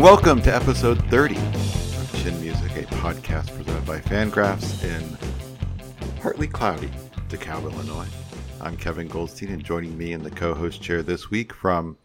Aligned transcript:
And 0.00 0.06
welcome 0.06 0.40
to 0.40 0.54
episode 0.54 0.98
30 1.10 1.36
of 1.36 2.22
Chin 2.22 2.40
Music, 2.40 2.70
a 2.74 2.84
podcast 2.94 3.54
presented 3.54 3.84
by 3.84 3.98
Fangraphs 3.98 4.82
in 4.82 5.18
partly 6.22 6.46
cloudy 6.46 6.88
DeKalb, 7.28 7.64
Illinois. 7.64 8.08
I'm 8.62 8.78
Kevin 8.78 9.08
Goldstein, 9.08 9.50
and 9.50 9.62
joining 9.62 9.98
me 9.98 10.14
in 10.14 10.22
the 10.22 10.30
co-host 10.30 10.80
chair 10.80 11.02
this 11.02 11.28
week 11.28 11.52
from 11.52 11.98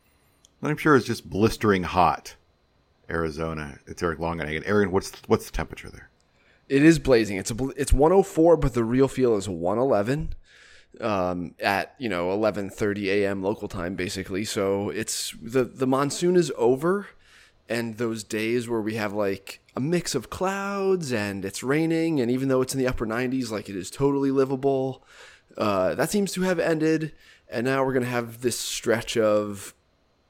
what 0.60 0.72
I'm 0.72 0.76
sure 0.76 0.98
is 0.98 1.06
just 1.06 1.30
blistering 1.30 1.84
hot 1.84 2.36
Arizona. 3.10 3.80
It's 3.88 4.04
Eric 4.04 4.20
Longenhagen. 4.20 4.64
Aaron, 4.66 4.92
what's 4.92 5.14
what's 5.28 5.46
the 5.46 5.54
temperature 5.54 5.90
there? 5.90 6.10
It 6.68 6.84
is 6.84 7.00
blazing. 7.00 7.38
It's 7.38 7.52
a 7.52 7.70
it's 7.78 7.94
104, 7.94 8.58
but 8.58 8.74
the 8.74 8.84
real 8.84 9.08
feel 9.08 9.38
is 9.38 9.48
111 9.48 10.36
um, 11.00 11.56
at 11.62 11.96
you 11.98 12.10
know 12.10 12.28
11:30 12.28 13.06
a.m. 13.06 13.42
local 13.42 13.70
time, 13.70 13.96
basically. 13.96 14.44
So 14.44 14.90
it's 14.90 15.34
the 15.42 15.64
the 15.64 15.88
monsoon 15.88 16.36
is 16.36 16.52
over, 16.58 17.08
and 17.68 17.98
those 17.98 18.24
days 18.24 18.70
where 18.70 18.82
we 18.82 18.96
have 18.96 19.14
like 19.14 19.60
a 19.76 19.80
mix 19.80 20.16
of 20.16 20.30
clouds 20.30 21.12
and 21.12 21.44
it's 21.44 21.64
raining, 21.64 22.20
and 22.20 22.30
even 22.32 22.48
though 22.48 22.62
it's 22.62 22.74
in 22.74 22.80
the 22.80 22.88
upper 22.88 23.06
90s, 23.06 23.52
like 23.52 23.70
it 23.70 23.76
is 23.76 23.90
totally 23.90 24.32
livable. 24.32 25.04
Uh, 25.58 25.96
that 25.96 26.10
seems 26.10 26.32
to 26.34 26.42
have 26.42 26.60
ended, 26.60 27.14
and 27.50 27.66
now 27.66 27.84
we're 27.84 27.94
gonna 27.94 28.06
have 28.06 28.42
this 28.42 28.60
stretch 28.60 29.18
of 29.18 29.74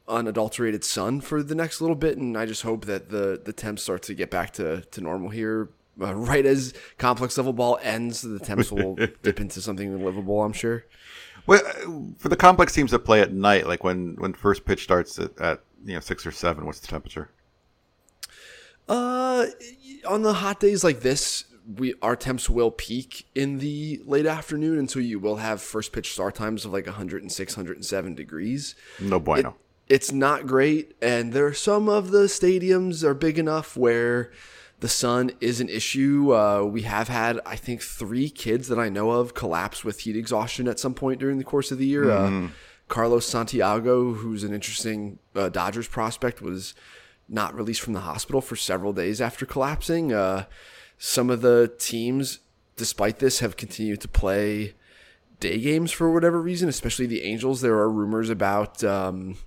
unadulterated 0.07 0.83
sun 0.83 1.19
for 1.19 1.41
the 1.41 1.55
next 1.55 1.81
little 1.81 1.95
bit, 1.95 2.17
and 2.17 2.37
I 2.37 2.45
just 2.45 2.63
hope 2.63 2.85
that 2.85 3.09
the 3.09 3.41
the 3.43 3.53
temps 3.53 3.83
start 3.83 4.03
to 4.03 4.13
get 4.13 4.29
back 4.29 4.53
to 4.53 4.81
to 4.81 5.01
normal 5.01 5.29
here. 5.29 5.69
Uh, 5.99 6.13
right 6.15 6.45
as 6.45 6.73
complex 6.97 7.37
level 7.37 7.53
ball 7.53 7.79
ends, 7.81 8.21
the 8.21 8.39
temps 8.39 8.71
will 8.71 8.95
dip 9.23 9.39
into 9.39 9.61
something 9.61 10.03
livable. 10.03 10.43
I'm 10.43 10.53
sure. 10.53 10.85
Well, 11.47 11.61
uh, 11.65 12.15
for 12.17 12.29
the 12.29 12.35
complex 12.35 12.73
teams 12.73 12.91
that 12.91 12.99
play 12.99 13.21
at 13.21 13.31
night, 13.31 13.67
like 13.67 13.83
when 13.83 14.15
when 14.17 14.33
first 14.33 14.65
pitch 14.65 14.83
starts 14.83 15.17
at, 15.19 15.39
at 15.39 15.61
you 15.85 15.93
know 15.93 15.99
six 16.01 16.25
or 16.25 16.31
seven, 16.31 16.65
what's 16.65 16.79
the 16.79 16.87
temperature? 16.87 17.29
Uh, 18.89 19.45
on 20.07 20.21
the 20.21 20.33
hot 20.33 20.59
days 20.59 20.83
like 20.83 20.99
this, 20.99 21.45
we 21.77 21.93
our 22.01 22.15
temps 22.15 22.49
will 22.49 22.71
peak 22.71 23.27
in 23.33 23.59
the 23.59 24.01
late 24.05 24.25
afternoon, 24.25 24.77
and 24.77 24.89
so 24.91 24.99
you 24.99 25.19
will 25.19 25.37
have 25.37 25.61
first 25.61 25.91
pitch 25.93 26.11
start 26.13 26.35
times 26.35 26.65
of 26.65 26.73
like 26.73 26.85
106, 26.85 27.57
107 27.57 28.15
degrees. 28.15 28.75
No 28.99 29.19
bueno. 29.19 29.55
it's 29.87 30.11
not 30.11 30.47
great 30.47 30.95
and 31.01 31.31
there 31.33 31.45
are 31.45 31.53
some 31.53 31.87
of 31.87 32.09
the 32.11 32.23
stadiums 32.25 33.03
are 33.03 33.13
big 33.13 33.37
enough 33.37 33.77
where 33.77 34.31
the 34.79 34.87
sun 34.87 35.31
is 35.39 35.61
an 35.61 35.69
issue 35.69 36.33
uh, 36.33 36.63
we 36.63 36.81
have 36.81 37.07
had 37.07 37.39
i 37.45 37.55
think 37.55 37.81
three 37.83 38.29
kids 38.29 38.67
that 38.67 38.79
i 38.79 38.89
know 38.89 39.11
of 39.11 39.35
collapse 39.35 39.83
with 39.85 39.99
heat 40.01 40.15
exhaustion 40.17 40.67
at 40.67 40.79
some 40.79 40.95
point 40.95 41.19
during 41.19 41.37
the 41.37 41.43
course 41.43 41.71
of 41.71 41.77
the 41.77 41.85
year 41.85 42.09
uh, 42.09 42.47
carlos 42.87 43.25
santiago 43.25 44.13
who's 44.13 44.43
an 44.43 44.53
interesting 44.53 45.17
uh, 45.35 45.49
dodgers 45.49 45.87
prospect 45.87 46.41
was 46.41 46.73
not 47.27 47.55
released 47.55 47.81
from 47.81 47.93
the 47.93 48.01
hospital 48.01 48.41
for 48.41 48.55
several 48.55 48.93
days 48.93 49.19
after 49.19 49.45
collapsing 49.45 50.13
uh, 50.13 50.45
some 50.97 51.29
of 51.29 51.41
the 51.41 51.73
teams 51.79 52.39
despite 52.75 53.19
this 53.19 53.39
have 53.39 53.57
continued 53.57 54.01
to 54.01 54.07
play 54.07 54.73
day 55.39 55.59
games 55.59 55.91
for 55.91 56.11
whatever 56.11 56.41
reason, 56.41 56.69
especially 56.69 57.05
the 57.05 57.23
Angels. 57.23 57.61
There 57.61 57.75
are 57.75 57.89
rumors 57.89 58.29
about 58.29 58.83
um, 58.83 59.37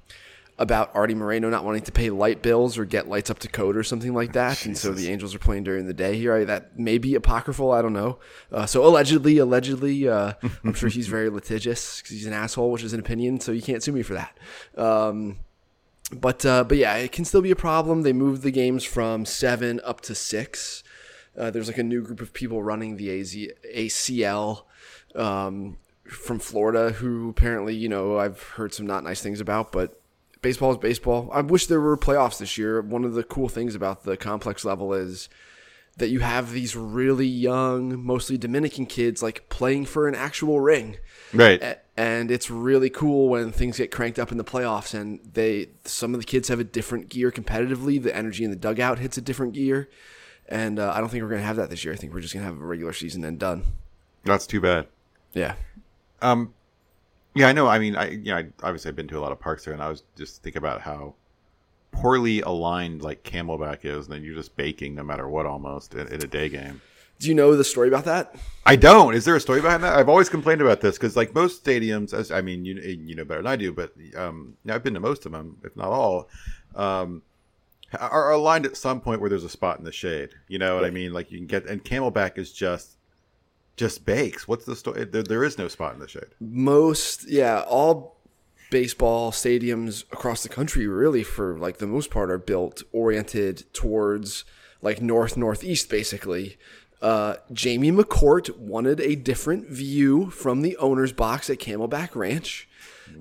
about 0.58 0.90
Artie 0.94 1.14
Moreno 1.14 1.48
not 1.48 1.64
wanting 1.64 1.82
to 1.82 1.92
pay 1.92 2.10
light 2.10 2.42
bills 2.42 2.76
or 2.76 2.84
get 2.84 3.08
lights 3.08 3.30
up 3.30 3.38
to 3.40 3.48
code 3.48 3.76
or 3.76 3.82
something 3.82 4.12
like 4.12 4.32
that, 4.32 4.66
and 4.66 4.76
so 4.76 4.92
the 4.92 5.08
Angels 5.08 5.34
are 5.34 5.38
playing 5.38 5.64
during 5.64 5.86
the 5.86 5.94
day 5.94 6.16
here. 6.16 6.34
I, 6.34 6.44
that 6.44 6.78
may 6.78 6.98
be 6.98 7.14
apocryphal. 7.14 7.72
I 7.72 7.82
don't 7.82 7.92
know. 7.92 8.18
Uh, 8.50 8.66
so 8.66 8.84
allegedly, 8.84 9.38
allegedly, 9.38 10.08
uh, 10.08 10.32
I'm 10.64 10.74
sure 10.74 10.88
he's 10.88 11.08
very 11.08 11.30
litigious 11.30 12.00
because 12.00 12.10
he's 12.10 12.26
an 12.26 12.32
asshole, 12.32 12.72
which 12.72 12.82
is 12.82 12.92
an 12.92 13.00
opinion. 13.00 13.40
So 13.40 13.52
you 13.52 13.62
can't 13.62 13.82
sue 13.82 13.92
me 13.92 14.02
for 14.02 14.14
that. 14.14 14.36
Um, 14.76 15.38
but 16.12 16.44
uh, 16.44 16.64
but 16.64 16.78
yeah, 16.78 16.96
it 16.96 17.12
can 17.12 17.24
still 17.24 17.42
be 17.42 17.50
a 17.50 17.56
problem. 17.56 18.02
They 18.02 18.12
moved 18.12 18.42
the 18.42 18.50
games 18.50 18.84
from 18.84 19.24
seven 19.24 19.80
up 19.84 20.00
to 20.02 20.14
six. 20.14 20.82
Uh, 21.36 21.50
there's 21.50 21.68
like 21.68 21.78
a 21.78 21.84
new 21.84 22.02
group 22.02 22.20
of 22.20 22.32
people 22.32 22.62
running 22.62 22.96
the 22.96 23.20
AZ, 23.20 23.36
ACL 23.72 24.64
um, 25.14 25.76
from 26.04 26.40
Florida 26.40 26.90
who 26.90 27.28
apparently, 27.28 27.76
you 27.76 27.88
know, 27.88 28.18
I've 28.18 28.42
heard 28.42 28.74
some 28.74 28.86
not 28.86 29.04
nice 29.04 29.20
things 29.20 29.40
about, 29.40 29.70
but 29.70 29.97
baseball 30.42 30.70
is 30.72 30.78
baseball. 30.78 31.28
I 31.32 31.40
wish 31.40 31.66
there 31.66 31.80
were 31.80 31.96
playoffs 31.96 32.38
this 32.38 32.58
year. 32.58 32.80
One 32.80 33.04
of 33.04 33.14
the 33.14 33.24
cool 33.24 33.48
things 33.48 33.74
about 33.74 34.04
the 34.04 34.16
complex 34.16 34.64
level 34.64 34.92
is 34.94 35.28
that 35.98 36.08
you 36.08 36.20
have 36.20 36.52
these 36.52 36.76
really 36.76 37.26
young, 37.26 38.04
mostly 38.04 38.38
Dominican 38.38 38.86
kids 38.86 39.22
like 39.22 39.48
playing 39.48 39.84
for 39.86 40.06
an 40.08 40.14
actual 40.14 40.60
ring. 40.60 40.96
Right. 41.32 41.78
And 41.96 42.30
it's 42.30 42.50
really 42.50 42.88
cool 42.88 43.28
when 43.28 43.50
things 43.50 43.78
get 43.78 43.90
cranked 43.90 44.18
up 44.18 44.30
in 44.30 44.38
the 44.38 44.44
playoffs 44.44 44.94
and 44.94 45.20
they 45.32 45.70
some 45.84 46.14
of 46.14 46.20
the 46.20 46.26
kids 46.26 46.48
have 46.48 46.60
a 46.60 46.64
different 46.64 47.08
gear 47.08 47.32
competitively. 47.32 48.00
The 48.00 48.14
energy 48.14 48.44
in 48.44 48.50
the 48.50 48.56
dugout 48.56 49.00
hits 49.00 49.18
a 49.18 49.20
different 49.20 49.54
gear. 49.54 49.88
And 50.48 50.78
uh, 50.78 50.92
I 50.94 51.00
don't 51.00 51.10
think 51.10 51.22
we're 51.22 51.30
going 51.30 51.42
to 51.42 51.46
have 51.46 51.56
that 51.56 51.68
this 51.68 51.84
year. 51.84 51.92
I 51.92 51.96
think 51.96 52.14
we're 52.14 52.20
just 52.20 52.32
going 52.32 52.46
to 52.46 52.50
have 52.50 52.60
a 52.60 52.64
regular 52.64 52.92
season 52.92 53.24
and 53.24 53.38
done. 53.38 53.64
That's 54.24 54.46
too 54.46 54.60
bad. 54.60 54.86
Yeah. 55.34 55.56
Um, 56.22 56.54
yeah, 57.38 57.48
I 57.48 57.52
know. 57.52 57.68
I 57.68 57.78
mean, 57.78 57.94
I 57.94 58.10
you 58.10 58.32
know, 58.32 58.36
I, 58.36 58.46
obviously 58.62 58.88
I've 58.88 58.96
been 58.96 59.08
to 59.08 59.18
a 59.18 59.20
lot 59.20 59.30
of 59.30 59.38
parks 59.38 59.64
there, 59.64 59.72
and 59.72 59.82
I 59.82 59.88
was 59.88 60.02
just 60.16 60.42
thinking 60.42 60.58
about 60.58 60.80
how 60.80 61.14
poorly 61.92 62.40
aligned 62.40 63.00
like 63.00 63.22
Camelback 63.22 63.84
is, 63.84 64.06
and 64.06 64.14
then 64.14 64.24
you're 64.24 64.34
just 64.34 64.56
baking 64.56 64.96
no 64.96 65.04
matter 65.04 65.28
what 65.28 65.46
almost 65.46 65.94
in, 65.94 66.08
in 66.08 66.22
a 66.22 66.26
day 66.26 66.48
game. 66.48 66.80
Do 67.20 67.28
you 67.28 67.34
know 67.34 67.56
the 67.56 67.64
story 67.64 67.88
about 67.88 68.04
that? 68.06 68.34
I 68.66 68.74
don't. 68.74 69.14
Is 69.14 69.24
there 69.24 69.36
a 69.36 69.40
story 69.40 69.60
behind 69.60 69.84
that? 69.84 69.96
I've 69.96 70.08
always 70.08 70.28
complained 70.28 70.60
about 70.60 70.80
this 70.80 70.96
because, 70.96 71.16
like 71.16 71.32
most 71.32 71.64
stadiums, 71.64 72.12
as 72.12 72.32
I 72.32 72.40
mean, 72.40 72.64
you 72.64 72.74
you 72.74 73.14
know 73.14 73.24
better 73.24 73.40
than 73.40 73.52
I 73.52 73.56
do, 73.56 73.72
but 73.72 73.92
um, 74.16 74.56
I've 74.68 74.82
been 74.82 74.94
to 74.94 75.00
most 75.00 75.24
of 75.24 75.30
them, 75.30 75.58
if 75.64 75.76
not 75.76 75.88
all. 75.88 76.28
Um, 76.74 77.22
are 77.98 78.32
aligned 78.32 78.66
at 78.66 78.76
some 78.76 79.00
point 79.00 79.20
where 79.20 79.30
there's 79.30 79.44
a 79.44 79.48
spot 79.48 79.78
in 79.78 79.84
the 79.84 79.92
shade. 79.92 80.30
You 80.48 80.58
know 80.58 80.74
what 80.74 80.84
I 80.84 80.90
mean? 80.90 81.12
Like 81.12 81.30
you 81.30 81.38
can 81.38 81.46
get, 81.46 81.66
and 81.66 81.82
Camelback 81.82 82.36
is 82.36 82.52
just 82.52 82.97
just 83.78 84.04
bakes. 84.04 84.46
What's 84.46 84.64
the 84.64 84.76
story? 84.76 85.04
There, 85.04 85.22
there 85.22 85.44
is 85.44 85.56
no 85.56 85.68
spot 85.68 85.94
in 85.94 86.00
the 86.00 86.08
shade. 86.08 86.26
Most, 86.40 87.28
yeah, 87.28 87.62
all 87.66 88.18
baseball 88.70 89.32
stadiums 89.32 90.04
across 90.12 90.42
the 90.42 90.48
country, 90.48 90.86
really, 90.86 91.22
for 91.22 91.58
like 91.58 91.78
the 91.78 91.86
most 91.86 92.10
part, 92.10 92.30
are 92.30 92.38
built 92.38 92.82
oriented 92.92 93.72
towards 93.72 94.44
like 94.82 95.00
north 95.00 95.36
northeast, 95.36 95.88
basically. 95.88 96.58
Uh, 97.00 97.36
Jamie 97.52 97.92
McCourt 97.92 98.56
wanted 98.58 99.00
a 99.00 99.14
different 99.14 99.68
view 99.68 100.30
from 100.30 100.62
the 100.62 100.76
owner's 100.78 101.12
box 101.12 101.48
at 101.48 101.58
Camelback 101.58 102.14
Ranch. 102.14 102.68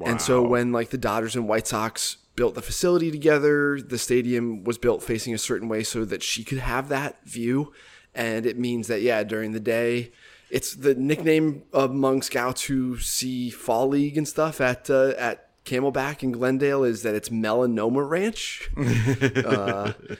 And 0.04 0.22
so 0.22 0.44
when 0.44 0.72
like 0.72 0.90
the 0.90 0.98
Dodgers 0.98 1.36
and 1.36 1.48
White 1.48 1.68
Sox 1.68 2.18
built 2.36 2.56
the 2.56 2.62
facility 2.62 3.12
together, 3.12 3.80
the 3.82 3.98
stadium 3.98 4.64
was 4.64 4.78
built 4.78 5.02
facing 5.02 5.34
a 5.34 5.38
certain 5.38 5.70
way 5.70 5.84
so 5.84 6.06
that 6.06 6.24
she 6.24 6.44
could 6.44 6.58
have 6.58 6.90
that 6.90 7.24
view. 7.26 7.72
And 8.14 8.46
it 8.46 8.58
means 8.58 8.88
that 8.88 9.02
yeah, 9.02 9.24
during 9.24 9.52
the 9.52 9.60
day, 9.60 10.12
it's 10.50 10.76
the 10.76 10.96
nickname 10.96 11.64
among 11.74 12.22
scouts 12.22 12.64
who 12.64 12.98
see 13.00 13.50
fall 13.50 13.88
league 13.88 14.18
and 14.18 14.28
stuff 14.28 14.62
at 14.62 14.90
uh, 14.90 15.14
at 15.18 15.44
Camelback 15.66 16.24
and 16.24 16.34
Glendale 16.34 16.86
is 16.86 17.04
that 17.04 17.14
it's 17.14 17.28
Melanoma 17.28 18.10
Ranch. 18.10 18.70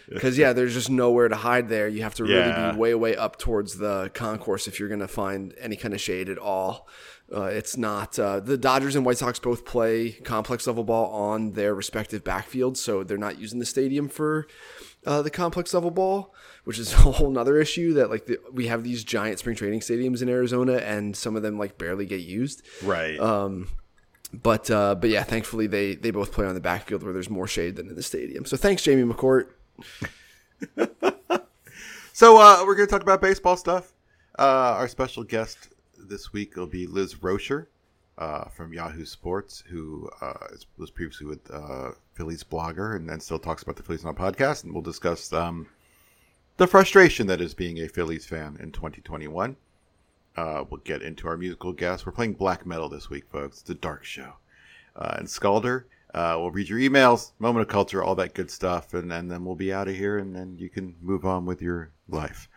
Because 0.10 0.38
yeah, 0.38 0.54
there's 0.54 0.74
just 0.74 0.90
nowhere 0.90 1.28
to 1.30 1.36
hide 1.36 1.70
there. 1.70 1.88
You 1.88 2.04
have 2.04 2.16
to 2.16 2.24
really 2.24 2.36
Yeah. 2.40 2.72
be 2.74 2.78
way 2.78 2.96
way 2.96 3.16
up 3.16 3.38
towards 3.38 3.78
the 3.78 4.12
concourse 4.14 4.68
if 4.68 4.80
you're 4.80 4.90
going 4.90 5.00
to 5.02 5.08
find 5.08 5.54
any 5.60 5.76
kind 5.76 5.94
of 5.94 6.02
shade 6.02 6.30
at 6.30 6.38
all. 6.38 6.88
Uh, 7.34 7.44
it's 7.44 7.76
not 7.76 8.18
uh, 8.18 8.40
the 8.40 8.58
Dodgers 8.58 8.96
and 8.96 9.06
White 9.06 9.18
Sox 9.18 9.38
both 9.40 9.66
play 9.66 10.12
complex 10.12 10.66
level 10.66 10.86
ball 10.86 11.12
on 11.14 11.52
their 11.54 11.76
respective 11.76 12.24
backfields, 12.24 12.78
so 12.78 13.04
they're 13.04 13.18
not 13.18 13.38
using 13.38 13.60
the 13.60 13.66
stadium 13.66 14.08
for 14.08 14.48
uh, 15.08 15.22
the 15.22 15.32
complex 15.32 15.74
level 15.74 15.90
ball, 15.90 16.34
which 16.66 16.78
is 16.78 16.94
a 16.94 16.98
whole 16.98 17.32
nother 17.32 17.60
issue. 17.60 17.94
That 17.94 18.10
like 18.10 18.28
the, 18.28 18.40
we 18.52 18.68
have 18.68 18.84
these 18.84 19.04
giant 19.04 19.40
spring 19.40 19.56
training 19.56 19.80
stadiums 19.80 20.22
in 20.22 20.30
Arizona, 20.30 20.74
and 20.74 21.16
some 21.16 21.36
of 21.36 21.42
them 21.42 21.58
like 21.58 21.78
barely 21.78 22.06
get 22.06 22.22
used. 22.22 22.62
Right. 22.84 23.20
Um, 23.20 23.70
but 24.34 24.70
uh, 24.70 24.96
but 24.96 25.10
yeah, 25.10 25.24
thankfully 25.24 25.68
they 25.68 25.96
they 25.96 26.12
both 26.12 26.32
play 26.32 26.46
on 26.46 26.54
the 26.54 26.62
backfield 26.62 27.02
where 27.02 27.14
there's 27.14 27.30
more 27.30 27.48
shade 27.48 27.78
than 27.78 27.88
in 27.90 27.96
the 27.96 28.04
stadium. 28.04 28.46
So 28.46 28.58
thanks, 28.58 28.84
Jamie 28.84 29.12
McCourt. 29.12 29.48
So 32.18 32.42
uh, 32.42 32.64
we're 32.66 32.74
going 32.74 32.88
to 32.88 32.92
talk 32.92 33.04
about 33.04 33.22
baseball 33.22 33.56
stuff. 33.58 33.94
Uh, 34.40 34.74
our 34.80 34.88
special 34.88 35.24
guest 35.24 35.70
this 36.00 36.34
week 36.34 36.56
will 36.56 36.66
be 36.66 36.88
Liz 36.88 37.14
Roscher 37.14 37.68
uh, 38.18 38.46
from 38.46 38.74
Yahoo 38.74 39.06
Sports, 39.06 39.64
who 39.68 40.10
uh, 40.22 40.34
was 40.78 40.90
previously 40.90 41.28
with 41.28 41.40
uh, 41.52 41.92
Phillies 42.14 42.44
blogger 42.44 42.96
and 42.96 43.08
then 43.08 43.20
still 43.20 43.40
talks 43.40 43.64
about 43.64 43.76
the 43.76 43.84
Phillies 43.84 44.06
on 44.06 44.16
a 44.16 44.18
podcast. 44.18 44.64
And 44.64 44.74
we'll 44.74 44.82
discuss 44.82 45.32
um, 45.34 45.68
the 46.58 46.68
frustration 46.68 47.28
that 47.28 47.42
is 47.42 47.54
being 47.54 47.80
a 47.80 47.88
Phillies 47.88 48.26
fan 48.26 48.58
in 48.60 48.72
2021. 48.72 49.56
Uh, 50.36 50.64
we'll 50.70 50.82
get 50.82 51.02
into 51.02 51.28
our 51.28 51.38
musical 51.38 51.74
guest. 51.74 52.06
We're 52.06 52.12
playing 52.12 52.34
black 52.34 52.66
metal 52.66 52.90
this 52.90 53.10
week, 53.10 53.28
folks. 53.30 53.62
It's 53.62 53.70
a 53.70 53.76
dark 53.76 54.04
show. 54.04 54.34
Uh, 54.96 55.16
and 55.18 55.28
Scalder, 55.28 55.86
uh, 56.14 56.36
we'll 56.38 56.52
read 56.52 56.70
your 56.70 56.80
emails, 56.80 57.32
moment 57.40 57.62
of 57.62 57.72
culture, 57.72 58.04
all 58.04 58.16
that 58.16 58.34
good 58.34 58.50
stuff, 58.50 58.94
and, 58.94 59.12
and 59.12 59.30
then 59.30 59.46
we'll 59.46 59.56
be 59.56 59.74
out 59.74 59.88
of 59.88 59.96
here, 59.96 60.18
and 60.18 60.36
then 60.36 60.56
you 60.58 60.70
can 60.70 60.96
move 61.02 61.26
on 61.26 61.46
with 61.46 61.62
your 61.62 61.92
life. 62.10 62.50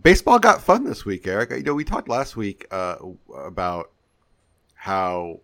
Baseball 0.00 0.38
got 0.38 0.60
fun 0.60 0.84
this 0.84 1.04
week, 1.04 1.26
Eric. 1.26 1.50
You 1.50 1.62
know, 1.62 1.74
we 1.74 1.84
talked 1.84 2.08
last 2.08 2.36
week 2.36 2.66
uh, 2.70 2.96
about 3.36 3.90
how 4.74 5.40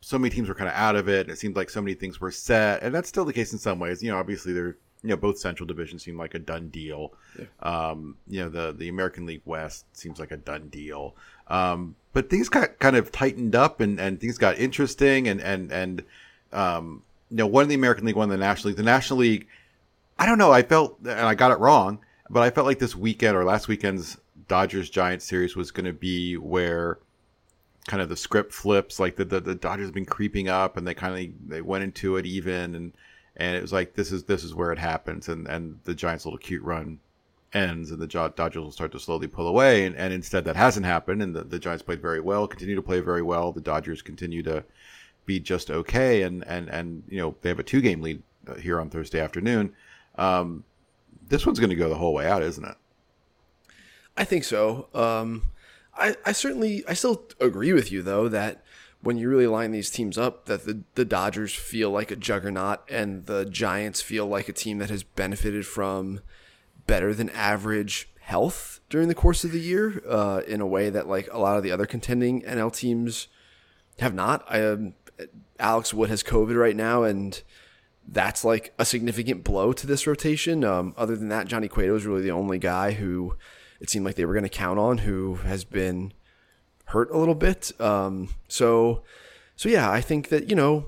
so 0.00 0.18
many 0.18 0.34
teams 0.34 0.48
were 0.48 0.54
kind 0.54 0.68
of 0.68 0.74
out 0.74 0.96
of 0.96 1.08
it. 1.08 1.26
And 1.26 1.30
it 1.30 1.38
seemed 1.38 1.56
like 1.56 1.70
so 1.70 1.80
many 1.80 1.94
things 1.94 2.20
were 2.20 2.30
set, 2.30 2.82
and 2.82 2.94
that's 2.94 3.08
still 3.08 3.24
the 3.24 3.32
case 3.32 3.52
in 3.52 3.58
some 3.58 3.78
ways. 3.78 4.02
You 4.02 4.10
know, 4.10 4.18
obviously 4.18 4.52
they're 4.52 4.76
you 5.02 5.10
know 5.10 5.16
both 5.16 5.38
Central 5.38 5.66
divisions 5.66 6.02
seem 6.02 6.16
like 6.16 6.34
a 6.34 6.38
done 6.38 6.68
deal. 6.68 7.12
Um, 7.60 8.16
you 8.28 8.40
know, 8.40 8.48
the 8.48 8.72
the 8.72 8.88
American 8.88 9.26
League 9.26 9.42
West 9.44 9.84
seems 9.96 10.18
like 10.18 10.30
a 10.30 10.36
done 10.36 10.68
deal. 10.68 11.14
Um, 11.48 11.96
but 12.12 12.30
things 12.30 12.48
got 12.48 12.78
kind 12.78 12.96
of 12.96 13.12
tightened 13.12 13.54
up, 13.54 13.80
and 13.80 14.00
and 14.00 14.20
things 14.20 14.38
got 14.38 14.58
interesting, 14.58 15.28
and 15.28 15.40
and 15.40 15.72
and 15.72 16.02
um, 16.52 17.02
you 17.30 17.36
know, 17.36 17.46
one 17.46 17.64
in 17.64 17.68
the 17.68 17.74
American 17.74 18.04
League, 18.04 18.16
one 18.16 18.30
in 18.30 18.38
the 18.38 18.44
National 18.44 18.68
League. 18.68 18.76
The 18.76 18.82
National 18.82 19.20
League, 19.20 19.46
I 20.18 20.26
don't 20.26 20.38
know. 20.38 20.52
I 20.52 20.62
felt, 20.62 20.98
and 21.00 21.10
I 21.10 21.34
got 21.34 21.50
it 21.50 21.58
wrong, 21.58 21.98
but 22.32 22.42
I 22.42 22.50
felt 22.50 22.66
like 22.66 22.78
this 22.78 22.96
weekend 22.96 23.36
or 23.36 23.44
last 23.44 23.68
weekend's 23.68 24.16
Dodgers 24.48 24.88
Giants 24.88 25.26
series 25.26 25.54
was 25.54 25.70
going 25.70 25.84
to 25.84 25.92
be 25.92 26.36
where 26.38 26.98
kind 27.86 28.02
of 28.02 28.08
the 28.08 28.16
script 28.16 28.52
flips. 28.52 28.98
Like 28.98 29.16
the, 29.16 29.26
the, 29.26 29.40
the 29.40 29.54
Dodgers 29.54 29.86
have 29.86 29.94
been 29.94 30.06
creeping 30.06 30.48
up, 30.48 30.76
and 30.76 30.86
they 30.86 30.94
kind 30.94 31.14
of 31.14 31.48
they 31.48 31.60
went 31.60 31.84
into 31.84 32.16
it 32.16 32.24
even, 32.24 32.74
and 32.74 32.92
and 33.36 33.54
it 33.54 33.60
was 33.60 33.72
like 33.72 33.94
this 33.94 34.10
is 34.12 34.24
this 34.24 34.44
is 34.44 34.54
where 34.54 34.72
it 34.72 34.78
happens, 34.78 35.28
and 35.28 35.46
and 35.46 35.78
the 35.84 35.94
Giants' 35.94 36.24
little 36.24 36.38
cute 36.38 36.62
run 36.62 36.98
ends, 37.52 37.90
and 37.90 38.00
the 38.00 38.06
Dodgers 38.06 38.62
will 38.62 38.72
start 38.72 38.92
to 38.92 38.98
slowly 38.98 39.26
pull 39.26 39.46
away, 39.46 39.84
and, 39.84 39.94
and 39.96 40.14
instead 40.14 40.44
that 40.46 40.56
hasn't 40.56 40.86
happened, 40.86 41.22
and 41.22 41.36
the, 41.36 41.44
the 41.44 41.58
Giants 41.58 41.82
played 41.82 42.00
very 42.00 42.20
well, 42.20 42.46
continue 42.46 42.76
to 42.76 42.82
play 42.82 43.00
very 43.00 43.22
well. 43.22 43.52
The 43.52 43.60
Dodgers 43.60 44.00
continue 44.00 44.42
to 44.44 44.64
be 45.26 45.38
just 45.38 45.70
okay, 45.70 46.22
and 46.22 46.46
and 46.46 46.70
and 46.70 47.02
you 47.08 47.18
know 47.18 47.36
they 47.42 47.50
have 47.50 47.58
a 47.58 47.64
two 47.64 47.82
game 47.82 48.00
lead 48.00 48.22
uh, 48.48 48.54
here 48.54 48.80
on 48.80 48.88
Thursday 48.88 49.20
afternoon. 49.20 49.74
Um, 50.16 50.64
this 51.32 51.46
one's 51.46 51.58
going 51.58 51.70
to 51.70 51.76
go 51.76 51.88
the 51.88 51.94
whole 51.94 52.12
way 52.12 52.26
out, 52.26 52.42
isn't 52.42 52.64
it? 52.64 52.76
I 54.18 54.24
think 54.24 54.44
so. 54.44 54.88
Um, 54.92 55.48
I, 55.96 56.14
I 56.26 56.32
certainly, 56.32 56.84
I 56.86 56.92
still 56.92 57.24
agree 57.40 57.72
with 57.72 57.90
you 57.90 58.02
though 58.02 58.28
that 58.28 58.62
when 59.00 59.16
you 59.16 59.30
really 59.30 59.46
line 59.46 59.72
these 59.72 59.88
teams 59.88 60.18
up, 60.18 60.44
that 60.44 60.66
the 60.66 60.82
the 60.94 61.06
Dodgers 61.06 61.54
feel 61.54 61.90
like 61.90 62.10
a 62.10 62.16
juggernaut 62.16 62.80
and 62.88 63.24
the 63.24 63.46
Giants 63.46 64.02
feel 64.02 64.26
like 64.26 64.50
a 64.50 64.52
team 64.52 64.76
that 64.78 64.90
has 64.90 65.02
benefited 65.02 65.66
from 65.66 66.20
better 66.86 67.14
than 67.14 67.30
average 67.30 68.10
health 68.20 68.80
during 68.90 69.08
the 69.08 69.14
course 69.14 69.42
of 69.42 69.52
the 69.52 69.60
year, 69.60 70.02
uh, 70.06 70.42
in 70.46 70.60
a 70.60 70.66
way 70.66 70.90
that 70.90 71.08
like 71.08 71.28
a 71.32 71.38
lot 71.38 71.56
of 71.56 71.62
the 71.62 71.72
other 71.72 71.86
contending 71.86 72.42
NL 72.42 72.72
teams 72.72 73.28
have 74.00 74.14
not. 74.14 74.44
I, 74.48 74.62
um, 74.62 74.94
Alex 75.58 75.94
Wood 75.94 76.10
has 76.10 76.22
COVID 76.22 76.60
right 76.60 76.76
now, 76.76 77.02
and 77.02 77.42
that's 78.08 78.44
like 78.44 78.74
a 78.78 78.84
significant 78.84 79.44
blow 79.44 79.72
to 79.72 79.86
this 79.86 80.06
rotation. 80.06 80.64
Um, 80.64 80.94
other 80.96 81.16
than 81.16 81.28
that, 81.28 81.46
Johnny 81.46 81.68
Cueto 81.68 81.94
is 81.96 82.04
really 82.06 82.22
the 82.22 82.30
only 82.32 82.58
guy 82.58 82.92
who 82.92 83.36
it 83.80 83.90
seemed 83.90 84.04
like 84.04 84.16
they 84.16 84.24
were 84.24 84.34
going 84.34 84.44
to 84.44 84.48
count 84.48 84.78
on 84.78 84.98
who 84.98 85.36
has 85.36 85.64
been 85.64 86.12
hurt 86.86 87.10
a 87.10 87.18
little 87.18 87.34
bit. 87.34 87.72
Um, 87.80 88.28
so, 88.48 89.02
so 89.56 89.68
yeah, 89.68 89.90
I 89.90 90.00
think 90.00 90.28
that 90.28 90.48
you 90.50 90.56
know 90.56 90.86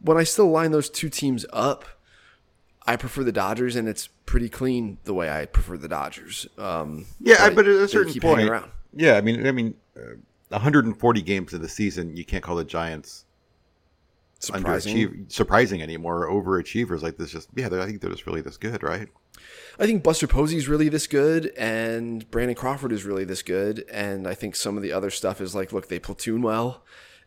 when 0.00 0.16
I 0.16 0.24
still 0.24 0.50
line 0.50 0.70
those 0.72 0.90
two 0.90 1.08
teams 1.08 1.44
up, 1.52 1.84
I 2.86 2.96
prefer 2.96 3.24
the 3.24 3.32
Dodgers, 3.32 3.76
and 3.76 3.88
it's 3.88 4.08
pretty 4.26 4.48
clean 4.48 4.98
the 5.04 5.14
way 5.14 5.30
I 5.30 5.46
prefer 5.46 5.76
the 5.76 5.88
Dodgers. 5.88 6.46
Um, 6.56 7.06
Yeah, 7.20 7.36
I- 7.44 7.50
but 7.50 7.66
at 7.66 7.76
a 7.76 7.88
certain 7.88 8.12
point, 8.20 8.48
yeah. 8.94 9.16
I 9.16 9.20
mean, 9.20 9.46
I 9.46 9.52
mean, 9.52 9.74
uh, 9.96 10.14
140 10.50 11.22
games 11.22 11.52
of 11.52 11.60
the 11.60 11.68
season, 11.68 12.16
you 12.16 12.24
can't 12.24 12.42
call 12.42 12.56
the 12.56 12.64
Giants 12.64 13.24
surprising. 14.38 15.26
surprising 15.28 15.82
anymore. 15.82 16.28
Overachievers 16.28 17.02
like 17.02 17.16
this, 17.16 17.32
just 17.32 17.48
yeah. 17.54 17.66
I 17.66 17.86
think 17.86 18.00
they're 18.00 18.10
just 18.10 18.26
really 18.26 18.40
this 18.40 18.56
good, 18.56 18.82
right? 18.82 19.08
I 19.78 19.86
think 19.86 20.02
Buster 20.02 20.26
Posey's 20.26 20.68
really 20.68 20.88
this 20.88 21.06
good, 21.06 21.52
and 21.56 22.28
Brandon 22.30 22.56
Crawford 22.56 22.92
is 22.92 23.04
really 23.04 23.24
this 23.24 23.42
good, 23.42 23.84
and 23.90 24.26
I 24.26 24.34
think 24.34 24.56
some 24.56 24.76
of 24.76 24.82
the 24.82 24.92
other 24.92 25.10
stuff 25.10 25.40
is 25.40 25.54
like, 25.54 25.72
look, 25.72 25.88
they 25.88 26.00
platoon 26.00 26.42
well, 26.42 26.84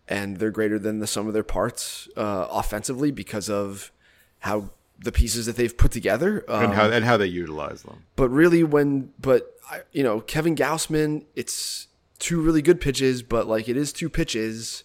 and 0.08 0.38
they're 0.38 0.52
greater 0.52 0.78
than 0.78 1.00
the 1.00 1.08
sum 1.08 1.28
of 1.28 1.34
their 1.34 1.44
parts 1.44 2.10
uh, 2.18 2.48
offensively 2.52 3.12
because 3.12 3.50
of 3.50 3.92
how 4.40 4.72
the 5.00 5.12
pieces 5.12 5.46
that 5.46 5.56
they've 5.56 5.76
put 5.76 5.92
together. 5.92 6.44
Um, 6.48 6.66
And 6.66 6.74
how 6.74 6.90
and 6.90 7.06
how 7.06 7.18
they 7.18 7.28
utilize 7.28 7.84
them. 7.84 8.04
but 8.16 8.30
really, 8.30 8.64
when 8.64 9.14
but 9.20 9.56
I, 9.70 9.82
you 9.92 10.04
know 10.04 10.20
Kevin 10.20 10.56
Gausman, 10.56 11.26
it's 11.36 11.88
two 12.20 12.42
really 12.42 12.62
good 12.62 12.82
pitches, 12.82 13.24
but 13.24 13.48
like 13.48 13.70
it 13.70 13.78
is 13.78 13.94
two 13.94 14.10
pitches, 14.10 14.84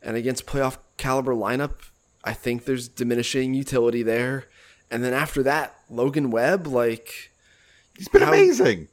and 0.00 0.16
against 0.16 0.46
playoff 0.46 0.78
caliber 0.98 1.32
lineup, 1.34 1.72
I 2.24 2.34
think 2.34 2.64
there's 2.66 2.88
diminishing 2.88 3.54
utility 3.54 4.02
there. 4.02 4.44
And 4.90 5.02
then 5.02 5.12
after 5.14 5.42
that, 5.44 5.74
Logan 5.88 6.30
Webb, 6.30 6.66
like 6.66 7.30
He's 7.96 8.08
been 8.08 8.22
How- 8.22 8.28
amazing. 8.28 8.88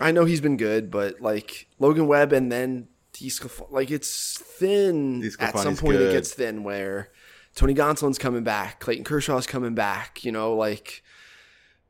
I 0.00 0.10
know 0.12 0.24
he's 0.24 0.40
been 0.40 0.56
good, 0.56 0.90
but 0.90 1.20
like 1.20 1.66
Logan 1.78 2.06
Webb 2.06 2.32
and 2.32 2.50
then 2.52 2.88
Desclaf- 3.12 3.70
like 3.70 3.90
it's 3.90 4.38
thin. 4.40 5.28
At 5.40 5.58
some 5.58 5.76
point, 5.76 5.98
good. 5.98 6.10
it 6.10 6.12
gets 6.12 6.32
thin 6.32 6.62
where 6.62 7.10
Tony 7.56 7.74
Gonsolin's 7.74 8.18
coming 8.18 8.44
back, 8.44 8.78
Clayton 8.78 9.02
Kershaw's 9.04 9.46
coming 9.46 9.74
back. 9.74 10.24
You 10.24 10.30
know, 10.30 10.54
like 10.54 11.02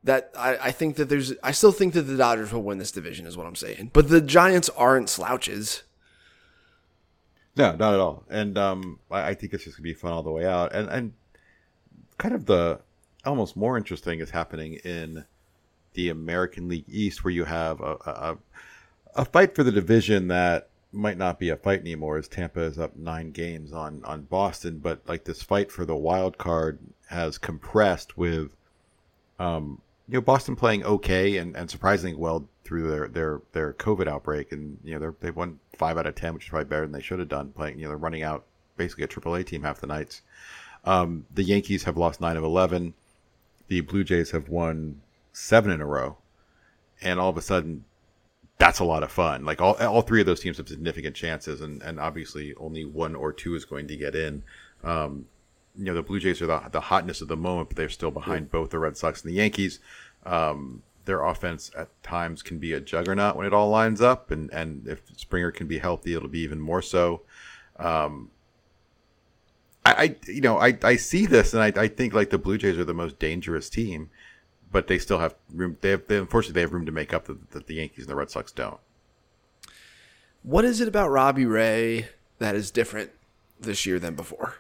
that. 0.05 0.31
I, 0.39 0.57
I 0.57 0.71
think 0.71 0.97
that 0.97 1.11
there's. 1.11 1.35
I 1.43 1.51
still 1.53 1.73
think 1.73 1.93
that 1.95 2.03
the 2.03 2.17
Dodgers 2.17 2.51
will 2.53 2.63
win 2.63 2.79
this 2.79 2.93
division, 2.93 3.27
is 3.27 3.37
what 3.37 3.47
I'm 3.47 3.57
saying. 3.57 3.91
But 3.93 4.09
the 4.09 4.23
Giants 4.23 4.71
aren't 4.71 5.11
slouches. 5.11 5.83
No, 7.59 7.75
not 7.75 7.95
at 7.95 8.01
all. 8.01 8.25
And 8.31 8.57
um, 8.57 9.01
I, 9.11 9.31
I 9.31 9.35
think 9.35 9.53
it's 9.53 9.65
just 9.65 9.77
gonna 9.77 9.83
be 9.83 9.93
fun 9.95 10.13
all 10.13 10.23
the 10.23 10.31
way 10.31 10.47
out. 10.47 10.73
And 10.73 10.89
and 10.89 11.13
kind 12.17 12.35
of 12.35 12.47
the 12.47 12.81
almost 13.25 13.57
more 13.57 13.77
interesting 13.77 14.21
is 14.21 14.31
happening 14.31 14.75
in 14.85 15.25
the 15.95 16.09
American 16.09 16.69
League 16.69 16.89
East, 16.89 17.25
where 17.25 17.33
you 17.33 17.45
have 17.45 17.81
a 17.81 17.97
a, 18.07 18.39
a 19.17 19.25
fight 19.25 19.57
for 19.57 19.65
the 19.65 19.73
division 19.73 20.29
that 20.29 20.69
might 20.93 21.19
not 21.19 21.39
be 21.39 21.51
a 21.51 21.57
fight 21.57 21.81
anymore, 21.81 22.17
as 22.17 22.29
Tampa 22.29 22.61
is 22.61 22.79
up 22.79 22.97
nine 22.97 23.33
games 23.33 23.73
on 23.73 24.05
on 24.05 24.23
Boston. 24.23 24.79
But 24.79 25.01
like 25.09 25.25
this 25.25 25.43
fight 25.43 25.73
for 25.73 25.85
the 25.85 25.97
wild 25.97 26.39
card 26.39 26.79
has 27.09 27.39
compressed 27.39 28.17
with 28.17 28.55
um, 29.41 29.81
you 30.09 30.15
know 30.15 30.21
Boston 30.23 30.57
playing 30.57 30.85
okay 30.85 31.37
and, 31.37 31.55
and 31.55 31.71
surprisingly 31.71 32.17
well 32.17 32.49
through 32.65 32.91
their, 32.91 33.09
their 33.09 33.41
their 33.53 33.73
COVID 33.75 34.09
outbreak, 34.09 34.53
and 34.53 34.79
you 34.83 34.95
know 34.95 34.99
they're, 34.99 35.15
they've 35.21 35.37
won 35.37 35.61
five 35.77 35.99
out 35.99 36.07
of 36.07 36.15
ten, 36.15 36.35
which 36.35 36.45
is 36.45 36.51
probably 36.51 36.69
better 36.69 36.83
than 36.83 36.93
they 36.93 37.03
should 37.03 37.19
have 37.19 37.29
done. 37.29 37.51
Playing, 37.51 37.79
you 37.79 37.85
know, 37.85 37.91
they're 37.91 37.99
running 37.99 38.23
out 38.23 38.45
basically 38.77 39.05
a 39.05 39.09
AAA 39.09 39.45
team 39.47 39.63
half 39.63 39.81
the 39.81 39.87
nights. 39.87 40.23
Um, 40.85 41.27
the 41.35 41.43
Yankees 41.43 41.85
have 41.85 41.97
lost 41.97 42.21
nine 42.21 42.37
of 42.37 42.45
eleven. 42.45 42.95
The 43.69 43.83
Blue 43.83 44.03
Jays 44.03 44.31
have 44.31 44.49
won 44.49 45.03
seven 45.33 45.71
in 45.71 45.83
a 45.83 45.87
row, 45.87 46.17
and 47.03 47.21
all 47.21 47.29
of 47.29 47.37
a 47.37 47.43
sudden, 47.43 47.85
that's 48.57 48.79
a 48.79 48.85
lot 48.85 49.03
of 49.03 49.13
fun. 49.13 49.45
Like 49.45 49.61
all 49.61 49.75
all 49.75 50.03
three 50.03 50.21
of 50.21 50.27
those 50.27 50.41
teams 50.41 50.57
have 50.57 50.69
significant 50.69 51.17
chances, 51.17 51.61
and 51.61 51.83
and 51.83 52.01
obviously 52.01 52.55
only 52.55 52.87
one 52.87 53.15
or 53.15 53.33
two 53.33 53.55
is 53.55 53.67
going 53.67 53.89
to 53.89 53.97
get 53.97 54.15
in. 54.15 54.43
Um, 54.83 55.27
you 55.79 55.85
know 55.85 55.95
the 55.95 56.03
Blue 56.03 56.19
Jays 56.19 56.43
are 56.43 56.47
the, 56.47 56.61
the 56.71 56.81
hotness 56.81 57.21
of 57.21 57.29
the 57.29 57.37
moment, 57.37 57.69
but 57.69 57.77
they're 57.77 57.89
still 57.89 58.11
behind 58.11 58.51
both 58.51 58.71
the 58.71 58.79
Red 58.79 58.97
Sox 58.97 59.23
and 59.23 59.31
the 59.31 59.37
Yankees. 59.37 59.79
Um, 60.27 60.83
their 61.05 61.25
offense 61.25 61.71
at 61.77 61.89
times 62.03 62.43
can 62.43 62.59
be 62.59 62.73
a 62.73 62.81
juggernaut 62.81 63.37
when 63.37 63.47
it 63.47 63.55
all 63.55 63.71
lines 63.71 64.01
up, 64.01 64.31
and 64.31 64.51
and 64.53 64.87
if 64.87 65.03
Springer 65.17 65.51
can 65.51 65.67
be 65.67 65.79
healthy, 65.79 66.15
it'll 66.15 66.29
be 66.29 66.41
even 66.41 66.61
more 66.61 66.83
so. 66.83 67.23
Um, 67.77 68.31
I, 69.87 69.93
I 69.93 70.17
you 70.27 70.41
know 70.41 70.59
I, 70.59 70.77
I 70.83 70.97
see 70.97 71.27
this 71.27 71.55
and 71.55 71.63
I, 71.63 71.83
I 71.83 71.89
think 71.89 72.13
like 72.13 72.31
the 72.31 72.39
Blue 72.39 72.59
Jays 72.59 72.77
are 72.77 72.85
the 72.85 72.93
most 72.93 73.19
dangerous 73.19 73.71
team, 73.71 74.11
but 74.71 74.89
they 74.89 74.99
still 74.99 75.21
have 75.21 75.37
room. 75.55 75.79
They 75.81 75.91
have 75.91 76.09
they, 76.09 76.19
unfortunately 76.19 76.55
they 76.55 76.63
have 76.63 76.73
room 76.73 76.87
to 76.87 76.93
make 76.93 77.15
up 77.15 77.27
that, 77.27 77.53
that 77.53 77.67
the 77.69 77.75
Yankees 77.75 78.05
and 78.05 78.09
the 78.09 78.17
Red 78.17 78.31
Sox 78.31 78.51
don't. 78.51 78.81
What 80.43 80.65
is 80.65 80.81
it 80.81 80.89
about 80.89 81.11
Robbie 81.11 81.47
Ray 81.47 82.09
that 82.39 82.55
is 82.55 82.71
different 82.71 83.11
this 83.61 83.87
year 83.87 83.99
than 83.99 84.15
before? 84.15 84.57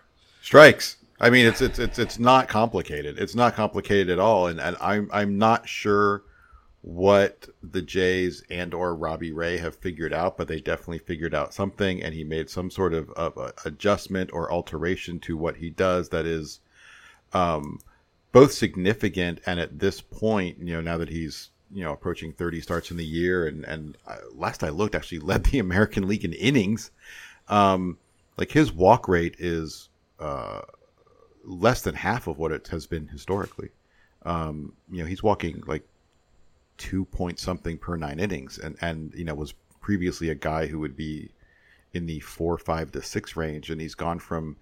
strikes. 0.48 0.96
I 1.20 1.30
mean, 1.30 1.46
it's 1.46 1.60
it's 1.60 1.78
it's 1.78 1.98
it's 1.98 2.18
not 2.18 2.48
complicated. 2.48 3.18
It's 3.18 3.34
not 3.34 3.54
complicated 3.54 4.10
at 4.10 4.18
all, 4.18 4.46
and 4.46 4.60
and 4.60 4.76
I'm 4.80 5.10
I'm 5.12 5.36
not 5.38 5.68
sure 5.68 6.22
what 6.82 7.48
the 7.62 7.82
Jays 7.82 8.44
and 8.50 8.72
or 8.72 8.94
Robbie 8.94 9.32
Ray 9.32 9.58
have 9.58 9.74
figured 9.74 10.12
out, 10.12 10.38
but 10.38 10.46
they 10.46 10.60
definitely 10.60 11.00
figured 11.00 11.34
out 11.34 11.52
something, 11.52 12.02
and 12.02 12.14
he 12.14 12.22
made 12.22 12.48
some 12.48 12.70
sort 12.70 12.94
of, 12.94 13.10
of 13.10 13.52
adjustment 13.64 14.30
or 14.32 14.50
alteration 14.52 15.18
to 15.20 15.36
what 15.36 15.56
he 15.56 15.70
does 15.70 16.08
that 16.10 16.24
is, 16.24 16.60
um, 17.32 17.80
both 18.30 18.52
significant 18.52 19.40
and 19.44 19.58
at 19.58 19.80
this 19.80 20.00
point, 20.00 20.58
you 20.60 20.72
know, 20.72 20.80
now 20.80 20.96
that 20.98 21.08
he's 21.08 21.50
you 21.70 21.82
know 21.82 21.92
approaching 21.92 22.32
30 22.32 22.60
starts 22.62 22.90
in 22.90 22.96
the 22.96 23.04
year 23.04 23.46
and 23.46 23.62
and 23.64 23.98
last 24.32 24.64
I 24.64 24.70
looked 24.70 24.94
actually 24.94 25.18
led 25.18 25.44
the 25.44 25.58
American 25.68 26.06
League 26.06 26.24
in 26.24 26.32
innings. 26.32 26.90
Um, 27.48 27.98
like 28.36 28.52
his 28.52 28.72
walk 28.72 29.08
rate 29.08 29.34
is 29.38 29.88
uh, 30.20 30.62
less 31.48 31.82
than 31.82 31.94
half 31.94 32.26
of 32.26 32.38
what 32.38 32.52
it 32.52 32.68
has 32.68 32.86
been 32.86 33.08
historically. 33.08 33.70
Um, 34.22 34.74
you 34.90 35.02
know, 35.02 35.06
he's 35.06 35.22
walking 35.22 35.62
like 35.66 35.86
two 36.76 37.04
point 37.06 37.38
something 37.38 37.78
per 37.78 37.96
nine 37.96 38.20
innings, 38.20 38.58
and 38.58 38.76
and 38.80 39.12
you 39.14 39.24
know 39.24 39.34
was 39.34 39.54
previously 39.80 40.28
a 40.28 40.34
guy 40.34 40.66
who 40.66 40.78
would 40.78 40.96
be 40.96 41.30
in 41.92 42.06
the 42.06 42.20
four, 42.20 42.58
five 42.58 42.92
to 42.92 43.02
six 43.02 43.36
range, 43.36 43.70
and 43.70 43.80
he's 43.80 43.94
gone 43.94 44.18
from 44.18 44.56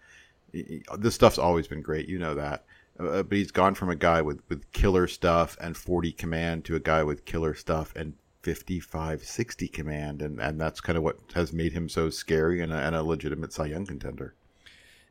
this 0.98 1.14
stuff's 1.14 1.38
always 1.38 1.66
been 1.66 1.82
great, 1.82 2.08
you 2.08 2.18
know 2.18 2.34
that. 2.34 2.64
Uh, 2.98 3.22
but 3.22 3.36
he's 3.36 3.50
gone 3.50 3.74
from 3.74 3.90
a 3.90 3.96
guy 3.96 4.22
with, 4.22 4.40
with 4.48 4.70
killer 4.72 5.06
stuff 5.06 5.56
and 5.60 5.76
40 5.76 6.12
command 6.12 6.64
to 6.64 6.76
a 6.76 6.80
guy 6.80 7.02
with 7.02 7.26
killer 7.26 7.54
stuff 7.54 7.92
and 7.94 8.14
55, 8.42 9.22
60 9.22 9.68
command. 9.68 10.22
And, 10.22 10.40
and 10.40 10.58
that's 10.58 10.80
kind 10.80 10.96
of 10.96 11.04
what 11.04 11.18
has 11.34 11.52
made 11.52 11.72
him 11.72 11.88
so 11.88 12.08
scary 12.08 12.60
and 12.62 12.72
a, 12.72 12.76
and 12.76 12.96
a 12.96 13.02
legitimate 13.02 13.52
Cy 13.52 13.66
Young 13.66 13.84
contender. 13.84 14.34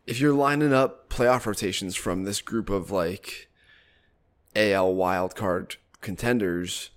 If 0.07 0.19
you're 0.19 0.33
lining 0.33 0.73
up 0.73 1.09
playoff 1.09 1.45
rotations 1.45 1.95
from 1.95 2.23
this 2.23 2.41
group 2.41 2.69
of 2.69 2.91
like 2.91 3.49
AL 4.55 4.93
wildcard 4.93 5.77
contenders, 6.01 6.91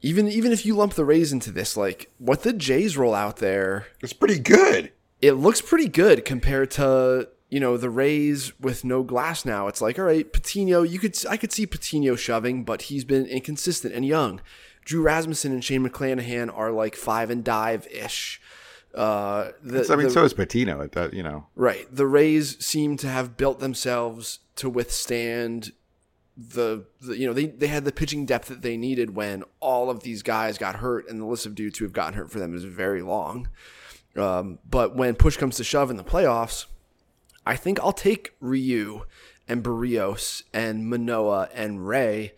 even 0.00 0.28
even 0.28 0.52
if 0.52 0.64
you 0.64 0.74
lump 0.76 0.94
the 0.94 1.04
Rays 1.04 1.32
into 1.32 1.50
this, 1.50 1.76
like 1.76 2.10
what 2.18 2.42
the 2.42 2.52
Jays 2.52 2.96
roll 2.96 3.14
out 3.14 3.36
there, 3.36 3.86
It's 4.00 4.12
pretty 4.12 4.38
good. 4.38 4.92
it 5.20 5.32
looks 5.32 5.60
pretty 5.60 5.88
good 5.88 6.24
compared 6.24 6.70
to 6.72 7.28
you 7.50 7.60
know 7.60 7.76
the 7.76 7.90
Rays 7.90 8.58
with 8.58 8.84
no 8.84 9.04
Glasnow. 9.04 9.68
It's 9.68 9.80
like 9.82 9.98
all 9.98 10.06
right, 10.06 10.30
Patino, 10.32 10.82
you 10.82 10.98
could 10.98 11.16
I 11.28 11.36
could 11.36 11.52
see 11.52 11.66
Patino 11.66 12.16
shoving, 12.16 12.64
but 12.64 12.82
he's 12.82 13.04
been 13.04 13.26
inconsistent 13.26 13.94
and 13.94 14.06
young. 14.06 14.40
Drew 14.84 15.02
Rasmussen 15.02 15.52
and 15.52 15.64
Shane 15.64 15.86
McClanahan 15.86 16.54
are 16.54 16.70
like 16.70 16.94
five 16.96 17.30
and 17.30 17.42
dive 17.44 17.86
ish. 17.88 18.40
Uh, 18.94 19.50
the, 19.62 19.86
I 19.92 19.96
mean, 19.96 20.06
the- 20.06 20.12
so 20.12 20.24
is 20.24 20.32
Patino. 20.32 20.80
At 20.80 20.92
that, 20.92 21.14
you 21.14 21.22
know, 21.22 21.46
Right. 21.56 21.86
The 21.94 22.06
Rays 22.06 22.64
seem 22.64 22.96
to 22.98 23.08
have 23.08 23.36
built 23.36 23.58
themselves 23.60 24.40
to 24.56 24.70
withstand 24.70 25.72
the, 26.36 26.84
the 27.00 27.16
you 27.16 27.26
know, 27.26 27.32
they, 27.32 27.46
they 27.46 27.66
had 27.68 27.84
the 27.84 27.92
pitching 27.92 28.26
depth 28.26 28.48
that 28.48 28.62
they 28.62 28.76
needed 28.76 29.14
when 29.14 29.44
all 29.60 29.90
of 29.90 30.00
these 30.02 30.22
guys 30.22 30.58
got 30.58 30.76
hurt, 30.76 31.08
and 31.08 31.20
the 31.20 31.24
list 31.26 31.46
of 31.46 31.54
dudes 31.54 31.78
who 31.78 31.84
have 31.84 31.92
gotten 31.92 32.14
hurt 32.14 32.30
for 32.30 32.38
them 32.38 32.54
is 32.54 32.64
very 32.64 33.02
long. 33.02 33.48
Um, 34.16 34.58
but 34.68 34.94
when 34.96 35.14
push 35.16 35.36
comes 35.36 35.56
to 35.56 35.64
shove 35.64 35.90
in 35.90 35.96
the 35.96 36.04
playoffs, 36.04 36.66
I 37.46 37.56
think 37.56 37.78
I'll 37.80 37.92
take 37.92 38.34
Ryu 38.40 39.04
and 39.48 39.62
Berrios 39.62 40.42
and 40.52 40.88
Manoa 40.88 41.48
and 41.54 41.86
Ray 41.86 42.32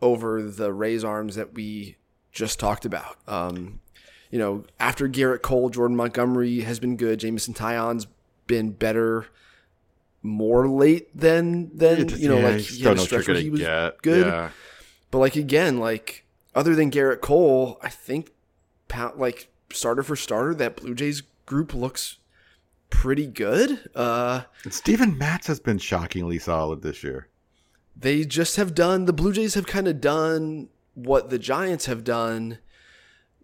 over 0.00 0.42
the 0.42 0.72
Rays 0.72 1.04
arms 1.04 1.34
that 1.36 1.54
we 1.54 1.96
just 2.32 2.58
talked 2.60 2.84
about. 2.84 3.16
Um, 3.26 3.80
you 4.30 4.38
know, 4.38 4.64
after 4.80 5.08
Gerrit 5.08 5.42
Cole, 5.42 5.70
Jordan 5.70 5.96
Montgomery 5.96 6.60
has 6.60 6.78
been 6.80 6.96
good. 6.96 7.20
Jameson 7.20 7.54
Taillon's 7.54 8.06
been 8.46 8.70
better 8.70 9.26
more 10.22 10.68
late 10.68 11.16
than 11.16 11.70
than 11.76 12.08
you 12.10 12.28
know, 12.28 12.38
like 12.40 12.60
he 12.60 12.82
had 12.82 12.96
a 12.96 13.00
stretch 13.00 13.28
where 13.28 13.36
he 13.36 13.50
was 13.50 13.60
good. 14.02 14.26
Yeah. 14.26 14.50
But 15.10 15.18
like 15.18 15.36
again, 15.36 15.78
like 15.78 16.24
other 16.54 16.74
than 16.74 16.90
Gerrit 16.90 17.20
Cole, 17.20 17.78
I 17.82 17.88
think 17.88 18.32
like 19.16 19.48
starter 19.72 20.02
for 20.02 20.16
starter, 20.16 20.54
that 20.54 20.76
Blue 20.76 20.94
Jays 20.94 21.22
group 21.44 21.74
looks 21.74 22.18
pretty 22.90 23.26
good. 23.26 23.88
Uh 23.94 24.42
And 24.64 24.72
Steven 24.74 25.16
Matz 25.16 25.46
has 25.46 25.60
been 25.60 25.78
shockingly 25.78 26.38
solid 26.38 26.82
this 26.82 27.04
year. 27.04 27.28
they 27.96 28.24
just 28.24 28.56
have 28.56 28.74
done 28.74 29.04
the 29.04 29.12
Blue 29.12 29.32
Jays 29.32 29.54
have 29.54 29.66
kind 29.66 29.86
of 29.88 30.00
done 30.00 30.68
what 30.94 31.30
the 31.30 31.38
Giants 31.38 31.86
have 31.86 32.02
done 32.04 32.58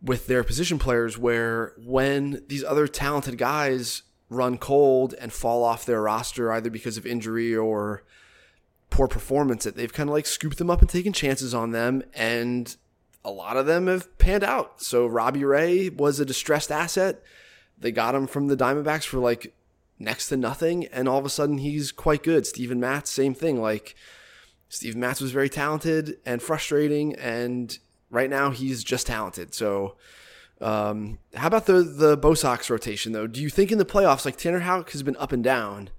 with 0.02 0.26
their 0.26 0.42
position 0.42 0.78
players 0.78 1.16
where 1.16 1.74
when 1.78 2.42
these 2.48 2.64
other 2.64 2.88
talented 2.88 3.38
guys 3.38 4.02
run 4.28 4.58
cold 4.58 5.14
and 5.20 5.32
fall 5.32 5.62
off 5.62 5.86
their 5.86 6.02
roster 6.02 6.50
either 6.52 6.70
because 6.70 6.96
of 6.96 7.06
injury 7.06 7.54
or 7.54 8.02
poor 8.90 9.06
performance 9.06 9.64
that 9.64 9.76
they've 9.76 9.92
kind 9.92 10.08
of 10.08 10.14
like 10.14 10.26
scooped 10.26 10.58
them 10.58 10.70
up 10.70 10.80
and 10.80 10.90
taken 10.90 11.12
chances 11.12 11.54
on 11.54 11.70
them 11.70 12.02
and 12.14 12.76
a 13.24 13.30
lot 13.30 13.56
of 13.56 13.66
them 13.66 13.86
have 13.86 14.18
panned 14.18 14.42
out. 14.42 14.82
So 14.82 15.06
Robbie 15.06 15.44
Ray 15.44 15.88
was 15.88 16.18
a 16.18 16.24
distressed 16.24 16.72
asset. 16.72 17.22
They 17.78 17.92
got 17.92 18.14
him 18.14 18.26
from 18.26 18.48
the 18.48 18.56
Diamondbacks 18.56 19.04
for 19.04 19.18
like 19.18 19.54
next 19.98 20.28
to 20.28 20.36
nothing 20.36 20.86
and 20.86 21.08
all 21.08 21.18
of 21.18 21.26
a 21.26 21.30
sudden 21.30 21.58
he's 21.58 21.92
quite 21.92 22.24
good. 22.24 22.46
Steven 22.46 22.80
Matz 22.80 23.10
same 23.10 23.34
thing 23.34 23.60
like 23.60 23.94
Steve 24.72 24.96
Matz 24.96 25.20
was 25.20 25.32
very 25.32 25.50
talented 25.50 26.16
and 26.24 26.40
frustrating, 26.40 27.14
and 27.16 27.78
right 28.12 28.30
now 28.30 28.50
he's 28.50 28.84
just 28.84 29.08
talented. 29.08 29.54
So, 29.54 29.96
um, 30.60 31.18
how 31.34 31.48
about 31.48 31.66
the 31.66 31.82
the 31.82 32.16
Bo 32.16 32.34
Sox 32.34 32.70
rotation 32.70 33.10
though? 33.10 33.26
Do 33.26 33.42
you 33.42 33.48
think 33.48 33.72
in 33.72 33.78
the 33.78 33.84
playoffs, 33.84 34.24
like 34.24 34.36
Tanner 34.36 34.60
Houck 34.60 34.92
has 34.92 35.02
been 35.02 35.16
up 35.16 35.32
and 35.32 35.42
down 35.42 35.90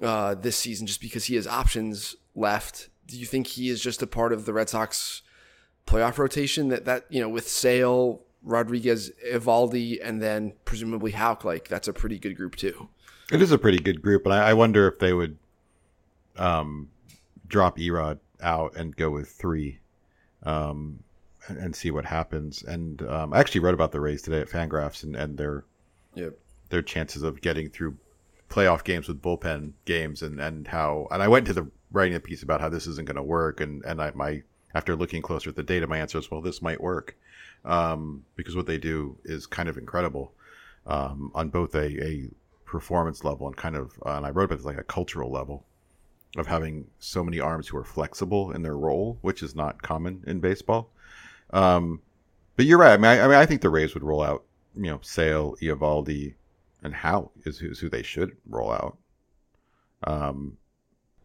uh, 0.00 0.36
this 0.36 0.56
season, 0.56 0.86
just 0.86 1.00
because 1.00 1.24
he 1.24 1.34
has 1.34 1.48
options 1.48 2.14
left? 2.36 2.88
Do 3.08 3.18
you 3.18 3.26
think 3.26 3.48
he 3.48 3.68
is 3.68 3.82
just 3.82 4.02
a 4.02 4.06
part 4.06 4.32
of 4.32 4.44
the 4.44 4.52
Red 4.52 4.68
Sox 4.68 5.22
playoff 5.86 6.18
rotation 6.18 6.68
that 6.68 6.84
that 6.84 7.06
you 7.08 7.20
know 7.20 7.28
with 7.28 7.48
Sale, 7.48 8.20
Rodriguez, 8.44 9.10
Eovaldi, 9.28 9.98
and 10.00 10.22
then 10.22 10.52
presumably 10.64 11.10
Houck, 11.10 11.44
like 11.44 11.66
that's 11.66 11.88
a 11.88 11.92
pretty 11.92 12.18
good 12.20 12.36
group 12.36 12.54
too. 12.54 12.88
It 13.32 13.42
is 13.42 13.50
a 13.50 13.58
pretty 13.58 13.78
good 13.78 14.02
group, 14.02 14.24
but 14.24 14.32
I, 14.32 14.50
I 14.50 14.54
wonder 14.54 14.86
if 14.88 14.98
they 14.98 15.12
would 15.12 15.38
um, 16.36 16.90
drop 17.46 17.78
Erod 17.78 18.18
out 18.40 18.76
and 18.76 18.94
go 18.94 19.10
with 19.10 19.28
three 19.28 19.78
um, 20.42 21.00
and, 21.48 21.58
and 21.58 21.76
see 21.76 21.90
what 21.90 22.04
happens. 22.04 22.62
And 22.62 23.02
um, 23.02 23.32
I 23.32 23.40
actually 23.40 23.60
wrote 23.60 23.74
about 23.74 23.92
the 23.92 24.00
Rays 24.00 24.22
today 24.22 24.40
at 24.40 24.48
Fangraphs 24.48 25.02
and, 25.02 25.16
and 25.16 25.36
their 25.38 25.64
Yep. 26.14 26.38
their 26.70 26.82
chances 26.82 27.22
of 27.22 27.40
getting 27.40 27.70
through 27.70 27.96
playoff 28.48 28.82
games 28.82 29.06
with 29.06 29.22
bullpen 29.22 29.72
games 29.84 30.22
and, 30.22 30.40
and 30.40 30.66
how 30.66 31.06
and 31.12 31.22
I 31.22 31.28
went 31.28 31.46
to 31.46 31.52
the 31.52 31.70
writing 31.92 32.16
a 32.16 32.20
piece 32.20 32.42
about 32.42 32.60
how 32.60 32.68
this 32.68 32.88
isn't 32.88 33.06
going 33.06 33.16
to 33.16 33.22
work 33.22 33.60
and 33.60 33.84
and 33.84 34.02
I 34.02 34.10
my 34.14 34.42
after 34.74 34.96
looking 34.96 35.22
closer 35.22 35.50
at 35.50 35.56
the 35.56 35.62
data 35.62 35.86
my 35.86 35.98
answer 35.98 36.18
is 36.18 36.30
well 36.30 36.40
this 36.40 36.60
might 36.60 36.80
work 36.80 37.16
um, 37.64 38.24
because 38.34 38.56
what 38.56 38.66
they 38.66 38.78
do 38.78 39.16
is 39.24 39.46
kind 39.46 39.68
of 39.68 39.78
incredible 39.78 40.32
um, 40.86 41.30
on 41.34 41.48
both 41.48 41.74
a, 41.76 42.04
a 42.04 42.28
performance 42.64 43.22
level 43.22 43.46
and 43.46 43.56
kind 43.56 43.76
of 43.76 43.92
uh, 44.04 44.16
and 44.16 44.26
I 44.26 44.30
wrote 44.30 44.44
about 44.44 44.56
this 44.56 44.66
like 44.66 44.78
a 44.78 44.82
cultural 44.82 45.30
level 45.30 45.64
of 46.36 46.48
having 46.48 46.86
so 46.98 47.22
many 47.22 47.38
arms 47.38 47.68
who 47.68 47.76
are 47.76 47.84
flexible 47.84 48.50
in 48.50 48.62
their 48.62 48.76
role 48.76 49.18
which 49.20 49.44
is 49.44 49.54
not 49.54 49.80
common 49.82 50.24
in 50.26 50.40
baseball 50.40 50.90
um, 51.52 52.00
but 52.56 52.66
you're 52.66 52.78
right. 52.78 52.92
I 52.92 52.96
mean 52.96 53.06
I, 53.06 53.24
I 53.24 53.28
mean 53.28 53.36
I 53.36 53.46
think 53.46 53.60
the 53.60 53.70
Rays 53.70 53.94
would 53.94 54.02
roll 54.02 54.22
out 54.22 54.44
you 54.74 54.90
know 54.90 55.00
Sale 55.02 55.56
Eovaldi 55.60 56.34
and 56.82 56.94
how 56.94 57.30
is 57.44 57.58
who, 57.58 57.70
is 57.70 57.78
who 57.78 57.88
they 57.88 58.02
should 58.02 58.36
roll 58.48 58.72
out. 58.72 58.96
Um 60.04 60.56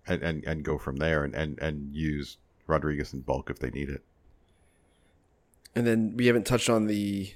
and, 0.07 0.21
and 0.21 0.43
and 0.45 0.63
go 0.63 0.77
from 0.77 0.97
there 0.97 1.23
and 1.23 1.33
and 1.35 1.59
and 1.59 1.93
use 1.93 2.37
rodriguez 2.67 3.13
in 3.13 3.21
bulk 3.21 3.49
if 3.49 3.59
they 3.59 3.69
need 3.69 3.89
it. 3.89 4.03
And 5.75 5.85
then 5.85 6.15
we 6.15 6.27
haven't 6.27 6.45
touched 6.45 6.69
on 6.69 6.87
the 6.87 7.33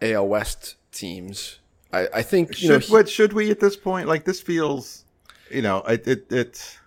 AL 0.00 0.26
West 0.26 0.76
teams. 0.92 1.58
I, 1.92 2.08
I 2.14 2.22
think 2.22 2.62
you 2.62 2.68
know 2.68 2.78
should 2.80 2.90
what 2.90 3.08
should 3.08 3.32
we 3.32 3.50
at 3.50 3.60
this 3.60 3.76
point? 3.76 4.08
Like 4.08 4.24
this 4.24 4.40
feels 4.40 5.04
you 5.50 5.62
know 5.62 5.78
it 5.82 6.06
it, 6.06 6.32
it 6.32 6.78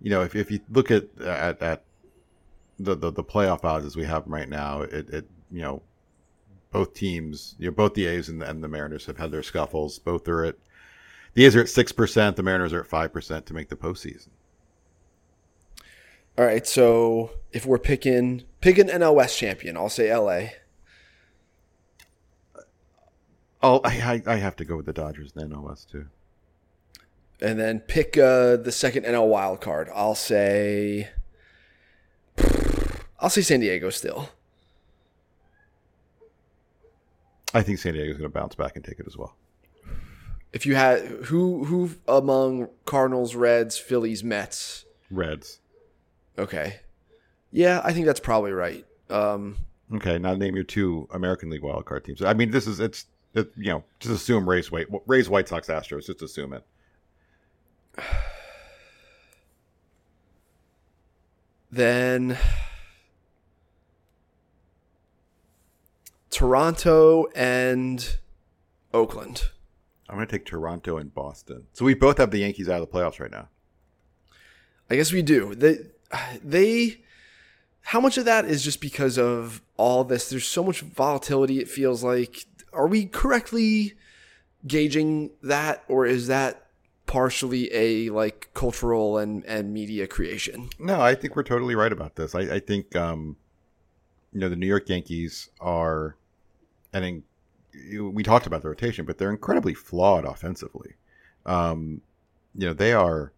you 0.00 0.10
know 0.10 0.22
if, 0.22 0.34
if 0.34 0.50
you 0.50 0.60
look 0.70 0.90
at 0.90 1.04
at, 1.20 1.60
at 1.62 1.82
the, 2.78 2.94
the 2.94 3.10
the 3.10 3.24
playoff 3.24 3.64
odds 3.64 3.86
as 3.86 3.96
we 3.96 4.04
have 4.04 4.24
them 4.24 4.34
right 4.34 4.48
now 4.48 4.82
it, 4.82 5.08
it 5.10 5.28
you 5.50 5.62
know 5.62 5.82
both 6.72 6.94
teams 6.94 7.54
you 7.58 7.66
know 7.66 7.72
both 7.72 7.94
the 7.94 8.06
a's 8.06 8.28
and 8.28 8.40
the, 8.42 8.48
and 8.48 8.62
the 8.62 8.68
mariners 8.68 9.06
have 9.06 9.18
had 9.18 9.30
their 9.30 9.42
scuffles 9.42 9.98
both 9.98 10.28
are 10.28 10.44
at 10.44 10.56
the 11.34 11.44
a's 11.44 11.56
are 11.56 11.60
at 11.60 11.66
6% 11.66 12.36
the 12.36 12.42
mariners 12.42 12.72
are 12.72 12.80
at 12.80 12.88
5% 12.88 13.44
to 13.44 13.54
make 13.54 13.68
the 13.68 13.76
postseason 13.76 14.28
All 16.38 16.44
right, 16.44 16.66
so 16.66 17.30
if 17.52 17.64
we're 17.64 17.78
picking 17.78 18.44
pick 18.60 18.76
an 18.78 18.88
NL 18.88 19.14
West 19.14 19.38
champion, 19.38 19.76
I'll 19.76 19.88
say 19.88 20.14
LA. 20.14 20.48
Oh, 23.62 23.80
I, 23.84 24.22
I 24.26 24.34
I 24.34 24.36
have 24.36 24.54
to 24.56 24.64
go 24.66 24.76
with 24.76 24.84
the 24.84 24.92
Dodgers 24.92 25.32
and 25.34 25.50
the 25.50 25.56
NL 25.56 25.62
West 25.62 25.90
too. 25.90 26.06
And 27.40 27.58
then 27.58 27.80
pick 27.80 28.18
uh, 28.18 28.56
the 28.56 28.72
second 28.72 29.04
NL 29.04 29.28
wild 29.28 29.60
card. 29.62 29.88
I'll 29.94 30.14
say 30.14 31.08
I'll 33.18 33.30
say 33.30 33.42
San 33.42 33.60
Diego 33.60 33.90
still. 33.90 34.30
I 37.54 37.62
think 37.62 37.78
San 37.78 37.94
Diego's 37.94 38.18
going 38.18 38.30
to 38.30 38.34
bounce 38.38 38.54
back 38.54 38.76
and 38.76 38.84
take 38.84 38.98
it 39.00 39.06
as 39.06 39.16
well. 39.16 39.34
If 40.52 40.66
you 40.66 40.74
had 40.74 41.00
who 41.24 41.64
who 41.64 41.90
among 42.06 42.68
Cardinals, 42.84 43.34
Reds, 43.34 43.78
Phillies, 43.78 44.22
Mets? 44.22 44.84
Reds. 45.10 45.60
Okay. 46.38 46.80
Yeah, 47.52 47.80
I 47.84 47.92
think 47.92 48.06
that's 48.06 48.20
probably 48.20 48.52
right. 48.52 48.84
Um, 49.08 49.56
Okay, 49.94 50.18
now 50.18 50.34
name 50.34 50.56
your 50.56 50.64
two 50.64 51.08
American 51.12 51.48
League 51.48 51.62
wildcard 51.62 52.04
teams. 52.04 52.20
I 52.20 52.34
mean, 52.34 52.50
this 52.50 52.66
is 52.66 52.80
it's 52.80 53.06
it, 53.34 53.52
you 53.56 53.70
know 53.70 53.84
just 54.00 54.14
assume 54.14 54.48
Rays 54.48 54.70
White 54.72 54.88
Rays 55.06 55.28
White 55.28 55.48
Sox 55.48 55.68
Astros. 55.68 56.06
Just 56.06 56.22
assume 56.22 56.52
it. 56.52 56.64
Then 61.72 62.38
Toronto 66.36 67.28
and 67.34 68.18
Oakland. 68.92 69.44
I'm 70.06 70.16
going 70.16 70.28
to 70.28 70.30
take 70.30 70.44
Toronto 70.44 70.98
and 70.98 71.14
Boston. 71.14 71.66
So 71.72 71.82
we 71.86 71.94
both 71.94 72.18
have 72.18 72.30
the 72.30 72.40
Yankees 72.40 72.68
out 72.68 72.82
of 72.82 72.90
the 72.90 72.94
playoffs 72.94 73.18
right 73.18 73.30
now. 73.30 73.48
I 74.90 74.96
guess 74.96 75.14
we 75.14 75.22
do. 75.22 75.54
They 75.54 75.78
they 76.44 76.98
how 77.80 78.00
much 78.00 78.18
of 78.18 78.26
that 78.26 78.44
is 78.44 78.62
just 78.62 78.82
because 78.82 79.16
of 79.16 79.62
all 79.78 80.04
this? 80.04 80.28
There's 80.28 80.46
so 80.46 80.62
much 80.62 80.82
volatility 80.82 81.58
it 81.58 81.70
feels 81.70 82.04
like. 82.04 82.44
Are 82.70 82.86
we 82.86 83.06
correctly 83.06 83.94
gauging 84.66 85.30
that 85.42 85.84
or 85.88 86.04
is 86.04 86.26
that 86.26 86.66
partially 87.06 87.72
a 87.72 88.10
like 88.10 88.50
cultural 88.52 89.16
and 89.16 89.42
and 89.46 89.72
media 89.72 90.06
creation? 90.06 90.68
No, 90.78 91.00
I 91.00 91.14
think 91.14 91.34
we're 91.34 91.44
totally 91.44 91.74
right 91.74 91.92
about 91.92 92.16
this. 92.16 92.34
I, 92.34 92.56
I 92.56 92.60
think 92.60 92.94
um, 92.94 93.38
you 94.34 94.40
know 94.40 94.50
the 94.50 94.56
New 94.56 94.66
York 94.66 94.86
Yankees 94.90 95.48
are, 95.60 96.18
and 96.96 97.22
in, 97.74 98.12
we 98.14 98.22
talked 98.22 98.46
about 98.46 98.62
the 98.62 98.68
rotation, 98.68 99.04
but 99.04 99.18
they're 99.18 99.30
incredibly 99.30 99.74
flawed 99.74 100.24
offensively. 100.24 100.94
Um, 101.44 102.00
you 102.54 102.66
know 102.66 102.72
they 102.72 102.92
are 102.92 103.32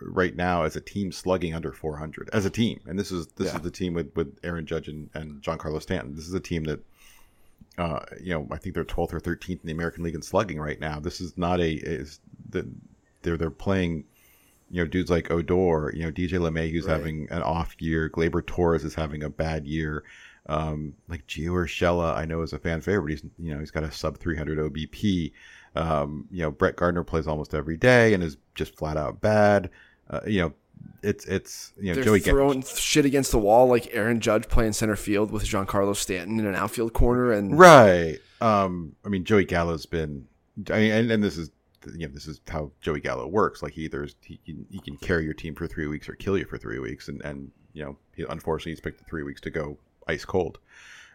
right 0.00 0.34
now 0.34 0.62
as 0.64 0.74
a 0.76 0.80
team 0.80 1.12
slugging 1.12 1.54
under 1.54 1.72
400 1.72 2.30
as 2.32 2.44
a 2.44 2.50
team, 2.50 2.80
and 2.86 2.98
this 2.98 3.10
is 3.12 3.26
this 3.36 3.48
Yeah. 3.48 3.56
is 3.56 3.62
the 3.62 3.70
team 3.70 3.94
with 3.94 4.14
with 4.16 4.38
Aaron 4.42 4.66
Judge 4.66 4.88
and, 4.88 5.10
and 5.14 5.42
Giancarlo 5.42 5.80
Stanton. 5.82 6.14
This 6.14 6.26
is 6.28 6.34
a 6.34 6.40
team 6.40 6.64
that. 6.64 6.80
Uh, 7.78 8.00
you 8.22 8.32
know, 8.32 8.48
I 8.50 8.56
think 8.56 8.74
they're 8.74 8.86
12th 8.86 9.12
or 9.12 9.20
13th 9.20 9.50
in 9.60 9.66
the 9.66 9.72
American 9.72 10.02
League 10.02 10.14
in 10.14 10.22
slugging 10.22 10.58
right 10.58 10.80
now. 10.80 10.98
This 10.98 11.20
is 11.20 11.36
not 11.36 11.60
a 11.60 11.72
is 11.72 12.20
the 12.48 12.66
they're 13.20 13.36
they're 13.36 13.50
playing 13.50 14.04
you 14.70 14.82
know, 14.82 14.88
dudes 14.88 15.10
like 15.10 15.30
Odor, 15.30 15.92
you 15.94 16.02
know, 16.04 16.10
DJ 16.10 16.38
LeMahieu's 16.40 16.86
Right. 16.86 16.96
having 16.96 17.28
an 17.30 17.42
off 17.42 17.76
year. 17.78 18.08
Gleyber 18.08 18.44
Torres 18.44 18.82
is 18.82 18.94
having 18.94 19.22
a 19.22 19.28
bad 19.28 19.66
year. 19.66 20.04
Um, 20.48 20.94
like 21.08 21.26
Gio 21.26 21.50
Urshela, 21.50 22.14
I 22.14 22.24
know 22.24 22.42
is 22.42 22.52
a 22.52 22.58
fan 22.58 22.80
favorite. 22.80 23.10
He's, 23.10 23.22
you 23.38 23.52
know, 23.52 23.60
he's 23.60 23.70
got 23.70 23.84
a 23.84 23.90
sub 23.90 24.18
300 24.18 24.58
OBP. 24.58 25.32
Um, 25.74 26.26
you 26.30 26.42
know, 26.42 26.50
Brett 26.50 26.76
Gardner 26.76 27.04
plays 27.04 27.26
almost 27.26 27.54
every 27.54 27.76
day 27.76 28.14
and 28.14 28.22
is 28.22 28.36
just 28.54 28.76
flat 28.76 28.96
out 28.96 29.20
bad. 29.20 29.70
Uh, 30.08 30.20
you 30.26 30.40
know, 30.40 30.52
it's, 31.02 31.24
it's, 31.26 31.72
you 31.78 31.88
know, 31.88 31.94
They're 31.94 32.04
Joey 32.04 32.20
throwing 32.20 32.62
shit 32.62 33.04
against 33.04 33.32
the 33.32 33.38
wall 33.38 33.66
like 33.66 33.88
Aaron 33.92 34.20
Judge 34.20 34.48
playing 34.48 34.72
center 34.72 34.96
field 34.96 35.30
with 35.30 35.44
Giancarlo 35.44 35.96
Stanton 35.96 36.38
in 36.38 36.46
an 36.46 36.54
outfield 36.54 36.92
corner 36.92 37.32
and 37.32 37.58
Right. 37.58 38.18
Um, 38.40 38.94
I 39.04 39.08
mean, 39.08 39.24
Joey 39.24 39.44
Gallo's 39.44 39.86
been, 39.86 40.26
I 40.70 40.78
mean, 40.78 40.92
and, 40.92 41.10
and 41.10 41.24
this 41.24 41.36
is, 41.36 41.50
you 41.94 42.06
know, 42.06 42.14
this 42.14 42.26
is 42.26 42.40
how 42.48 42.70
Joey 42.80 43.00
Gallo 43.00 43.26
works. 43.26 43.62
Like 43.62 43.72
he 43.72 43.82
either 43.82 44.04
is, 44.04 44.16
he 44.20 44.40
can 44.44 44.66
he 44.70 44.80
can 44.80 44.96
carry 44.96 45.24
your 45.24 45.34
team 45.34 45.54
for 45.54 45.66
three 45.66 45.86
weeks 45.86 46.08
or 46.08 46.14
kill 46.14 46.36
you 46.36 46.44
for 46.44 46.58
three 46.58 46.80
weeks, 46.80 47.06
and 47.06 47.22
and 47.22 47.52
you 47.74 47.84
know, 47.84 47.96
he, 48.14 48.24
unfortunately, 48.28 48.72
he's 48.72 48.80
picked 48.80 48.98
the 48.98 49.04
three 49.04 49.22
weeks 49.22 49.40
to 49.42 49.50
go 49.50 49.78
ice 50.06 50.24
cold. 50.24 50.58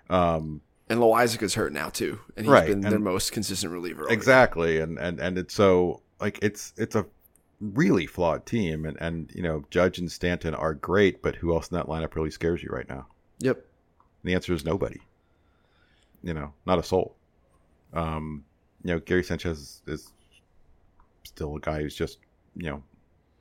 Um, 0.09 0.61
and 0.89 0.99
Loaisiga's 0.99 1.53
hurt 1.55 1.71
now 1.73 1.89
too, 1.89 2.19
and 2.35 2.45
he's 2.45 2.51
Right, 2.51 2.67
been 2.67 2.81
their 2.81 2.99
most 2.99 3.31
consistent 3.31 3.71
reliever. 3.71 4.03
all 4.03 4.09
year. 4.09 4.17
exactly, 4.17 4.79
and 4.79 4.97
and 4.99 5.19
and 5.19 5.37
it's 5.37 5.53
so 5.53 6.01
like 6.19 6.37
it's 6.41 6.73
it's 6.77 6.95
a 6.95 7.05
really 7.61 8.05
flawed 8.05 8.45
team, 8.45 8.85
and 8.85 8.97
and 8.99 9.31
you 9.33 9.41
know, 9.41 9.63
Judge 9.69 9.99
and 9.99 10.11
Stanton 10.11 10.53
are 10.53 10.73
great, 10.73 11.21
but 11.21 11.35
who 11.35 11.53
else 11.53 11.69
in 11.69 11.77
that 11.77 11.85
lineup 11.87 12.15
really 12.15 12.31
scares 12.31 12.61
you 12.61 12.69
right 12.69 12.89
now? 12.89 13.07
Yep. 13.39 13.55
And 13.57 14.29
the 14.29 14.33
answer 14.35 14.53
is 14.53 14.65
nobody. 14.65 14.99
You 16.23 16.33
know, 16.33 16.53
not 16.65 16.77
a 16.77 16.83
soul. 16.83 17.15
Um, 17.93 18.43
you 18.83 18.93
know, 18.93 18.99
Gary 18.99 19.23
Sanchez 19.23 19.81
is 19.87 20.11
still 21.23 21.55
a 21.55 21.59
guy 21.59 21.81
who's 21.81 21.95
just, 21.95 22.19
you 22.55 22.69
know, 22.69 22.83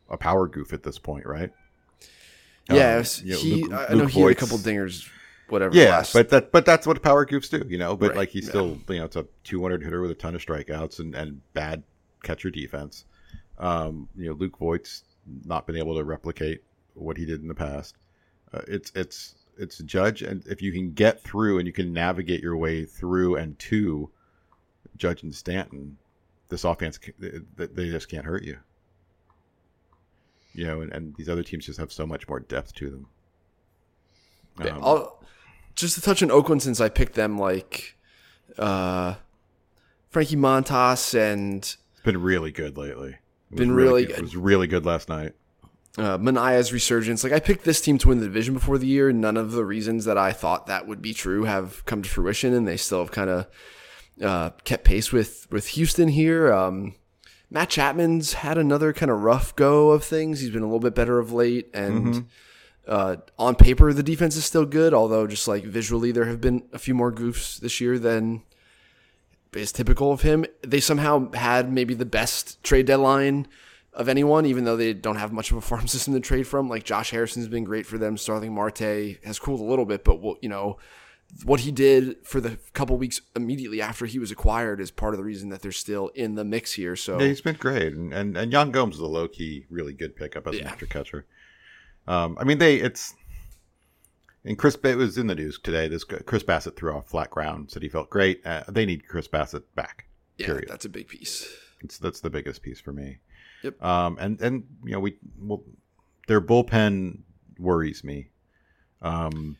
a 0.09 0.16
power 0.16 0.47
goof 0.47 0.73
at 0.73 0.83
this 0.83 0.99
point, 0.99 1.26
right? 1.26 1.50
Yeah, 2.71 2.92
Um, 2.92 2.99
was- 2.99 3.23
you 3.23 3.33
know, 3.33 3.38
he. 3.38 3.62
Luke- 3.64 3.73
I 3.73 3.87
I 3.87 3.95
know 3.95 4.07
he 4.07 4.21
had 4.21 4.30
a 4.30 4.35
couple 4.35 4.59
dingers, 4.59 5.09
whatever. 5.50 5.75
Yeah, 5.76 6.04
but 6.12 6.28
that 6.30 6.52
but 6.52 6.64
that's 6.64 6.87
what 6.87 7.02
power 7.02 7.26
goofs 7.26 7.51
do, 7.51 7.66
you 7.68 7.79
know. 7.79 7.96
But 7.96 8.11
Right, 8.11 8.18
like 8.18 8.29
he's 8.31 8.44
yeah. 8.44 8.51
still, 8.51 8.79
you 8.88 8.98
know, 8.98 9.05
it's 9.05 9.16
a 9.16 9.27
200 9.44 9.83
hitter 9.83 10.01
with 10.01 10.11
a 10.11 10.14
ton 10.14 10.35
of 10.35 10.44
strikeouts 10.44 10.98
and 10.98 11.14
and 11.14 11.40
bad 11.53 11.83
catcher 12.22 12.51
defense. 12.51 13.05
Um, 13.59 14.09
you 14.16 14.29
know, 14.29 14.35
Luke 14.35 14.59
Voit's 14.59 15.05
not 15.44 15.66
been 15.66 15.77
able 15.77 15.96
to 15.96 16.05
replicate 16.05 16.62
what 16.94 17.16
he 17.16 17.27
did 17.27 17.42
in 17.42 17.48
the 17.48 17.55
past. 17.55 17.96
Uh, 18.53 18.62
it's 18.66 18.92
it's 18.94 19.35
it's 19.59 19.79
Judge, 19.79 20.22
and 20.22 20.46
if 20.46 20.62
you 20.62 20.72
can 20.72 20.92
get 20.92 21.22
through 21.22 21.59
and 21.59 21.66
you 21.66 21.72
can 21.72 21.92
navigate 21.92 22.42
your 22.42 22.57
way 22.57 22.85
through 22.85 23.37
and 23.37 23.59
to 23.59 24.11
Judge 24.96 25.22
and 25.22 25.35
Stanton, 25.35 25.98
this 26.48 26.64
offense 26.64 26.98
they, 27.18 27.66
they 27.66 27.90
just 27.90 28.09
can't 28.09 28.24
hurt 28.24 28.42
you. 28.42 28.59
You 30.55 30.66
know, 30.66 30.81
and, 30.81 30.92
and 30.92 31.14
these 31.16 31.29
other 31.29 31.42
teams 31.42 31.66
just 31.66 31.79
have 31.79 31.92
so 31.92 32.07
much 32.07 32.29
more 32.29 32.40
depth 32.40 32.74
to 32.77 32.90
them. 32.90 33.07
Yeah, 34.64 34.79
Um, 34.79 35.09
just 35.81 35.95
to 35.97 36.01
touch 36.01 36.23
on 36.23 36.31
Oakland 36.31 36.62
since 36.62 36.81
I 36.81 36.88
picked 36.88 37.14
them 37.14 37.38
like 37.38 37.97
uh, 38.59 39.14
Frankie 40.11 40.37
Montas 40.37 41.14
and 41.14 41.59
It's 41.64 42.03
been 42.05 42.21
really 42.23 42.51
good 42.53 42.77
lately. 42.77 43.16
Been 43.53 43.73
really 43.73 44.05
good. 44.05 44.16
good. 44.16 44.19
It 44.19 44.23
was 44.23 44.37
really 44.37 44.66
good 44.66 44.87
last 44.87 45.09
night. 45.09 45.33
uh, 45.99 46.16
Manaea's 46.19 46.73
resurgence. 46.73 47.25
Like 47.25 47.33
I 47.33 47.40
picked 47.40 47.64
this 47.64 47.81
team 47.81 47.99
to 47.99 48.09
win 48.09 48.21
the 48.21 48.27
division 48.27 48.55
before 48.55 48.79
the 48.79 48.87
year. 48.87 49.12
None 49.12 49.37
of 49.37 49.53
the 49.53 49.64
reasons 49.64 50.05
that 50.05 50.16
I 50.16 50.33
thought 50.33 50.66
that 50.66 50.87
would 50.87 51.03
be 51.03 51.12
true 51.12 51.45
have 51.45 51.85
come 51.85 52.03
to 52.03 52.09
fruition, 52.09 52.55
and 52.55 52.66
they 52.69 52.77
still 52.77 53.01
have 53.01 53.11
kind 53.11 53.29
of 53.31 53.47
uh, 54.23 54.51
kept 54.64 54.85
pace 54.85 55.11
with 55.11 55.49
with 55.51 55.66
Houston 55.69 56.09
here. 56.09 56.53
Um, 56.53 56.95
Matt 57.51 57.71
Chapman's 57.71 58.35
had 58.35 58.57
another 58.57 58.93
kind 58.93 59.11
of 59.11 59.23
rough 59.23 59.57
go 59.57 59.90
of 59.90 60.05
things. 60.05 60.40
He's 60.40 60.51
been 60.51 60.62
a 60.62 60.66
little 60.66 60.79
bit 60.79 60.95
better 60.95 61.19
of 61.19 61.33
late, 61.33 61.69
and 61.75 62.27
uh, 62.90 63.16
on 63.38 63.55
paper 63.55 63.92
the 63.94 64.03
defense 64.03 64.37
is 64.37 64.44
still 64.44 64.66
good. 64.66 64.92
Although 64.92 65.26
just 65.26 65.48
like 65.48 65.64
visually, 65.64 66.12
there 66.12 66.26
have 66.26 66.40
been 66.40 66.64
a 66.72 66.79
few 66.79 66.94
more 66.94 67.11
goofs 67.12 67.59
this 67.59 67.81
year 67.81 67.98
than 67.98 68.42
is 69.55 69.72
typical 69.72 70.12
of 70.12 70.20
him. 70.22 70.44
They 70.62 70.81
somehow 70.81 71.33
had 71.33 71.72
maybe 71.72 71.94
the 71.94 72.05
best 72.05 72.62
trade 72.62 72.87
deadline 72.87 73.46
of 73.92 74.09
anyone, 74.09 74.46
even 74.46 74.64
though 74.64 74.76
they 74.76 74.92
don't 74.92 75.16
have 75.16 75.33
much 75.33 75.50
of 75.50 75.57
a 75.57 75.61
farm 75.61 75.87
system 75.94 76.14
to 76.14 76.20
trade 76.20 76.46
from. 76.46 76.68
Like 76.68 76.85
Josh 76.85 77.11
Harrison's 77.11 77.48
been 77.48 77.64
great 77.64 77.87
for 77.87 77.96
them. 77.98 78.16
Starling 78.16 78.55
Marte 78.55 79.18
has 79.24 79.38
cooled 79.38 79.61
a 79.61 79.64
little 79.64 79.87
bit, 79.87 80.05
but 80.05 80.20
what 80.20 80.42
you 80.42 80.48
know, 80.48 80.79
what 81.44 81.61
he 81.61 81.70
did 81.70 82.16
for 82.24 82.40
the 82.40 82.59
couple 82.72 82.96
weeks 82.96 83.20
immediately 83.37 83.81
after 83.81 84.07
he 84.07 84.18
was 84.18 84.31
acquired 84.33 84.81
is 84.81 84.90
part 84.90 85.14
of 85.14 85.18
the 85.18 85.24
reason 85.24 85.48
that 85.50 85.62
they're 85.62 85.70
still 85.72 86.09
in 86.09 86.35
the 86.35 86.44
mix 86.44 86.72
here. 86.72 86.96
So 86.96 87.20
Yeah, 87.20 87.26
he's 87.29 87.40
been 87.40 87.57
great, 87.57 87.92
and 87.94 88.12
and, 88.12 88.37
and 88.37 88.53
Yan 88.53 88.70
Gomes 88.72 88.96
is 88.96 89.00
a 89.00 89.07
low 89.07 89.29
key, 89.29 89.66
really 89.70 89.92
good 89.92 90.16
pickup 90.16 90.46
as 90.48 90.55
an 90.57 90.61
Yeah. 90.62 90.68
extra 90.70 90.88
catcher. 90.88 91.26
Um, 92.06 92.36
I 92.40 92.44
mean, 92.44 92.58
they 92.58 92.76
it's 92.76 93.14
and 94.44 94.58
Chris 94.58 94.76
it 94.82 94.96
was 94.96 95.18
in 95.18 95.26
the 95.26 95.34
news 95.34 95.58
today. 95.58 95.88
This 95.88 96.04
Chris 96.04 96.42
Bassitt 96.42 96.76
threw 96.76 96.94
off 96.94 97.08
flat 97.08 97.30
ground, 97.30 97.70
said 97.70 97.82
he 97.82 97.88
felt 97.88 98.10
great. 98.10 98.44
Uh, 98.44 98.64
they 98.68 98.86
need 98.86 99.06
Chris 99.06 99.28
Bassitt 99.28 99.62
back. 99.74 100.06
yeah, 100.38 100.46
period. 100.46 100.68
that's 100.68 100.84
a 100.84 100.88
big 100.88 101.08
piece. 101.08 101.46
It's 101.82 101.98
that's 101.98 102.20
the 102.20 102.30
biggest 102.30 102.62
piece 102.62 102.80
for 102.80 102.92
me. 102.92 103.18
Yep. 103.62 103.82
Um, 103.82 104.16
and 104.18 104.40
and 104.40 104.64
you 104.84 104.92
know 104.92 105.00
we 105.00 105.18
well, 105.38 105.62
their 106.26 106.40
bullpen 106.40 107.18
worries 107.58 108.02
me, 108.02 108.30
um, 109.02 109.56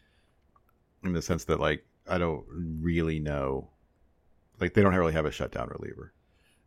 in 1.05 1.13
the 1.13 1.23
sense 1.23 1.45
that 1.45 1.61
like 1.61 1.85
I 2.09 2.17
don't 2.17 2.45
really 2.81 3.21
know, 3.21 3.69
like 4.61 4.73
they 4.73 4.83
don't 4.83 4.95
really 4.95 5.13
have 5.13 5.27
a 5.27 5.31
shutdown 5.31 5.69
reliever. 5.69 6.15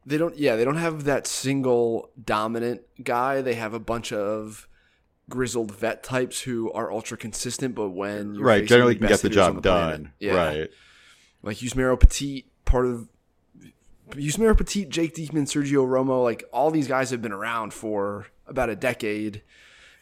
They 0.06 0.18
don't. 0.18 0.38
Yeah, 0.38 0.56
they 0.56 0.66
don't 0.66 0.78
have 0.78 1.06
that 1.06 1.26
single 1.26 2.12
dominant 2.24 2.82
guy. 3.04 3.42
They 3.42 3.56
have 3.56 3.74
a 3.74 3.80
bunch 3.80 4.12
of 4.14 4.68
grizzled 5.30 5.72
vet 5.72 6.04
types 6.04 6.42
who 6.42 6.72
are 6.74 6.92
ultra 6.92 7.18
consistent, 7.18 7.76
but 7.76 7.90
when 7.90 8.36
you're 8.36 8.44
right, 8.44 8.66
generally 8.66 8.96
can 8.96 9.08
get 9.08 9.22
the 9.22 9.30
job 9.30 9.62
planet- 9.64 10.04
done. 10.04 10.14
yeah. 10.20 10.34
Right. 10.36 10.70
like 11.42 11.58
Yusmeiro 11.58 12.00
Petit, 12.00 12.46
part 12.66 12.86
of 12.86 13.08
Yusmeiro 14.12 14.56
Petit, 14.58 14.86
Jake 14.86 15.16
Diekman, 15.16 15.44
Sergio 15.48 15.88
Romo, 15.88 16.24
like 16.24 16.44
all 16.54 16.72
these 16.72 16.88
guys 16.88 17.10
have 17.12 17.22
been 17.22 17.32
around 17.32 17.74
for 17.74 18.28
about 18.48 18.70
a 18.70 18.76
decade. 18.76 19.42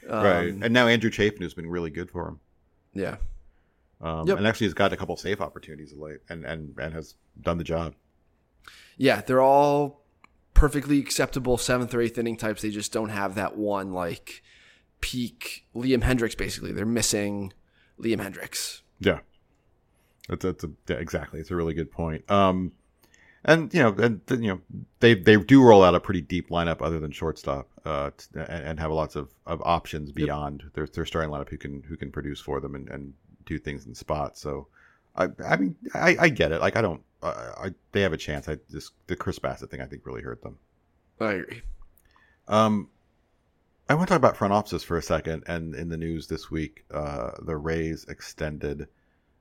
Um, 0.10 0.24
right. 0.24 0.48
And 0.48 0.72
now 0.74 0.88
Andrew 0.88 1.12
Chafin 1.12 1.42
has 1.44 1.54
been 1.54 1.68
really 1.70 1.90
good 1.92 2.10
for 2.12 2.28
him. 2.28 2.40
Yeah. 2.94 3.18
Um, 4.02 4.28
Yep. 4.28 4.40
and 4.40 4.48
actually 4.48 4.66
has 4.68 4.74
got 4.74 4.92
a 4.92 4.98
couple 4.98 5.16
safe 5.16 5.40
opportunities 5.40 5.92
of 5.94 6.00
late 6.00 6.20
and, 6.28 6.44
and, 6.44 6.74
and 6.80 6.94
has 6.94 7.16
done 7.40 7.58
the 7.60 7.64
job. 7.64 7.94
Yeah, 8.98 9.22
they're 9.22 9.42
all 9.42 10.02
perfectly 10.56 11.00
acceptable 11.00 11.58
seventh 11.58 11.94
or 11.94 12.02
eighth 12.02 12.18
inning 12.18 12.36
types. 12.38 12.62
They 12.64 12.72
just 12.72 12.92
don't 12.92 13.10
have 13.10 13.36
that 13.36 13.56
one 13.58 13.94
like 13.94 14.44
peak 15.02 15.66
Liam 15.76 16.04
Hendriks. 16.04 16.38
Basically, 16.38 16.72
they're 16.72 16.86
missing 16.86 17.54
Liam 18.00 18.20
Hendriks. 18.20 18.82
Yeah. 19.00 19.20
That's, 20.30 20.44
that's 20.44 20.64
a, 20.64 20.70
yeah, 20.88 20.98
exactly. 20.98 21.40
It's 21.40 21.52
a 21.52 21.56
really 21.56 21.74
good 21.74 21.92
point. 21.92 22.30
Um, 22.30 22.72
and 23.44 23.74
you 23.74 23.82
know, 23.82 23.96
and 23.98 24.22
you 24.30 24.50
know, 24.50 24.62
they 25.00 25.16
they 25.16 25.36
do 25.36 25.64
roll 25.64 25.84
out 25.84 25.96
a 25.96 26.00
pretty 26.00 26.22
deep 26.22 26.50
lineup 26.50 26.82
other 26.82 27.00
than 27.00 27.12
shortstop, 27.12 27.68
uh, 27.84 28.12
and, 28.36 28.64
and 28.66 28.80
have 28.80 28.92
lots 28.92 29.16
of, 29.16 29.34
of 29.48 29.62
options 29.66 30.12
beyond 30.12 30.64
their 30.74 30.86
their 30.86 31.08
starting 31.08 31.32
lineup 31.32 31.50
who 31.50 31.58
can 31.58 31.82
who 31.82 31.98
can 31.98 32.12
produce 32.12 32.40
for 32.40 32.60
them 32.60 32.76
and, 32.76 32.88
and 32.90 33.14
do 33.46 33.58
things 33.58 33.88
in 33.88 33.96
spots. 33.96 34.40
So, 34.40 34.68
I 35.16 35.30
I 35.44 35.58
mean, 35.58 35.76
I, 35.96 36.16
I 36.20 36.30
get 36.30 36.52
it. 36.52 36.62
Like 36.62 36.76
I 36.76 36.82
don't, 36.82 37.02
uh, 37.24 37.54
I 37.58 37.74
they 37.94 38.02
have 38.02 38.14
a 38.14 38.18
chance. 38.18 38.48
I 38.48 38.60
just 38.72 38.92
the 39.08 39.16
Chris 39.16 39.40
Bassitt 39.40 39.72
thing 39.72 39.82
I 39.82 39.88
think 39.88 40.06
really 40.06 40.22
hurt 40.22 40.44
them. 40.44 40.60
I 41.20 41.34
agree. 41.34 41.62
Um, 42.48 42.90
I 43.92 43.94
want 43.94 44.08
to 44.08 44.14
talk 44.14 44.20
about 44.20 44.38
front 44.38 44.54
offices 44.54 44.86
for 44.86 44.98
a 44.98 45.02
second. 45.02 45.44
And 45.48 45.76
in 45.76 45.90
the 45.90 45.98
news 45.98 46.26
this 46.26 46.50
week, 46.50 46.86
uh, 46.94 47.32
the 47.42 47.58
Rays 47.58 48.06
extended 48.08 48.88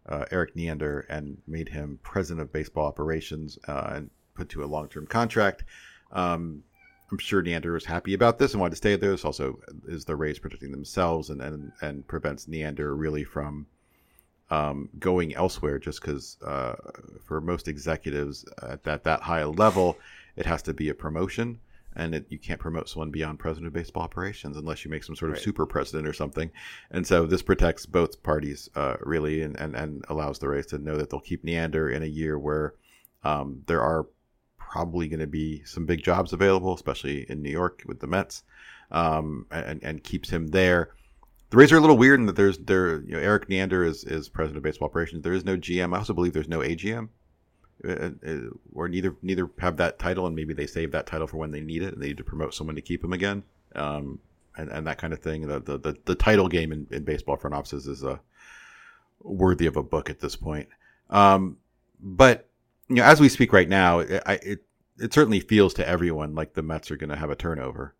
uh, 0.09 0.25
Erik 0.33 0.57
Neander 0.57 1.07
and 1.09 1.41
made 1.47 1.69
him 1.69 2.01
president 2.03 2.41
of 2.41 2.53
baseball 2.53 2.89
operations 2.89 3.61
uh, 3.69 3.93
and 3.95 4.11
put 4.35 4.49
to 4.49 4.65
a 4.65 4.67
long 4.67 4.89
term 4.89 5.07
contract. 5.07 5.63
Um, 6.11 6.65
I'm 7.13 7.19
sure 7.19 7.43
Neander 7.43 7.75
was 7.75 7.85
happy 7.85 8.13
about 8.13 8.41
this 8.41 8.53
and 8.53 8.61
wanted 8.61 8.71
to 8.71 8.77
stay 8.79 8.97
there. 8.97 9.13
This 9.13 9.25
also 9.25 9.61
is 9.87 10.05
the 10.05 10.17
Rays 10.17 10.41
protecting 10.41 10.73
themselves 10.73 11.31
and 11.31 11.41
and, 11.41 11.71
and 11.81 12.05
prevents 12.09 12.49
Neander 12.49 12.97
really 12.97 13.23
from 13.23 13.69
um, 14.51 14.89
going 14.99 15.33
elsewhere. 15.37 15.79
Just 15.79 16.01
because 16.01 16.39
uh, 16.45 16.75
for 17.25 17.41
most 17.41 17.69
executives 17.69 18.45
at 18.65 18.83
that 18.83 19.05
that 19.05 19.21
high 19.21 19.45
level, 19.45 19.97
it 20.35 20.47
has 20.47 20.61
to 20.63 20.75
be 20.75 20.89
a 20.89 20.95
promotion, 20.95 21.61
and 21.97 22.15
it, 22.15 22.27
you 22.29 22.39
can't 22.39 22.61
promote 22.61 22.89
someone 22.89 23.11
beyond 23.11 23.39
president 23.39 23.67
of 23.67 23.73
baseball 23.73 24.03
operations 24.03 24.57
unless 24.57 24.85
you 24.85 24.91
make 24.91 25.03
some 25.05 25.17
sort 25.17 25.31
of 25.31 25.37
Right. 25.37 25.45
super 25.45 25.67
president 25.67 26.07
or 26.07 26.13
something. 26.13 26.51
And 26.91 27.07
so 27.07 27.27
this 27.27 27.43
protects 27.43 27.87
both 27.87 28.23
parties 28.23 28.69
uh, 28.77 28.97
really, 29.01 29.43
and, 29.43 29.59
and 29.59 29.75
and 29.75 30.05
allows 30.09 30.39
the 30.39 30.49
Rays 30.49 30.67
to 30.67 30.79
know 30.79 30.97
that 30.97 31.11
they'll 31.11 31.21
keep 31.21 31.45
Neander 31.45 31.91
in 31.91 32.03
a 32.03 32.07
year 32.07 32.39
where 32.39 32.75
um, 33.25 33.63
there 33.67 33.83
are 33.83 34.07
probably 34.57 35.09
going 35.09 35.21
to 35.21 35.27
be 35.27 35.65
some 35.65 35.85
big 35.85 36.03
jobs 36.03 36.33
available, 36.33 36.73
especially 36.75 37.29
in 37.29 37.43
New 37.43 37.51
York 37.51 37.83
with 37.87 37.99
the 38.01 38.07
Mets, 38.07 38.45
um, 38.91 39.47
and 39.51 39.83
and 39.83 40.05
keeps 40.05 40.31
him 40.31 40.49
there. 40.49 40.91
The 41.51 41.57
Rays 41.57 41.73
are 41.73 41.79
a 41.79 41.81
little 41.81 41.99
weird 41.99 42.21
in 42.21 42.27
that 42.27 42.37
there's 42.37 42.59
there 42.59 43.01
you 43.03 43.13
know 43.15 43.19
Erik 43.19 43.49
Neander 43.49 43.85
is 43.85 44.05
is 44.05 44.29
president 44.29 44.59
of 44.59 44.63
baseball 44.63 44.87
operations. 44.87 45.23
There 45.25 45.33
is 45.33 45.45
no 45.45 45.57
GM. 45.57 45.93
I 45.93 45.99
also 45.99 46.15
believe 46.15 46.33
there's 46.33 46.47
no 46.49 46.61
AGM, 46.61 47.09
uh, 47.87 48.11
uh, 48.27 48.37
or 48.73 48.89
neither 48.89 49.17
neither 49.23 49.49
have 49.59 49.77
that 49.79 49.99
title, 49.99 50.27
and 50.27 50.37
maybe 50.37 50.55
they 50.55 50.67
save 50.67 50.93
that 50.93 51.07
title 51.07 51.27
for 51.27 51.37
when 51.39 51.51
they 51.51 51.61
need 51.61 51.83
it. 51.83 51.95
and 51.95 52.03
They 52.03 52.09
need 52.09 52.19
to 52.19 52.25
promote 52.25 52.55
someone 52.55 52.77
to 52.77 52.83
keep 52.83 53.03
them 53.03 53.13
again, 53.13 53.43
um, 53.75 54.19
and 54.57 54.71
and 54.71 54.87
that 54.87 54.99
kind 54.99 55.13
of 55.13 55.21
thing. 55.21 55.47
The 55.47 55.61
the 55.61 55.79
the, 55.79 55.97
the 56.05 56.15
title 56.15 56.49
game 56.49 56.73
in, 56.73 56.87
in 56.91 57.05
baseball 57.05 57.37
front 57.37 57.55
offices 57.55 57.87
is 57.87 58.03
a 58.03 58.21
worthy 59.23 59.67
of 59.67 59.77
a 59.77 59.83
book 59.83 60.11
at 60.11 60.21
this 60.21 60.37
point. 60.37 60.69
Um, 61.11 61.59
but 62.01 62.49
you 62.89 62.97
know, 62.97 63.05
as 63.05 63.21
we 63.21 63.29
speak 63.29 63.53
right 63.53 63.69
now, 63.69 64.01
it, 64.01 64.23
I, 64.27 64.35
it 64.35 64.65
it 64.99 65.15
certainly 65.15 65.41
feels 65.41 65.75
to 65.75 65.89
everyone 65.89 66.35
like 66.35 66.55
the 66.55 66.63
Mets 66.63 66.91
are 66.91 66.97
going 66.97 67.11
to 67.11 67.17
have 67.17 67.31
a 67.31 67.37
turnover 67.37 67.95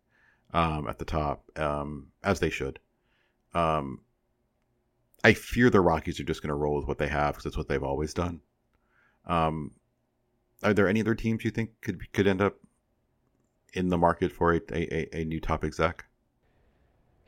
um, 0.53 0.87
at 0.87 0.99
the 0.99 1.05
top, 1.05 1.43
um, 1.57 2.07
as 2.23 2.39
they 2.39 2.49
should. 2.49 2.79
Um, 3.53 4.01
I 5.23 5.33
fear 5.33 5.69
the 5.69 5.81
Rockies 5.81 6.19
are 6.19 6.23
just 6.25 6.41
going 6.41 6.49
to 6.49 6.55
roll 6.55 6.75
with 6.75 6.87
what 6.87 6.97
they 6.97 7.07
have 7.07 7.33
because 7.33 7.45
it's 7.45 7.57
what 7.57 7.67
they've 7.67 7.83
always 7.83 8.13
done. 8.13 8.41
Um, 9.25 9.71
are 10.63 10.73
there 10.73 10.87
any 10.87 11.01
other 11.01 11.15
teams 11.15 11.43
you 11.43 11.51
think 11.51 11.71
could 11.81 12.11
could 12.13 12.27
end 12.27 12.41
up 12.41 12.57
in 13.73 13.89
the 13.89 13.97
market 13.97 14.31
for 14.31 14.53
a, 14.53 14.61
a, 14.71 15.21
a 15.21 15.25
new 15.25 15.39
top 15.39 15.63
exec? 15.63 16.05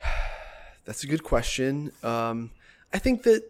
That's 0.84 1.02
a 1.04 1.06
good 1.06 1.22
question. 1.22 1.92
Um, 2.02 2.50
I 2.92 2.98
think 2.98 3.22
that 3.24 3.42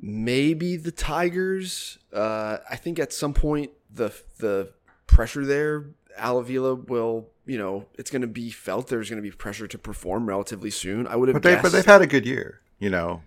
maybe 0.00 0.76
the 0.76 0.90
Tigers. 0.90 1.98
Uh, 2.12 2.58
I 2.68 2.76
think 2.76 2.98
at 2.98 3.12
some 3.12 3.32
point 3.34 3.70
the 3.92 4.12
the 4.38 4.72
pressure 5.06 5.44
there, 5.44 5.86
Al 6.16 6.38
Avila 6.38 6.74
will. 6.74 7.28
You 7.44 7.58
know, 7.58 7.86
it's 7.94 8.08
going 8.10 8.22
to 8.22 8.28
be 8.28 8.50
felt. 8.50 8.86
There's 8.86 9.10
going 9.10 9.20
to 9.20 9.28
be 9.28 9.34
pressure 9.34 9.66
to 9.66 9.76
perform 9.78 10.28
relatively 10.28 10.70
soon. 10.70 11.08
I 11.08 11.16
would 11.16 11.28
have 11.28 11.34
But 11.34 11.42
they 11.42 11.50
guessed. 11.54 11.62
but 11.64 11.72
they've 11.72 11.84
had 11.84 12.00
a 12.00 12.06
good 12.06 12.24
year, 12.24 12.60
you 12.78 12.88
know, 12.88 13.22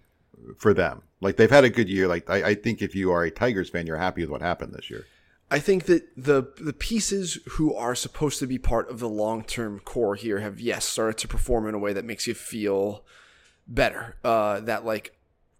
for 0.57 0.73
them. 0.73 1.03
Like 1.21 1.37
they've 1.37 1.49
had 1.49 1.63
a 1.63 1.69
good 1.69 1.89
year. 1.89 2.07
Like 2.07 2.29
I, 2.29 2.49
I 2.49 2.55
think 2.55 2.81
if 2.81 2.95
you 2.95 3.11
are 3.11 3.23
a 3.23 3.31
Tigers 3.31 3.69
fan, 3.69 3.87
you're 3.87 3.97
happy 3.97 4.21
with 4.21 4.29
what 4.29 4.41
happened 4.41 4.73
this 4.73 4.89
year. 4.89 5.05
I 5.51 5.59
think 5.59 5.85
that 5.85 6.03
the 6.17 6.51
the 6.57 6.73
pieces 6.73 7.39
who 7.51 7.73
are 7.75 7.95
supposed 7.95 8.39
to 8.39 8.47
be 8.47 8.57
part 8.57 8.89
of 8.89 8.99
the 8.99 9.09
long 9.09 9.43
term 9.43 9.79
core 9.79 10.15
here 10.15 10.39
have 10.39 10.59
yes 10.59 10.85
started 10.85 11.17
to 11.19 11.27
perform 11.27 11.67
in 11.67 11.75
a 11.75 11.79
way 11.79 11.93
that 11.93 12.05
makes 12.05 12.25
you 12.25 12.33
feel 12.33 13.05
better. 13.67 14.17
Uh, 14.23 14.59
that 14.61 14.85
like 14.85 15.15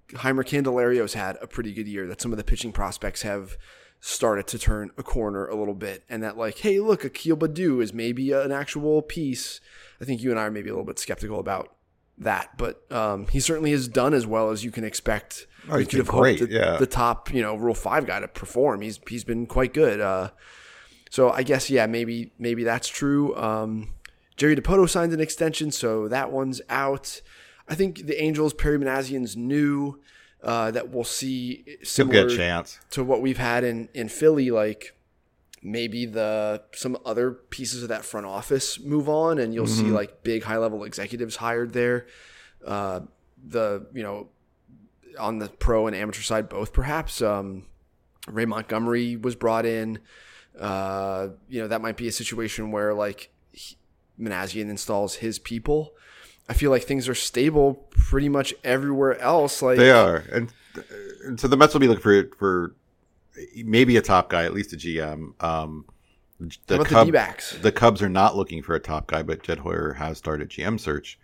Jeimer 0.10 0.44
Candelario's 0.44 1.14
had 1.14 1.38
a 1.42 1.48
pretty 1.48 1.72
good 1.72 1.88
year. 1.88 2.08
That 2.08 2.22
some 2.22 2.32
of 2.32 2.38
the 2.38 2.44
pitching 2.44 2.72
prospects 2.72 3.22
have 3.22 3.58
started 4.00 4.48
to 4.48 4.60
turn 4.60 4.92
a 4.98 5.04
corner 5.04 5.48
a 5.48 5.56
little 5.56 5.74
bit, 5.76 6.04
and 6.10 6.24
that 6.24 6.36
like 6.36 6.60
hey 6.60 6.80
look, 6.80 7.06
Akil 7.06 7.38
Baddoo 7.38 7.82
is 7.82 7.94
maybe 7.94 8.32
an 8.32 8.52
actual 8.52 9.04
piece. 9.04 9.62
I 10.02 10.06
think 10.06 10.22
you 10.22 10.32
and 10.32 10.40
I 10.40 10.44
are 10.44 10.52
maybe 10.52 10.70
a 10.70 10.74
little 10.74 10.86
bit 10.86 11.00
skeptical 11.00 11.40
about 11.40 11.75
that, 12.18 12.58
but 12.58 12.90
um, 12.92 13.28
he 13.28 13.40
certainly 13.40 13.72
has 13.72 13.88
done 13.88 14.14
as 14.14 14.26
well 14.26 14.52
as 14.52 14.64
you 14.64 14.72
can 14.72 14.84
expect. 14.84 15.48
Oh, 15.70 15.78
you 15.78 15.86
could 15.86 16.00
have 16.00 16.08
great, 16.08 16.40
hoped 16.40 16.52
the, 16.52 16.58
yeah. 16.58 16.78
the 16.78 16.86
top, 16.86 17.34
you 17.34 17.42
know, 17.42 17.56
Rule 17.56 17.74
Five 17.74 18.06
guy 18.06 18.20
to 18.20 18.28
perform. 18.28 18.82
He's 18.82 19.00
he's 19.10 19.24
been 19.24 19.46
quite 19.46 19.74
good. 19.74 20.00
Uh, 20.00 20.32
so 21.10 21.30
I 21.32 21.44
guess 21.44 21.70
yeah, 21.70 21.86
maybe 21.88 22.32
maybe 22.38 22.64
that's 22.64 22.88
true. 22.88 23.36
Um, 23.36 23.94
Jerry 24.38 24.56
Dipoto 24.56 24.90
signed 24.90 25.14
an 25.14 25.20
extension, 25.20 25.72
so 25.72 26.08
that 26.08 26.32
one's 26.32 26.62
out. 26.70 27.22
I 27.68 27.76
think 27.76 28.06
the 28.06 28.22
Angels, 28.22 28.54
Perry 28.54 28.78
Minasian's 28.78 29.36
new. 29.36 30.00
Uh, 30.44 30.70
that 30.70 30.90
we'll 30.90 31.04
see 31.04 31.66
similar 31.82 32.28
get 32.28 32.34
a 32.34 32.38
chance. 32.38 32.80
to 32.92 33.04
what 33.04 33.20
we've 33.20 33.40
had 33.40 33.64
in 33.64 33.90
in 33.96 34.08
Philly. 34.08 34.52
Like 34.52 34.95
maybe 35.66 36.06
the 36.06 36.62
some 36.74 36.96
other 37.06 37.32
pieces 37.32 37.82
of 37.82 37.90
that 37.90 38.06
front 38.06 38.28
office 38.28 38.80
move 38.80 39.10
on, 39.10 39.40
and 39.40 39.54
you'll 39.54 39.66
see 39.66 39.86
like 39.86 40.24
big 40.24 40.44
high 40.44 40.58
level 40.58 40.84
executives 40.84 41.38
hired 41.38 41.74
there. 41.74 42.06
Uh, 42.66 43.02
the 43.44 43.88
you 43.94 44.04
know 44.04 44.30
on 45.20 45.40
the 45.40 45.50
pro 45.50 45.88
and 45.88 45.96
amateur 45.96 46.22
side 46.22 46.48
both 46.48 46.72
perhaps. 46.72 47.22
Um, 47.22 47.66
Ray 48.28 48.46
Montgomery 48.46 49.16
was 49.16 49.36
brought 49.36 49.66
in. 49.66 50.00
Uh, 50.60 51.30
you 51.50 51.62
know 51.62 51.68
that 51.68 51.82
might 51.82 51.98
be 51.98 52.08
a 52.08 52.12
situation 52.12 52.72
where 52.72 52.94
like 52.94 53.32
he, 53.52 53.76
Minasian 54.20 54.70
installs 54.70 55.16
his 55.16 55.40
people. 55.40 55.94
I 56.48 56.54
feel 56.54 56.70
like 56.70 56.84
things 56.84 57.10
are 57.10 57.16
stable 57.16 57.88
pretty 57.90 58.30
much 58.30 58.54
everywhere 58.64 59.20
else. 59.20 59.64
Like 59.64 59.78
They 59.78 59.90
are, 59.90 60.18
and, 60.32 60.54
and 61.26 61.40
so 61.40 61.48
the 61.48 61.58
Mets 61.58 61.74
will 61.74 61.82
be 61.82 61.88
looking 61.88 62.04
for 62.04 62.30
for 62.38 62.76
maybe 63.64 63.98
a 63.98 64.02
top 64.02 64.30
guy, 64.30 64.44
at 64.46 64.54
least 64.54 64.74
a 64.74 64.78
GM. 64.78 65.42
Um, 65.44 65.86
the 66.40 66.50
How 66.70 66.76
about 66.82 66.88
Cub- 66.88 67.08
the 67.08 67.58
the 67.62 67.72
Cubs 67.72 68.02
are 68.02 68.10
not 68.10 68.36
looking 68.36 68.62
for 68.62 68.76
a 68.76 68.80
top 68.80 69.08
guy, 69.08 69.24
but 69.24 69.44
Jed 69.44 69.60
Hoyer 69.60 69.94
has 69.94 70.18
started 70.18 70.50
GM 70.50 70.80
search. 70.80 71.18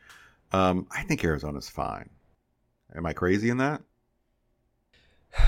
Um, 0.54 0.88
I 0.92 1.04
think 1.04 1.24
Arizona's 1.24 1.70
fine. 1.70 2.10
Am 2.96 3.06
I 3.06 3.14
crazy 3.14 3.50
in 3.50 3.58
that? 3.58 3.82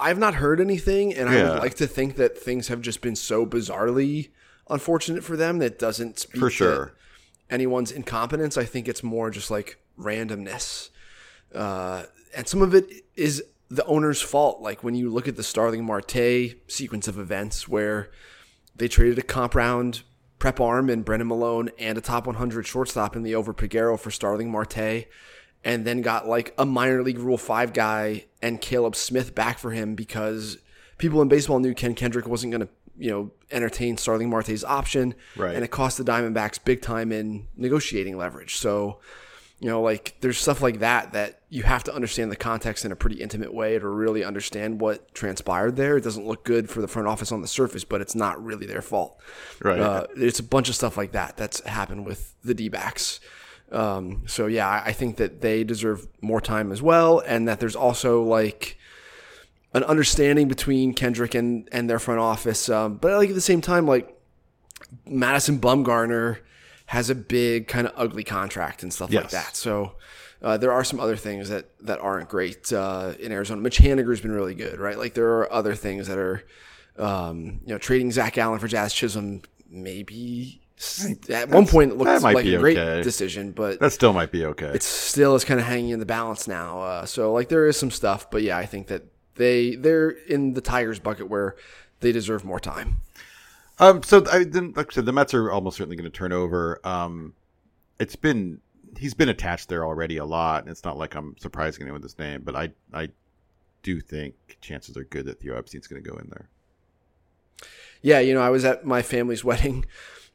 I've 0.00 0.18
not 0.18 0.36
heard 0.36 0.60
anything, 0.60 1.12
and 1.14 1.28
I 1.28 1.42
would 1.50 1.58
like 1.58 1.74
to 1.74 1.86
think 1.86 2.16
that 2.16 2.38
things 2.38 2.68
have 2.68 2.80
just 2.80 3.02
been 3.02 3.16
so 3.16 3.44
bizarrely 3.44 4.30
unfortunate 4.70 5.22
for 5.22 5.36
them 5.36 5.58
that 5.58 5.78
doesn't 5.78 6.18
speak 6.18 6.40
For 6.40 6.48
to 6.48 6.54
sure. 6.54 6.92
anyone's 7.50 7.92
incompetence. 7.92 8.56
I 8.56 8.64
think 8.64 8.88
it's 8.88 9.02
more 9.02 9.30
just 9.30 9.50
like 9.50 9.78
randomness, 9.98 10.88
uh, 11.54 12.04
and 12.34 12.48
some 12.48 12.62
of 12.62 12.74
it 12.74 12.90
is 13.14 13.42
the 13.68 13.84
owner's 13.86 14.20
fault. 14.20 14.60
Like 14.60 14.84
when 14.84 14.94
you 14.94 15.10
look 15.10 15.28
at 15.28 15.36
the 15.36 15.42
Starling 15.42 15.84
Marte 15.84 16.56
sequence 16.68 17.08
of 17.08 17.18
events 17.18 17.68
where 17.68 18.10
they 18.76 18.88
traded 18.88 19.18
a 19.18 19.22
comp 19.22 19.54
round 19.54 20.02
prep 20.38 20.60
arm 20.60 20.90
and 20.90 21.04
Brennan 21.04 21.28
Malone 21.28 21.70
and 21.78 21.96
a 21.96 22.00
top 22.00 22.26
100 22.26 22.66
shortstop 22.66 23.16
in 23.16 23.22
Liover 23.22 23.56
Peguero 23.56 23.98
for 23.98 24.10
Starling 24.10 24.50
Marte, 24.50 25.06
and 25.64 25.86
then 25.86 26.02
got 26.02 26.28
like 26.28 26.54
a 26.58 26.66
minor 26.66 27.02
league 27.02 27.18
Rule 27.18 27.38
5 27.38 27.72
guy 27.72 28.26
and 28.42 28.60
Caleb 28.60 28.94
Smith 28.96 29.34
back 29.34 29.58
for 29.58 29.70
him 29.70 29.94
because 29.94 30.58
people 30.98 31.22
in 31.22 31.28
baseball 31.28 31.60
knew 31.60 31.74
Ken 31.74 31.94
Kendrick 31.94 32.26
wasn't 32.26 32.52
going 32.52 32.60
to, 32.60 32.68
you 32.98 33.10
know, 33.10 33.30
entertain 33.50 33.96
Starling 33.96 34.28
Marte's 34.28 34.64
option. 34.64 35.14
Right. 35.36 35.54
And 35.54 35.64
it 35.64 35.70
cost 35.70 35.96
the 35.96 36.04
Diamondbacks 36.04 36.62
big 36.62 36.82
time 36.82 37.10
in 37.10 37.46
negotiating 37.56 38.18
leverage. 38.18 38.56
So, 38.56 39.00
you 39.64 39.70
know, 39.70 39.80
like 39.80 40.14
there's 40.20 40.36
stuff 40.36 40.60
like 40.60 40.80
that 40.80 41.14
that 41.14 41.40
you 41.48 41.62
have 41.62 41.82
to 41.84 41.94
understand 41.94 42.30
the 42.30 42.36
context 42.36 42.84
in 42.84 42.92
a 42.92 42.96
pretty 42.96 43.22
intimate 43.22 43.54
way 43.54 43.78
to 43.78 43.88
really 43.88 44.22
understand 44.22 44.78
what 44.78 45.14
transpired 45.14 45.76
there. 45.76 45.96
It 45.96 46.04
doesn't 46.04 46.26
look 46.26 46.44
good 46.44 46.68
for 46.68 46.82
the 46.82 46.86
front 46.86 47.08
office 47.08 47.32
on 47.32 47.40
the 47.40 47.48
surface, 47.48 47.82
but 47.82 48.02
it's 48.02 48.14
not 48.14 48.44
really 48.44 48.66
their 48.66 48.82
fault. 48.82 49.18
Right. 49.62 49.80
Uh, 49.80 50.06
it's 50.16 50.38
a 50.38 50.42
bunch 50.42 50.68
of 50.68 50.74
stuff 50.74 50.98
like 50.98 51.12
that 51.12 51.38
that's 51.38 51.64
happened 51.64 52.04
with 52.04 52.34
the 52.44 52.52
D 52.52 52.68
backs. 52.68 53.20
Um, 53.72 54.24
so 54.26 54.48
yeah, 54.48 54.82
I 54.84 54.92
think 54.92 55.16
that 55.16 55.40
they 55.40 55.64
deserve 55.64 56.08
more 56.20 56.42
time 56.42 56.70
as 56.70 56.82
well, 56.82 57.20
and 57.20 57.48
that 57.48 57.58
there's 57.58 57.74
also 57.74 58.22
like 58.22 58.76
an 59.72 59.82
understanding 59.84 60.46
between 60.46 60.92
Kendrick 60.92 61.34
and 61.34 61.70
and 61.72 61.88
their 61.88 61.98
front 61.98 62.20
office. 62.20 62.68
Um, 62.68 62.96
but 62.96 63.16
like 63.16 63.30
at 63.30 63.34
the 63.34 63.40
same 63.40 63.62
time, 63.62 63.86
like 63.86 64.14
Madison 65.06 65.58
Bumgarner 65.58 66.40
has 66.94 67.10
a 67.10 67.14
big 67.14 67.66
kind 67.66 67.88
of 67.88 67.92
ugly 67.96 68.22
contract 68.22 68.84
and 68.84 68.94
stuff 68.94 69.12
like 69.12 69.30
that. 69.30 69.56
So 69.56 69.96
uh, 70.40 70.56
there 70.56 70.70
are 70.70 70.84
some 70.84 71.00
other 71.00 71.16
things 71.16 71.48
that 71.48 71.66
that 71.80 71.98
aren't 71.98 72.28
great 72.28 72.72
uh, 72.72 73.14
in 73.18 73.32
Arizona. 73.32 73.60
Mitch 73.60 73.78
Haniger's 73.78 74.20
been 74.20 74.32
really 74.32 74.54
good, 74.54 74.78
right? 74.78 74.96
Like 74.96 75.14
there 75.14 75.38
are 75.38 75.52
other 75.52 75.74
things 75.74 76.06
that 76.06 76.18
are, 76.18 76.44
um, 76.96 77.60
you 77.66 77.72
know, 77.72 77.78
trading 77.78 78.12
Zac 78.12 78.34
Gallen 78.34 78.60
for 78.60 78.68
Jazz 78.68 78.94
Chisholm. 78.94 79.42
Maybe 79.68 80.60
at 81.30 81.48
one 81.48 81.66
point 81.66 81.90
it 81.90 81.98
looked 81.98 82.22
like 82.22 82.44
a 82.44 82.58
great 82.58 82.78
okay. 82.78 83.02
decision, 83.02 83.50
but 83.50 83.80
that 83.80 83.92
still 83.92 84.12
might 84.12 84.30
be 84.30 84.44
okay. 84.44 84.66
it 84.66 84.82
still 84.84 85.34
is 85.34 85.44
kind 85.44 85.58
of 85.58 85.66
hanging 85.66 85.90
in 85.90 85.98
the 85.98 86.06
balance 86.06 86.46
now. 86.46 86.80
Uh, 86.80 87.06
so 87.06 87.32
like 87.32 87.48
there 87.48 87.66
is 87.66 87.76
some 87.76 87.90
stuff, 87.90 88.30
but 88.30 88.42
yeah, 88.42 88.56
I 88.56 88.66
think 88.66 88.86
that 88.86 89.02
they 89.34 89.74
they're 89.74 90.10
in 90.10 90.54
the 90.54 90.60
Tigers 90.60 91.00
bucket 91.00 91.28
where 91.28 91.56
they 92.00 92.12
deserve 92.12 92.44
more 92.44 92.60
time. 92.60 93.00
Um, 93.78 94.02
so 94.02 94.24
I 94.30 94.44
then, 94.44 94.72
like 94.76 94.92
I 94.92 94.94
said, 94.94 95.06
the 95.06 95.12
Mets 95.12 95.34
are 95.34 95.50
almost 95.50 95.76
certainly 95.76 95.96
going 95.96 96.10
to 96.10 96.16
turn 96.16 96.32
over. 96.32 96.80
Um, 96.84 97.34
it's 97.98 98.16
been 98.16 98.60
he's 98.98 99.14
been 99.14 99.28
attached 99.28 99.68
there 99.68 99.84
already 99.84 100.16
a 100.16 100.24
lot, 100.24 100.62
and 100.62 100.70
it's 100.70 100.84
not 100.84 100.96
like 100.96 101.14
I'm 101.14 101.36
surprising 101.38 101.82
anyone 101.82 102.00
with 102.00 102.10
his 102.10 102.18
name, 102.18 102.42
but 102.42 102.54
I 102.54 102.70
I 102.92 103.08
do 103.82 104.00
think 104.00 104.34
chances 104.60 104.96
are 104.96 105.04
good 105.04 105.26
that 105.26 105.40
Theo 105.40 105.56
Epstein's 105.56 105.86
going 105.86 106.02
to 106.02 106.08
go 106.08 106.16
in 106.16 106.28
there. 106.30 106.48
Yeah, 108.02 108.20
you 108.20 108.34
know, 108.34 108.40
I 108.40 108.50
was 108.50 108.64
at 108.64 108.84
my 108.84 109.02
family's 109.02 109.44
wedding. 109.44 109.84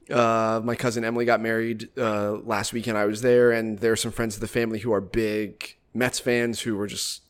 Uh, 0.09 0.59
my 0.63 0.75
cousin 0.75 1.05
Emily 1.05 1.25
got 1.25 1.39
married 1.39 1.89
uh, 1.97 2.31
last 2.31 2.73
weekend. 2.73 2.97
I 2.97 3.05
was 3.05 3.21
there, 3.21 3.51
and 3.51 3.79
there 3.79 3.91
are 3.91 3.97
some 3.97 4.11
friends 4.11 4.35
of 4.35 4.41
the 4.41 4.47
family 4.47 4.79
who 4.79 4.91
are 4.91 5.01
big 5.01 5.77
Mets 5.93 6.19
fans 6.19 6.61
who 6.61 6.75
were 6.75 6.87
just 6.87 7.23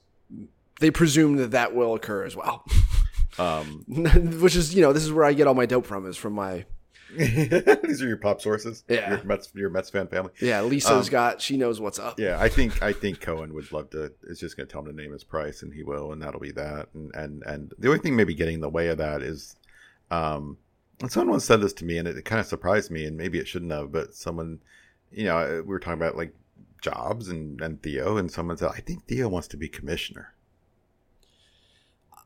they 0.80 0.90
presume 0.90 1.36
that 1.38 1.52
that 1.52 1.76
will 1.76 1.94
occur 1.94 2.24
as 2.24 2.36
well. 2.36 2.64
Um, 3.40 3.86
Which 4.42 4.56
is, 4.56 4.76
you 4.76 4.82
know, 4.82 4.94
this 4.94 5.04
is 5.04 5.12
where 5.12 5.26
I 5.26 5.34
get 5.34 5.48
all 5.48 5.54
my 5.54 5.66
dope 5.66 5.86
from 5.86 6.06
is 6.08 6.18
from 6.18 6.34
my 6.34 6.66
these 7.18 8.04
are 8.04 8.08
your 8.08 8.18
pop 8.18 8.40
sources. 8.40 8.84
Yeah. 8.88 9.10
your 9.10 9.24
Mets, 9.24 9.50
your 9.56 9.70
Mets 9.72 9.90
fan 9.90 10.08
family. 10.08 10.32
yeah. 10.40 10.62
Lisa's 10.62 11.10
got 11.10 11.42
she 11.42 11.58
knows 11.58 11.82
what's 11.82 11.98
up. 11.98 12.20
Yeah, 12.20 12.40
I 12.40 12.50
think 12.50 12.84
I 12.84 12.94
think 12.94 13.20
Cohen 13.20 13.54
would 13.56 13.72
love 13.72 13.90
to. 13.92 14.12
Is 14.24 14.40
just 14.40 14.58
going 14.58 14.68
to 14.68 14.72
tell 14.72 14.82
him 14.82 14.96
to 14.96 15.02
name 15.02 15.12
his 15.12 15.24
price, 15.24 15.64
and 15.64 15.74
he 15.74 15.82
will, 15.82 16.12
and 16.12 16.22
that'll 16.22 16.40
be 16.40 16.52
that. 16.52 16.90
And 16.94 17.12
and 17.16 17.44
and 17.48 17.74
the 17.80 17.88
only 17.88 18.00
thing 18.00 18.16
maybe 18.16 18.36
getting 18.36 18.56
in 18.56 18.62
the 18.62 18.70
way 18.70 18.90
of 18.90 19.00
that 19.00 19.24
is, 19.24 19.56
um, 20.12 20.58
and 21.02 21.12
someone 21.12 21.32
once 21.32 21.46
said 21.46 21.62
this 21.62 21.74
to 21.74 21.86
me, 21.86 21.98
and 21.98 22.08
it, 22.08 22.16
it 22.16 22.26
kind 22.26 22.40
of 22.40 22.46
surprised 22.46 22.92
me, 22.92 23.06
and 23.06 23.18
maybe 23.18 23.40
it 23.40 23.48
shouldn't 23.48 23.72
have, 23.72 23.92
but 23.92 24.14
someone, 24.14 24.60
you 25.12 25.24
know, 25.24 25.64
we 25.66 25.70
were 25.70 25.80
talking 25.80 25.94
about 26.00 26.16
like 26.16 26.36
jobs 26.82 27.28
and 27.28 27.60
and 27.60 27.82
Theo, 27.82 28.18
and 28.18 28.32
someone 28.32 28.58
said, 28.58 28.70
I 28.76 28.82
think 28.82 29.06
Theo 29.08 29.30
wants 29.30 29.48
to 29.50 29.58
be 29.58 29.68
commissioner. 29.68 30.36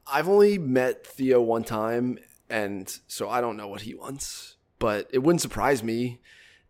I've 0.08 0.28
only 0.28 0.58
met 0.58 1.06
Theo 1.06 1.42
one 1.42 1.63
time, 1.63 2.20
and 2.50 3.00
so 3.08 3.30
I 3.30 3.42
don't 3.42 3.58
know 3.58 3.68
what 3.68 3.82
he 3.82 3.94
wants, 3.94 4.58
but 4.80 5.10
it 5.12 5.20
wouldn't 5.20 5.42
surprise 5.42 5.84
me. 5.84 6.20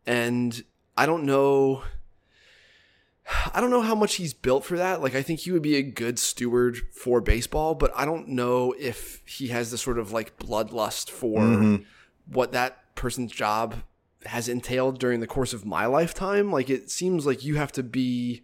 And 0.05 0.63
I 0.97 1.05
don't 1.05 1.23
know. 1.23 1.83
I 3.53 3.61
don't 3.61 3.69
know 3.69 3.81
how 3.81 3.95
much 3.95 4.15
he's 4.15 4.33
built 4.33 4.65
for 4.65 4.77
that. 4.77 5.01
Like, 5.01 5.15
I 5.15 5.21
think 5.21 5.41
he 5.41 5.51
would 5.51 5.61
be 5.61 5.77
a 5.77 5.81
good 5.81 6.19
steward 6.19 6.77
for 6.91 7.21
baseball, 7.21 7.73
but 7.73 7.91
I 7.95 8.05
don't 8.05 8.27
know 8.27 8.73
if 8.77 9.21
he 9.25 9.47
has 9.47 9.71
the 9.71 9.77
sort 9.77 9.97
of 9.97 10.11
like 10.11 10.37
bloodlust 10.37 11.09
for 11.09 11.39
mm-hmm. 11.39 11.83
what 12.27 12.51
that 12.51 12.95
person's 12.95 13.31
job 13.31 13.75
has 14.25 14.47
entailed 14.47 14.99
during 14.99 15.21
the 15.21 15.27
course 15.27 15.53
of 15.53 15.65
my 15.65 15.85
lifetime. 15.85 16.51
Like, 16.51 16.69
it 16.69 16.91
seems 16.91 17.25
like 17.25 17.43
you 17.43 17.55
have 17.55 17.71
to 17.73 17.83
be 17.83 18.43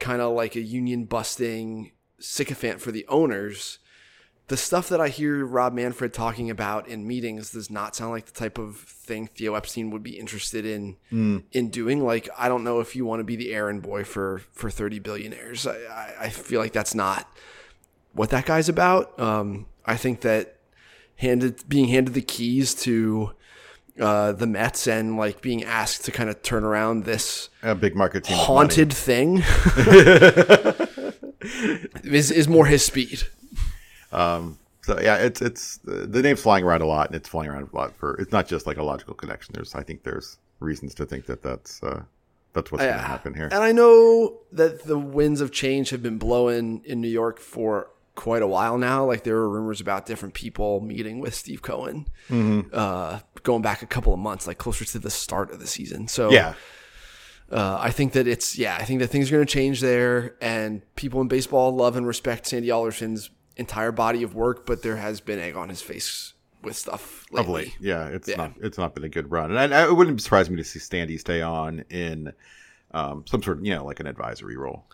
kind 0.00 0.20
of 0.20 0.34
like 0.34 0.56
a 0.56 0.60
union 0.60 1.04
busting 1.04 1.92
sycophant 2.18 2.80
for 2.80 2.90
the 2.90 3.06
owners 3.06 3.78
the 4.48 4.56
stuff 4.58 4.90
that 4.90 5.00
I 5.00 5.08
hear 5.08 5.46
Rob 5.46 5.72
Manfred 5.72 6.12
talking 6.12 6.50
about 6.50 6.86
in 6.86 7.06
meetings 7.06 7.52
does 7.52 7.70
not 7.70 7.96
sound 7.96 8.10
like 8.10 8.26
the 8.26 8.32
type 8.32 8.58
of 8.58 8.76
thing 8.76 9.26
Theo 9.26 9.54
Epstein 9.54 9.90
would 9.90 10.02
be 10.02 10.18
interested 10.18 10.66
in 10.66 10.96
in 11.52 11.70
doing. 11.70 12.04
Like, 12.04 12.28
I 12.36 12.48
don't 12.48 12.62
know 12.62 12.80
if 12.80 12.94
you 12.94 13.06
want 13.06 13.20
to 13.20 13.24
be 13.24 13.36
the 13.36 13.54
errand 13.54 13.82
boy 13.82 14.04
for 14.04 14.42
for 14.52 14.70
thirty 14.70 14.98
billionaires. 14.98 15.66
I, 15.66 16.14
I, 16.20 16.28
feel 16.28 16.60
like 16.60 16.72
that's 16.72 16.94
not 16.94 17.26
what 18.12 18.30
that 18.30 18.44
guy's 18.44 18.68
about. 18.68 19.18
Um, 19.18 19.66
I 19.86 19.96
think 19.96 20.20
that 20.20 20.58
handed 21.16 21.66
being 21.68 21.88
handed 21.88 22.12
the 22.12 22.22
keys 22.22 22.74
to 22.74 23.32
uh, 23.98 24.32
the 24.32 24.46
Mets 24.46 24.86
and 24.86 25.16
like 25.16 25.40
being 25.40 25.64
asked 25.64 26.04
to 26.04 26.10
kind 26.10 26.28
of 26.28 26.42
turn 26.42 26.64
around 26.64 27.04
this 27.04 27.48
A 27.62 27.74
big 27.74 27.96
market 27.96 28.24
team. 28.24 28.36
haunted 28.36 28.92
thing 28.92 29.38
is 32.04 32.30
is 32.30 32.46
more 32.46 32.66
his 32.66 32.84
speed. 32.84 33.22
Money. 34.16 34.56
So 34.82 35.00
yeah, 35.00 35.16
it's 35.16 35.40
it's 35.40 35.78
the 35.78 36.06
the 36.06 36.20
name's 36.20 36.42
flying 36.42 36.62
around 36.64 36.82
a 36.82 36.86
lot, 36.86 37.06
and 37.06 37.16
it's 37.16 37.28
flying 37.28 37.48
around 37.48 37.68
a 37.72 37.76
lot 37.76 37.96
for. 37.96 38.16
It's 38.20 38.32
not 38.32 38.46
just 38.46 38.66
like 38.66 38.76
a 38.76 38.82
logical 38.82 39.14
connection. 39.14 39.54
There's 39.54 39.74
I 39.74 39.82
think 39.82 40.02
there's 40.02 40.36
reasons 40.60 40.94
to 40.96 41.06
think 41.06 41.24
that 41.24 41.42
that's 41.42 41.82
uh, 41.82 42.02
that's 42.52 42.70
what's 42.70 42.84
going 42.84 42.94
to 42.94 43.00
happen 43.00 43.32
here. 43.32 43.44
And 43.50 43.64
I 43.64 43.72
know 43.72 44.40
that 44.52 44.84
the 44.84 44.98
winds 44.98 45.40
of 45.40 45.52
change 45.52 45.88
have 45.88 46.02
been 46.02 46.18
blowing 46.18 46.82
in 46.84 47.00
New 47.00 47.08
York 47.08 47.38
for 47.40 47.88
quite 48.14 48.42
a 48.42 48.46
while 48.46 48.76
now. 48.76 49.06
Like 49.06 49.24
there 49.24 49.36
were 49.36 49.48
rumors 49.48 49.80
about 49.80 50.04
different 50.04 50.34
people 50.34 50.80
meeting 50.82 51.18
with 51.18 51.34
Steve 51.34 51.62
Cohen, 51.62 52.06
Mm-hmm. 52.28 52.68
uh, 52.74 53.20
going 53.42 53.62
back 53.62 53.80
a 53.80 53.86
couple 53.86 54.12
of 54.12 54.18
months, 54.18 54.46
like 54.46 54.58
closer 54.58 54.84
to 54.84 54.98
the 54.98 55.10
start 55.10 55.50
of 55.50 55.60
the 55.60 55.66
season. 55.66 56.08
So 56.08 56.30
Yeah, 56.30 56.52
uh, 57.50 57.78
I 57.80 57.90
think 57.90 58.12
that 58.12 58.26
it's 58.26 58.58
yeah, 58.58 58.76
I 58.78 58.84
think 58.84 59.00
that 59.00 59.08
things 59.08 59.30
are 59.32 59.36
going 59.36 59.46
to 59.46 59.52
change 59.52 59.80
there, 59.80 60.36
and 60.42 60.82
people 60.94 61.22
in 61.22 61.28
baseball 61.28 61.74
love 61.74 61.96
and 61.96 62.06
respect 62.06 62.46
Sandy 62.46 62.70
Alderson's 62.70 63.30
entire 63.56 63.92
body 63.92 64.22
of 64.22 64.34
work, 64.34 64.66
but 64.66 64.82
there 64.82 64.96
has 64.96 65.20
been 65.20 65.38
egg 65.38 65.56
on 65.56 65.68
his 65.68 65.82
face 65.82 66.32
with 66.62 66.76
stuff 66.76 67.24
lately. 67.30 67.40
of 67.40 67.48
late. 67.66 67.76
Yeah, 67.80 68.06
it's 68.08 68.28
Yeah. 68.28 68.36
not 68.36 68.52
it's 68.60 68.78
not 68.78 68.94
been 68.94 69.04
a 69.04 69.08
good 69.08 69.30
run, 69.30 69.54
and 69.56 69.74
I, 69.74 69.84
it 69.86 69.92
wouldn't 69.94 70.20
surprise 70.22 70.48
me 70.50 70.56
to 70.56 70.64
see 70.64 70.78
Standy 70.78 71.18
stay 71.20 71.40
on 71.42 71.84
in 71.90 72.32
um, 72.92 73.24
some 73.26 73.42
sort 73.42 73.58
of 73.58 73.64
you 73.66 73.74
know 73.74 73.84
like 73.84 74.00
an 74.00 74.06
advisory 74.06 74.56
role. 74.56 74.84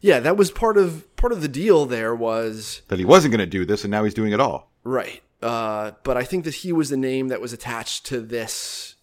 Yeah, 0.00 0.20
that 0.20 0.36
was 0.36 0.50
part 0.50 0.76
of 0.76 1.14
part 1.16 1.32
of 1.32 1.42
the 1.42 1.48
deal. 1.48 1.86
There 1.86 2.14
was 2.14 2.82
That 2.88 2.98
he 2.98 3.04
wasn't 3.04 3.32
going 3.32 3.40
to 3.40 3.46
do 3.46 3.64
this, 3.64 3.84
and 3.84 3.90
now 3.90 4.04
he's 4.04 4.14
doing 4.14 4.32
it 4.32 4.40
all. 4.40 4.70
Right. 4.84 5.22
Uh, 5.42 5.92
but 6.02 6.16
I 6.16 6.24
think 6.24 6.44
that 6.44 6.56
he 6.56 6.72
was 6.72 6.88
the 6.90 6.96
name 6.96 7.28
that 7.28 7.40
was 7.40 7.52
attached 7.52 8.06
to 8.06 8.20
this 8.20 8.94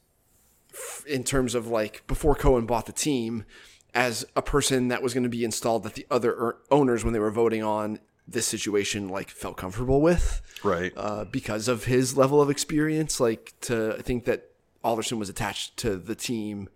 f- 0.74 1.04
in 1.08 1.24
terms 1.24 1.54
of 1.56 1.68
like 1.68 2.06
before 2.08 2.34
Cohen 2.36 2.66
bought 2.66 2.86
the 2.88 2.92
team 2.92 3.46
as 3.94 4.26
a 4.36 4.42
person 4.42 4.88
that 4.88 5.04
was 5.04 5.14
going 5.14 5.24
to 5.24 5.30
be 5.30 5.44
installed 5.46 5.84
that 5.84 5.94
the 5.94 6.08
other 6.10 6.32
er- 6.34 6.58
owners, 6.72 7.04
when 7.04 7.14
they 7.14 7.20
were 7.20 7.30
voting 7.32 7.62
on 7.64 8.00
this 8.28 8.46
situation, 8.48 9.10
like 9.10 9.30
felt 9.30 9.58
comfortable 9.58 10.02
with 10.02 10.42
Right. 10.64 10.94
uh, 10.96 11.26
because 11.26 11.68
of 11.68 11.86
his 11.86 12.16
level 12.18 12.42
of 12.42 12.50
experience. 12.50 13.20
Like 13.20 13.54
to 13.62 13.96
I 13.98 14.02
think 14.02 14.26
that 14.26 14.50
Alderson 14.84 15.20
was 15.20 15.30
attached 15.30 15.78
to 15.78 15.96
the 15.98 16.16
team 16.16 16.70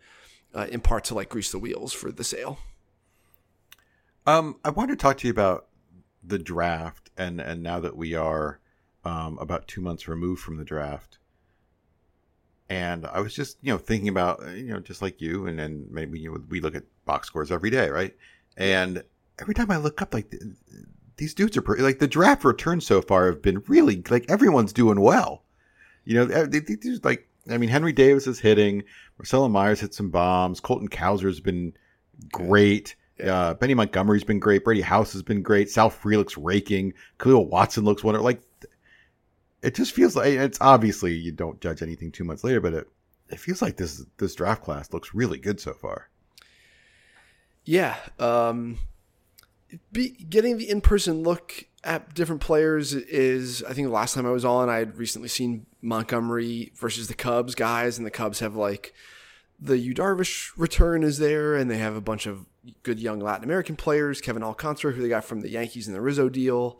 uh, 0.53 0.67
in 0.69 0.81
part 0.81 1.03
to 1.05 1.15
like 1.15 1.29
grease 1.29 1.51
the 1.51 1.59
wheels 1.59 1.93
for 1.93 2.11
the 2.11 2.23
sale. 2.23 2.59
Um, 4.25 4.57
I 4.65 4.69
wanted 4.71 4.97
to 4.99 5.01
talk 5.01 5.17
to 5.19 5.27
you 5.27 5.31
about 5.31 5.67
the 6.23 6.37
draft, 6.39 7.09
and 7.17 7.39
and 7.39 7.63
now 7.63 7.79
that 7.79 7.95
we 7.95 8.13
are 8.13 8.59
um, 9.05 9.37
about 9.39 9.67
two 9.67 9.79
months 9.79 10.07
removed 10.07 10.41
from 10.41 10.57
the 10.57 10.65
draft, 10.65 11.17
and 12.69 13.05
I 13.05 13.21
was 13.21 13.33
just 13.33 13.57
you 13.61 13.71
know 13.71 13.77
thinking 13.77 14.09
about 14.09 14.43
uh, 14.43 14.49
you 14.49 14.73
know 14.73 14.79
just 14.81 15.01
like 15.01 15.21
you, 15.21 15.47
and 15.47 15.57
then 15.57 15.85
maybe 15.89 16.19
you 16.19 16.31
know, 16.33 16.43
we 16.49 16.59
look 16.59 16.75
at 16.75 16.83
box 17.05 17.27
scores 17.27 17.51
every 17.51 17.69
day, 17.69 17.89
right? 17.89 18.13
And 18.57 19.03
every 19.39 19.53
time 19.53 19.71
I 19.71 19.77
look 19.77 20.01
up, 20.01 20.13
like 20.13 20.33
these 21.17 21.33
dudes 21.33 21.57
are 21.57 21.61
pretty, 21.61 21.83
like 21.83 21.99
the 21.99 22.07
draft 22.07 22.43
returns 22.43 22.85
so 22.85 23.01
far 23.01 23.27
have 23.27 23.41
been 23.41 23.63
really 23.67 24.03
like 24.09 24.29
everyone's 24.29 24.73
doing 24.73 25.01
well. 25.01 25.43
You 26.05 26.15
know, 26.15 26.33
eh, 26.33 26.45
these 26.45 27.03
like 27.03 27.27
I 27.49 27.57
mean 27.57 27.69
Henry 27.69 27.91
Davis 27.91 28.27
is 28.27 28.39
hitting, 28.39 28.83
Marcelo 29.17 29.49
Mayer 29.49 29.75
hit 29.75 29.93
some 29.93 30.09
bombs, 30.09 30.59
Colton 30.59 30.87
Cowser's 30.87 31.39
been 31.39 31.73
great. 32.31 32.95
Uh, 33.23 33.55
Benny 33.55 33.73
Montgomery's 33.73 34.23
been 34.23 34.39
great. 34.39 34.63
Brady 34.63 34.81
House 34.81 35.11
has 35.13 35.23
been 35.23 35.41
great. 35.41 35.71
Sal 35.71 35.89
Free 35.89 36.23
raking. 36.37 36.93
Khalil 37.17 37.47
Watson 37.47 37.83
looks 37.83 38.03
wonderful. 38.03 38.25
Like 38.25 38.41
it 39.63 39.75
just 39.75 39.93
feels 39.93 40.15
like 40.15 40.33
it's 40.33 40.59
obviously 40.61 41.13
you 41.13 41.31
don't 41.31 41.59
judge 41.59 41.81
anything 41.81 42.11
two 42.11 42.23
months 42.23 42.43
later, 42.43 42.61
but 42.61 42.73
it 42.73 42.87
it 43.29 43.39
feels 43.39 43.61
like 43.61 43.77
this 43.77 44.05
this 44.17 44.35
draft 44.35 44.63
class 44.63 44.93
looks 44.93 45.13
really 45.13 45.39
good 45.39 45.59
so 45.59 45.73
far. 45.73 46.09
Yeah. 47.65 47.97
Um, 48.19 48.77
be, 49.91 50.09
getting 50.09 50.57
the 50.57 50.69
in 50.69 50.81
person 50.81 51.23
look 51.23 51.65
at 51.83 52.13
different 52.13 52.41
players 52.41 52.93
is, 52.93 53.63
I 53.63 53.73
think 53.73 53.87
the 53.87 53.93
last 53.93 54.13
time 54.13 54.25
I 54.25 54.31
was 54.31 54.45
on, 54.45 54.69
I 54.69 54.77
had 54.77 54.97
recently 54.97 55.29
seen 55.29 55.65
Montgomery 55.81 56.71
versus 56.75 57.07
the 57.07 57.13
Cubs 57.13 57.55
guys, 57.55 57.97
and 57.97 58.05
the 58.05 58.11
Cubs 58.11 58.39
have 58.39 58.55
like 58.55 58.93
the 59.59 59.77
Yu 59.77 59.93
Darvish 59.93 60.51
return 60.57 61.03
is 61.03 61.17
there, 61.17 61.55
and 61.55 61.69
they 61.69 61.77
have 61.77 61.95
a 61.95 62.01
bunch 62.01 62.25
of 62.25 62.45
good 62.83 62.99
young 62.99 63.19
Latin 63.19 63.43
American 63.43 63.75
players, 63.75 64.21
Kevin 64.21 64.43
Alcantara, 64.43 64.91
who 64.91 65.01
they 65.01 65.09
got 65.09 65.23
from 65.23 65.41
the 65.41 65.49
Yankees 65.49 65.87
in 65.87 65.93
the 65.93 66.01
Rizzo 66.01 66.29
deal. 66.29 66.79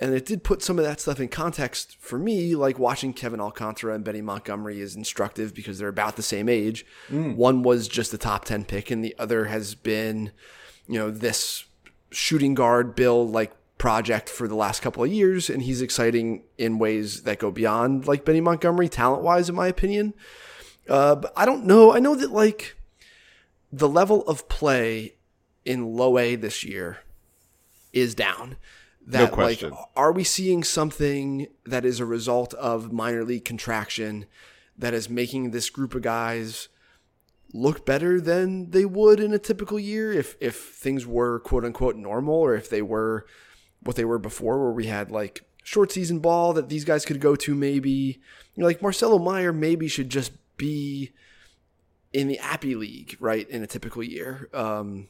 And 0.00 0.14
it 0.14 0.24
did 0.24 0.42
put 0.42 0.62
some 0.62 0.78
of 0.78 0.84
that 0.84 0.98
stuff 0.98 1.20
in 1.20 1.28
context 1.28 1.98
for 2.00 2.18
me, 2.18 2.56
like 2.56 2.78
watching 2.78 3.12
Kevin 3.12 3.40
Alcantara 3.40 3.94
and 3.94 4.02
Benny 4.02 4.22
Montgomery 4.22 4.80
is 4.80 4.96
instructive 4.96 5.54
because 5.54 5.78
they're 5.78 5.88
about 5.88 6.16
the 6.16 6.22
same 6.22 6.48
age. 6.48 6.86
Mm. 7.10 7.36
One 7.36 7.62
was 7.62 7.86
just 7.86 8.14
a 8.14 8.18
top 8.18 8.46
10 8.46 8.64
pick, 8.64 8.90
and 8.90 9.04
the 9.04 9.14
other 9.18 9.44
has 9.44 9.74
been, 9.74 10.32
you 10.88 10.98
know, 10.98 11.10
this 11.10 11.64
shooting 12.10 12.54
guard 12.54 12.94
build 12.94 13.30
like 13.30 13.52
project 13.78 14.28
for 14.28 14.46
the 14.46 14.54
last 14.54 14.82
couple 14.82 15.02
of 15.02 15.12
years. 15.12 15.48
And 15.48 15.62
he's 15.62 15.82
exciting 15.82 16.42
in 16.58 16.78
ways 16.78 17.22
that 17.22 17.38
go 17.38 17.50
beyond 17.50 18.06
like 18.06 18.24
Benny 18.24 18.40
Montgomery, 18.40 18.88
talent 18.88 19.22
wise, 19.22 19.48
in 19.48 19.54
my 19.54 19.68
opinion. 19.68 20.14
Uh, 20.88 21.14
but 21.14 21.32
I 21.36 21.46
don't 21.46 21.64
know. 21.64 21.92
I 21.92 21.98
know 21.98 22.14
that 22.14 22.30
like 22.30 22.76
the 23.72 23.88
level 23.88 24.22
of 24.22 24.48
play 24.48 25.14
in 25.64 25.94
low 25.94 26.18
A 26.18 26.36
this 26.36 26.64
year 26.64 26.98
is 27.92 28.14
down. 28.14 28.56
That 29.06 29.32
question. 29.32 29.70
like 29.70 29.78
are 29.96 30.12
we 30.12 30.24
seeing 30.24 30.62
something 30.62 31.48
that 31.64 31.84
is 31.84 32.00
a 32.00 32.04
result 32.04 32.54
of 32.54 32.92
minor 32.92 33.24
league 33.24 33.44
contraction 33.44 34.26
that 34.76 34.94
is 34.94 35.08
making 35.08 35.50
this 35.50 35.70
group 35.70 35.94
of 35.94 36.02
guys 36.02 36.68
look 37.52 37.84
better 37.84 38.20
than 38.20 38.70
they 38.70 38.84
would 38.84 39.18
in 39.20 39.32
a 39.32 39.38
typical 39.38 39.78
year 39.78 40.12
if 40.12 40.36
if 40.40 40.56
things 40.56 41.04
were 41.06 41.40
quote 41.40 41.64
unquote 41.64 41.96
normal 41.96 42.34
or 42.34 42.54
if 42.54 42.70
they 42.70 42.82
were 42.82 43.26
what 43.82 43.96
they 43.96 44.04
were 44.04 44.18
before 44.18 44.62
where 44.62 44.72
we 44.72 44.86
had 44.86 45.10
like 45.10 45.44
short 45.64 45.90
season 45.90 46.20
ball 46.20 46.52
that 46.52 46.68
these 46.68 46.84
guys 46.84 47.04
could 47.04 47.20
go 47.20 47.34
to 47.34 47.54
maybe 47.54 48.20
you 48.54 48.60
know 48.60 48.66
like 48.66 48.82
Marcelo 48.82 49.18
Mayer 49.18 49.52
maybe 49.52 49.88
should 49.88 50.10
just 50.10 50.32
be 50.56 51.10
in 52.12 52.28
the 52.28 52.38
Appy 52.38 52.74
League, 52.74 53.16
right, 53.20 53.48
in 53.48 53.62
a 53.62 53.66
typical 53.66 54.02
year. 54.02 54.48
Um, 54.52 55.08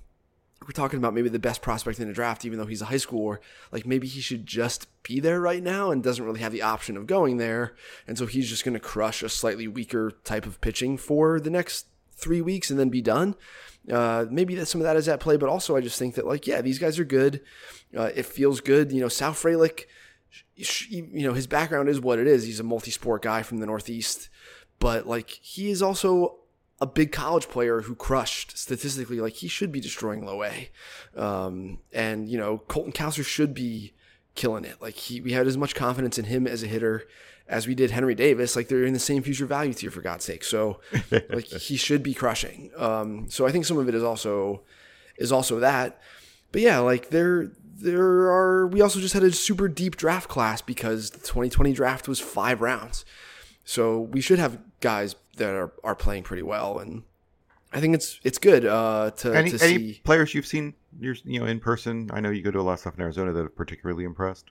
we're 0.62 0.72
talking 0.72 0.98
about 0.98 1.14
maybe 1.14 1.30
the 1.30 1.38
best 1.38 1.62
prospect 1.62 1.98
in 1.98 2.08
the 2.08 2.14
draft, 2.14 2.44
even 2.44 2.58
though 2.58 2.66
he's 2.66 2.82
a 2.82 2.86
high 2.86 2.96
schooler. 2.96 3.38
Like 3.72 3.86
maybe 3.86 4.06
he 4.06 4.20
should 4.20 4.46
just 4.46 4.86
be 5.02 5.18
there 5.18 5.40
right 5.40 5.62
now 5.62 5.90
and 5.90 6.02
doesn't 6.02 6.24
really 6.24 6.40
have 6.40 6.52
the 6.52 6.62
option 6.62 6.98
of 6.98 7.06
going 7.06 7.38
there. 7.38 7.74
And 8.06 8.18
so 8.18 8.26
he's 8.26 8.48
just 8.48 8.64
going 8.64 8.74
to 8.74 8.80
crush 8.80 9.22
a 9.22 9.30
slightly 9.30 9.66
weaker 9.66 10.12
type 10.24 10.44
of 10.44 10.60
pitching 10.60 10.98
for 10.98 11.40
the 11.40 11.48
next 11.48 11.86
three 12.20 12.40
weeks 12.40 12.70
and 12.70 12.78
then 12.78 12.88
be 12.88 13.02
done. 13.02 13.34
Uh, 13.90 14.26
maybe 14.30 14.54
that 14.54 14.66
some 14.66 14.80
of 14.80 14.84
that 14.84 14.96
is 14.96 15.08
at 15.08 15.20
play, 15.20 15.36
but 15.36 15.48
also 15.48 15.76
I 15.76 15.80
just 15.80 15.98
think 15.98 16.14
that 16.14 16.26
like 16.26 16.46
yeah, 16.46 16.60
these 16.60 16.78
guys 16.78 16.98
are 16.98 17.04
good. 17.04 17.40
Uh, 17.96 18.10
it 18.14 18.26
feels 18.26 18.60
good. 18.60 18.92
You 18.92 19.00
know, 19.00 19.08
Sal 19.08 19.32
Frelick, 19.32 19.84
you 20.56 21.26
know, 21.26 21.32
his 21.32 21.46
background 21.46 21.88
is 21.88 22.00
what 22.00 22.18
it 22.18 22.26
is. 22.26 22.44
He's 22.44 22.60
a 22.60 22.64
multi-sport 22.64 23.22
guy 23.22 23.42
from 23.42 23.58
the 23.58 23.66
Northeast, 23.66 24.28
but 24.78 25.06
like 25.06 25.30
he 25.30 25.70
is 25.70 25.82
also 25.82 26.36
a 26.80 26.86
big 26.86 27.12
college 27.12 27.48
player 27.48 27.82
who 27.82 27.94
crushed 27.94 28.56
statistically. 28.56 29.20
Like 29.20 29.34
he 29.34 29.48
should 29.48 29.72
be 29.72 29.80
destroying 29.80 30.24
low 30.24 30.44
A, 30.44 30.70
um, 31.16 31.78
and 31.92 32.28
you 32.28 32.38
know 32.38 32.58
Colton 32.58 32.92
Cowser 32.92 33.24
should 33.24 33.54
be 33.54 33.94
killing 34.34 34.64
it. 34.64 34.80
Like 34.80 34.94
he, 34.94 35.20
we 35.20 35.32
had 35.32 35.46
as 35.46 35.56
much 35.56 35.74
confidence 35.74 36.18
in 36.18 36.26
him 36.26 36.46
as 36.46 36.62
a 36.62 36.66
hitter 36.66 37.06
as 37.50 37.66
we 37.66 37.74
did 37.74 37.90
Henry 37.90 38.14
Davis. 38.14 38.56
Like 38.56 38.68
they're 38.68 38.84
in 38.84 38.94
the 38.94 38.98
same 38.98 39.22
future 39.22 39.44
value 39.44 39.74
tier 39.74 39.90
for 39.90 40.00
God's 40.00 40.24
sake. 40.24 40.44
So 40.44 40.80
like 41.10 41.46
he 41.46 41.76
should 41.76 42.02
be 42.02 42.14
crushing. 42.14 42.70
Um, 42.76 43.28
so 43.28 43.46
I 43.46 43.52
think 43.52 43.66
some 43.66 43.76
of 43.76 43.88
it 43.88 43.94
is 43.94 44.02
also 44.02 44.62
is 45.18 45.32
also 45.32 45.60
that. 45.60 46.00
But 46.52 46.62
yeah, 46.62 46.78
like 46.78 47.10
there 47.10 47.50
there 47.76 48.30
are 48.30 48.66
we 48.66 48.80
also 48.80 49.00
just 49.00 49.14
had 49.14 49.22
a 49.22 49.32
super 49.32 49.68
deep 49.68 49.96
draft 49.96 50.28
class 50.28 50.62
because 50.62 51.10
the 51.10 51.18
2020 51.18 51.72
draft 51.72 52.08
was 52.08 52.20
five 52.20 52.60
rounds. 52.60 53.04
So 53.64 54.00
we 54.00 54.20
should 54.20 54.38
have 54.38 54.58
guys 54.80 55.16
that 55.36 55.54
are, 55.54 55.72
are 55.84 55.94
playing 55.94 56.22
pretty 56.22 56.42
well 56.42 56.78
and 56.78 57.02
I 57.72 57.80
think 57.80 57.94
it's 57.94 58.20
it's 58.24 58.38
good 58.38 58.64
uh, 58.66 59.12
to, 59.18 59.32
Any, 59.32 59.50
to 59.50 59.64
any 59.64 59.76
see. 59.76 60.00
players 60.02 60.34
you've 60.34 60.46
seen, 60.46 60.74
you're, 60.98 61.14
you 61.24 61.38
know, 61.38 61.46
in 61.46 61.60
person? 61.60 62.10
I 62.12 62.20
know 62.20 62.30
you 62.30 62.42
go 62.42 62.50
to 62.50 62.58
a 62.58 62.62
lot 62.62 62.72
of 62.72 62.80
stuff 62.80 62.94
in 62.96 63.00
Arizona 63.00 63.32
that 63.32 63.42
have 63.42 63.54
particularly 63.54 64.04
impressed. 64.04 64.50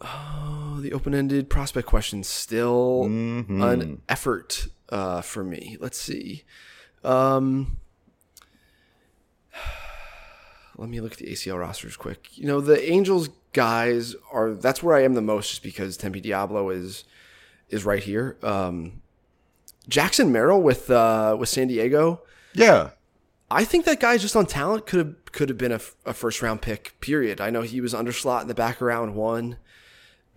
Oh, 0.00 0.78
the 0.80 0.92
open-ended 0.92 1.50
prospect 1.50 1.86
question 1.88 2.22
still 2.22 3.04
Mhm. 3.06 3.72
an 3.72 4.02
effort 4.08 4.68
uh, 4.90 5.20
for 5.22 5.42
me. 5.42 5.76
Let's 5.80 5.98
see. 6.00 6.44
Um, 7.04 7.78
let 10.76 10.88
me 10.88 11.00
look 11.00 11.12
at 11.12 11.18
the 11.18 11.26
ACL 11.32 11.58
rosters 11.58 11.96
quick. 11.96 12.36
You 12.36 12.46
know, 12.46 12.60
the 12.60 12.90
Angels 12.90 13.28
guys 13.52 14.14
are 14.32 14.52
that's 14.52 14.82
where 14.82 14.94
I 14.96 15.02
am 15.02 15.14
the 15.14 15.22
most, 15.22 15.50
just 15.50 15.62
because 15.62 15.96
Tempe 15.96 16.20
Diablo 16.20 16.70
is 16.70 17.04
is 17.68 17.84
right 17.84 18.02
here. 18.02 18.36
Um, 18.42 19.02
Jackson 19.88 20.30
Merrill 20.32 20.62
with 20.62 20.90
uh, 20.90 21.36
with 21.38 21.48
San 21.48 21.68
Diego. 21.68 22.22
Yeah, 22.54 22.90
I 23.50 23.64
think 23.64 23.84
that 23.86 24.00
guy 24.00 24.16
just 24.18 24.36
on 24.36 24.46
talent 24.46 24.86
could 24.86 24.98
have 24.98 25.32
could 25.32 25.48
have 25.48 25.58
been 25.58 25.72
a, 25.72 25.80
a 26.06 26.12
first 26.14 26.40
round 26.42 26.62
pick. 26.62 26.94
Period. 27.00 27.40
I 27.40 27.50
know 27.50 27.62
he 27.62 27.80
was 27.80 27.94
underslot 27.94 28.42
in 28.42 28.48
the 28.48 28.54
back 28.54 28.76
of 28.76 28.82
round 28.82 29.14
one, 29.14 29.56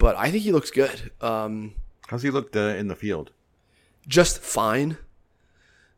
but 0.02 0.16
I 0.18 0.32
think 0.32 0.44
he 0.44 0.52
looks 0.52 0.72
good. 0.72 1.12
Um, 1.22 1.76
how's 2.08 2.24
he 2.24 2.32
looked 2.32 2.56
uh, 2.56 2.76
in 2.78 2.88
the 2.88 2.96
field? 2.96 3.32
just 4.08 4.40
fine. 4.40 4.98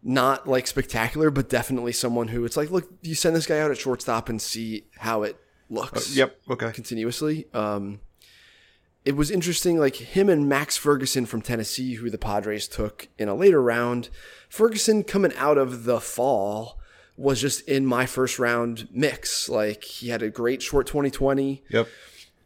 Not 0.05 0.45
like 0.47 0.67
spectacular, 0.67 1.31
but 1.31 1.47
definitely 1.47 1.93
someone 1.93 2.27
who 2.27 2.43
it's 2.43 2.57
like, 2.57 2.69
look, 2.69 2.91
you 3.01 3.15
send 3.15 3.33
this 3.35 3.45
guy 3.47 3.59
out 3.59 3.71
at 3.71 3.77
shortstop 3.77 4.27
and 4.27 4.41
see 4.41 4.83
how 4.97 5.23
it 5.23 5.37
looks. 5.69 6.11
Uh, 6.11 6.19
Yep. 6.19 6.37
Okay. 6.51 6.71
Continuously. 6.73 7.45
Um, 7.53 8.01
it 9.05 9.15
was 9.15 9.31
interesting, 9.31 9.79
like 9.79 9.95
him 9.95 10.27
and 10.27 10.49
Max 10.49 10.75
Ferguson 10.75 11.25
from 11.25 11.41
Tennessee, 11.41 11.93
who 11.95 12.09
the 12.09 12.17
Padres 12.17 12.67
took 12.67 13.07
in 13.17 13.29
a 13.29 13.33
later 13.35 13.61
round. 13.61 14.09
Ferguson 14.49 15.03
coming 15.05 15.33
out 15.37 15.57
of 15.57 15.85
the 15.85 16.01
fall 16.01 16.77
was 17.15 17.39
just 17.39 17.61
in 17.67 17.85
my 17.85 18.05
first 18.05 18.39
round 18.39 18.89
mix. 18.91 19.47
Like 19.47 19.85
he 19.85 20.09
had 20.09 20.21
a 20.21 20.29
great 20.29 20.61
short 20.61 20.87
2020 20.87 21.63
Yep. 21.69 21.87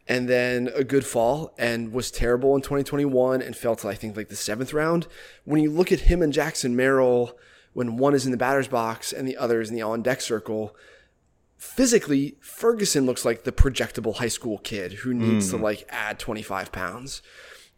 And 0.07 0.29
then 0.29 0.69
a 0.73 0.83
good 0.83 1.05
fall 1.05 1.53
and 1.57 1.91
was 1.91 2.11
terrible 2.11 2.55
in 2.55 2.61
2021 2.61 3.41
and 3.41 3.55
fell 3.55 3.75
to 3.77 3.87
I 3.89 3.95
think 3.95 4.15
like 4.15 4.29
the 4.29 4.35
seventh 4.35 4.73
round. 4.73 5.07
When 5.43 5.61
you 5.61 5.69
look 5.69 5.91
at 5.91 6.01
him 6.01 6.21
and 6.21 6.31
Jackson 6.31 6.75
Merrill, 6.75 7.37
when 7.73 7.97
one 7.97 8.15
is 8.15 8.25
in 8.25 8.31
the 8.31 8.37
batter's 8.37 8.67
box 8.67 9.11
and 9.11 9.27
the 9.27 9.37
other 9.37 9.61
is 9.61 9.69
in 9.69 9.75
the 9.75 9.81
on 9.81 10.01
deck 10.01 10.21
circle, 10.21 10.75
physically 11.57 12.37
Ferguson 12.39 13.05
looks 13.05 13.25
like 13.25 13.43
the 13.43 13.51
projectable 13.51 14.15
high 14.15 14.27
school 14.27 14.59
kid 14.59 14.93
who 14.93 15.13
needs 15.13 15.49
to 15.49 15.57
like 15.57 15.85
add 15.89 16.19
25 16.19 16.71
pounds, 16.71 17.21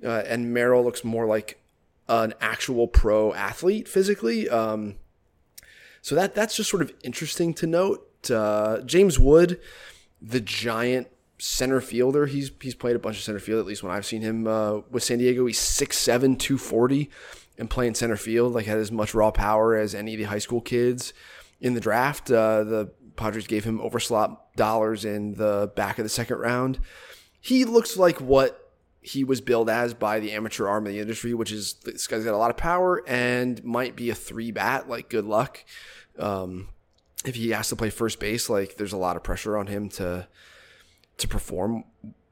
uh, 0.03 0.23
and 0.27 0.53
Merrill 0.53 0.83
looks 0.83 1.03
more 1.03 1.25
like 1.25 1.61
an 2.07 2.33
actual 2.41 2.87
pro 2.87 3.33
athlete 3.33 3.87
physically. 3.87 4.49
Um, 4.49 4.95
so 6.01 6.15
that 6.15 6.35
that's 6.35 6.55
just 6.55 6.69
sort 6.69 6.81
of 6.81 6.93
interesting 7.03 7.53
to 7.55 7.67
note. 7.67 8.05
Uh, 8.29 8.79
James 8.81 9.17
Wood, 9.17 9.59
the 10.21 10.41
giant 10.41 11.07
center 11.39 11.81
fielder, 11.81 12.25
he's 12.25 12.51
he's 12.61 12.75
played 12.75 12.95
a 12.95 12.99
bunch 12.99 13.17
of 13.17 13.23
center 13.23 13.39
field 13.39 13.59
at 13.59 13.65
least 13.65 13.81
when 13.81 13.91
I've 13.91 14.05
seen 14.05 14.21
him 14.21 14.45
uh, 14.45 14.79
with 14.91 15.03
San 15.03 15.17
Diego. 15.17 15.45
He's 15.45 15.59
6'7", 15.59 16.37
240 16.37 17.09
and 17.57 17.69
playing 17.69 17.95
center 17.95 18.17
field. 18.17 18.53
Like 18.53 18.65
had 18.65 18.77
as 18.77 18.91
much 18.91 19.13
raw 19.13 19.31
power 19.31 19.75
as 19.75 19.95
any 19.95 20.13
of 20.13 20.19
the 20.19 20.25
high 20.25 20.39
school 20.39 20.61
kids 20.61 21.13
in 21.59 21.73
the 21.73 21.81
draft. 21.81 22.29
Uh, 22.29 22.63
the 22.63 22.91
Padres 23.15 23.47
gave 23.47 23.63
him 23.63 23.79
overslot 23.79 24.37
dollars 24.55 25.05
in 25.05 25.33
the 25.35 25.71
back 25.75 25.97
of 25.97 26.05
the 26.05 26.09
second 26.09 26.37
round. 26.37 26.79
He 27.41 27.65
looks 27.65 27.97
like 27.97 28.19
what 28.19 28.73
he 29.01 29.23
was 29.23 29.41
billed 29.41 29.69
as 29.69 29.93
by 29.93 30.19
the 30.19 30.31
amateur 30.33 30.67
arm 30.67 30.85
of 30.85 30.91
the 30.91 30.99
industry, 30.99 31.33
which 31.33 31.51
is 31.51 31.75
this 31.85 32.07
guy's 32.07 32.25
got 32.25 32.33
a 32.33 32.37
lot 32.37 32.51
of 32.51 32.57
power 32.57 33.01
and 33.07 33.63
might 33.63 33.95
be 33.95 34.09
a 34.09 34.15
three 34.15 34.51
bat. 34.51 34.89
Like 34.89 35.09
good 35.09 35.25
luck. 35.25 35.63
Um, 36.17 36.69
if 37.25 37.35
he 37.35 37.49
has 37.49 37.69
to 37.69 37.75
play 37.75 37.89
first 37.89 38.19
base, 38.19 38.49
like 38.49 38.75
there's 38.75 38.93
a 38.93 38.97
lot 38.97 39.15
of 39.15 39.23
pressure 39.23 39.57
on 39.57 39.67
him 39.67 39.89
to 39.89 40.27
to 41.19 41.27
perform 41.27 41.83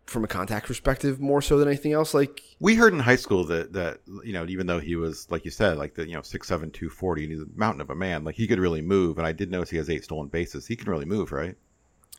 from 0.06 0.24
a 0.24 0.28
contact 0.28 0.68
perspective 0.68 1.20
more 1.20 1.42
so 1.42 1.58
than 1.58 1.68
anything 1.68 1.94
else. 1.94 2.14
Like 2.14 2.42
We 2.60 2.76
heard 2.76 2.94
in 2.94 3.00
high 3.00 3.18
school 3.18 3.46
that 3.46 3.74
that 3.74 4.00
you 4.24 4.34
know 4.34 4.46
even 4.48 4.68
though 4.68 4.80
he 4.80 4.96
was 4.96 5.30
like 5.30 5.46
you 5.46 5.52
said 5.52 5.78
like 5.78 5.96
the 5.96 6.08
you 6.08 6.16
know 6.16 6.22
six 6.22 6.48
seven 6.48 6.72
two 6.72 6.90
forty 6.90 7.24
and 7.24 7.32
he's 7.32 7.42
a 7.42 7.48
mountain 7.56 7.82
of 7.82 7.90
a 7.90 7.96
man 7.96 8.24
like 8.24 8.36
he 8.36 8.48
could 8.48 8.60
really 8.60 8.82
move 8.82 9.18
and 9.18 9.28
I 9.28 9.32
did 9.32 9.52
notice 9.52 9.70
he 9.70 9.78
has 9.78 9.90
eight 9.90 10.04
stolen 10.04 10.28
bases 10.28 10.66
he 10.66 10.76
can 10.76 10.90
really 10.90 11.06
move 11.06 11.32
right 11.32 11.56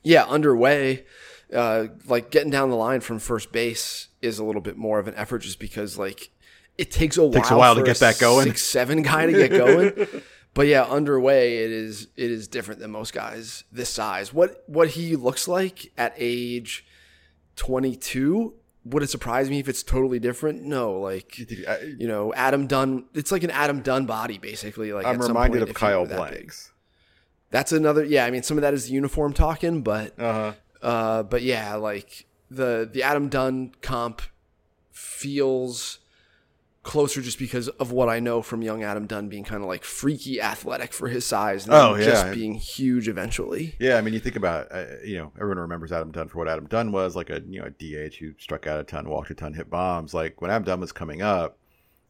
yeah, 0.02 0.24
underway, 0.24 1.04
uh, 1.52 1.86
like 2.06 2.30
getting 2.30 2.50
down 2.50 2.70
the 2.70 2.76
line 2.76 3.00
from 3.00 3.18
first 3.18 3.52
base 3.52 4.08
is 4.22 4.38
a 4.38 4.44
little 4.44 4.60
bit 4.60 4.76
more 4.76 4.98
of 4.98 5.08
an 5.08 5.14
effort 5.16 5.40
just 5.40 5.58
because 5.58 5.98
like 5.98 6.30
it 6.76 6.90
takes 6.90 7.16
a 7.18 7.30
Takes 7.30 7.50
a 7.50 7.54
while 7.54 7.74
while 7.74 7.74
to 7.76 7.82
get 7.82 7.98
that 7.98 8.18
going. 8.18 8.46
Six 8.46 8.62
seven 8.62 9.02
guy 9.02 9.26
to 9.26 9.32
get 9.32 9.50
going. 9.50 9.92
but 10.58 10.66
yeah, 10.66 10.82
underway 10.82 11.58
it 11.58 11.70
is 11.70 12.08
it 12.16 12.30
is 12.30 12.48
different 12.48 12.80
than 12.80 12.90
most 12.90 13.14
guys 13.14 13.62
this 13.70 13.88
size. 13.88 14.34
What 14.34 14.64
what 14.66 14.88
he 14.88 15.14
looks 15.14 15.46
like 15.46 15.92
at 15.96 16.14
age 16.16 16.84
twenty 17.54 17.94
two. 17.94 18.54
Would 18.84 19.02
it 19.02 19.10
surprise 19.10 19.50
me 19.50 19.60
if 19.60 19.68
it's 19.68 19.82
totally 19.82 20.18
different? 20.18 20.62
No, 20.62 20.98
like 20.98 21.38
you 21.38 22.08
know, 22.08 22.34
Adam 22.34 22.66
Dunn. 22.66 23.04
It's 23.14 23.30
like 23.30 23.44
an 23.44 23.50
Adam 23.50 23.82
Dunn 23.82 24.06
body, 24.06 24.38
basically. 24.38 24.92
Like 24.92 25.06
I'm 25.06 25.16
at 25.16 25.22
some 25.22 25.28
reminded 25.28 25.58
point, 25.60 25.70
of 25.70 25.76
Kyle 25.76 26.06
that. 26.06 26.16
Blanks 26.16 26.72
That's 27.50 27.70
another. 27.70 28.02
Yeah, 28.04 28.24
I 28.24 28.30
mean, 28.30 28.42
some 28.42 28.56
of 28.56 28.62
that 28.62 28.74
is 28.74 28.86
the 28.86 28.94
uniform 28.94 29.34
talking, 29.34 29.82
but 29.82 30.18
uh-huh 30.18 30.54
uh, 30.82 31.22
but 31.22 31.42
yeah, 31.42 31.74
like 31.74 32.26
the 32.50 32.88
the 32.90 33.02
Adam 33.02 33.28
Dunn 33.28 33.72
comp 33.82 34.22
feels 34.90 35.98
closer 36.88 37.20
just 37.20 37.38
because 37.38 37.68
of 37.68 37.92
what 37.92 38.08
I 38.08 38.18
know 38.18 38.40
from 38.42 38.62
young 38.62 38.82
Adam 38.82 39.06
Dunn 39.06 39.28
being 39.28 39.44
kind 39.44 39.62
of 39.62 39.68
like 39.68 39.84
freaky 39.84 40.40
athletic 40.40 40.92
for 40.94 41.06
his 41.08 41.24
size, 41.26 41.66
and 41.66 41.74
Oh, 41.74 41.94
yeah. 41.94 42.04
just 42.06 42.32
being 42.34 42.54
huge 42.54 43.08
eventually. 43.08 43.74
Yeah, 43.78 43.96
I 43.96 44.00
mean, 44.00 44.14
you 44.14 44.20
think 44.20 44.36
about, 44.36 44.66
uh, 44.72 44.86
you 45.04 45.18
know, 45.18 45.30
everyone 45.36 45.58
remembers 45.58 45.92
Adam 45.92 46.10
Dunn 46.10 46.28
for 46.28 46.38
what 46.38 46.48
Adam 46.48 46.66
Dunn 46.66 46.90
was, 46.90 47.14
like 47.14 47.28
a, 47.30 47.42
you 47.46 47.60
know, 47.60 47.66
a 47.66 47.70
DH 47.70 48.14
who 48.16 48.32
struck 48.38 48.66
out 48.66 48.80
a 48.80 48.84
ton, 48.84 49.08
walked 49.08 49.30
a 49.30 49.34
ton, 49.34 49.52
hit 49.52 49.68
bombs. 49.70 50.14
Like 50.14 50.40
when 50.40 50.50
Adam 50.50 50.64
Dunn 50.64 50.80
was 50.80 50.90
coming 50.92 51.20
up, 51.22 51.58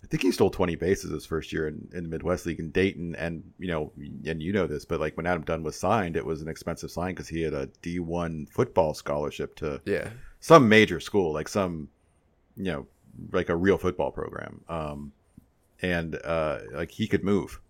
I 0.05 0.07
think 0.07 0.23
he 0.23 0.31
stole 0.31 0.49
20 0.51 0.77
bases 0.77 1.11
his 1.11 1.27
first 1.27 1.53
year 1.53 1.67
in, 1.67 1.89
in 1.93 2.05
the 2.05 2.09
Midwest 2.09 2.47
League 2.47 2.61
in 2.61 2.71
Dayton. 2.71 3.17
And, 3.17 3.43
you 3.59 3.67
know, 3.67 3.93
and 4.27 4.41
you 4.41 4.53
know 4.53 4.69
this, 4.69 4.85
but 4.85 5.01
like 5.01 5.17
when 5.17 5.27
Adam 5.27 5.43
Dunn 5.43 5.65
was 5.65 5.75
signed, 5.75 6.17
it 6.17 6.25
was 6.25 6.41
an 6.41 6.47
expensive 6.49 6.93
sign 6.93 7.15
because 7.15 7.27
he 7.27 7.43
had 7.43 7.53
a 7.53 7.67
D1 7.83 8.49
football 8.49 8.95
scholarship 8.95 9.57
to 9.57 9.81
Yeah, 9.85 10.11
some 10.39 10.69
major 10.69 11.01
school, 11.01 11.33
like 11.33 11.49
some, 11.49 11.89
you 12.57 12.65
know, 12.71 12.87
like 13.33 13.49
a 13.49 13.57
real 13.57 13.79
football 13.79 14.11
program. 14.11 14.63
Um, 14.69 15.13
and 15.83 16.19
uh, 16.25 16.59
like 16.73 16.91
he 16.93 17.07
could 17.07 17.23
move. 17.25 17.61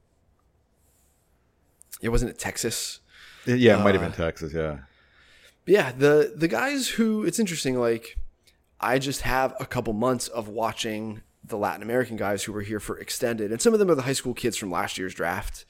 it 2.01 2.09
wasn't 2.11 2.31
at 2.31 2.39
Texas. 2.39 3.01
Yeah, 3.47 3.79
it 3.81 3.85
might 3.85 3.95
have 3.95 4.03
Uh, 4.03 4.09
been 4.09 4.17
Texas. 4.17 4.53
Yeah. 4.53 4.79
Yeah, 5.67 5.93
the 5.93 6.33
the 6.35 6.49
guys 6.49 6.89
who 6.89 7.25
it's 7.25 7.39
interesting. 7.39 7.79
Like, 7.79 8.17
I 8.81 8.99
just 8.99 9.23
have 9.23 9.55
a 9.61 9.67
couple 9.67 9.93
months 9.93 10.29
of 10.29 10.49
watching 10.49 11.23
the 11.45 11.57
Latin 11.59 11.83
American 11.83 12.17
guys 12.17 12.45
who 12.45 12.53
were 12.53 12.63
here 12.63 12.81
for 12.81 12.99
extended, 12.99 13.51
and 13.53 13.61
some 13.61 13.73
of 13.73 13.79
them 13.79 13.91
are 13.91 13.95
the 13.95 14.03
high 14.03 14.13
school 14.15 14.35
kids 14.35 14.57
from 14.57 14.71
last 14.71 14.97
year's 14.99 15.15
draft. 15.15 15.65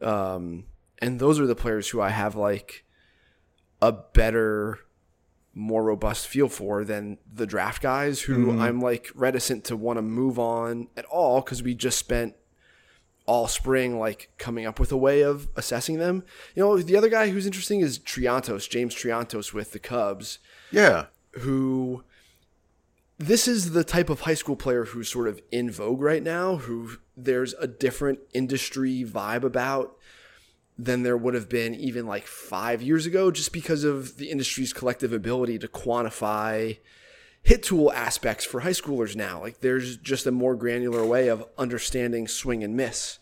Um, 0.00 0.64
and 1.00 1.20
those 1.20 1.38
are 1.38 1.46
the 1.46 1.54
players 1.54 1.88
who 1.88 2.00
I 2.00 2.08
have 2.10 2.34
like 2.34 2.84
a 3.82 3.92
better, 3.92 4.78
more 5.56 5.82
robust 5.82 6.26
feel 6.28 6.50
for 6.50 6.84
than 6.84 7.16
the 7.32 7.46
draft 7.46 7.80
guys 7.80 8.20
who 8.20 8.48
mm-hmm. 8.48 8.60
I'm 8.60 8.78
like 8.78 9.10
reticent 9.14 9.64
to 9.64 9.76
want 9.76 9.96
to 9.96 10.02
move 10.02 10.38
on 10.38 10.88
at 10.98 11.06
all 11.06 11.40
because 11.40 11.62
we 11.62 11.74
just 11.74 11.98
spent 11.98 12.34
all 13.24 13.48
spring, 13.48 13.98
like 13.98 14.30
coming 14.36 14.66
up 14.66 14.78
with 14.78 14.92
a 14.92 14.96
way 14.98 15.22
of 15.22 15.48
assessing 15.56 15.98
them. 15.98 16.24
You 16.54 16.62
know, 16.62 16.76
the 16.76 16.94
other 16.94 17.08
guy 17.08 17.30
who's 17.30 17.46
interesting 17.46 17.80
is 17.80 17.98
Triantos, 17.98 18.68
James 18.68 18.94
Triantos 18.94 19.54
with 19.54 19.72
the 19.72 19.78
Cubs, 19.78 20.38
Yeah. 20.70 21.06
who 21.32 22.04
this 23.18 23.48
is 23.48 23.70
the 23.72 23.82
type 23.82 24.10
of 24.10 24.20
high 24.20 24.34
school 24.34 24.56
player 24.56 24.84
who's 24.84 25.08
sort 25.08 25.26
of 25.26 25.40
in 25.50 25.70
vogue 25.70 26.02
right 26.02 26.22
now, 26.22 26.56
who 26.56 26.98
there's 27.16 27.54
a 27.54 27.66
different 27.66 28.18
industry 28.34 29.04
vibe 29.04 29.42
about 29.42 29.95
than 30.78 31.02
there 31.02 31.16
would 31.16 31.34
have 31.34 31.48
been 31.48 31.74
even 31.74 32.06
like 32.06 32.26
five 32.26 32.82
years 32.82 33.06
ago, 33.06 33.30
just 33.30 33.52
because 33.52 33.84
of 33.84 34.18
the 34.18 34.30
industry's 34.30 34.72
collective 34.72 35.12
ability 35.12 35.58
to 35.58 35.68
quantify 35.68 36.76
hit 37.42 37.62
tool 37.62 37.92
aspects 37.92 38.44
for 38.44 38.60
high 38.60 38.70
schoolers 38.70 39.14
now. 39.14 39.40
Like 39.40 39.60
there's 39.60 39.96
just 39.96 40.26
a 40.26 40.32
more 40.32 40.56
granular 40.56 41.06
way 41.06 41.28
of 41.28 41.46
understanding 41.56 42.26
swing 42.26 42.64
and 42.64 42.76
miss 42.76 43.18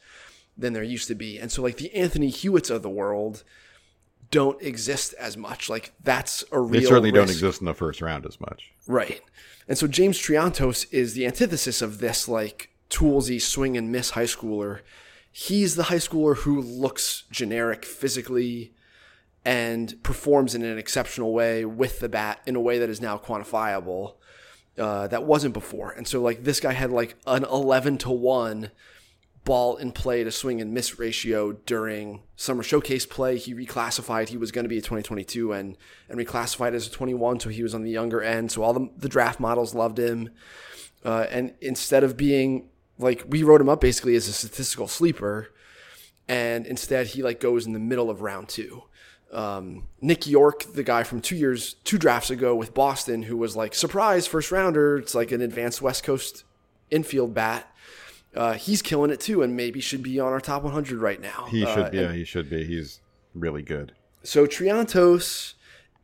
than 0.57 0.73
there 0.73 0.83
used 0.83 1.09
to 1.09 1.15
be. 1.15 1.39
And 1.39 1.53
so 1.53 1.63
like 1.63 1.77
the 1.77 1.95
Anthony 1.95 2.31
Hewitts 2.31 2.71
of 2.71 2.83
the 2.83 2.89
world 2.89 3.45
don't 4.31 4.61
exist 4.63 5.15
as 5.15 5.37
much. 5.37 5.69
Like 5.69 5.93
that's 6.03 6.43
a 6.51 6.59
real 6.59 6.81
They 6.81 6.87
certainly 6.87 7.13
don't 7.13 7.31
exist 7.31 7.61
in 7.61 7.67
the 7.67 7.75
first 7.75 8.01
round 8.01 8.25
as 8.25 8.41
much. 8.41 8.73
Right. 8.87 9.21
And 9.69 9.77
so 9.77 9.87
James 9.87 10.19
Triantos 10.19 10.87
is 10.91 11.15
the 11.15 11.27
antithesis 11.27 11.83
of 11.83 11.99
this 11.99 12.27
like 12.27 12.71
toolsy 12.89 13.41
swing 13.41 13.77
and 13.77 13.93
miss 13.93 14.11
high 14.11 14.25
schooler. 14.25 14.81
He's 15.37 15.75
the 15.75 15.83
high 15.83 15.97
schooler 15.97 16.37
who 16.37 16.61
looks 16.61 17.25
generic 17.29 17.85
physically 17.85 18.73
and 19.45 20.01
performs 20.05 20.55
in 20.55 20.63
an 20.63 20.79
exceptional 20.79 21.33
way 21.33 21.65
with 21.65 21.99
the 21.99 22.09
bat 22.09 22.41
in 22.47 22.55
a 22.55 22.61
way 22.61 22.79
that 22.79 22.89
is 22.89 23.01
now 23.01 23.19
quantifiable. 23.19 24.15
Uh, 24.79 25.09
that 25.09 25.25
wasn't 25.25 25.53
before. 25.53 25.91
And 25.91 26.07
so 26.07 26.23
like 26.23 26.45
this 26.45 26.61
guy 26.61 26.73
had 26.73 26.93
like 26.93 27.17
an 27.27 27.43
11 27.43 27.99
to 27.99 28.13
1 28.13 28.71
ball 29.45 29.75
in 29.75 29.91
play 29.91 30.23
to 30.23 30.31
swing 30.31 30.61
and 30.61 30.73
miss 30.73 31.01
ratio 31.01 31.51
during 31.51 32.23
summer 32.37 32.63
showcase 32.63 33.05
play. 33.05 33.37
He 33.37 33.57
reclassified. 33.57 34.29
He 34.29 34.37
was 34.37 34.53
going 34.53 34.65
to 34.65 34.69
be 34.69 34.79
a 34.79 34.83
2022 34.83 35.53
and 35.53 35.77
and 36.09 36.17
reclassified 36.17 36.75
as 36.75 36.87
a 36.87 36.93
21, 36.93 37.41
so 37.41 37.49
he 37.49 37.65
was 37.65 37.75
on 37.75 37.83
the 37.83 37.91
younger 37.91 38.23
end. 38.23 38.53
So 38.53 38.63
all 38.63 38.73
the, 38.73 38.89
the 38.97 39.09
draft 39.09 39.41
models 39.41 39.75
loved 39.75 39.99
him. 39.99 40.31
Uh, 41.05 41.27
and 41.29 41.55
instead 41.61 42.05
of 42.05 42.17
being 42.17 42.69
like 42.99 43.25
we 43.29 43.43
wrote 43.43 43.61
him 43.61 43.69
up 43.69 43.81
basically 43.81 44.15
as 44.17 44.29
a 44.29 44.33
statistical 44.33 44.89
sleeper, 44.89 45.49
and 46.29 46.67
instead 46.67 47.09
he 47.09 47.23
like 47.23 47.41
goes 47.41 47.67
in 47.67 47.73
the 47.73 47.79
middle 47.79 48.11
of 48.11 48.21
round 48.23 48.49
two. 48.49 48.85
Um, 49.33 49.89
Nick 50.01 50.27
Yorke, 50.29 50.73
the 50.75 50.85
guy 50.85 51.03
from 51.03 51.21
two 51.21 51.35
years, 51.35 51.75
two 51.83 51.99
drafts 51.99 52.31
ago 52.31 52.55
with 52.55 52.73
Boston, 52.73 53.25
who 53.25 53.37
was 53.37 53.57
like 53.57 53.75
surprise 53.75 54.27
first 54.29 54.53
rounder. 54.53 54.99
It's 54.99 55.15
like 55.15 55.33
an 55.33 55.41
advanced 55.41 55.83
West 55.83 56.05
Coast 56.05 56.45
infield 56.91 57.35
bat. 57.35 57.69
Uh, 58.35 58.53
he's 58.55 58.81
killing 58.83 59.11
it 59.11 59.21
too, 59.21 59.43
and 59.43 59.57
maybe 59.57 59.81
should 59.81 60.03
be 60.03 60.19
on 60.21 60.33
our 60.33 60.41
top 60.41 60.63
100 60.63 60.99
right 61.01 61.21
now. 61.21 61.47
He 61.51 61.65
Uh, 61.65 61.75
should 61.75 61.91
be. 61.93 61.99
Yeah, 61.99 62.13
he 62.13 62.25
should 62.25 62.49
be. 62.51 62.65
He's 62.65 63.01
really 63.35 63.63
good. 63.63 63.93
so 64.23 64.47
Triantos 64.47 65.55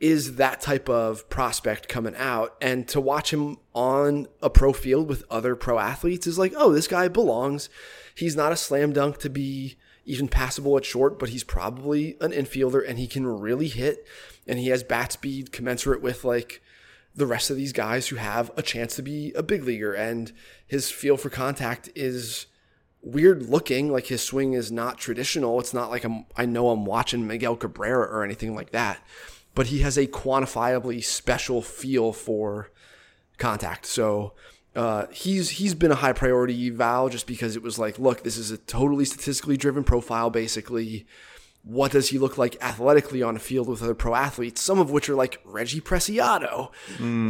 is 0.01 0.36
that 0.36 0.62
type 0.62 0.88
of 0.88 1.28
prospect 1.28 1.86
coming 1.86 2.16
out, 2.16 2.57
and 2.61 2.88
to 2.88 3.01
watch 3.01 3.32
him 3.32 3.59
on 3.74 4.26
a 4.42 4.48
pro 4.48 4.72
field 4.72 5.09
with 5.09 5.24
other 5.30 5.55
pro 5.55 5.78
athletes 5.78 6.26
is 6.26 6.38
like, 6.38 6.55
oh, 6.57 6.72
this 6.72 6.88
guy 6.88 7.07
belongs. 7.07 7.68
He's 8.14 8.34
not 8.34 8.53
a 8.53 8.57
slam 8.57 8.92
dunk 8.92 9.18
to 9.18 9.30
be 9.30 9.76
even 10.07 10.26
passable 10.26 10.76
at 10.78 10.86
short, 10.86 11.18
but 11.18 11.28
he's 11.28 11.44
probably 11.44 12.16
an 12.20 12.32
infielder, 12.32 12.82
and 12.86 12.98
he 12.98 13.07
can 13.07 13.26
really 13.26 13.68
hit, 13.68 14.07
and 14.46 14.59
he 14.59 14.68
has 14.68 14.82
bat 14.82 15.12
speed 15.12 15.53
commensurate 15.53 16.01
with 16.01 16.24
like 16.24 16.62
the 17.14 17.26
rest 17.26 17.51
of 17.51 17.57
these 17.57 17.72
guys 17.72 18.09
who 18.09 18.16
have 18.16 18.51
a 18.57 18.62
chance 18.62 18.96
to 18.96 19.03
be 19.03 19.32
a 19.34 19.42
big 19.42 19.64
leaguer, 19.64 19.92
and 19.92 20.32
his 20.66 20.90
feel 20.90 21.18
for 21.18 21.28
contact 21.28 21.90
is 21.94 22.46
weird 23.03 23.42
looking. 23.42 23.92
Like 23.92 24.07
his 24.07 24.22
swing 24.22 24.55
is 24.55 24.72
not 24.72 24.98
traditional. 24.98 25.61
It's 25.61 25.74
not 25.74 25.90
like 25.90 26.05
I'm, 26.05 26.24
I 26.36 26.46
know 26.46 26.70
I'm 26.70 26.86
watching 26.86 27.26
Miguel 27.26 27.57
Cabrera 27.57 28.07
or 28.07 28.24
anything 28.24 28.55
like 28.55 28.70
that. 28.70 29.05
But 29.55 29.68
he 29.68 29.80
has 29.80 29.98
a 29.98 30.07
quantifiably 30.07 31.03
special 31.03 31.61
feel 31.61 32.12
for 32.12 32.70
contact. 33.38 33.86
So 33.86 34.34
uh, 34.76 35.07
he's 35.11 35.51
he's 35.51 35.74
been 35.74 35.90
a 35.90 35.96
high 35.96 36.12
priority 36.12 36.68
eval 36.68 37.09
just 37.09 37.26
because 37.26 37.57
it 37.57 37.62
was 37.62 37.78
like, 37.78 37.98
look, 37.98 38.22
this 38.22 38.36
is 38.36 38.51
a 38.51 38.59
totally 38.59 39.05
statistically 39.05 39.57
driven 39.57 39.82
profile, 39.82 40.30
basically. 40.30 41.07
What 41.62 41.92
does 41.92 42.09
he 42.09 42.18
look 42.18 42.38
like 42.38 42.57
athletically 42.62 43.22
on 43.22 43.36
a 43.36 43.38
field 43.38 43.68
with 43.68 43.82
other 43.82 43.94
pro 43.94 44.14
athletes? 44.14 44.62
Some 44.62 44.78
of 44.78 44.90
which 44.90 45.11
are 45.11 45.14
like 45.14 45.40
Reggie 45.44 45.82
Preciado, 45.82 46.70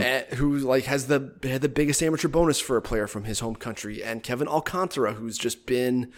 eh, 0.01 0.37
who 0.37 0.59
like 0.59 0.85
has 0.85 1.09
the 1.09 1.33
had 1.43 1.63
the 1.63 1.69
biggest 1.69 2.01
amateur 2.01 2.29
bonus 2.29 2.61
for 2.61 2.77
a 2.77 2.83
player 2.83 3.09
from 3.09 3.25
his 3.25 3.41
home 3.41 3.57
country, 3.57 4.05
and 4.05 4.23
Kevin 4.23 4.47
Alcantara, 4.47 5.15
who's 5.15 5.37
just 5.37 5.67
been 5.67 6.13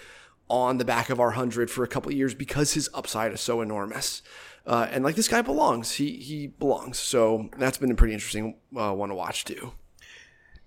on 0.50 0.76
the 0.76 0.84
back 0.84 1.08
of 1.08 1.20
our 1.20 1.30
hundred 1.30 1.70
for 1.70 1.84
a 1.84 1.88
couple 1.88 2.10
of 2.10 2.18
years 2.18 2.34
because 2.34 2.74
his 2.74 2.90
upside 2.92 3.32
is 3.32 3.40
so 3.40 3.62
enormous. 3.62 4.20
Uh, 4.66 4.86
and 4.90 5.02
like 5.04 5.16
this 5.16 5.28
guy 5.28 5.42
belongs, 5.42 5.92
he 5.92 6.12
he 6.16 6.46
belongs. 6.46 6.98
So 6.98 7.48
that's 7.58 7.78
been 7.78 7.90
a 7.90 7.94
pretty 7.96 8.14
interesting 8.14 8.56
uh, 8.76 8.92
one 8.92 9.08
to 9.08 9.14
watch 9.14 9.44
too. 9.44 9.72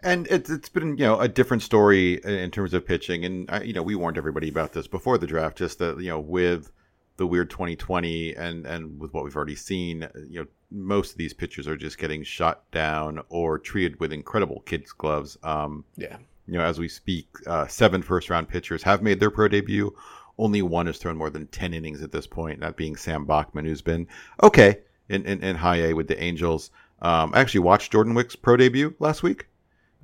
And 0.01 0.27
it's 0.27 0.49
it's 0.49 0.69
been 0.69 0.97
you 0.97 1.05
know 1.05 1.19
a 1.19 1.27
different 1.27 1.63
story 1.63 2.15
in 2.23 2.51
terms 2.51 2.73
of 2.73 2.85
pitching, 2.85 3.25
and 3.25 3.49
uh, 3.51 3.61
you 3.63 3.73
know 3.73 3.81
we 3.83 3.95
warned 3.95 4.17
everybody 4.17 4.49
about 4.49 4.73
this 4.73 4.87
before 4.87 5.17
the 5.17 5.27
draft, 5.27 5.57
just 5.57 5.79
that 5.79 5.99
you 5.99 6.09
know 6.09 6.19
with 6.19 6.71
the 7.17 7.25
weird 7.25 7.49
2020 7.49 8.35
and 8.35 8.65
and 8.65 8.99
with 8.99 9.13
what 9.13 9.23
we've 9.23 9.35
already 9.35 9.55
seen, 9.55 10.07
you 10.29 10.41
know 10.41 10.47
most 10.71 11.11
of 11.13 11.17
these 11.17 11.33
pitchers 11.33 11.67
are 11.67 11.77
just 11.77 11.97
getting 11.97 12.23
shot 12.23 12.69
down 12.71 13.21
or 13.29 13.57
treated 13.57 13.99
with 13.99 14.11
incredible 14.11 14.61
kids 14.65 14.91
gloves. 14.91 15.37
Um, 15.43 15.85
Yeah. 15.95 16.17
you 16.47 16.55
know, 16.55 16.65
as 16.65 16.77
we 16.79 16.89
speak, 16.89 17.27
uh, 17.47 17.65
seven 17.67 18.01
first 18.01 18.29
round 18.29 18.49
pitchers 18.49 18.83
have 18.83 19.01
made 19.01 19.19
their 19.19 19.31
pro 19.31 19.47
debut. 19.47 19.95
Only 20.37 20.61
one 20.61 20.87
has 20.87 20.97
thrown 20.97 21.17
more 21.17 21.29
than 21.29 21.47
10 21.47 21.73
innings 21.73 22.01
at 22.01 22.11
this 22.11 22.27
point, 22.27 22.59
that 22.59 22.75
being 22.75 22.95
Sam 22.95 23.25
Bachman, 23.25 23.65
who's 23.65 23.81
been 23.81 24.07
okay 24.43 24.79
in, 25.09 25.25
in, 25.25 25.41
in 25.43 25.55
high 25.55 25.77
A 25.77 25.93
with 25.93 26.07
the 26.07 26.21
Angels. 26.21 26.71
Um, 27.01 27.31
I 27.33 27.39
actually 27.41 27.61
watched 27.61 27.91
Jordan 27.91 28.13
Wicks' 28.15 28.35
pro 28.35 28.57
debut 28.57 28.95
last 28.99 29.23
week. 29.23 29.47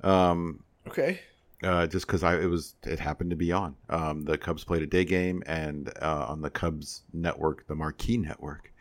Um, 0.02 0.64
Okay. 0.86 1.20
uh, 1.62 1.86
just 1.86 2.06
because 2.06 2.22
I 2.22 2.40
it 2.40 2.46
was 2.46 2.74
it 2.84 2.98
happened 2.98 3.30
to 3.30 3.36
be 3.36 3.52
on. 3.52 3.76
Um, 3.88 4.22
the 4.24 4.36
Cubs 4.38 4.64
played 4.64 4.82
a 4.82 4.86
day 4.86 5.04
game, 5.04 5.42
and 5.46 5.92
uh, 6.00 6.26
on 6.28 6.40
the 6.42 6.50
Cubs 6.50 7.02
network, 7.12 7.66
the 7.66 7.74
Marquee 7.74 8.16
network, 8.18 8.72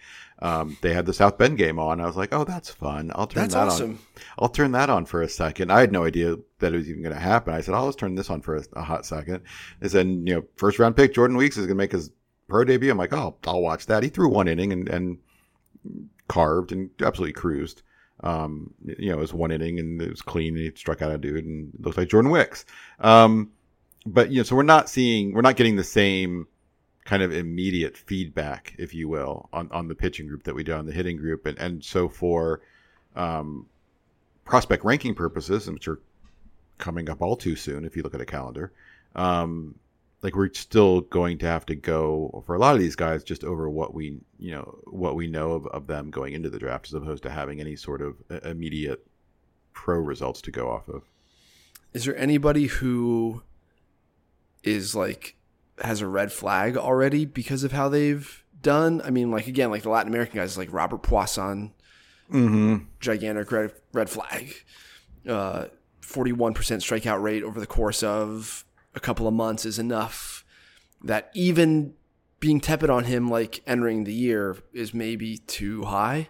um, 0.42 0.78
they 0.82 0.94
had 0.94 1.06
the 1.06 1.14
South 1.14 1.38
Bend 1.38 1.58
game 1.58 1.78
on. 1.78 2.02
I 2.02 2.08
was 2.08 2.18
like, 2.18 2.34
oh, 2.34 2.44
that's 2.44 2.70
fun. 2.70 3.12
I'll 3.14 3.28
turn 3.28 3.44
That's 3.44 3.54
that 3.54 3.68
awesome. 3.68 3.92
on. 3.92 4.00
I'll 4.40 4.50
turn 4.50 4.72
that 4.72 4.90
on 4.90 5.06
for 5.06 5.22
a 5.22 5.30
second. 5.30 5.72
I 5.72 5.82
had 5.82 5.92
no 5.92 6.04
idea 6.04 6.38
that 6.60 6.74
it 6.74 6.78
was 6.78 6.90
even 6.90 7.04
going 7.04 7.14
to 7.14 7.22
happen. 7.22 7.54
I 7.54 7.62
said, 7.62 7.76
I'll 7.76 7.88
just 7.88 8.00
turn 8.00 8.16
this 8.16 8.30
on 8.30 8.42
for 8.42 8.56
a, 8.56 8.64
a 8.74 8.82
hot 8.82 9.06
second. 9.06 9.42
And 9.82 9.90
then 9.92 10.26
you 10.26 10.36
know, 10.36 10.44
first 10.56 10.80
round 10.80 10.96
pick 10.96 11.14
Jordan 11.14 11.38
Wicks 11.38 11.58
is 11.58 11.68
going 11.68 11.78
to 11.78 11.84
make 11.84 11.92
his 11.92 12.10
pro 12.48 12.64
debut. 12.64 12.90
I'm 12.92 12.98
like, 12.98 13.14
oh, 13.14 13.38
I'll 13.46 13.62
watch 13.62 13.86
that. 13.86 14.02
He 14.02 14.10
threw 14.10 14.30
one 14.30 14.48
inning 14.48 14.74
and 14.74 14.90
and 14.90 15.20
carved 16.28 16.72
and 16.72 16.90
absolutely 17.02 17.34
cruised. 17.34 17.84
Um, 18.24 18.74
you 18.86 19.10
know, 19.10 19.18
it 19.18 19.22
was 19.22 19.34
one 19.34 19.52
inning 19.52 19.80
and 19.80 20.02
it 20.02 20.10
was 20.10 20.22
clean 20.22 20.56
and 20.56 20.64
he 20.66 20.72
struck 20.76 21.02
out 21.02 21.12
a 21.12 21.18
dude 21.18 21.46
and 21.46 21.74
it 21.74 21.82
looked 21.82 21.98
like 21.98 22.10
Jordan 22.10 22.32
Wicks. 22.32 22.66
Um, 23.00 23.52
but 24.06 24.32
you 24.32 24.38
know, 24.38 24.44
so 24.44 24.56
we're 24.56 24.64
not 24.64 24.90
seeing, 24.90 25.34
we're 25.34 25.42
not 25.42 25.56
getting 25.56 25.76
the 25.76 25.84
same 25.84 26.48
kind 27.12 27.24
of 27.24 27.34
immediate 27.34 27.98
feedback, 27.98 28.74
if 28.78 28.94
you 28.94 29.10
will, 29.10 29.50
on, 29.52 29.70
on 29.74 29.90
the 29.90 29.94
pitching 29.94 30.28
group 30.28 30.44
that 30.44 30.56
we 30.56 30.64
do 30.64 30.72
on 30.72 30.86
the 30.86 30.94
hitting 30.94 31.18
group. 31.18 31.46
And, 31.46 31.60
and 31.60 31.84
so 31.84 32.08
for, 32.08 32.62
um, 33.18 33.66
prospect 34.46 34.86
ranking 34.86 35.14
purposes, 35.14 35.70
which 35.70 35.90
are 35.90 36.00
coming 36.78 37.10
up 37.10 37.22
all 37.22 37.36
too 37.36 37.58
soon, 37.58 37.84
if 37.84 37.98
you 37.98 38.02
look 38.02 38.16
at 38.16 38.22
a 38.22 38.26
calendar, 38.26 38.72
um, 39.18 39.76
like 40.22 40.38
we're 40.38 40.54
still 40.54 41.02
going 41.02 41.38
to 41.40 41.46
have 41.48 41.66
to 41.66 41.76
go 41.76 42.42
for 42.48 42.56
a 42.56 42.60
lot 42.60 42.76
of 42.76 42.80
these 42.80 42.96
guys 42.96 43.26
just 43.26 43.44
over 43.44 43.70
what 43.70 43.94
we 43.94 44.18
you 44.40 44.52
know 44.52 44.80
what 44.86 45.16
we 45.16 45.28
know 45.28 45.52
of, 45.52 45.68
of 45.68 45.88
them 45.88 46.12
going 46.12 46.32
into 46.32 46.50
the 46.50 46.60
draft 46.60 46.88
as 46.88 46.94
opposed 46.94 47.24
to 47.24 47.30
having 47.30 47.60
any 47.60 47.76
sort 47.76 48.02
of 48.02 48.16
uh, 48.30 48.40
immediate 48.48 49.06
pro 49.74 49.98
results 49.98 50.42
to 50.44 50.52
go 50.52 50.70
off 50.70 50.88
of 50.88 51.04
Is 51.92 52.06
there 52.06 52.16
anybody 52.16 52.68
who 52.68 53.42
is 54.64 54.96
like 54.96 55.36
has 55.82 56.02
a 56.02 56.08
red 56.08 56.32
flag 56.32 56.78
already 56.78 57.26
because 57.26 57.64
of 57.64 57.72
how 57.72 57.90
they've 57.90 58.44
done? 58.62 59.02
I 59.04 59.10
mean, 59.10 59.32
like 59.32 59.48
again, 59.48 59.72
like 59.72 59.84
the 59.84 59.90
Latin 59.90 60.12
American 60.12 60.38
guys, 60.38 60.58
like 60.58 60.72
Robert 60.72 61.04
Puason, 61.04 61.72
mm-hmm. 62.32 62.78
gigantic 63.00 63.52
red 63.52 63.74
red 63.94 64.10
flag. 64.10 64.54
Uh, 65.28 65.66
Forty-one 66.02 66.54
percent 66.54 66.82
strikeout 66.82 67.22
rate 67.22 67.44
over 67.44 67.60
the 67.60 67.68
course 67.68 68.04
of 68.04 68.66
a 68.96 69.00
couple 69.00 69.28
of 69.28 69.34
months 69.34 69.66
is 69.66 69.80
enough 69.80 70.44
that 71.04 71.32
even 71.34 71.94
being 72.40 72.60
tepid 72.60 72.90
on 72.90 73.06
him, 73.06 73.30
like 73.30 73.62
entering 73.66 74.04
the 74.04 74.14
year, 74.14 74.58
is 74.74 74.94
maybe 74.94 75.38
too 75.38 75.84
high. 75.84 76.28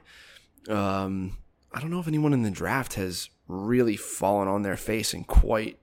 Um, 0.70 1.38
I 1.74 1.80
don't 1.80 1.89
know 1.89 1.99
if 1.99 2.08
anyone 2.08 2.34
in 2.34 2.43
the 2.43 2.52
draft 2.52 2.93
has 2.93 3.30
really 3.47 3.95
fallen 3.95 4.47
on 4.47 4.62
their 4.62 4.78
face 4.78 5.14
in 5.14 5.24
quite 5.24 5.80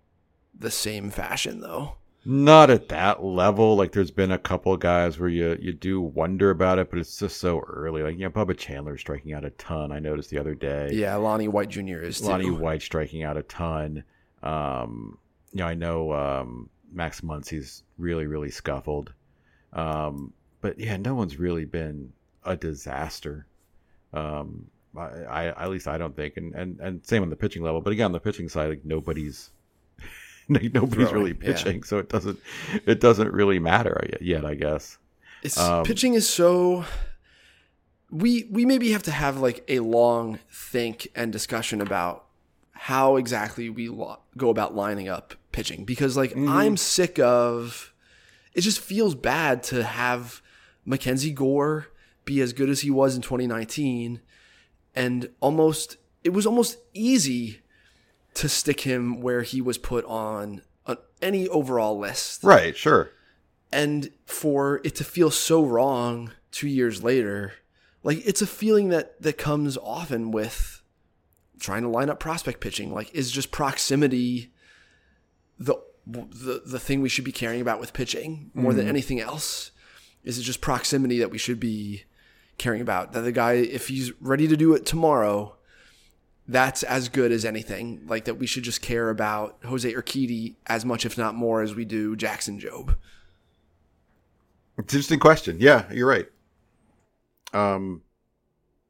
the 0.57 0.71
same 0.71 1.11
fashion, 1.11 1.61
though. 1.61 1.97
Not 2.29 2.68
at 2.68 2.91
that 2.91 3.24
level 3.24 3.74
like 3.74 3.93
there's 3.93 4.11
been 4.11 4.31
a 4.31 4.39
couple 4.39 4.76
guys 4.76 5.18
where 5.18 5.31
you 5.31 5.57
you 5.62 5.72
do 5.72 5.99
wonder 5.99 6.51
about 6.51 6.79
it 6.79 6.91
but 6.91 6.99
it's 6.99 7.18
just 7.18 7.39
so 7.39 7.61
early 7.61 8.03
like 8.03 8.18
you 8.18 8.24
know 8.24 8.31
Bubba 8.31 8.55
Chandler 8.55 8.99
striking 8.99 9.33
out 9.33 9.47
a 9.47 9.51
ton 9.51 9.91
I 9.93 9.99
noticed 9.99 10.29
the 10.29 10.39
other 10.39 10.55
day 10.55 10.91
Yeah, 10.93 11.16
Lonnie 11.16 11.49
White 11.49 11.70
Jr. 11.70 12.03
is 12.03 12.20
too. 12.20 12.26
Lonnie 12.26 12.51
White 12.51 12.83
striking 12.83 13.22
out 13.22 13.39
a 13.39 13.43
ton. 13.45 14.05
Um, 14.43 15.16
you 15.55 15.61
know, 15.61 15.66
I 15.66 15.72
know 15.72 16.12
um, 16.12 16.68
Max 16.93 17.22
Muncy's 17.22 17.83
really 17.97 18.26
really 18.26 18.51
scuffled. 18.51 19.14
Um, 19.72 20.35
but 20.61 20.79
yeah, 20.79 20.99
no 20.99 21.14
one's 21.14 21.39
really 21.39 21.64
been 21.64 22.12
a 22.45 22.57
disaster. 22.57 23.47
Um, 24.12 24.66
I, 24.95 25.07
I 25.07 25.47
at 25.64 25.70
least 25.70 25.89
I 25.89 25.97
don't 25.97 26.14
think, 26.14 26.37
and, 26.37 26.55
and 26.55 26.79
and 26.81 27.07
same 27.07 27.22
on 27.22 27.31
the 27.31 27.37
pitching 27.37 27.62
level. 27.62 27.81
But 27.81 27.95
again, 27.95 28.07
on 28.07 28.12
the 28.12 28.20
pitching 28.20 28.51
side, 28.51 28.68
like 28.68 28.85
nobody's 28.85 29.51
nobody's 30.72 31.12
really 31.12 31.36
yeah. 31.40 31.53
pitching, 31.53 31.82
so 31.82 31.99
it 31.99 32.09
doesn't 32.09 32.38
it 32.86 33.01
doesn't 33.01 33.32
really 33.32 33.59
matter 33.59 34.09
yet, 34.20 34.44
I 34.44 34.55
guess. 34.55 34.99
It's 35.42 35.59
Um, 35.59 35.84
pitching 35.84 36.14
is 36.14 36.28
so 36.28 36.84
we 38.11 38.44
we 38.51 38.64
maybe 38.64 38.92
have 38.92 39.03
to 39.05 39.11
have 39.11 39.38
like 39.38 39.64
a 39.68 39.80
long 39.80 40.38
think 40.51 41.09
and 41.14 41.32
discussion 41.32 41.80
about 41.80 42.24
how 42.72 43.16
exactly 43.16 43.68
we 43.68 43.88
lo- 43.88 44.20
go 44.36 44.51
about 44.51 44.74
lining 44.74 45.09
up 45.09 45.34
pitching 45.53 45.84
because 45.84 46.16
like 46.16 46.34
I'm 46.36 46.76
sick 46.76 47.18
of 47.18 47.92
it 48.55 48.62
just 48.62 48.80
feels 48.80 49.14
bad 49.14 49.62
to 49.64 49.82
have 49.84 50.40
Mackenzie 50.84 51.32
Gore 51.32 51.88
be 52.24 52.40
as 52.40 52.53
good 52.53 52.70
as 52.70 52.80
he 52.80 52.90
was 52.90 53.16
in 53.16 53.22
2019 53.22 54.20
and 54.94 55.28
almost 55.40 55.96
it 56.22 56.30
was 56.30 56.46
almost 56.46 56.78
easy 56.94 57.61
to 58.39 58.49
stick 58.49 58.80
him 58.80 59.20
where 59.20 59.43
he 59.43 59.61
was 59.61 59.78
put 59.78 60.05
on 60.07 60.62
uh, 60.86 60.97
any 61.22 61.47
overall 61.49 61.99
list. 61.99 62.43
Right, 62.43 62.76
sure. 62.76 63.11
and 63.70 64.11
for 64.26 64.80
it 64.84 64.95
to 64.97 65.05
feel 65.05 65.30
so 65.30 65.64
wrong 65.64 66.32
two 66.51 66.68
years 66.68 67.05
later 67.05 67.53
like 68.03 68.26
it's 68.26 68.41
a 68.41 68.47
feeling 68.47 68.89
that 68.89 69.20
that 69.20 69.36
comes 69.39 69.76
often 69.76 70.30
with 70.30 70.82
trying 71.61 71.82
to 71.82 71.89
line 71.89 72.09
up 72.09 72.18
prospect 72.20 72.61
pitching. 72.61 72.93
Like 72.93 73.14
is 73.14 73.30
just 73.30 73.51
proximity 73.51 74.53
the 75.59 75.74
the, 76.07 76.62
the 76.64 76.78
thing 76.78 77.03
we 77.03 77.11
should 77.11 77.24
be 77.24 77.32
caring 77.32 77.61
about 77.61 77.80
with 77.80 77.93
pitching 77.93 78.51
more 78.55 78.72
than 78.72 78.89
anything 78.89 79.20
else? 79.20 79.72
Is 80.24 80.39
it 80.39 80.43
just 80.43 80.62
proximity 80.62 81.18
that 81.18 81.30
we 81.30 81.36
should 81.36 81.61
be 81.61 82.05
caring 82.57 82.80
about? 82.80 83.12
That 83.12 83.20
the 83.20 83.32
guy 83.32 83.53
if 83.53 83.89
he's 83.89 84.12
ready 84.18 84.49
to 84.49 84.57
do 84.57 84.72
it 84.72 84.86
tomorrow 84.86 85.57
that's 86.49 86.82
as 86.82 87.11
good 87.11 87.30
as 87.30 87.44
anything 87.44 88.01
like 88.07 88.24
that 88.24 88.34
we 88.36 88.46
should 88.46 88.62
just 88.62 88.80
care 88.80 89.11
about 89.11 89.59
Jose 89.64 89.92
Urquidy 89.92 90.55
as 90.66 90.84
much 90.84 91.05
if 91.05 91.18
not 91.18 91.34
more 91.34 91.61
as 91.62 91.74
we 91.74 91.84
do 91.84 92.16
Jackson 92.16 92.59
Jobe 92.59 92.96
It's 94.78 94.92
an 94.92 94.99
interesting 94.99 95.20
question. 95.20 95.59
Yeah, 95.61 95.84
you're 95.92 96.09
right. 96.09 96.26
Um, 97.53 98.03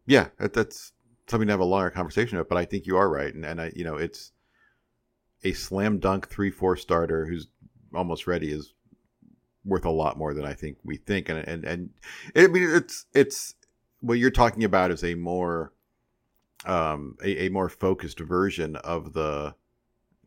yeah, 0.07 0.29
that, 0.39 0.53
that's 0.53 0.93
something 1.29 1.47
to 1.47 1.53
have 1.53 1.61
a 1.61 1.65
longer 1.65 1.91
conversation 1.91 2.39
about. 2.39 2.49
But 2.49 2.59
I 2.59 2.65
think 2.65 2.87
you 2.87 2.97
are 2.97 3.09
right, 3.09 3.35
and, 3.35 3.45
and 3.45 3.61
I, 3.61 3.73
you 3.75 3.85
know, 3.85 3.97
it's 3.97 4.33
a 5.45 5.53
slam 5.53 5.99
dunk 5.99 6.29
three 6.29 6.51
four 6.51 6.77
starter 6.77 7.27
who's 7.27 7.49
almost 7.95 8.27
ready 8.27 8.51
is 8.51 8.75
worth 9.65 9.85
a 9.85 9.91
lot 9.91 10.17
more 10.19 10.35
than 10.35 10.45
I 10.45 10.55
think 10.55 10.79
we 10.85 10.97
think, 10.97 11.29
and 11.29 11.39
and 11.47 11.65
and 11.65 11.91
I 12.35 12.47
mean 12.47 12.69
it's 12.69 13.07
it's 13.15 13.55
what 14.01 14.19
you're 14.19 14.31
talking 14.31 14.65
about 14.65 14.91
is 14.91 15.05
a 15.05 15.15
more 15.15 15.73
um 16.65 17.17
a, 17.23 17.47
a 17.47 17.49
more 17.51 17.69
focused 17.69 18.21
version 18.21 18.77
of 18.77 19.13
the 19.13 19.55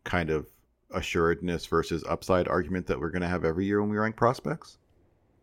kind 0.04 0.30
of 0.30 0.48
assuredness 0.94 1.66
versus 1.66 2.04
upside 2.08 2.48
argument 2.48 2.88
that 2.88 3.00
we're 3.00 3.10
going 3.10 3.22
to 3.22 3.28
have 3.28 3.46
every 3.46 3.66
year 3.66 3.82
when 3.82 3.90
we 3.90 3.98
rank 3.98 4.16
prospects. 4.16 4.78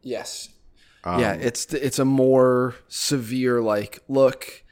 Yes. 0.03 0.51
Um, 1.05 1.21
yeah, 1.21 1.35
it's 1.35 1.73
it's 1.73 1.99
a 1.99 2.05
more 2.05 2.75
severe 2.89 3.61
like 3.61 4.03
look. 4.09 4.65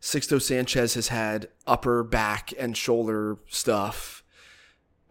Sixto 0.00 0.40
Sanchez 0.40 0.94
has 0.94 1.08
had 1.08 1.48
upper 1.66 2.04
back 2.04 2.52
and 2.56 2.76
shoulder 2.76 3.38
stuff, 3.48 4.22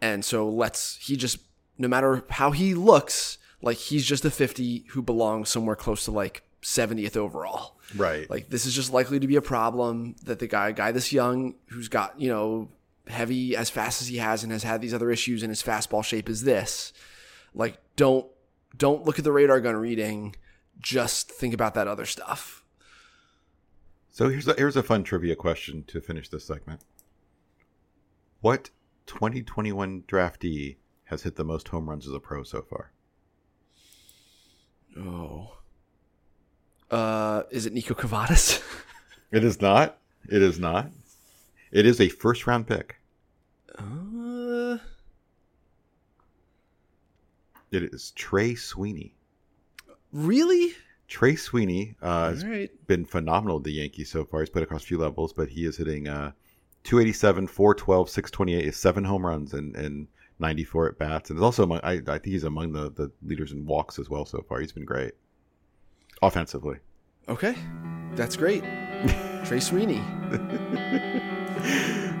and 0.00 0.24
so 0.24 0.48
let's 0.48 0.96
he 0.96 1.16
just 1.16 1.38
no 1.76 1.88
matter 1.88 2.24
how 2.30 2.52
he 2.52 2.74
looks, 2.74 3.38
like 3.60 3.76
he's 3.76 4.06
just 4.06 4.24
a 4.24 4.30
fifty 4.30 4.84
who 4.90 5.02
belongs 5.02 5.48
somewhere 5.48 5.76
close 5.76 6.04
to 6.04 6.10
like 6.10 6.42
seventieth 6.62 7.16
overall. 7.16 7.78
right. 7.96 8.28
Like 8.28 8.48
this 8.48 8.66
is 8.66 8.74
just 8.74 8.92
likely 8.92 9.20
to 9.20 9.26
be 9.26 9.36
a 9.36 9.42
problem 9.42 10.16
that 10.24 10.38
the 10.38 10.46
guy 10.46 10.72
guy 10.72 10.92
this 10.92 11.12
young 11.12 11.54
who's 11.66 11.88
got 11.88 12.20
you 12.20 12.28
know 12.28 12.68
heavy 13.06 13.56
as 13.56 13.70
fast 13.70 14.02
as 14.02 14.08
he 14.08 14.18
has 14.18 14.42
and 14.42 14.52
has 14.52 14.62
had 14.62 14.80
these 14.80 14.94
other 14.94 15.10
issues 15.10 15.42
and 15.42 15.50
his 15.50 15.62
fastball 15.62 16.04
shape 16.04 16.28
is 16.28 16.42
this. 16.42 16.92
Like 17.54 17.78
don't 17.96 18.26
don't 18.76 19.04
look 19.04 19.18
at 19.18 19.24
the 19.24 19.32
radar 19.32 19.60
gun 19.60 19.76
reading. 19.76 20.36
Just 20.80 21.30
think 21.30 21.54
about 21.54 21.74
that 21.74 21.88
other 21.88 22.06
stuff. 22.06 22.64
So 24.10 24.28
here's 24.28 24.48
a, 24.48 24.54
here's 24.54 24.76
a 24.76 24.82
fun 24.82 25.04
trivia 25.04 25.36
question 25.36 25.84
to 25.88 26.00
finish 26.00 26.28
this 26.28 26.44
segment. 26.44 26.80
What 28.40 28.70
2021 29.06 30.04
draftee 30.08 30.76
has 31.04 31.22
hit 31.22 31.36
the 31.36 31.44
most 31.44 31.68
home 31.68 31.88
runs 31.88 32.06
as 32.06 32.12
a 32.12 32.20
pro 32.20 32.42
so 32.42 32.62
far? 32.62 32.92
Oh. 34.96 35.57
Uh, 36.90 37.42
is 37.50 37.66
it 37.66 37.74
Niko 37.74 37.94
Kavadas? 37.96 38.62
It 39.30 39.44
is 39.44 39.60
not. 39.60 39.98
It 40.30 40.40
is 40.40 40.58
not. 40.58 40.90
It 41.70 41.84
is 41.84 42.00
a 42.00 42.08
first 42.08 42.46
round 42.46 42.66
pick. 42.66 42.96
uh, 43.78 44.78
It 47.70 47.82
is 47.92 48.12
Trey 48.12 48.54
Sweeney. 48.54 49.14
really? 50.12 50.72
Trey 51.08 51.36
Sweeney 51.36 51.94
uh, 52.00 52.30
has 52.30 52.44
right. 52.44 52.70
been 52.86 53.04
phenomenal 53.04 53.56
with 53.56 53.64
the 53.64 53.72
Yankees 53.72 54.10
so 54.10 54.24
far. 54.24 54.40
He's 54.40 54.48
played 54.48 54.62
across 54.62 54.82
a 54.84 54.86
few 54.86 54.96
levels, 54.98 55.34
but 55.34 55.48
he 55.50 55.66
is 55.66 55.76
hitting 55.76 56.08
uh, 56.08 56.32
287, 56.84 57.46
412, 57.48 58.08
628, 58.08 58.74
seven 58.74 59.04
home 59.04 59.26
runs 59.26 59.52
and, 59.52 59.76
and 59.76 60.06
94 60.38 60.88
at 60.88 60.98
bats. 60.98 61.28
And 61.30 61.38
is 61.38 61.42
also 61.42 61.64
among, 61.64 61.80
I, 61.82 61.92
I 61.94 61.98
think 62.18 62.24
he's 62.26 62.44
among 62.44 62.72
the, 62.72 62.90
the 62.92 63.10
leaders 63.22 63.52
in 63.52 63.66
walks 63.66 63.98
as 63.98 64.08
well 64.08 64.24
so 64.24 64.42
far. 64.48 64.60
He's 64.60 64.72
been 64.72 64.84
great 64.86 65.12
offensively. 66.22 66.78
Okay, 67.28 67.54
that's 68.14 68.36
great. 68.36 68.64
Trey 69.44 69.60
Sweeney. 69.60 70.02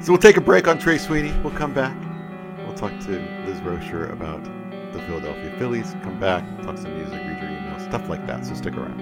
So 0.00 0.12
we'll 0.12 0.20
take 0.20 0.36
a 0.36 0.40
break 0.40 0.68
on 0.68 0.78
Trey 0.78 0.96
Sweeney. 0.96 1.32
We'll 1.42 1.52
come 1.52 1.74
back. 1.74 1.96
We'll 2.64 2.76
talk 2.76 2.92
to 3.00 3.10
Liz 3.46 3.58
Roscher 3.60 4.12
about 4.12 4.44
the 4.92 5.02
Philadelphia 5.02 5.52
Phillies. 5.58 5.96
Come 6.04 6.20
back, 6.20 6.44
talk 6.62 6.78
some 6.78 6.94
music, 6.94 7.14
read 7.14 7.42
your 7.42 7.50
emails, 7.50 7.82
stuff 7.82 8.08
like 8.08 8.24
that. 8.26 8.46
So 8.46 8.54
stick 8.54 8.76
around. 8.76 9.00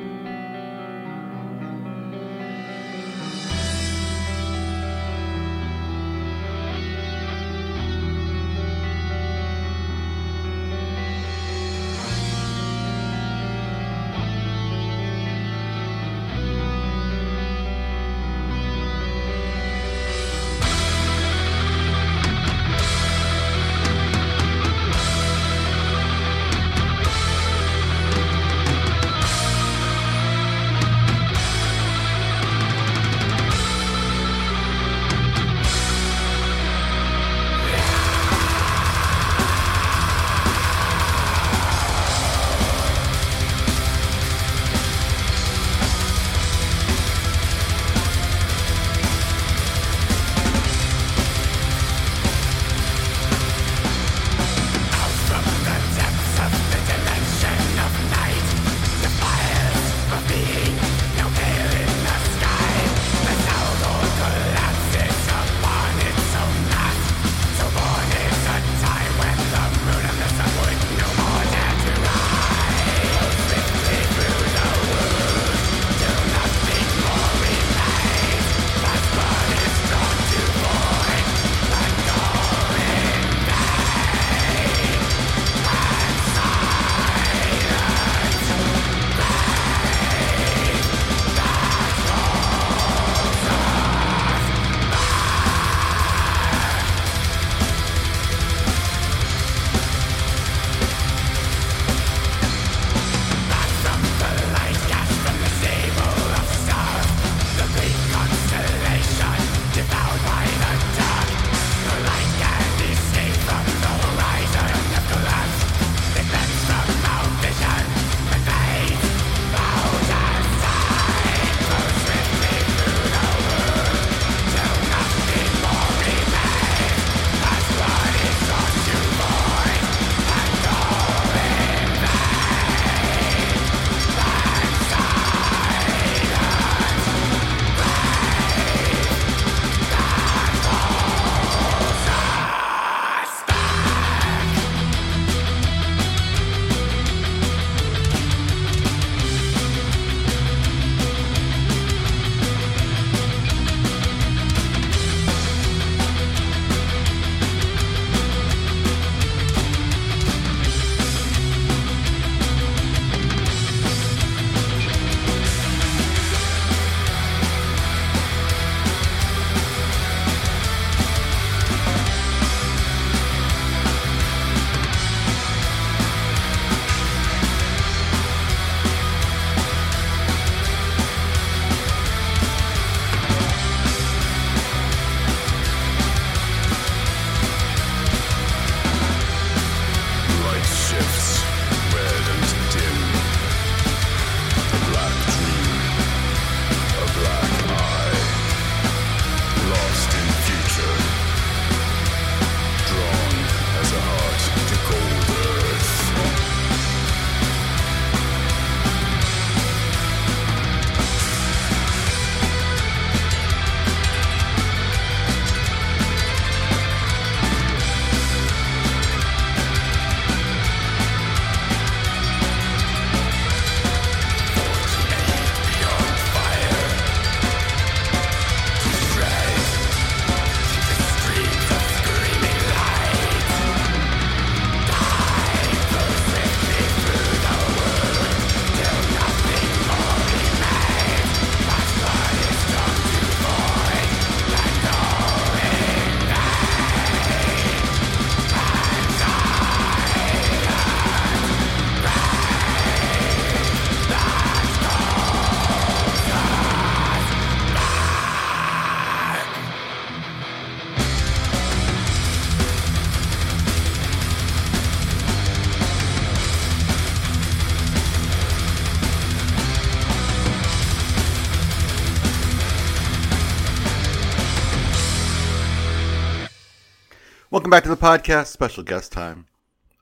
Welcome 277.67 277.79
back 277.79 277.83
to 277.83 277.89
the 277.89 277.97
podcast. 277.97 278.47
Special 278.47 278.85
guest 278.85 279.11
time. 279.11 279.47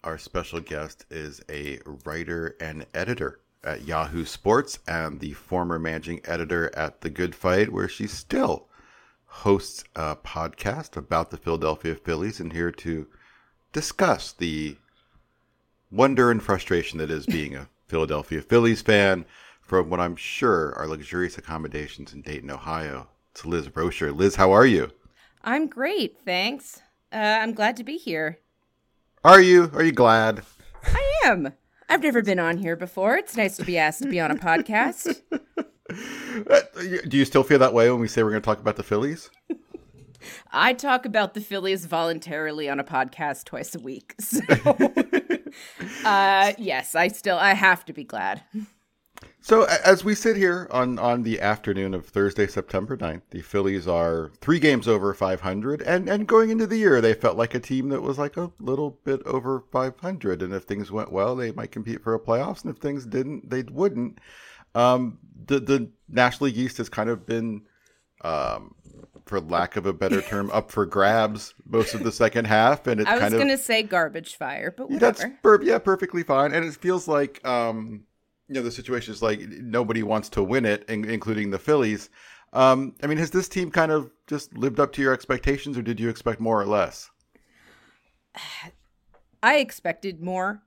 Our 0.03 0.19
special 0.19 0.61
guest 0.61 1.07
is 1.09 1.41
a 1.49 1.79
writer 2.05 2.57
and 2.61 2.85
editor 2.93 3.41
at 3.65 3.87
Yahoo 3.87 4.27
Sports 4.27 4.81
and 4.87 5.19
the 5.19 5.33
former 5.33 5.79
managing 5.79 6.21
editor 6.27 6.71
at 6.77 7.01
The 7.01 7.09
Good 7.09 7.35
Phight, 7.35 7.73
where 7.73 7.89
she 7.89 8.07
still 8.07 8.69
hosts 9.25 9.83
a 9.97 10.15
podcast 10.15 10.99
about 10.99 11.31
the 11.31 11.39
Philadelphia 11.39 11.95
Phillies 11.95 12.39
and 12.39 12.53
here 12.53 12.71
to 12.71 13.07
discuss 13.73 14.33
the 14.33 14.77
wonder 15.91 16.31
and 16.31 16.43
frustration 16.43 16.99
that 16.99 17.11
is 17.11 17.25
being 17.25 17.57
a 17.57 17.71
Philadelphia 17.89 18.43
Phillies 18.43 18.83
fan 18.83 19.25
from 19.62 19.89
what 19.89 20.01
I'm 20.01 20.17
sure 20.17 20.75
are 20.77 20.87
luxurious 20.87 21.39
accommodations 21.39 22.12
in 22.12 22.21
Dayton, 22.21 22.51
Ohio. 22.51 23.09
It's 23.31 23.47
Liz 23.47 23.69
Roscher. 23.69 24.15
Liz, 24.15 24.37
how 24.37 24.53
are 24.53 24.67
you? 24.67 24.91
I'm 25.43 25.67
great, 25.67 26.19
thanks. 26.27 26.83
Uh, 27.15 27.39
I'm 27.41 27.53
glad 27.53 27.77
to 27.77 27.85
be 27.85 27.97
here. 27.97 28.41
Are 29.23 29.41
you? 29.41 29.71
Are 29.73 29.85
you 29.85 29.93
glad? 29.93 30.43
I 30.85 31.21
am. 31.27 31.53
I've 31.89 32.03
never 32.03 32.23
been 32.23 32.41
on 32.41 32.59
here 32.59 32.75
before. 32.77 33.17
It's 33.17 33.37
nice 33.37 33.57
to 33.59 33.65
be 33.65 33.79
asked 33.79 34.03
to 34.03 34.09
be 34.09 34.21
on 34.21 34.31
a 34.31 34.37
podcast. 34.37 35.21
Uh, 36.51 36.61
Do 37.07 37.17
you 37.17 37.25
still 37.25 37.45
feel 37.45 37.59
that 37.61 37.75
way 37.75 37.89
when 37.91 38.01
we 38.01 38.09
say 38.09 38.23
we're 38.23 38.31
going 38.31 38.43
to 38.43 38.45
talk 38.45 38.59
about 38.59 38.75
the 38.75 38.83
Phillies? 38.83 39.31
I 40.51 40.73
talk 40.73 41.05
about 41.05 41.35
the 41.35 41.41
Phillies 41.41 41.85
voluntarily 41.85 42.69
on 42.69 42.81
a 42.81 42.85
podcast 42.85 43.45
twice 43.45 43.75
a 43.75 43.79
week. 43.79 44.15
So, 44.21 44.41
uh, 46.05 46.53
yes, 46.59 46.95
I 46.97 47.09
still 47.09 47.37
I 47.37 47.53
have 47.55 47.85
to 47.85 47.93
be 47.93 48.03
glad. 48.03 48.43
So 49.45 49.64
as 49.64 50.03
we 50.03 50.14
sit 50.14 50.38
here 50.38 50.66
on, 50.70 50.99
on 50.99 51.22
the 51.22 51.38
afternoon 51.38 51.92
of 51.92 52.07
Thursday, 52.07 52.47
September 52.47 52.97
9th, 52.97 53.20
the 53.28 53.42
Phillies 53.42 53.86
are 53.86 54.32
three 54.40 54.59
games 54.59 54.88
over 54.88 55.12
500. 55.12 55.82
And, 55.82 56.09
and 56.09 56.26
going 56.26 56.49
into 56.49 56.66
the 56.66 56.78
year, 56.78 57.03
they 57.03 57.12
felt 57.12 57.36
like 57.36 57.55
a 57.55 57.61
team 57.61 57.90
that 57.90 58.01
was 58.01 58.16
like 58.16 58.38
a 58.38 58.51
little 58.59 58.99
bit 59.05 59.20
over 59.26 59.62
500. 59.70 60.40
And 60.40 60.55
if 60.55 60.62
things 60.62 60.90
went 60.90 61.12
well, 61.12 61.36
they 61.36 61.53
might 61.53 61.72
compete 61.72 62.03
for 62.03 62.14
a 62.14 62.18
playoffs. 62.18 62.64
And 62.64 62.74
if 62.74 62.80
things 62.80 63.05
didn't, 63.05 63.51
they 63.51 63.64
wouldn't. 63.64 64.18
Um, 64.74 65.18
the, 65.45 65.61
the 65.61 65.90
National 66.09 66.47
League 66.47 66.57
East 66.57 66.78
has 66.78 66.88
kind 66.88 67.11
of 67.11 67.26
been, 67.26 67.66
um, 68.22 68.74
for 69.26 69.42
lack 69.42 69.76
of 69.76 69.84
a 69.84 69.92
better 69.92 70.22
term, 70.30 70.51
up 70.53 70.70
for 70.70 70.86
grabs 70.86 71.53
most 71.66 71.92
of 71.92 72.03
the 72.03 72.12
second 72.12 72.47
half. 72.47 72.86
And 72.86 72.99
it's 72.99 73.11
I 73.11 73.12
was 73.12 73.20
kind 73.20 73.34
of 73.34 73.40
gonna 73.40 73.59
say 73.59 73.82
garbage 73.82 74.36
fire, 74.36 74.74
but 74.74 74.90
yeah, 74.90 74.99
that's 74.99 75.22
per- 75.42 75.62
yeah, 75.62 75.80
perfectly 75.80 76.22
fine. 76.22 76.55
And 76.55 76.64
it 76.64 76.74
feels 76.76 77.07
like 77.07 77.47
um, 77.47 78.05
you 78.49 78.55
know 78.55 78.62
the 78.62 78.70
situation 78.70 79.12
is 79.12 79.22
like 79.22 79.40
nobody 79.40 80.03
wants 80.03 80.28
to 80.30 80.42
win 80.42 80.64
it, 80.64 80.84
in- 80.88 81.09
including 81.09 81.51
the 81.51 81.59
Phillies. 81.59 82.11
Um, 82.53 82.95
I 83.03 83.09
mean, 83.09 83.18
has 83.18 83.30
this 83.30 83.49
team 83.49 83.70
kind 83.70 83.90
of 83.90 84.11
just 84.26 84.57
lived 84.57 84.78
up 84.78 84.92
to 84.92 85.03
your 85.03 85.12
expectations, 85.12 85.76
or 85.76 85.82
did 85.82 85.99
you 85.99 86.09
expect 86.09 86.40
more 86.40 86.61
or 86.61 86.66
less? 86.66 87.11
I 89.42 89.57
expected 89.57 90.22
more, 90.22 90.62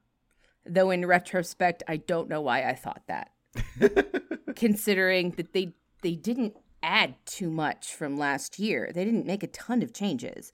though 0.65 0.91
in 0.91 1.05
retrospect, 1.05 1.81
I 1.87 1.97
don't 1.97 2.29
know 2.29 2.41
why 2.41 2.63
I 2.63 2.75
thought 2.75 3.01
that. 3.07 3.31
Considering 4.55 5.31
that 5.31 5.53
they 5.53 5.73
they 6.03 6.15
didn't 6.15 6.55
add 6.83 7.15
too 7.25 7.49
much 7.49 7.93
from 7.93 8.17
last 8.17 8.59
year. 8.59 8.91
They 8.93 9.03
didn't 9.03 9.25
make 9.25 9.43
a 9.43 9.47
ton 9.47 9.81
of 9.81 9.93
changes. 9.93 10.53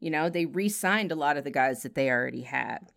You 0.00 0.10
know, 0.10 0.30
they 0.30 0.46
re-signed 0.46 1.12
a 1.12 1.16
lot 1.16 1.36
of 1.36 1.44
the 1.44 1.50
guys 1.50 1.82
that 1.82 1.94
they 1.94 2.10
already 2.10 2.42
had. 2.42 2.90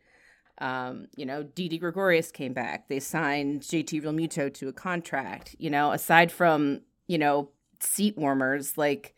Um, 0.61 1.07
you 1.15 1.25
know, 1.25 1.43
Didi 1.43 1.77
Gregorius 1.77 2.31
came 2.31 2.53
back. 2.53 2.87
They 2.87 2.99
signed 2.99 3.61
JT 3.61 4.03
Realmuto 4.03 4.53
to 4.53 4.69
a 4.69 4.73
contract. 4.73 5.55
You 5.59 5.69
know, 5.69 5.91
aside 5.91 6.31
from, 6.31 6.81
you 7.07 7.17
know, 7.17 7.49
seat 7.79 8.17
warmers 8.17 8.77
like 8.77 9.15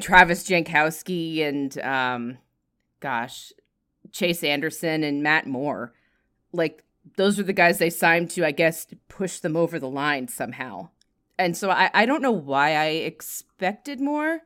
Travis 0.00 0.48
Jankowski 0.48 1.42
and 1.46 1.78
um 1.80 2.38
gosh, 3.00 3.52
Chase 4.12 4.44
Anderson 4.44 5.02
and 5.02 5.22
Matt 5.22 5.46
Moore. 5.46 5.92
Like 6.52 6.84
those 7.16 7.38
are 7.38 7.42
the 7.42 7.52
guys 7.52 7.78
they 7.78 7.90
signed 7.90 8.30
to, 8.30 8.46
I 8.46 8.52
guess, 8.52 8.86
push 9.08 9.40
them 9.40 9.56
over 9.56 9.78
the 9.78 9.90
line 9.90 10.28
somehow. 10.28 10.90
And 11.38 11.56
so 11.56 11.70
I, 11.70 11.90
I 11.92 12.06
don't 12.06 12.22
know 12.22 12.30
why 12.30 12.76
I 12.76 12.86
expected 12.86 14.00
more. 14.00 14.42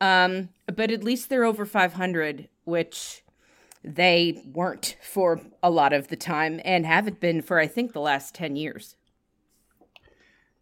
Um, 0.00 0.48
but 0.66 0.90
at 0.90 1.04
least 1.04 1.28
they're 1.28 1.44
over 1.44 1.66
500, 1.66 2.48
which 2.64 3.22
they 3.82 4.42
weren't 4.52 4.96
for 5.02 5.40
a 5.62 5.70
lot 5.70 5.92
of 5.92 6.08
the 6.08 6.16
time 6.16 6.60
and 6.64 6.84
haven't 6.84 7.20
been 7.20 7.42
for, 7.42 7.58
I 7.58 7.66
think, 7.66 7.92
the 7.92 8.00
last 8.00 8.34
10 8.34 8.56
years. 8.56 8.96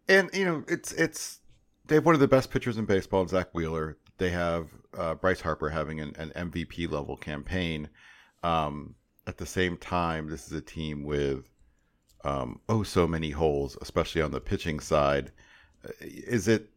And 0.07 0.29
you 0.33 0.43
know, 0.43 0.63
it's 0.67 0.91
it's 0.93 1.39
they 1.85 1.95
have 1.95 2.05
one 2.05 2.15
of 2.15 2.21
the 2.21 2.27
best 2.27 2.49
pitchers 2.49 2.79
in 2.79 2.85
baseball, 2.85 3.27
Zack 3.27 3.49
Wheeler. 3.53 3.97
They 4.17 4.31
have 4.31 4.69
uh, 4.97 5.13
Bryce 5.15 5.41
Harper 5.41 5.69
having 5.69 5.99
an, 5.99 6.15
an 6.17 6.31
MVP 6.51 6.91
level 6.91 7.15
campaign. 7.15 7.89
Um, 8.41 8.95
at 9.27 9.37
the 9.37 9.45
same 9.45 9.77
time, 9.77 10.27
this 10.27 10.47
is 10.47 10.53
a 10.53 10.61
team 10.61 11.03
with 11.03 11.47
um, 12.23 12.59
oh 12.67 12.81
so 12.81 13.05
many 13.05 13.29
holes, 13.29 13.77
especially 13.81 14.23
on 14.23 14.31
the 14.31 14.41
pitching 14.41 14.79
side. 14.79 15.31
Is 16.01 16.47
it? 16.47 16.71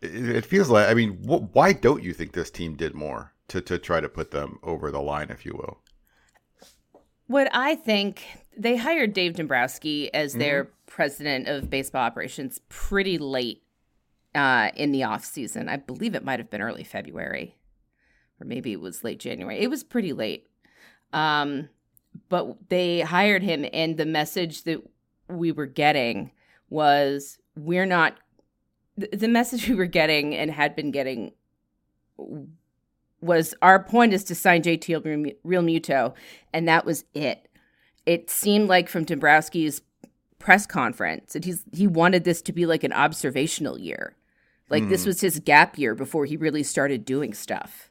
It 0.00 0.36
it 0.36 0.46
feels 0.46 0.70
like. 0.70 0.88
I 0.88 0.94
mean, 0.94 1.14
wh- 1.24 1.52
why 1.52 1.72
don't 1.72 2.04
you 2.04 2.12
think 2.12 2.30
this 2.30 2.50
team 2.50 2.76
did 2.76 2.94
more 2.94 3.33
to 3.48 3.60
to 3.60 3.78
try 3.78 4.00
to 4.00 4.08
put 4.08 4.30
them 4.30 4.58
over 4.62 4.90
the 4.90 5.02
line, 5.02 5.30
if 5.30 5.44
you 5.44 5.52
will? 5.52 5.80
What 7.26 7.48
I 7.52 7.74
think 7.74 8.22
they 8.56 8.76
hired 8.76 9.12
Dave 9.12 9.34
Dombrowski 9.34 10.12
as 10.12 10.34
their 10.34 10.70
president 10.86 11.48
of 11.48 11.70
baseball 11.70 12.02
operations 12.02 12.60
pretty 12.68 13.18
late 13.18 13.62
uh, 14.34 14.70
in 14.76 14.92
the 14.92 15.04
off 15.04 15.24
season. 15.24 15.68
I 15.68 15.76
believe 15.76 16.14
it 16.14 16.24
might 16.24 16.38
have 16.38 16.50
been 16.50 16.60
early 16.60 16.84
February, 16.84 17.56
or 18.40 18.46
maybe 18.46 18.72
it 18.72 18.80
was 18.80 19.04
late 19.04 19.18
January. 19.20 19.60
It 19.60 19.70
was 19.70 19.84
pretty 19.84 20.12
late. 20.12 20.46
Um, 21.12 21.68
but 22.28 22.68
they 22.68 23.00
hired 23.00 23.42
him, 23.42 23.66
and 23.72 23.96
the 23.96 24.06
message 24.06 24.64
that 24.64 24.82
we 25.28 25.52
were 25.52 25.66
getting 25.66 26.32
was 26.68 27.38
we're 27.56 27.86
not. 27.86 28.16
The 28.96 29.28
message 29.28 29.68
we 29.68 29.74
were 29.74 29.86
getting 29.86 30.36
and 30.36 30.50
had 30.52 30.76
been 30.76 30.92
getting 30.92 31.32
was 33.24 33.54
our 33.62 33.82
point 33.82 34.12
is 34.12 34.24
to 34.24 34.34
sign 34.34 34.62
JT 34.62 35.36
Realmuto, 35.44 36.14
and 36.52 36.68
that 36.68 36.84
was 36.84 37.04
it. 37.14 37.48
It 38.06 38.30
seemed 38.30 38.68
like 38.68 38.88
from 38.88 39.06
Dombrowski's 39.06 39.82
press 40.38 40.66
conference 40.66 41.32
that 41.32 41.44
he's 41.44 41.64
he 41.72 41.86
wanted 41.86 42.24
this 42.24 42.42
to 42.42 42.52
be 42.52 42.66
like 42.66 42.84
an 42.84 42.92
observational 42.92 43.78
year, 43.78 44.14
like 44.68 44.88
this 44.88 45.04
hmm. 45.04 45.08
was 45.08 45.20
his 45.20 45.40
gap 45.40 45.78
year 45.78 45.94
before 45.94 46.26
he 46.26 46.36
really 46.36 46.62
started 46.62 47.04
doing 47.04 47.32
stuff. 47.32 47.90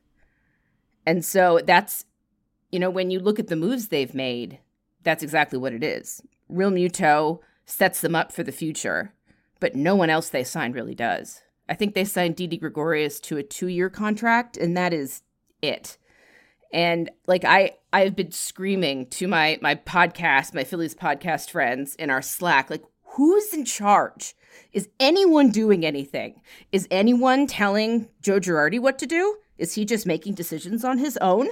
And 1.06 1.26
so 1.26 1.60
that's, 1.66 2.06
you 2.72 2.80
know, 2.80 2.90
when 2.90 3.12
you 3.12 3.20
look 3.20 3.40
at 3.40 3.48
the 3.48 3.56
moves 3.56 3.88
they've 3.88 4.14
made, 4.14 4.60
that's 5.04 5.24
exactly 5.24 5.60
what 5.60 5.74
it 5.74 5.84
is. 5.84 6.22
Realmuto 6.50 7.40
sets 7.66 8.02
them 8.02 8.16
up 8.16 8.32
for 8.32 8.44
the 8.44 8.52
future, 8.52 9.14
but 9.60 9.76
no 9.76 9.96
one 9.96 10.10
else 10.10 10.30
they 10.30 10.44
signed 10.44 10.76
really 10.76 10.96
does. 10.96 11.43
I 11.68 11.76
think 11.76 11.93
they 11.95 12.05
signed 12.05 12.36
Didi 12.36 12.57
Gregorius 12.57 13.20
to 13.22 13.38
a 13.38 13.43
two 13.43 13.68
year 13.68 13.89
contract, 13.89 14.57
and 14.57 14.76
that 14.76 14.93
is 14.93 15.24
it. 15.61 15.97
And 16.72 17.09
like 17.28 17.45
I 17.45 17.74
I've 17.91 18.16
been 18.16 18.32
screaming 18.32 19.07
to 19.11 19.28
my 19.28 19.59
my 19.61 19.76
podcast, 19.76 20.53
my 20.53 20.64
Phillies 20.64 20.95
podcast 20.95 21.51
friends 21.51 21.95
in 21.95 22.09
our 22.09 22.22
Slack, 22.22 22.70
like 22.70 22.84
who's 23.03 23.53
in 23.53 23.66
charge? 23.66 24.36
Is 24.72 24.89
anyone 24.99 25.49
doing 25.49 25.86
anything? 25.86 26.41
Is 26.72 26.88
anyone 26.91 27.47
telling 27.47 28.09
Joe 28.22 28.39
Girardi 28.39 28.80
what 28.80 28.99
to 28.99 29.05
do? 29.05 29.38
Is 29.57 29.76
he 29.76 29.86
just 29.86 30.05
making 30.05 30.34
decisions 30.34 30.84
on 30.84 30.97
his 30.97 31.18
own? 31.18 31.47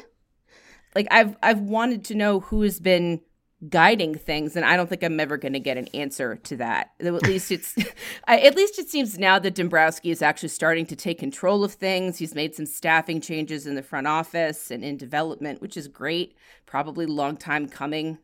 Like 0.95 1.07
I've 1.11 1.37
I've 1.41 1.61
wanted 1.61 2.03
to 2.05 2.15
know 2.15 2.41
who 2.41 2.63
has 2.63 2.79
been 2.79 3.21
guiding 3.69 4.15
things 4.15 4.55
and 4.55 4.65
I 4.65 4.75
don't 4.75 4.89
think 4.89 5.03
I'm 5.03 5.19
ever 5.19 5.37
going 5.37 5.53
to 5.53 5.59
get 5.59 5.77
an 5.77 5.87
answer 5.93 6.35
to 6.35 6.57
that. 6.57 6.91
At 6.99 7.13
least 7.23 7.51
it's 7.51 7.75
at 8.27 8.55
least 8.55 8.79
it 8.79 8.89
seems 8.89 9.19
now 9.19 9.37
that 9.39 9.55
Dombrowski 9.55 10.09
is 10.09 10.21
actually 10.21 10.49
starting 10.49 10.85
to 10.87 10.95
take 10.95 11.19
control 11.19 11.63
of 11.63 11.73
things. 11.73 12.17
He's 12.17 12.33
made 12.33 12.55
some 12.55 12.65
staffing 12.65 13.21
changes 13.21 13.67
in 13.67 13.75
the 13.75 13.83
front 13.83 14.07
office 14.07 14.71
and 14.71 14.83
in 14.83 14.97
development, 14.97 15.61
which 15.61 15.77
is 15.77 15.87
great. 15.87 16.35
Probably 16.65 17.05
long 17.05 17.37
time 17.37 17.67
coming. 17.67 18.17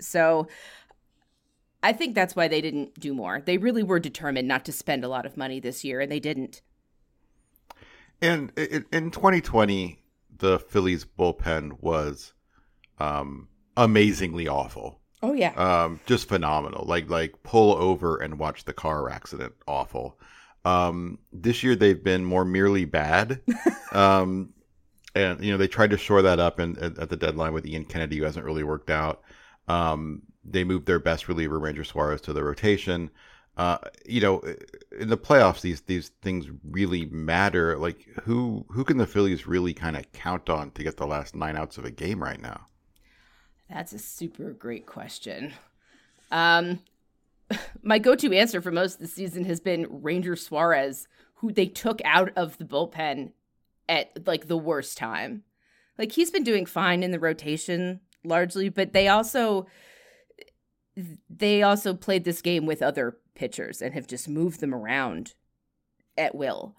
So 0.00 0.46
I 1.82 1.92
think 1.92 2.14
that's 2.14 2.36
why 2.36 2.48
they 2.48 2.60
didn't 2.60 3.00
do 3.00 3.14
more. 3.14 3.40
They 3.40 3.56
really 3.56 3.82
were 3.82 4.00
determined 4.00 4.46
not 4.46 4.64
to 4.66 4.72
spend 4.72 5.04
a 5.04 5.08
lot 5.08 5.24
of 5.24 5.36
money 5.36 5.60
this 5.60 5.84
year 5.84 6.00
and 6.00 6.12
they 6.12 6.20
didn't. 6.20 6.60
And 8.20 8.52
in, 8.58 8.84
in 8.92 9.10
2020, 9.10 10.02
the 10.36 10.58
Phillies 10.58 11.06
bullpen 11.06 11.80
was 11.80 12.34
um, 12.98 13.48
amazingly 13.76 14.48
awful. 14.48 15.00
Oh 15.22 15.34
yeah. 15.34 15.52
um, 15.52 16.00
just 16.06 16.28
phenomenal. 16.28 16.84
Like 16.86 17.10
like 17.10 17.42
pull 17.42 17.74
over 17.74 18.16
and 18.16 18.38
watch 18.38 18.64
the 18.64 18.72
car 18.72 19.10
accident. 19.10 19.52
Awful. 19.66 20.18
Um, 20.64 21.18
this 21.32 21.62
year 21.62 21.76
they've 21.76 22.02
been 22.02 22.24
more 22.24 22.44
merely 22.44 22.84
bad. 22.84 23.40
um, 23.92 24.54
and 25.14 25.42
you 25.44 25.50
know 25.50 25.58
they 25.58 25.68
tried 25.68 25.90
to 25.90 25.98
shore 25.98 26.22
that 26.22 26.38
up 26.38 26.60
at, 26.60 26.78
at 26.78 27.08
the 27.08 27.16
deadline 27.16 27.52
with 27.52 27.66
Ian 27.66 27.84
Kennedy, 27.84 28.18
who 28.18 28.24
hasn't 28.24 28.44
really 28.44 28.64
worked 28.64 28.90
out. 28.90 29.22
Um, 29.68 30.22
they 30.44 30.64
moved 30.64 30.86
their 30.86 30.98
best 30.98 31.28
reliever 31.28 31.58
Ranger 31.58 31.84
Suarez 31.84 32.20
to 32.22 32.32
the 32.32 32.44
rotation. 32.44 33.10
Uh, 33.56 33.78
you 34.06 34.20
know, 34.20 34.42
in 34.98 35.08
the 35.08 35.18
playoffs, 35.18 35.60
these 35.60 35.82
these 35.82 36.10
things 36.22 36.46
really 36.64 37.06
matter. 37.06 37.76
Like 37.76 38.06
who 38.22 38.64
who 38.70 38.84
can 38.84 38.96
the 38.96 39.06
Phillies 39.06 39.46
really 39.46 39.74
kind 39.74 39.96
of 39.96 40.10
count 40.12 40.48
on 40.48 40.70
to 40.72 40.82
get 40.82 40.96
the 40.96 41.06
last 41.06 41.34
nine 41.34 41.56
outs 41.56 41.76
of 41.76 41.84
a 41.84 41.90
game 41.90 42.22
right 42.22 42.40
now? 42.40 42.66
That's 43.70 43.92
a 43.92 43.98
super 43.98 44.50
great 44.52 44.86
question. 44.86 45.52
Um, 46.30 46.80
my 47.82 47.98
go-to 47.98 48.32
answer 48.32 48.60
for 48.60 48.72
most 48.72 48.94
of 48.94 49.00
the 49.00 49.06
season 49.06 49.44
has 49.44 49.60
been 49.60 50.02
Ranger 50.02 50.36
Suarez, 50.36 51.06
who 51.34 51.52
they 51.52 51.66
took 51.66 52.00
out 52.04 52.30
of 52.36 52.58
the 52.58 52.64
bullpen 52.64 53.32
at 53.88 54.26
like 54.26 54.48
the 54.48 54.58
worst 54.58 54.98
time. 54.98 55.44
Like 55.98 56.12
he's 56.12 56.30
been 56.30 56.44
doing 56.44 56.66
fine 56.66 57.02
in 57.02 57.10
the 57.10 57.18
rotation 57.18 58.00
largely, 58.24 58.68
but 58.68 58.92
they 58.92 59.08
also 59.08 59.66
they 61.28 61.62
also 61.62 61.94
played 61.94 62.24
this 62.24 62.42
game 62.42 62.66
with 62.66 62.82
other 62.82 63.16
pitchers 63.34 63.80
and 63.80 63.94
have 63.94 64.06
just 64.06 64.28
moved 64.28 64.60
them 64.60 64.74
around 64.74 65.34
at 66.18 66.34
will. 66.34 66.76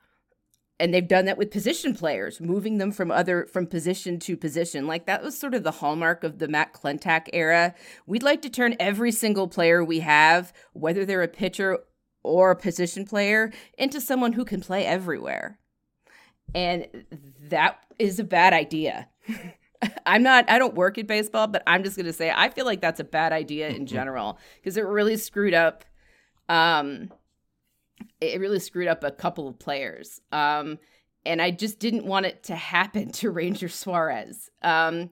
And 0.82 0.92
they've 0.92 1.08
done 1.08 1.26
that 1.26 1.38
with 1.38 1.52
position 1.52 1.94
players, 1.94 2.42
moving 2.42 2.80
them 2.80 2.92
from 2.92 3.12
other 3.12 3.46
from 3.46 3.68
position 3.68 4.18
to 4.22 4.36
position. 4.36 4.88
Like 4.88 5.06
that 5.06 5.22
was 5.22 5.38
sort 5.38 5.54
of 5.54 5.62
the 5.62 5.70
hallmark 5.70 6.24
of 6.24 6.40
the 6.40 6.48
Matt 6.48 6.74
Klentak 6.74 7.28
era. 7.34 7.76
We'd 8.08 8.24
like 8.24 8.42
to 8.42 8.50
turn 8.50 8.76
every 8.80 9.12
single 9.12 9.48
player 9.48 9.84
we 9.84 10.00
have, 10.00 10.52
whether 10.74 11.06
they're 11.06 11.22
a 11.22 11.28
pitcher 11.28 11.78
or 12.24 12.50
a 12.50 12.56
position 12.56 13.06
player, 13.06 13.54
into 13.78 14.02
someone 14.02 14.34
who 14.34 14.44
can 14.44 14.60
play 14.60 14.84
everywhere. 14.84 15.60
And 16.56 16.88
that 17.50 17.78
is 18.00 18.20
a 18.20 18.24
bad 18.24 18.54
idea. 18.54 19.08
I'm 20.08 20.24
not 20.24 20.50
I 20.50 20.58
don't 20.58 20.74
work 20.74 20.98
in 20.98 21.06
baseball, 21.06 21.46
but 21.46 21.62
I'm 21.68 21.84
just 21.84 21.96
going 21.96 22.08
to 22.08 22.14
say 22.14 22.34
I 22.36 22.50
feel 22.50 22.66
like 22.66 22.82
that's 22.82 23.00
a 23.00 23.04
bad 23.04 23.34
idea 23.34 23.70
in 23.70 23.86
general 23.86 24.40
because 24.56 24.78
it 24.78 24.86
really 24.86 25.18
screwed 25.18 25.54
up 25.54 25.86
um 26.50 27.12
it 28.20 28.40
really 28.40 28.60
screwed 28.60 28.88
up 28.88 29.04
a 29.04 29.12
couple 29.12 29.48
of 29.48 29.60
players. 29.60 30.22
Um 30.32 30.80
and 31.24 31.42
I 31.42 31.52
just 31.52 31.80
didn't 31.80 32.06
want 32.06 32.26
it 32.26 32.44
to 32.44 32.56
happen 32.56 33.12
to 33.14 33.32
Ranger 33.32 33.70
Suarez. 33.70 34.50
Um 34.62 35.12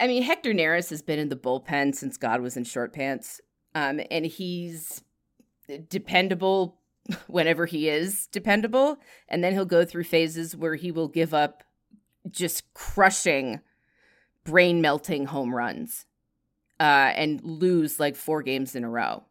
I 0.00 0.06
mean 0.06 0.22
Hector 0.22 0.52
Neris 0.52 0.90
has 0.90 1.02
been 1.02 1.18
in 1.18 1.28
the 1.28 1.36
bullpen 1.36 1.94
since 1.94 2.16
God 2.16 2.40
was 2.40 2.56
in 2.56 2.64
short 2.64 2.92
pants. 2.92 3.40
Um 3.74 4.00
and 4.10 4.26
he's 4.26 5.02
dependable 5.88 6.78
whenever 7.26 7.66
he 7.66 7.88
is 7.88 8.26
dependable 8.28 8.98
and 9.28 9.42
then 9.44 9.52
he'll 9.52 9.64
go 9.64 9.84
through 9.84 10.04
phases 10.04 10.56
where 10.56 10.74
he 10.74 10.90
will 10.90 11.08
give 11.08 11.34
up 11.34 11.64
just 12.30 12.72
crushing, 12.74 13.60
brain 14.44 14.80
melting 14.80 15.26
home 15.26 15.54
runs 15.54 16.06
uh, 16.80 17.12
and 17.14 17.42
lose 17.42 18.00
like 18.00 18.16
four 18.16 18.42
games 18.42 18.74
in 18.74 18.84
a 18.84 18.90
row. 18.90 19.24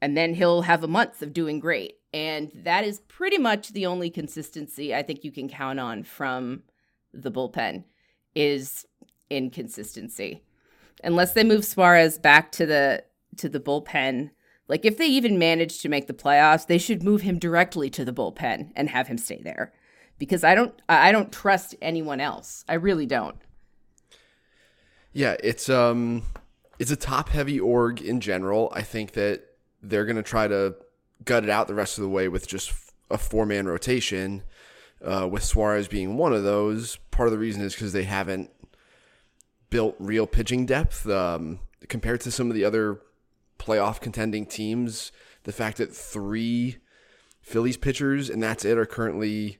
And 0.00 0.16
then 0.16 0.34
he'll 0.34 0.62
have 0.62 0.84
a 0.84 0.88
month 0.88 1.22
of 1.22 1.32
doing 1.32 1.58
great. 1.58 1.96
And 2.12 2.50
that 2.54 2.84
is 2.84 3.00
pretty 3.00 3.38
much 3.38 3.70
the 3.70 3.86
only 3.86 4.10
consistency 4.10 4.94
I 4.94 5.02
think 5.02 5.24
you 5.24 5.32
can 5.32 5.48
count 5.48 5.80
on 5.80 6.04
from 6.04 6.62
the 7.12 7.30
bullpen 7.30 7.84
is 8.34 8.86
inconsistency. 9.30 10.42
Unless 11.04 11.32
they 11.34 11.44
move 11.44 11.64
Suarez 11.64 12.18
back 12.18 12.52
to 12.52 12.66
the 12.66 13.04
to 13.36 13.48
the 13.48 13.60
bullpen, 13.60 14.30
like 14.68 14.84
if 14.84 14.98
they 14.98 15.06
even 15.06 15.38
manage 15.38 15.80
to 15.80 15.88
make 15.88 16.06
the 16.06 16.14
playoffs, 16.14 16.66
they 16.66 16.78
should 16.78 17.02
move 17.02 17.22
him 17.22 17.38
directly 17.38 17.88
to 17.90 18.04
the 18.04 18.12
bullpen 18.12 18.72
and 18.74 18.88
have 18.88 19.06
him 19.06 19.18
stay 19.18 19.40
there 19.42 19.72
because 20.18 20.44
I 20.44 20.54
don't 20.54 20.74
I 20.88 21.12
don't 21.12 21.32
trust 21.32 21.74
anyone 21.80 22.20
else. 22.20 22.64
I 22.68 22.74
really 22.74 23.06
don't. 23.06 23.36
Yeah, 25.12 25.36
it's 25.42 25.68
um 25.68 26.24
it's 26.78 26.90
a 26.90 26.96
top 26.96 27.28
heavy 27.30 27.58
org 27.58 28.00
in 28.00 28.20
general. 28.20 28.72
I 28.74 28.82
think 28.82 29.12
that 29.12 29.47
they're 29.82 30.04
going 30.04 30.16
to 30.16 30.22
try 30.22 30.48
to 30.48 30.74
gut 31.24 31.44
it 31.44 31.50
out 31.50 31.68
the 31.68 31.74
rest 31.74 31.98
of 31.98 32.02
the 32.02 32.08
way 32.08 32.28
with 32.28 32.46
just 32.46 32.72
a 33.10 33.18
four 33.18 33.46
man 33.46 33.66
rotation, 33.66 34.42
uh, 35.02 35.28
with 35.30 35.42
Suarez 35.42 35.88
being 35.88 36.16
one 36.16 36.32
of 36.32 36.42
those. 36.42 36.96
Part 37.10 37.28
of 37.28 37.32
the 37.32 37.38
reason 37.38 37.62
is 37.62 37.74
because 37.74 37.92
they 37.92 38.04
haven't 38.04 38.50
built 39.70 39.96
real 39.98 40.26
pitching 40.26 40.66
depth 40.66 41.08
um, 41.08 41.60
compared 41.88 42.20
to 42.22 42.30
some 42.30 42.48
of 42.48 42.54
the 42.54 42.64
other 42.64 43.00
playoff 43.58 44.00
contending 44.00 44.46
teams. 44.46 45.12
The 45.44 45.52
fact 45.52 45.78
that 45.78 45.94
three 45.94 46.78
Phillies 47.40 47.76
pitchers 47.76 48.28
and 48.28 48.42
that's 48.42 48.64
it 48.64 48.78
are 48.78 48.86
currently 48.86 49.58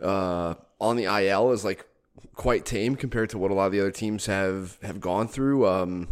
uh, 0.00 0.54
on 0.80 0.96
the 0.96 1.04
IL 1.04 1.52
is 1.52 1.64
like 1.64 1.86
quite 2.34 2.64
tame 2.64 2.96
compared 2.96 3.30
to 3.30 3.38
what 3.38 3.50
a 3.50 3.54
lot 3.54 3.66
of 3.66 3.72
the 3.72 3.80
other 3.80 3.90
teams 3.90 4.26
have 4.26 4.78
have 4.82 5.00
gone 5.00 5.28
through. 5.28 5.66
Um, 5.66 6.08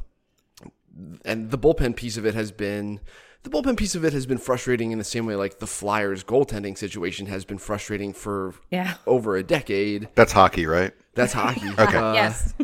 and 1.25 1.51
the 1.51 1.59
bullpen 1.59 1.97
piece 1.97 2.17
of 2.17 2.27
it 2.27 2.35
has 2.35 2.51
been 2.51 3.01
the 3.45 3.51
bullpen 3.51 3.77
piece 3.77 3.95
of 3.95 4.05
it 4.05 4.13
has 4.13 4.27
been 4.27 4.39
frustrating 4.39 4.91
in 4.91 4.99
the 4.99 5.05
same 5.05 5.27
way 5.27 5.37
like 5.37 5.59
the 5.59 5.67
Flyers 5.67 6.25
goaltending 6.25 6.77
situation 6.77 7.27
has 7.27 7.45
been 7.45 7.59
frustrating 7.59 8.13
for 8.13 8.55
Yeah. 8.71 8.95
over 9.07 9.37
a 9.37 9.43
decade. 9.43 10.09
That's 10.15 10.33
hockey, 10.33 10.67
right? 10.67 10.93
That's 11.15 11.33
hockey. 11.33 11.69
Okay. 11.79 11.97
Uh, 11.97 12.13
yes. 12.15 12.55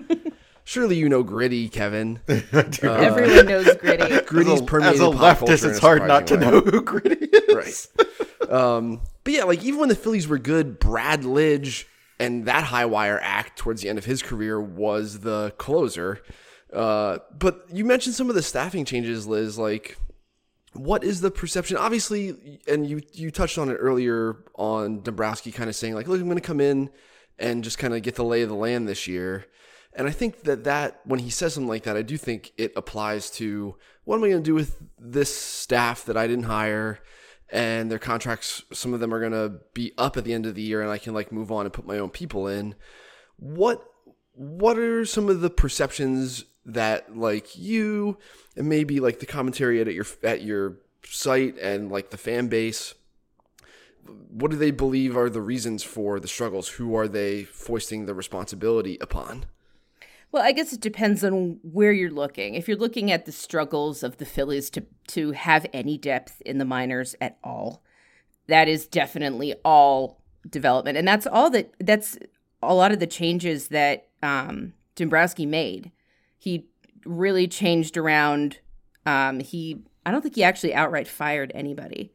Surely 0.67 0.97
you 0.97 1.09
know 1.11 1.23
gritty, 1.23 1.69
Kevin. 1.69 2.21
Everyone 2.29 3.47
knows 3.47 3.75
gritty. 3.77 4.21
Gritty's 4.27 4.53
as 4.55 4.61
a, 4.61 4.65
permeated 4.65 4.95
as 4.95 5.01
a 5.01 5.11
pop 5.11 5.39
leftist, 5.39 5.69
it's 5.69 5.79
hard 5.79 6.07
not 6.07 6.27
to 6.29 6.35
surprising 6.35 6.65
know 6.65 6.71
who 6.71 6.81
Gritty 6.83 7.27
is. 7.27 7.89
Right. 8.41 8.51
um, 8.51 9.01
but 9.25 9.33
yeah, 9.35 9.45
like 9.45 9.63
even 9.63 9.81
when 9.81 9.89
the 9.91 9.95
Phillies 9.95 10.27
were 10.27 10.39
good, 10.39 10.79
Brad 10.79 11.23
Lidge 11.23 11.85
and 12.19 12.47
that 12.47 12.65
high 12.65 12.87
wire 12.87 13.21
act 13.23 13.59
towards 13.59 13.83
the 13.83 13.89
end 13.91 13.99
of 13.99 14.07
his 14.07 14.23
career 14.23 14.59
was 14.61 15.21
the 15.21 15.53
closer. 15.59 16.23
Uh, 16.73 17.19
but 17.39 17.67
you 17.73 17.85
mentioned 17.85 18.15
some 18.15 18.29
of 18.31 18.35
the 18.35 18.43
staffing 18.43 18.85
changes, 18.87 19.27
Liz. 19.27 19.59
Like, 19.59 19.99
what 20.75 21.05
is 21.05 21.21
the 21.21 21.31
perception? 21.31 21.77
Obviously, 21.77 22.61
and 22.67 22.87
you 22.87 23.03
you 23.13 23.31
touched 23.31 23.59
on 23.59 23.69
it 23.69 23.75
earlier 23.75 24.37
on 24.57 25.03
Dombrowski, 25.03 25.53
kind 25.53 25.71
of 25.71 25.77
saying 25.77 25.95
like, 25.95 26.09
"Look, 26.09 26.21
I'm 26.21 26.27
going 26.27 26.37
to 26.37 26.43
come 26.43 26.61
in 26.61 26.91
and 27.39 27.65
just 27.65 27.79
kind 27.79 27.95
of 27.95 28.03
get 28.03 28.17
the 28.17 28.25
lay 28.25 28.43
of 28.43 28.49
the 28.49 28.55
land 28.55 28.89
this 28.89 29.07
year." 29.07 29.47
And 29.97 30.09
I 30.09 30.11
think 30.11 30.43
that 30.43 30.65
that 30.65 31.01
when 31.05 31.21
he 31.21 31.31
says 31.31 31.55
something 31.55 31.69
like 31.69 31.85
that, 31.85 31.97
I 31.97 32.03
do 32.03 32.17
think 32.17 32.53
it 32.59 32.73
applies 32.77 33.31
to 33.33 33.77
what 34.05 34.17
am 34.17 34.25
I 34.25 34.31
going 34.31 34.43
to 34.43 34.51
do 34.51 34.55
with 34.55 34.77
this 34.99 35.35
staff 35.35 36.05
that 36.07 36.17
I 36.17 36.27
didn't 36.27 36.45
hire, 36.45 36.99
and 37.51 37.91
their 37.91 38.01
contracts. 38.01 38.65
Some 38.73 38.93
of 38.93 39.01
them 39.01 39.15
are 39.15 39.21
going 39.21 39.33
to 39.33 39.61
be 39.73 39.93
up 39.97 40.17
at 40.17 40.25
the 40.25 40.35
end 40.35 40.47
of 40.47 40.57
the 40.57 40.63
year, 40.63 40.83
and 40.83 40.91
I 40.91 40.99
can 40.99 41.15
like 41.15 41.31
move 41.31 41.53
on 41.53 41.67
and 41.67 41.73
put 41.73 41.87
my 41.87 41.99
own 41.99 42.11
people 42.11 42.49
in. 42.49 42.75
What 43.37 43.85
what 44.33 44.79
are 44.79 45.05
some 45.05 45.29
of 45.29 45.41
the 45.41 45.51
perceptions 45.51 46.45
that 46.67 47.17
like 47.17 47.57
you 47.57 48.17
and 48.57 48.69
maybe 48.69 49.01
like 49.01 49.21
the 49.21 49.27
commentary 49.27 49.81
at 49.81 49.93
your 49.93 50.07
at 50.23 50.43
your 50.43 50.77
site 51.05 51.59
and 51.59 51.91
like 51.91 52.11
the 52.11 52.17
fan 52.17 52.49
base 52.49 52.95
what 54.31 54.51
do 54.51 54.57
they 54.57 54.71
believe 54.71 55.17
are 55.17 55.31
the 55.31 55.41
reasons 55.41 55.83
for 55.83 56.21
the 56.21 56.29
struggles 56.29 56.69
who 56.71 56.95
are 56.95 57.09
they 57.09 57.45
foisting 57.45 58.07
the 58.07 58.15
responsibility 58.15 58.99
upon 59.01 59.47
Well, 60.33 60.43
I 60.43 60.53
guess 60.53 60.73
it 60.73 60.81
depends 60.81 61.23
on 61.23 61.61
where 61.63 61.93
you're 61.93 62.11
looking. 62.11 62.55
If 62.55 62.67
you're 62.67 62.77
looking 62.77 63.13
at 63.13 63.25
the 63.25 63.33
struggles 63.33 64.03
of 64.03 64.17
the 64.17 64.27
Phillies 64.27 64.69
to 64.71 64.83
to 65.09 65.31
have 65.31 65.65
any 65.73 65.97
depth 65.97 66.43
in 66.45 66.59
the 66.59 66.65
minors 66.65 67.15
at 67.21 67.39
all, 67.45 67.83
that 68.49 68.69
is 68.69 68.87
definitely 68.87 69.55
all 69.65 70.23
development, 70.51 70.99
and 70.99 71.07
that's 71.07 71.27
all 71.27 71.51
that. 71.51 71.73
That's 71.79 72.19
a 72.63 72.75
lot 72.75 72.93
of 72.93 72.99
the 72.99 73.07
changes 73.07 73.69
that 73.69 74.09
um, 74.23 74.73
Dombrowski 74.97 75.47
made. 75.47 75.93
He 76.45 76.67
really 77.07 77.49
changed 77.49 77.97
around. 77.97 78.59
Um, 79.07 79.41
he, 79.41 79.83
I 80.05 80.11
don't 80.11 80.21
think 80.21 80.35
he 80.35 80.45
actually 80.45 80.75
outright 80.75 81.09
fired 81.09 81.51
anybody. 81.55 82.13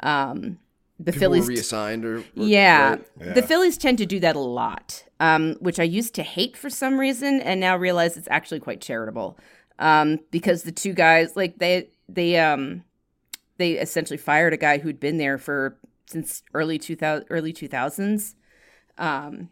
Um, 0.00 0.58
the 0.98 1.12
people 1.12 1.30
were 1.30 1.36
Phillies 1.36 1.48
reassigned 1.48 2.04
or, 2.04 2.18
or- 2.18 2.24
yeah. 2.34 2.96
right? 3.16 3.34
The 3.34 3.42
Phillies 3.42 3.78
tend 3.78 3.96
to 3.98 4.04
do 4.06 4.20
that 4.20 4.36
a 4.36 4.40
lot, 4.40 5.04
um, 5.18 5.54
which 5.60 5.80
I 5.80 5.84
used 5.84 6.14
to 6.16 6.22
hate 6.22 6.58
for 6.58 6.68
some 6.68 7.00
reason, 7.00 7.40
and 7.40 7.58
now 7.58 7.74
realize 7.74 8.18
it's 8.18 8.28
actually 8.30 8.60
quite 8.60 8.82
charitable. 8.82 9.38
Um, 9.78 10.20
because 10.30 10.64
the 10.64 10.72
two 10.72 10.92
guys, 10.92 11.36
like 11.36 11.58
they, 11.58 11.88
they, 12.06 12.38
um, 12.38 12.84
they 13.56 13.72
essentially 13.72 14.18
fired 14.18 14.52
a 14.52 14.58
guy 14.58 14.76
who'd 14.76 15.00
been 15.00 15.16
there 15.16 15.38
for 15.38 15.78
since 16.06 16.42
early 16.52 16.78
two 16.78 16.96
thousand, 16.96 17.26
early 17.30 17.52
two 17.52 17.68
thousands, 17.68 18.34
um, 18.98 19.48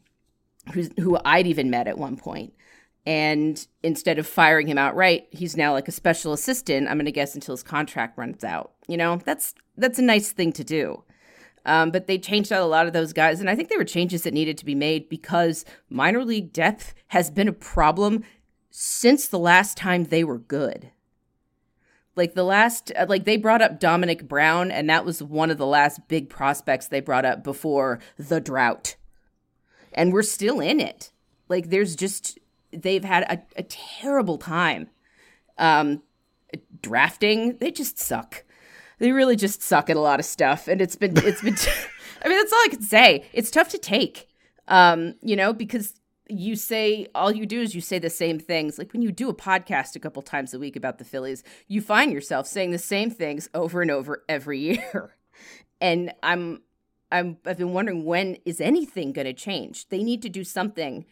who's 0.74 0.90
who 0.98 1.18
I'd 1.24 1.46
even 1.46 1.70
met 1.70 1.86
at 1.86 1.96
one 1.96 2.16
point. 2.16 2.52
And 3.06 3.66
instead 3.82 4.18
of 4.18 4.26
firing 4.26 4.66
him 4.66 4.78
outright, 4.78 5.28
he's 5.30 5.56
now 5.56 5.72
like 5.72 5.88
a 5.88 5.92
special 5.92 6.32
assistant. 6.32 6.88
I'm 6.88 6.98
going 6.98 7.06
to 7.06 7.12
guess 7.12 7.34
until 7.34 7.54
his 7.54 7.62
contract 7.62 8.18
runs 8.18 8.44
out. 8.44 8.72
You 8.86 8.96
know, 8.96 9.20
that's 9.24 9.54
that's 9.76 9.98
a 9.98 10.02
nice 10.02 10.32
thing 10.32 10.52
to 10.54 10.64
do. 10.64 11.04
Um, 11.64 11.90
but 11.90 12.06
they 12.06 12.18
changed 12.18 12.52
out 12.52 12.62
a 12.62 12.66
lot 12.66 12.86
of 12.86 12.92
those 12.92 13.12
guys, 13.12 13.40
and 13.40 13.50
I 13.50 13.54
think 13.54 13.68
there 13.68 13.78
were 13.78 13.84
changes 13.84 14.22
that 14.22 14.34
needed 14.34 14.56
to 14.58 14.64
be 14.64 14.74
made 14.74 15.08
because 15.08 15.64
minor 15.90 16.24
league 16.24 16.52
depth 16.52 16.94
has 17.08 17.30
been 17.30 17.48
a 17.48 17.52
problem 17.52 18.24
since 18.70 19.28
the 19.28 19.38
last 19.38 19.76
time 19.76 20.04
they 20.04 20.24
were 20.24 20.38
good. 20.38 20.90
Like 22.14 22.34
the 22.34 22.44
last, 22.44 22.90
uh, 22.96 23.06
like 23.08 23.24
they 23.24 23.36
brought 23.36 23.62
up 23.62 23.80
Domonic 23.80 24.26
Brown, 24.26 24.70
and 24.70 24.88
that 24.88 25.04
was 25.04 25.22
one 25.22 25.50
of 25.50 25.58
the 25.58 25.66
last 25.66 26.08
big 26.08 26.28
prospects 26.28 26.88
they 26.88 27.00
brought 27.00 27.24
up 27.24 27.44
before 27.44 28.00
the 28.16 28.40
drought. 28.40 28.96
And 29.92 30.12
we're 30.12 30.22
still 30.22 30.60
in 30.60 30.80
it. 30.80 31.12
Like 31.48 31.70
there's 31.70 31.94
just, 31.94 32.38
they've 32.72 33.04
had 33.04 33.24
a, 33.24 33.42
a 33.56 33.62
terrible 33.62 34.38
time 34.38 34.88
um, 35.58 36.02
drafting. 36.82 37.58
They 37.58 37.70
just 37.70 37.98
suck. 37.98 38.44
they 38.98 39.12
really 39.12 39.36
just 39.36 39.62
suck 39.62 39.90
at 39.90 39.96
a 39.96 40.00
lot 40.00 40.20
of 40.20 40.26
stuff, 40.26 40.68
and 40.68 40.80
it's 40.80 40.96
been 40.96 41.16
it's 41.16 41.42
been. 41.42 41.56
I 42.24 42.28
mean, 42.28 42.38
that's 42.38 42.52
all 42.52 42.64
I 42.64 42.68
can 42.70 42.82
say. 42.82 43.24
It's 43.32 43.50
tough 43.50 43.68
to 43.68 43.78
take, 43.78 44.28
um, 44.66 45.14
you 45.22 45.36
know, 45.36 45.52
because 45.52 45.94
you 46.28 46.56
say 46.56 47.06
all 47.14 47.32
you 47.32 47.46
do 47.46 47.60
is 47.60 47.74
you 47.74 47.80
say 47.80 47.98
the 47.98 48.10
same 48.10 48.38
things. 48.38 48.78
Like 48.78 48.92
when 48.92 49.02
you 49.02 49.12
do 49.12 49.28
a 49.28 49.34
podcast 49.34 49.96
a 49.96 50.00
couple 50.00 50.22
times 50.22 50.52
a 50.52 50.58
week 50.58 50.76
about 50.76 50.98
the 50.98 51.04
Phillies, 51.04 51.42
you 51.68 51.80
find 51.80 52.12
yourself 52.12 52.46
saying 52.46 52.70
the 52.70 52.78
same 52.78 53.10
things 53.10 53.48
over 53.54 53.80
and 53.82 53.90
over 53.90 54.24
every 54.28 54.58
year. 54.60 55.14
And 55.80 56.12
I'm 56.22 56.62
I'm 57.10 57.38
I've 57.46 57.58
been 57.58 57.72
wondering 57.72 58.04
when 58.04 58.36
is 58.44 58.60
anything 58.60 59.12
going 59.12 59.26
to 59.26 59.32
change? 59.32 59.88
They 59.88 60.02
need 60.02 60.22
to 60.22 60.28
do 60.28 60.44
something 60.44 61.06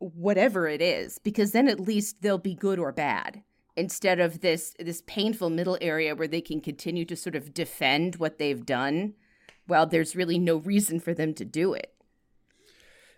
whatever 0.00 0.66
it 0.66 0.80
is 0.80 1.18
because 1.18 1.52
then 1.52 1.68
at 1.68 1.78
least 1.78 2.22
they'll 2.22 2.38
be 2.38 2.54
good 2.54 2.78
or 2.78 2.90
bad 2.90 3.42
instead 3.76 4.18
of 4.18 4.40
this 4.40 4.74
this 4.78 5.02
painful 5.06 5.50
middle 5.50 5.78
area 5.80 6.14
where 6.14 6.28
they 6.28 6.40
can 6.40 6.60
continue 6.60 7.04
to 7.04 7.14
sort 7.14 7.36
of 7.36 7.54
defend 7.54 8.16
what 8.16 8.38
they've 8.38 8.66
done 8.66 9.14
while 9.66 9.86
there's 9.86 10.16
really 10.16 10.38
no 10.38 10.56
reason 10.56 10.98
for 10.98 11.14
them 11.14 11.32
to 11.32 11.44
do 11.44 11.72
it. 11.72 11.94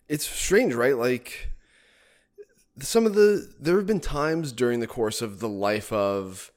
It's 0.09 0.29
strange, 0.29 0.75
right? 0.75 0.97
Like 0.97 1.51
some 2.81 3.07
of 3.07 3.15
the 3.15 3.53
there 3.59 3.77
have 3.77 3.87
been 3.87 4.01
times 4.01 4.53
during 4.53 4.81
the 4.81 4.87
course 4.87 5.23
of 5.23 5.41
the 5.41 5.49
life 5.49 5.93
of 5.93 6.52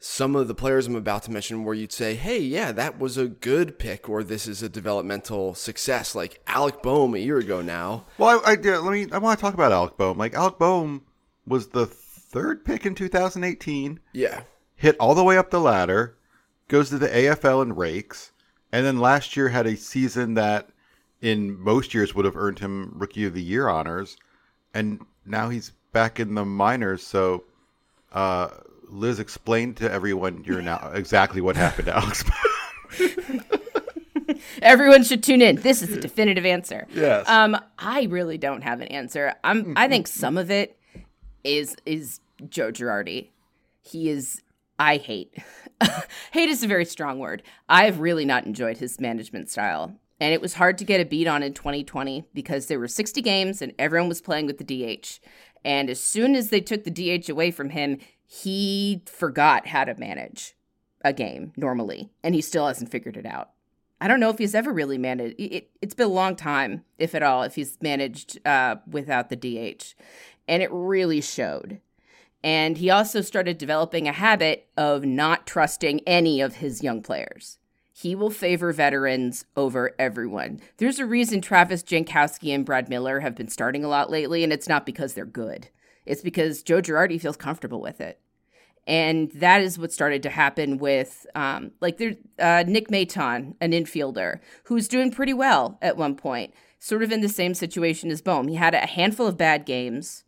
some 0.00 0.36
of 0.36 0.46
the 0.46 0.54
players 0.54 0.86
I'm 0.86 0.94
about 0.94 1.24
to 1.24 1.30
mention 1.30 1.64
where 1.64 1.74
you'd 1.74 1.92
say, 1.92 2.14
"Hey, 2.14 2.38
yeah, 2.38 2.70
that 2.72 2.98
was 2.98 3.16
a 3.16 3.26
good 3.26 3.78
pick," 3.78 4.08
or 4.08 4.22
"This 4.22 4.46
is 4.46 4.62
a 4.62 4.68
developmental 4.68 5.54
success." 5.54 6.14
Like 6.14 6.40
Alec 6.46 6.82
Bohm 6.82 7.14
a 7.14 7.18
year 7.18 7.38
ago 7.38 7.62
now. 7.62 8.04
Well, 8.16 8.40
I, 8.44 8.52
I 8.52 8.56
yeah, 8.62 8.78
let 8.78 8.92
me. 8.92 9.06
I 9.10 9.18
want 9.18 9.38
to 9.38 9.42
talk 9.42 9.54
about 9.54 9.72
Alec 9.72 9.96
Bohm. 9.96 10.16
Like 10.18 10.34
Alec 10.34 10.58
Bohm 10.58 11.02
was 11.46 11.68
the 11.68 11.86
third 11.86 12.64
pick 12.64 12.86
in 12.86 12.94
2018. 12.94 14.00
Yeah, 14.12 14.42
hit 14.76 14.96
all 15.00 15.14
the 15.14 15.24
way 15.24 15.36
up 15.36 15.50
the 15.50 15.60
ladder, 15.60 16.16
goes 16.68 16.90
to 16.90 16.98
the 16.98 17.08
AFL 17.08 17.62
and 17.62 17.76
rakes, 17.76 18.30
and 18.72 18.86
then 18.86 19.00
last 19.00 19.36
year 19.36 19.48
had 19.48 19.66
a 19.66 19.76
season 19.76 20.34
that 20.34 20.70
in 21.20 21.58
most 21.58 21.92
years 21.92 22.14
would 22.14 22.24
have 22.24 22.36
earned 22.36 22.60
him 22.60 22.92
Rookie 22.94 23.24
of 23.24 23.34
the 23.34 23.42
Year 23.42 23.68
honors, 23.68 24.16
and 24.72 25.04
now 25.26 25.48
he's 25.48 25.72
back 25.92 26.20
in 26.20 26.34
the 26.34 26.44
minors. 26.44 27.04
So, 27.04 27.44
uh, 28.12 28.48
Liz, 28.90 29.18
explain 29.18 29.74
to 29.74 29.90
everyone 29.90 30.44
you're 30.44 30.62
now 30.62 30.90
exactly 30.94 31.40
what 31.40 31.56
happened 31.56 31.86
to 31.86 31.96
Alex. 31.96 32.24
Everyone 34.62 35.04
should 35.04 35.22
tune 35.22 35.42
in. 35.42 35.56
This 35.56 35.82
is 35.82 35.90
the 35.90 36.00
definitive 36.00 36.44
answer. 36.44 36.86
Yes. 36.94 37.28
Um, 37.28 37.56
I 37.78 38.04
really 38.04 38.38
don't 38.38 38.62
have 38.62 38.80
an 38.80 38.88
answer. 38.88 39.34
I'm. 39.44 39.74
I 39.76 39.88
think 39.88 40.06
some 40.06 40.36
of 40.36 40.50
it 40.50 40.78
is 41.44 41.76
is 41.86 42.20
Joe 42.48 42.70
Girardi. 42.70 43.28
He 43.80 44.10
is. 44.10 44.42
I 44.78 44.96
hate. 44.98 45.36
hate 46.32 46.48
is 46.48 46.62
a 46.62 46.68
very 46.68 46.84
strong 46.84 47.18
word. 47.18 47.42
I've 47.68 48.00
really 48.00 48.24
not 48.24 48.46
enjoyed 48.46 48.78
his 48.78 49.00
management 49.00 49.50
style. 49.50 49.94
And 50.20 50.34
it 50.34 50.40
was 50.40 50.54
hard 50.54 50.78
to 50.78 50.84
get 50.84 51.00
a 51.00 51.04
beat 51.04 51.28
on 51.28 51.42
in 51.42 51.54
2020 51.54 52.24
because 52.34 52.66
there 52.66 52.80
were 52.80 52.88
60 52.88 53.22
games 53.22 53.62
and 53.62 53.72
everyone 53.78 54.08
was 54.08 54.20
playing 54.20 54.46
with 54.46 54.58
the 54.58 54.64
DH. 54.64 55.20
And 55.64 55.88
as 55.88 56.00
soon 56.00 56.34
as 56.34 56.50
they 56.50 56.60
took 56.60 56.84
the 56.84 56.90
DH 56.90 57.28
away 57.28 57.50
from 57.50 57.70
him, 57.70 57.98
he 58.30 59.02
forgot 59.06 59.68
how 59.68 59.84
to 59.84 59.94
manage 59.94 60.54
a 61.02 61.14
game 61.14 61.52
normally. 61.56 62.10
And 62.22 62.34
he 62.34 62.42
still 62.42 62.66
hasn't 62.66 62.90
figured 62.90 63.16
it 63.16 63.24
out. 63.24 63.50
I 64.00 64.06
don't 64.06 64.20
know 64.20 64.28
if 64.28 64.38
he's 64.38 64.54
ever 64.54 64.72
really 64.72 64.98
managed. 64.98 65.34
It, 65.38 65.70
has 65.82 65.94
been 65.94 66.06
a 66.06 66.10
long 66.10 66.36
time, 66.36 66.84
if 66.98 67.14
at 67.14 67.22
all, 67.22 67.42
if 67.42 67.54
he's 67.54 67.78
managed 67.80 68.46
uh, 68.46 68.76
without 68.86 69.30
the 69.30 69.36
DH. 69.36 69.94
And 70.46 70.62
it 70.62 70.70
really 70.70 71.22
showed. 71.22 71.80
And 72.44 72.76
he 72.76 72.90
also 72.90 73.22
started 73.22 73.58
developing 73.58 74.06
a 74.06 74.12
habit 74.12 74.68
of 74.76 75.04
not 75.04 75.46
trusting 75.46 76.00
any 76.06 76.40
of 76.40 76.56
his 76.56 76.82
young 76.82 77.02
players. 77.02 77.58
He 77.92 78.14
will 78.14 78.30
favor 78.30 78.72
veterans 78.72 79.46
over 79.56 79.96
everyone. 79.98 80.60
There's 80.76 81.00
a 81.00 81.06
reason 81.06 81.40
Travis 81.40 81.82
Jankowski 81.82 82.54
and 82.54 82.64
Brad 82.64 82.88
Miller 82.88 83.20
have 83.20 83.34
been 83.34 83.48
starting 83.48 83.84
a 83.84 83.88
lot 83.88 84.10
lately, 84.10 84.44
and 84.44 84.52
it's 84.52 84.68
not 84.68 84.86
because 84.86 85.14
they're 85.14 85.24
good. 85.24 85.68
It's 86.08 86.22
because 86.22 86.62
Joe 86.62 86.80
Girardi 86.80 87.20
feels 87.20 87.36
comfortable 87.36 87.80
with 87.80 88.00
it. 88.00 88.20
And 88.86 89.30
that 89.32 89.60
is 89.60 89.78
what 89.78 89.92
started 89.92 90.22
to 90.22 90.30
happen 90.30 90.78
with, 90.78 91.26
um, 91.34 91.72
like, 91.82 91.98
there's 91.98 92.16
uh, 92.38 92.64
Nick 92.66 92.88
Maton, 92.88 93.54
an 93.60 93.72
infielder, 93.72 94.40
who's 94.64 94.88
doing 94.88 95.10
pretty 95.10 95.34
well 95.34 95.78
at 95.82 95.98
one 95.98 96.16
point, 96.16 96.54
sort 96.78 97.02
of 97.02 97.12
in 97.12 97.20
the 97.20 97.28
same 97.28 97.52
situation 97.52 98.10
as 98.10 98.22
Bohm. 98.22 98.48
He 98.48 98.54
had 98.54 98.74
a 98.74 98.86
handful 98.86 99.26
of 99.26 99.36
bad 99.36 99.66
games, 99.66 100.24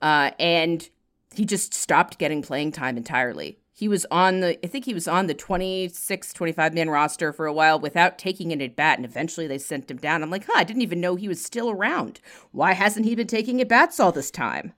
uh, 0.00 0.30
and 0.38 0.88
he 1.34 1.44
just 1.44 1.74
stopped 1.74 2.16
getting 2.16 2.40
playing 2.40 2.72
time 2.72 2.96
entirely. 2.96 3.58
He 3.74 3.88
was 3.88 4.06
on 4.10 4.40
the, 4.40 4.58
I 4.64 4.68
think 4.68 4.86
he 4.86 4.94
was 4.94 5.06
on 5.06 5.26
the 5.26 5.34
26, 5.34 6.32
25 6.32 6.72
man 6.72 6.88
roster 6.88 7.30
for 7.34 7.44
a 7.44 7.52
while 7.52 7.78
without 7.78 8.18
taking 8.18 8.52
an 8.52 8.62
at 8.62 8.74
bat, 8.74 8.98
and 8.98 9.04
eventually 9.04 9.46
they 9.46 9.58
sent 9.58 9.90
him 9.90 9.98
down. 9.98 10.22
I'm 10.22 10.30
like, 10.30 10.46
huh, 10.46 10.54
I 10.56 10.64
didn't 10.64 10.82
even 10.82 11.02
know 11.02 11.14
he 11.14 11.28
was 11.28 11.44
still 11.44 11.68
around. 11.68 12.20
Why 12.52 12.72
hasn't 12.72 13.04
he 13.04 13.14
been 13.14 13.26
taking 13.26 13.60
at 13.60 13.68
bats 13.68 14.00
all 14.00 14.12
this 14.12 14.30
time? 14.30 14.72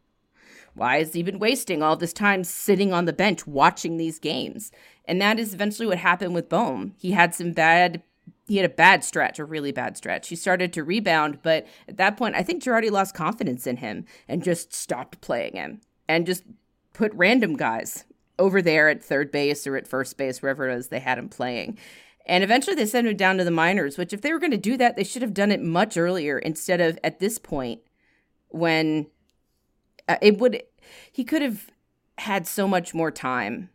Why 0.74 0.98
has 0.98 1.12
he 1.12 1.22
been 1.22 1.38
wasting 1.38 1.82
all 1.82 1.96
this 1.96 2.12
time 2.12 2.44
sitting 2.44 2.92
on 2.92 3.04
the 3.04 3.12
bench 3.12 3.46
watching 3.46 3.96
these 3.96 4.18
games? 4.18 4.70
And 5.04 5.20
that 5.20 5.38
is 5.38 5.54
eventually 5.54 5.86
what 5.86 5.98
happened 5.98 6.34
with 6.34 6.48
Bohm. 6.48 6.94
He 6.98 7.12
had 7.12 7.34
some 7.34 7.52
bad 7.52 8.02
he 8.46 8.56
had 8.56 8.66
a 8.66 8.74
bad 8.74 9.04
stretch, 9.04 9.38
a 9.38 9.44
really 9.44 9.70
bad 9.70 9.96
stretch. 9.96 10.28
He 10.28 10.34
started 10.34 10.72
to 10.72 10.82
rebound, 10.82 11.38
but 11.40 11.68
at 11.86 11.98
that 11.98 12.16
point, 12.16 12.34
I 12.34 12.42
think 12.42 12.60
Girardi 12.60 12.90
lost 12.90 13.14
confidence 13.14 13.64
in 13.64 13.76
him 13.76 14.06
and 14.26 14.42
just 14.42 14.74
stopped 14.74 15.20
playing 15.20 15.54
him 15.54 15.80
and 16.08 16.26
just 16.26 16.42
put 16.92 17.14
random 17.14 17.56
guys 17.56 18.04
over 18.40 18.60
there 18.60 18.88
at 18.88 19.04
third 19.04 19.30
base 19.30 19.68
or 19.68 19.76
at 19.76 19.86
first 19.86 20.16
base, 20.16 20.42
wherever 20.42 20.68
it 20.68 20.74
was 20.74 20.88
they 20.88 20.98
had 20.98 21.16
him 21.16 21.28
playing. 21.28 21.78
And 22.26 22.42
eventually 22.42 22.74
they 22.74 22.86
sent 22.86 23.06
him 23.06 23.16
down 23.16 23.38
to 23.38 23.44
the 23.44 23.52
minors, 23.52 23.96
which 23.96 24.12
if 24.12 24.20
they 24.20 24.32
were 24.32 24.40
going 24.40 24.50
to 24.50 24.56
do 24.56 24.76
that, 24.78 24.96
they 24.96 25.04
should 25.04 25.22
have 25.22 25.34
done 25.34 25.52
it 25.52 25.62
much 25.62 25.96
earlier 25.96 26.38
instead 26.38 26.80
of 26.80 26.98
at 27.04 27.20
this 27.20 27.38
point 27.38 27.80
when 28.48 29.06
it 30.20 30.38
would, 30.38 30.62
he 31.11 31.24
could 31.24 31.42
have 31.42 31.70
had 32.18 32.46
so 32.46 32.68
much 32.68 32.94
more 32.94 33.11
time 33.11 33.70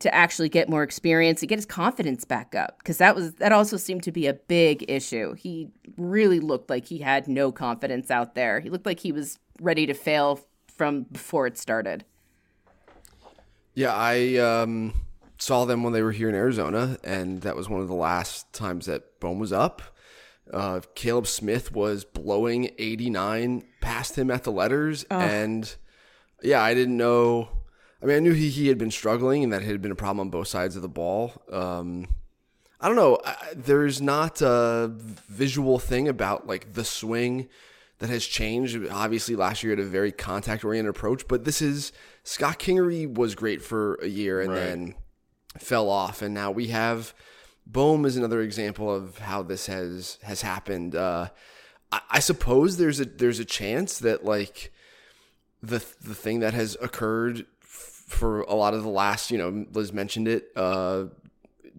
to 0.00 0.14
actually 0.14 0.48
get 0.48 0.68
more 0.68 0.82
experience 0.82 1.42
and 1.42 1.48
get 1.48 1.56
his 1.56 1.66
confidence 1.66 2.24
back 2.24 2.54
up 2.54 2.78
because 2.78 2.98
that 2.98 3.14
was 3.16 3.34
that 3.34 3.52
also 3.52 3.76
seemed 3.76 4.02
to 4.04 4.12
be 4.12 4.26
a 4.26 4.34
big 4.34 4.84
issue. 4.88 5.34
He 5.34 5.70
really 5.96 6.40
looked 6.40 6.70
like 6.70 6.86
he 6.86 6.98
had 6.98 7.26
no 7.26 7.50
confidence 7.50 8.10
out 8.10 8.34
there. 8.34 8.60
He 8.60 8.70
looked 8.70 8.86
like 8.86 9.00
he 9.00 9.12
was 9.12 9.38
ready 9.60 9.86
to 9.86 9.94
fail 9.94 10.40
from 10.68 11.02
before 11.02 11.46
it 11.46 11.58
started. 11.58 12.04
Yeah, 13.74 13.94
I 13.94 14.36
um, 14.36 14.94
saw 15.38 15.64
them 15.64 15.82
when 15.82 15.92
they 15.92 16.02
were 16.02 16.12
here 16.12 16.28
in 16.28 16.34
Arizona, 16.34 16.98
and 17.04 17.42
that 17.42 17.56
was 17.56 17.68
one 17.68 17.80
of 17.80 17.88
the 17.88 17.94
last 17.94 18.52
times 18.52 18.86
that 18.86 19.20
Bohm 19.20 19.38
was 19.38 19.52
up. 19.52 19.82
Uh, 20.52 20.80
Caleb 20.94 21.26
Smith 21.26 21.72
was 21.72 22.04
blowing 22.04 22.70
89 22.78 23.64
past 23.80 24.16
him 24.16 24.30
at 24.30 24.44
the 24.44 24.52
letters, 24.52 25.04
and 25.10 25.74
yeah, 26.42 26.62
I 26.62 26.74
didn't 26.74 26.96
know. 26.96 27.48
I 28.02 28.06
mean, 28.06 28.16
I 28.16 28.20
knew 28.20 28.32
he, 28.32 28.48
he 28.48 28.68
had 28.68 28.78
been 28.78 28.92
struggling 28.92 29.42
and 29.42 29.52
that 29.52 29.62
had 29.62 29.82
been 29.82 29.90
a 29.90 29.96
problem 29.96 30.20
on 30.20 30.30
both 30.30 30.46
sides 30.46 30.76
of 30.76 30.82
the 30.82 30.88
ball. 30.88 31.32
Um, 31.50 32.06
I 32.80 32.86
don't 32.86 32.94
know. 32.96 33.18
I, 33.24 33.34
there's 33.56 34.00
not 34.00 34.40
a 34.40 34.88
visual 35.28 35.80
thing 35.80 36.06
about 36.06 36.46
like 36.46 36.74
the 36.74 36.84
swing 36.84 37.48
that 37.98 38.08
has 38.08 38.24
changed. 38.24 38.78
Obviously, 38.88 39.34
last 39.34 39.64
year 39.64 39.72
had 39.72 39.80
a 39.80 39.88
very 39.88 40.12
contact 40.12 40.64
oriented 40.64 40.90
approach, 40.90 41.26
but 41.26 41.44
this 41.44 41.60
is 41.60 41.90
Scott 42.22 42.60
Kingery 42.60 43.12
was 43.12 43.34
great 43.34 43.62
for 43.62 43.94
a 43.96 44.06
year 44.06 44.40
and 44.40 44.50
Right. 44.52 44.60
then 44.60 44.94
fell 45.58 45.90
off, 45.90 46.22
and 46.22 46.32
now 46.32 46.52
we 46.52 46.68
have 46.68 47.14
Bohm 47.66 48.04
is 48.04 48.16
another 48.16 48.40
example 48.42 48.94
of 48.94 49.18
how 49.18 49.42
this 49.42 49.66
has 49.66 50.18
has 50.22 50.42
happened. 50.42 50.94
Uh, 50.94 51.30
I, 51.92 52.00
I 52.10 52.18
suppose 52.20 52.76
there's 52.76 53.00
a 53.00 53.04
there's 53.04 53.38
a 53.38 53.44
chance 53.44 53.98
that 53.98 54.24
like 54.24 54.72
the 55.62 55.78
the 56.02 56.14
thing 56.14 56.40
that 56.40 56.54
has 56.54 56.76
occurred 56.80 57.46
f- 57.62 58.04
for 58.06 58.42
a 58.42 58.54
lot 58.54 58.74
of 58.74 58.82
the 58.82 58.88
last, 58.88 59.30
you 59.30 59.38
know, 59.38 59.66
Liz 59.72 59.92
mentioned 59.92 60.28
it. 60.28 60.48
Uh, 60.56 61.06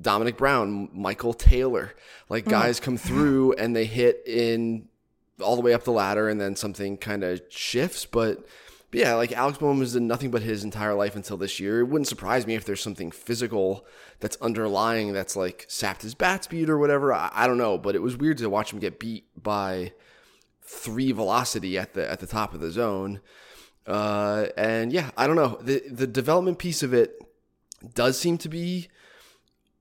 Domonic 0.02 0.38
Brown, 0.38 0.90
Michael 0.94 1.34
Taylor, 1.34 1.94
like 2.30 2.46
guys 2.46 2.80
come 2.80 2.96
through 2.96 3.54
and 3.54 3.76
they 3.76 3.84
hit 3.86 4.24
in 4.26 4.88
all 5.42 5.56
the 5.56 5.62
way 5.62 5.74
up 5.74 5.84
the 5.84 5.92
ladder, 5.92 6.30
and 6.30 6.40
then 6.40 6.56
something 6.56 6.98
kind 6.98 7.24
of 7.24 7.42
shifts. 7.50 8.06
But, 8.06 8.46
but 8.92 9.00
yeah, 9.00 9.14
like 9.14 9.32
Alex 9.32 9.58
Bohm 9.58 9.80
has 9.80 9.94
done 9.94 10.08
nothing 10.08 10.32
but 10.32 10.42
his 10.42 10.64
entire 10.64 10.94
life 10.94 11.16
until 11.16 11.38
this 11.38 11.60
year. 11.60 11.82
It 11.82 11.86
wouldn't 11.86 12.08
surprise 12.08 12.48
me 12.48 12.56
if 12.56 12.66
there's 12.66 12.82
something 12.82 13.12
physical 13.12 13.86
that's 14.20 14.38
underlying 14.38 15.14
that's 15.14 15.36
like 15.36 15.66
sapped 15.68 16.02
his 16.02 16.16
bat 16.16 16.44
speed 16.44 16.70
or 16.70 16.78
whatever. 16.78 17.14
I, 17.14 17.32
I 17.34 17.48
don't 17.48 17.58
know, 17.58 17.78
but 17.78 17.96
it 17.96 18.02
was 18.02 18.18
weird 18.18 18.38
to 18.40 18.50
watch 18.50 18.74
him 18.74 18.80
get 18.80 19.00
beat 19.00 19.26
by 19.42 19.94
three 20.64 21.12
velocity 21.12 21.78
at 21.78 21.94
the 21.94 22.10
at 22.10 22.20
the 22.20 22.28
top 22.28 22.54
of 22.54 22.60
the 22.62 22.72
zone. 22.72 23.22
Uh, 23.86 24.48
and 24.58 24.92
yeah, 24.92 25.12
I 25.18 25.28
don't 25.28 25.36
know. 25.36 25.60
The 25.62 25.84
the 25.90 26.08
development 26.08 26.58
piece 26.58 26.84
of 26.84 26.94
it 26.94 27.20
does 27.94 28.20
seem 28.20 28.38
to 28.40 28.50
be 28.50 28.88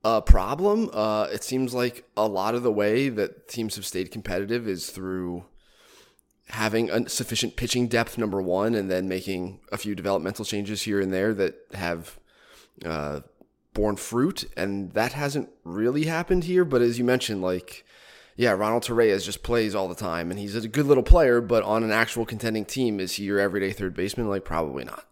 a 0.04 0.22
problem. 0.22 0.90
Uh, 0.92 1.28
it 1.32 1.44
seems 1.44 1.74
like 1.74 2.04
a 2.16 2.26
lot 2.26 2.54
of 2.54 2.62
the 2.62 2.72
way 2.72 3.08
that 3.08 3.48
teams 3.48 3.76
have 3.76 3.86
stayed 3.86 4.10
competitive 4.10 4.68
is 4.68 4.90
through 4.90 5.44
having 6.50 6.90
a 6.90 7.08
sufficient 7.08 7.56
pitching 7.56 7.88
depth, 7.88 8.18
number 8.18 8.40
one, 8.40 8.74
and 8.74 8.90
then 8.90 9.08
making 9.08 9.60
a 9.70 9.76
few 9.76 9.94
developmental 9.94 10.44
changes 10.44 10.82
here 10.82 11.00
and 11.00 11.12
there 11.12 11.34
that 11.34 11.54
have 11.74 12.18
uh, 12.84 13.20
borne 13.74 13.96
fruit, 13.96 14.44
and 14.56 14.92
that 14.92 15.12
hasn't 15.12 15.50
really 15.64 16.04
happened 16.04 16.44
here. 16.44 16.64
But 16.64 16.82
as 16.82 16.98
you 16.98 17.04
mentioned, 17.04 17.42
like, 17.42 17.84
yeah, 18.36 18.50
Ronald 18.52 18.84
Torreyes 18.84 19.24
just 19.24 19.42
plays 19.42 19.74
all 19.74 19.88
the 19.88 19.94
time, 19.94 20.30
and 20.30 20.38
he's 20.38 20.54
a 20.54 20.68
good 20.68 20.86
little 20.86 21.02
player. 21.02 21.40
But 21.40 21.64
on 21.64 21.82
an 21.84 21.90
actual 21.90 22.24
contending 22.24 22.64
team, 22.64 23.00
is 23.00 23.14
he 23.14 23.24
your 23.24 23.38
everyday 23.38 23.72
third 23.72 23.94
baseman? 23.94 24.28
Like, 24.28 24.44
probably 24.44 24.84
not. 24.84 25.04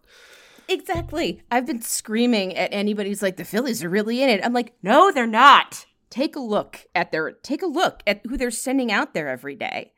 Exactly. 0.69 1.41
I've 1.49 1.65
been 1.65 1.81
screaming 1.81 2.55
at 2.55 2.73
anybody 2.73 3.09
who's 3.09 3.21
like, 3.21 3.37
the 3.37 3.45
Phillies 3.45 3.83
are 3.83 3.89
really 3.89 4.21
in 4.21 4.29
it. 4.29 4.41
I'm 4.43 4.53
like, 4.53 4.73
no, 4.83 5.11
they're 5.11 5.27
not. 5.27 5.85
Take 6.09 6.35
a 6.35 6.41
look 6.41 6.85
at 6.95 7.11
their 7.11 7.31
take 7.31 7.61
a 7.61 7.67
look 7.67 8.01
at 8.07 8.21
who 8.27 8.37
they're 8.37 8.51
sending 8.51 8.91
out 8.91 9.13
there 9.13 9.27
every 9.27 9.55
day. 9.55 9.91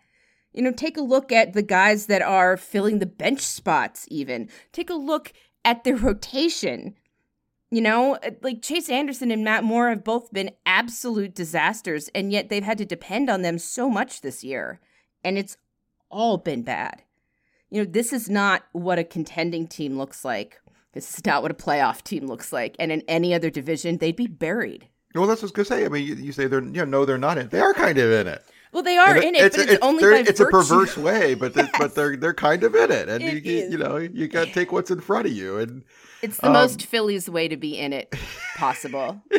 You 0.54 0.64
know, 0.64 0.72
take 0.72 0.97
a 0.97 1.02
look 1.02 1.32
at 1.32 1.54
the 1.54 1.62
guys 1.62 2.08
that 2.08 2.22
are 2.22 2.58
filling 2.58 3.00
the 3.00 3.06
bench 3.06 3.41
spots, 3.41 4.06
even. 4.10 4.50
Take 4.72 4.89
a 4.89 4.95
look 4.95 5.32
at 5.64 5.84
their 5.84 5.95
rotation. 6.10 6.95
You 7.72 7.82
know, 7.82 8.16
uh, 8.16 8.32
like 8.41 8.64
Chase 8.64 8.89
Anderson 8.89 9.30
and 9.30 9.43
Matt 9.43 9.64
Moore 9.64 9.89
have 9.89 10.04
both 10.04 10.34
been 10.34 10.52
absolute 10.66 11.36
disasters, 11.36 12.10
and 12.16 12.32
yet 12.32 12.50
they've 12.50 12.64
had 12.64 12.80
to 12.80 12.86
depend 12.86 13.30
on 13.30 13.43
them 13.43 13.60
so 13.60 13.89
much 13.89 14.22
this 14.22 14.43
year. 14.43 14.80
And 15.24 15.38
it's 15.38 15.58
all 16.10 16.38
been 16.38 16.64
bad. 16.64 17.04
You 17.70 17.84
know, 17.84 17.89
this 17.91 18.12
is 18.12 18.28
not 18.30 18.64
what 18.72 18.97
a 18.97 19.04
contending 19.04 19.68
team 19.68 19.97
looks 19.97 20.26
like. 20.26 20.60
This 20.93 21.14
is 21.14 21.26
not 21.26 21.43
what 21.43 21.52
a 21.52 21.56
playoff 21.56 22.02
team 22.04 22.26
looks 22.26 22.52
like. 22.52 22.76
And 22.80 22.91
in 22.91 23.04
any 23.08 23.34
other 23.36 23.52
division, 23.52 23.97
they'd 23.97 24.16
be 24.16 24.26
buried. 24.26 24.88
Well, 25.14 25.28
that's 25.28 25.43
what 25.43 25.52
I 25.52 25.52
was 25.52 25.68
gonna 25.68 25.82
say. 25.82 25.86
I 25.86 25.89
mean, 25.89 26.08
you, 26.08 26.16
you 26.16 26.32
say 26.32 26.47
they're, 26.47 26.64
you 26.64 26.72
know, 26.72 26.86
no, 26.86 27.06
they're 27.06 27.20
not 27.20 27.38
in. 27.38 27.45
it. 27.45 27.52
They 27.52 27.60
are 27.60 27.74
kind 27.74 27.97
of 28.00 28.12
in 28.12 28.28
it. 28.28 28.43
Well, 28.72 28.84
they 28.84 28.98
are 28.98 29.16
And 29.16 29.24
in 29.24 29.36
it, 29.36 29.52
but 29.56 29.68
it's, 29.70 29.80
only 29.82 30.02
they're- 30.04 30.12
by 30.24 30.30
it's 30.30 30.40
a 30.40 30.46
perverse 30.46 30.96
way, 30.96 31.34
but 31.34 31.54
they, 31.56 31.64
but 31.80 31.96
they're 31.96 32.16
they're 32.16 32.34
kind 32.36 32.64
of 32.64 32.76
in 32.76 32.92
it, 32.92 33.10
and 33.10 33.24
It 33.24 33.44
you, 33.44 33.52
you, 33.54 33.64
is. 33.64 33.72
you 33.72 33.78
know 33.80 33.98
you 33.98 34.28
got 34.28 34.48
to 34.48 34.54
take 34.60 34.72
what's 34.72 34.92
in 34.92 35.00
front 35.02 35.26
of 35.26 35.32
you. 35.34 35.58
And 35.58 35.84
It's 36.22 36.38
the 36.38 36.48
Um, 36.48 36.54
most 36.54 36.86
Phillies 36.86 37.30
way 37.30 37.48
to 37.48 37.58
be 37.58 37.78
in 37.78 37.94
it 37.94 38.14
possible. 38.58 39.22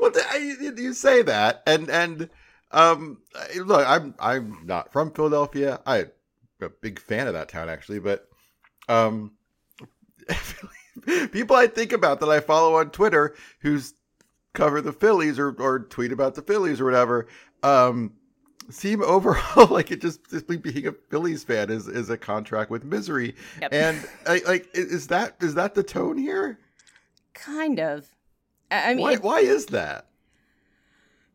well, 0.00 0.12
I- 0.30 0.56
you 0.60 0.74
you 0.76 0.92
say 0.94 1.22
that, 1.22 1.62
and 1.66 1.90
and 1.90 2.30
um, 2.70 3.18
look, 3.56 3.84
I'm 3.86 4.14
I'm 4.20 4.58
not 4.64 4.92
from 4.92 5.10
Philadelphia. 5.12 5.80
I'm 5.84 6.10
a 6.60 6.68
big 6.68 7.00
fan 7.00 7.26
of 7.26 7.32
that 7.34 7.48
town, 7.48 7.68
actually, 7.68 7.98
but 7.98 8.28
um, 8.88 9.32
people 11.32 11.56
I 11.56 11.66
think 11.66 11.92
about 11.92 12.20
that 12.20 12.28
I 12.28 12.40
follow 12.40 12.76
on 12.76 12.90
Twitter 12.90 13.34
who's 13.60 13.94
cover 14.54 14.80
the 14.80 14.92
Phillies 14.92 15.38
or 15.38 15.54
or 15.58 15.80
tweet 15.80 16.12
about 16.12 16.34
the 16.34 16.42
Phillies 16.42 16.80
or 16.80 16.84
whatever, 16.84 17.26
um, 17.62 18.12
seem 18.70 19.02
overall 19.02 19.66
like 19.70 19.90
it 19.90 20.00
just 20.00 20.30
simply 20.30 20.56
being 20.56 20.86
a 20.86 20.92
Phillies 20.92 21.44
fan 21.44 21.70
is 21.70 21.88
is 21.88 22.10
a 22.10 22.16
contract 22.16 22.70
with 22.70 22.84
misery. 22.84 23.34
Yep. 23.60 23.72
And 23.72 24.08
I, 24.26 24.40
like, 24.46 24.68
is 24.74 25.06
that 25.08 25.36
is 25.40 25.54
that 25.54 25.74
the 25.74 25.82
tone 25.82 26.18
here? 26.18 26.58
kind 27.34 27.80
of. 27.80 28.06
I 28.70 28.90
I 28.90 28.94
mean, 28.94 29.02
why 29.02 29.12
it- 29.14 29.22
why 29.22 29.38
is 29.40 29.66
that? 29.66 30.06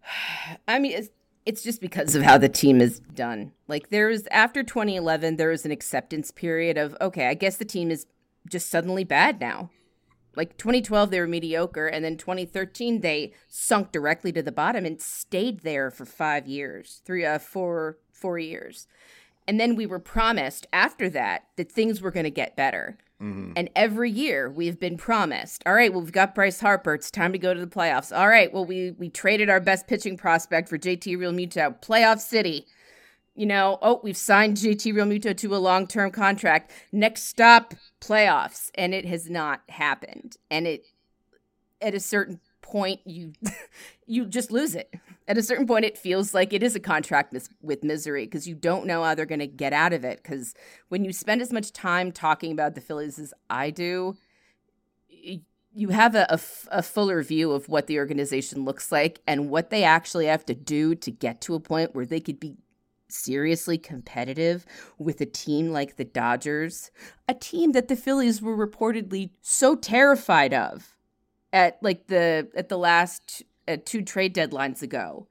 I 0.67 0.79
mean, 0.79 0.93
it's, 0.93 1.09
it's 1.45 1.63
just 1.63 1.81
because 1.81 2.15
of 2.15 2.23
how 2.23 2.37
the 2.37 2.49
team 2.49 2.81
is 2.81 2.99
done. 2.99 3.51
Like 3.67 3.89
there 3.89 4.07
was 4.07 4.27
after 4.31 4.63
2011, 4.63 5.37
there 5.37 5.49
was 5.49 5.65
an 5.65 5.71
acceptance 5.71 6.31
period 6.31 6.77
of 6.77 6.95
okay, 7.01 7.27
I 7.27 7.33
guess 7.33 7.57
the 7.57 7.65
team 7.65 7.89
is 7.91 8.05
just 8.49 8.69
suddenly 8.69 9.03
bad 9.03 9.39
now. 9.39 9.69
Like 10.37 10.55
2012, 10.57 11.09
they 11.09 11.19
were 11.19 11.27
mediocre, 11.27 11.87
and 11.87 12.05
then 12.05 12.15
2013, 12.15 13.01
they 13.01 13.33
sunk 13.47 13.91
directly 13.91 14.31
to 14.33 14.43
the 14.43 14.51
bottom 14.51 14.85
and 14.85 15.01
stayed 15.01 15.61
there 15.61 15.89
for 15.89 16.05
five 16.05 16.47
years, 16.47 17.01
three, 17.03 17.25
uh, 17.25 17.39
four, 17.39 17.97
four 18.11 18.37
years. 18.37 18.87
And 19.47 19.59
then 19.59 19.75
we 19.75 19.87
were 19.87 19.99
promised 19.99 20.67
after 20.71 21.09
that 21.09 21.45
that 21.55 21.71
things 21.71 22.01
were 22.01 22.11
going 22.11 22.25
to 22.25 22.29
get 22.29 22.55
better. 22.55 22.99
And 23.57 23.69
every 23.75 24.11
year 24.11 24.47
we've 24.47 24.79
been 24.79 24.95
promised, 24.95 25.63
all 25.65 25.73
right, 25.73 25.91
well, 25.91 26.01
we've 26.01 26.11
got 26.11 26.35
Bryce 26.35 26.59
Harper. 26.59 26.93
It's 26.93 27.09
time 27.09 27.31
to 27.33 27.39
go 27.39 27.51
to 27.51 27.59
the 27.59 27.65
playoffs. 27.65 28.15
All 28.15 28.27
right, 28.27 28.53
well, 28.53 28.63
we 28.63 28.91
we 28.91 29.09
traded 29.09 29.49
our 29.49 29.59
best 29.59 29.87
pitching 29.87 30.17
prospect 30.17 30.69
for 30.69 30.77
JT 30.77 31.17
Realmuto. 31.17 31.81
Playoff 31.81 32.19
City. 32.19 32.67
You 33.37 33.45
know, 33.45 33.77
oh, 33.83 34.01
we've 34.03 34.17
signed 34.17 34.57
JT 34.57 34.93
Realmuto 34.95 35.37
to 35.37 35.55
a 35.55 35.57
long 35.57 35.85
term 35.85 36.09
contract. 36.09 36.71
Next 36.91 37.23
stop, 37.23 37.75
playoffs. 38.01 38.71
And 38.73 38.95
it 38.95 39.05
has 39.05 39.29
not 39.29 39.61
happened. 39.69 40.37
And 40.49 40.65
it 40.65 40.87
at 41.79 41.93
a 41.93 41.99
certain 41.99 42.39
point 42.63 42.99
you 43.05 43.33
you 44.07 44.25
just 44.25 44.51
lose 44.51 44.73
it. 44.73 44.91
At 45.27 45.37
a 45.37 45.43
certain 45.43 45.67
point 45.67 45.85
it 45.85 45.99
feels 45.99 46.33
like 46.33 46.51
it 46.51 46.63
is 46.63 46.75
a 46.75 46.79
contract 46.79 47.31
mis- 47.31 47.49
with 47.61 47.83
misery 47.83 48.25
because 48.25 48.47
you 48.47 48.55
don't 48.55 48.87
know 48.87 49.03
how 49.03 49.13
they're 49.13 49.27
going 49.27 49.37
to 49.39 49.47
get 49.47 49.71
out 49.71 49.93
of 49.93 50.03
it 50.03 50.23
cuz 50.23 50.55
when 50.89 51.05
you 51.05 51.13
spend 51.13 51.41
as 51.41 51.53
much 51.53 51.71
time 51.71 52.11
talking 52.11 52.51
about 52.51 52.73
the 52.73 52.81
Phillies 52.81 53.19
as 53.19 53.35
I 53.51 53.69
do 53.69 54.17
you 55.77 55.89
have 55.89 56.15
a, 56.15 56.25
a 56.29 56.33
f- 56.33 56.67
a 56.71 56.81
fuller 56.81 57.21
view 57.21 57.51
of 57.51 57.69
what 57.69 57.85
the 57.85 57.99
organization 57.99 58.65
looks 58.65 58.91
like 58.91 59.21
and 59.27 59.51
what 59.51 59.69
they 59.69 59.83
actually 59.83 60.25
have 60.25 60.43
to 60.47 60.55
do 60.55 60.95
to 60.95 61.11
get 61.11 61.39
to 61.41 61.53
a 61.53 61.59
point 61.59 61.93
where 61.93 62.05
they 62.05 62.19
could 62.19 62.39
be 62.39 62.57
seriously 63.09 63.77
competitive 63.77 64.65
with 64.97 65.21
a 65.21 65.25
team 65.25 65.69
like 65.71 65.95
the 65.95 66.05
Dodgers, 66.05 66.91
a 67.27 67.33
team 67.33 67.71
that 67.73 67.87
the 67.87 67.95
Phillies 67.95 68.41
were 68.41 68.55
reportedly 68.55 69.31
so 69.41 69.75
terrified 69.75 70.53
of 70.53 70.95
at 71.53 71.77
like 71.81 72.07
the 72.07 72.49
at 72.55 72.69
the 72.69 72.77
last 72.77 73.43
at 73.67 73.85
two 73.85 74.01
trade 74.01 74.35
deadlines 74.35 74.81
ago 74.81 75.27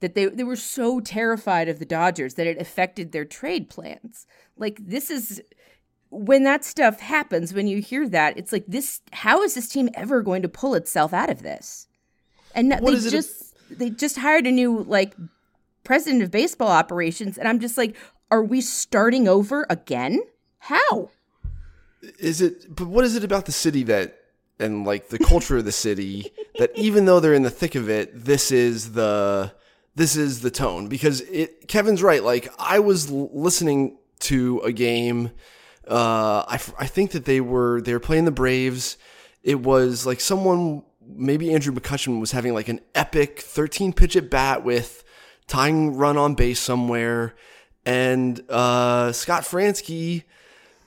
that 0.00 0.14
they 0.14 0.26
they 0.26 0.44
were 0.44 0.56
so 0.56 1.00
terrified 1.00 1.68
of 1.68 1.78
the 1.78 1.84
Dodgers 1.84 2.34
that 2.34 2.46
it 2.46 2.60
affected 2.60 3.12
their 3.12 3.24
trade 3.24 3.68
plans. 3.68 4.26
Like 4.56 4.78
this 4.80 5.10
is 5.10 5.42
when 6.10 6.44
that 6.44 6.64
stuff 6.64 7.00
happens 7.00 7.54
when 7.54 7.66
you 7.66 7.80
hear 7.80 8.06
that 8.08 8.36
it's 8.36 8.52
like 8.52 8.66
this 8.68 9.00
how 9.12 9.42
is 9.42 9.54
this 9.54 9.68
team 9.68 9.88
ever 9.94 10.20
going 10.22 10.42
to 10.42 10.48
pull 10.48 10.74
itself 10.74 11.12
out 11.12 11.30
of 11.30 11.42
this? 11.42 11.88
And 12.54 12.70
What 12.70 12.84
they 12.84 12.92
is 12.92 13.06
it- 13.06 13.10
just 13.10 13.54
they 13.70 13.90
just 13.90 14.18
hired 14.18 14.46
a 14.46 14.52
new 14.52 14.82
like 14.82 15.14
president 15.84 16.22
of 16.22 16.30
baseball 16.30 16.68
operations 16.68 17.38
and 17.38 17.48
I'm 17.48 17.60
just 17.60 17.76
like 17.76 17.96
are 18.32 18.42
we 18.42 18.62
starting 18.62 19.28
over 19.28 19.66
again? 19.68 20.22
How? 20.58 21.10
Is 22.18 22.40
it? 22.40 22.74
But 22.74 22.88
what 22.88 23.04
is 23.04 23.14
it 23.14 23.24
about 23.24 23.44
the 23.44 23.52
city 23.52 23.82
that 23.84 24.18
and 24.58 24.86
like 24.86 25.08
the 25.08 25.18
culture 25.18 25.58
of 25.58 25.66
the 25.66 25.72
city 25.72 26.32
that 26.58 26.70
even 26.76 27.04
though 27.04 27.20
they're 27.20 27.34
in 27.34 27.42
the 27.42 27.50
thick 27.50 27.74
of 27.74 27.90
it, 27.90 28.24
this 28.24 28.50
is 28.50 28.92
the 28.92 29.52
this 29.94 30.16
is 30.16 30.40
the 30.40 30.50
tone 30.50 30.88
because 30.88 31.20
it. 31.20 31.68
Kevin's 31.68 32.02
right. 32.02 32.24
Like 32.24 32.52
I 32.58 32.78
was 32.78 33.10
listening 33.10 33.98
to 34.20 34.60
a 34.60 34.72
game. 34.72 35.30
Uh, 35.86 36.44
I 36.48 36.54
f- 36.54 36.74
I 36.78 36.86
think 36.86 37.10
that 37.10 37.26
they 37.26 37.42
were 37.42 37.82
they 37.82 37.92
were 37.92 38.00
playing 38.00 38.24
the 38.24 38.30
Braves. 38.30 38.96
It 39.42 39.60
was 39.60 40.06
like 40.06 40.20
someone 40.20 40.84
maybe 41.06 41.52
Andrew 41.52 41.74
McCutchen 41.74 42.18
was 42.18 42.32
having 42.32 42.54
like 42.54 42.68
an 42.68 42.80
epic 42.94 43.40
13 43.40 43.92
pitch 43.92 44.16
at 44.16 44.30
bat 44.30 44.64
with 44.64 45.01
tying 45.52 45.94
run 45.96 46.16
on 46.16 46.34
base 46.34 46.58
somewhere, 46.58 47.34
and 47.84 48.40
uh, 48.48 49.12
Scott 49.12 49.42
Franzke 49.42 50.22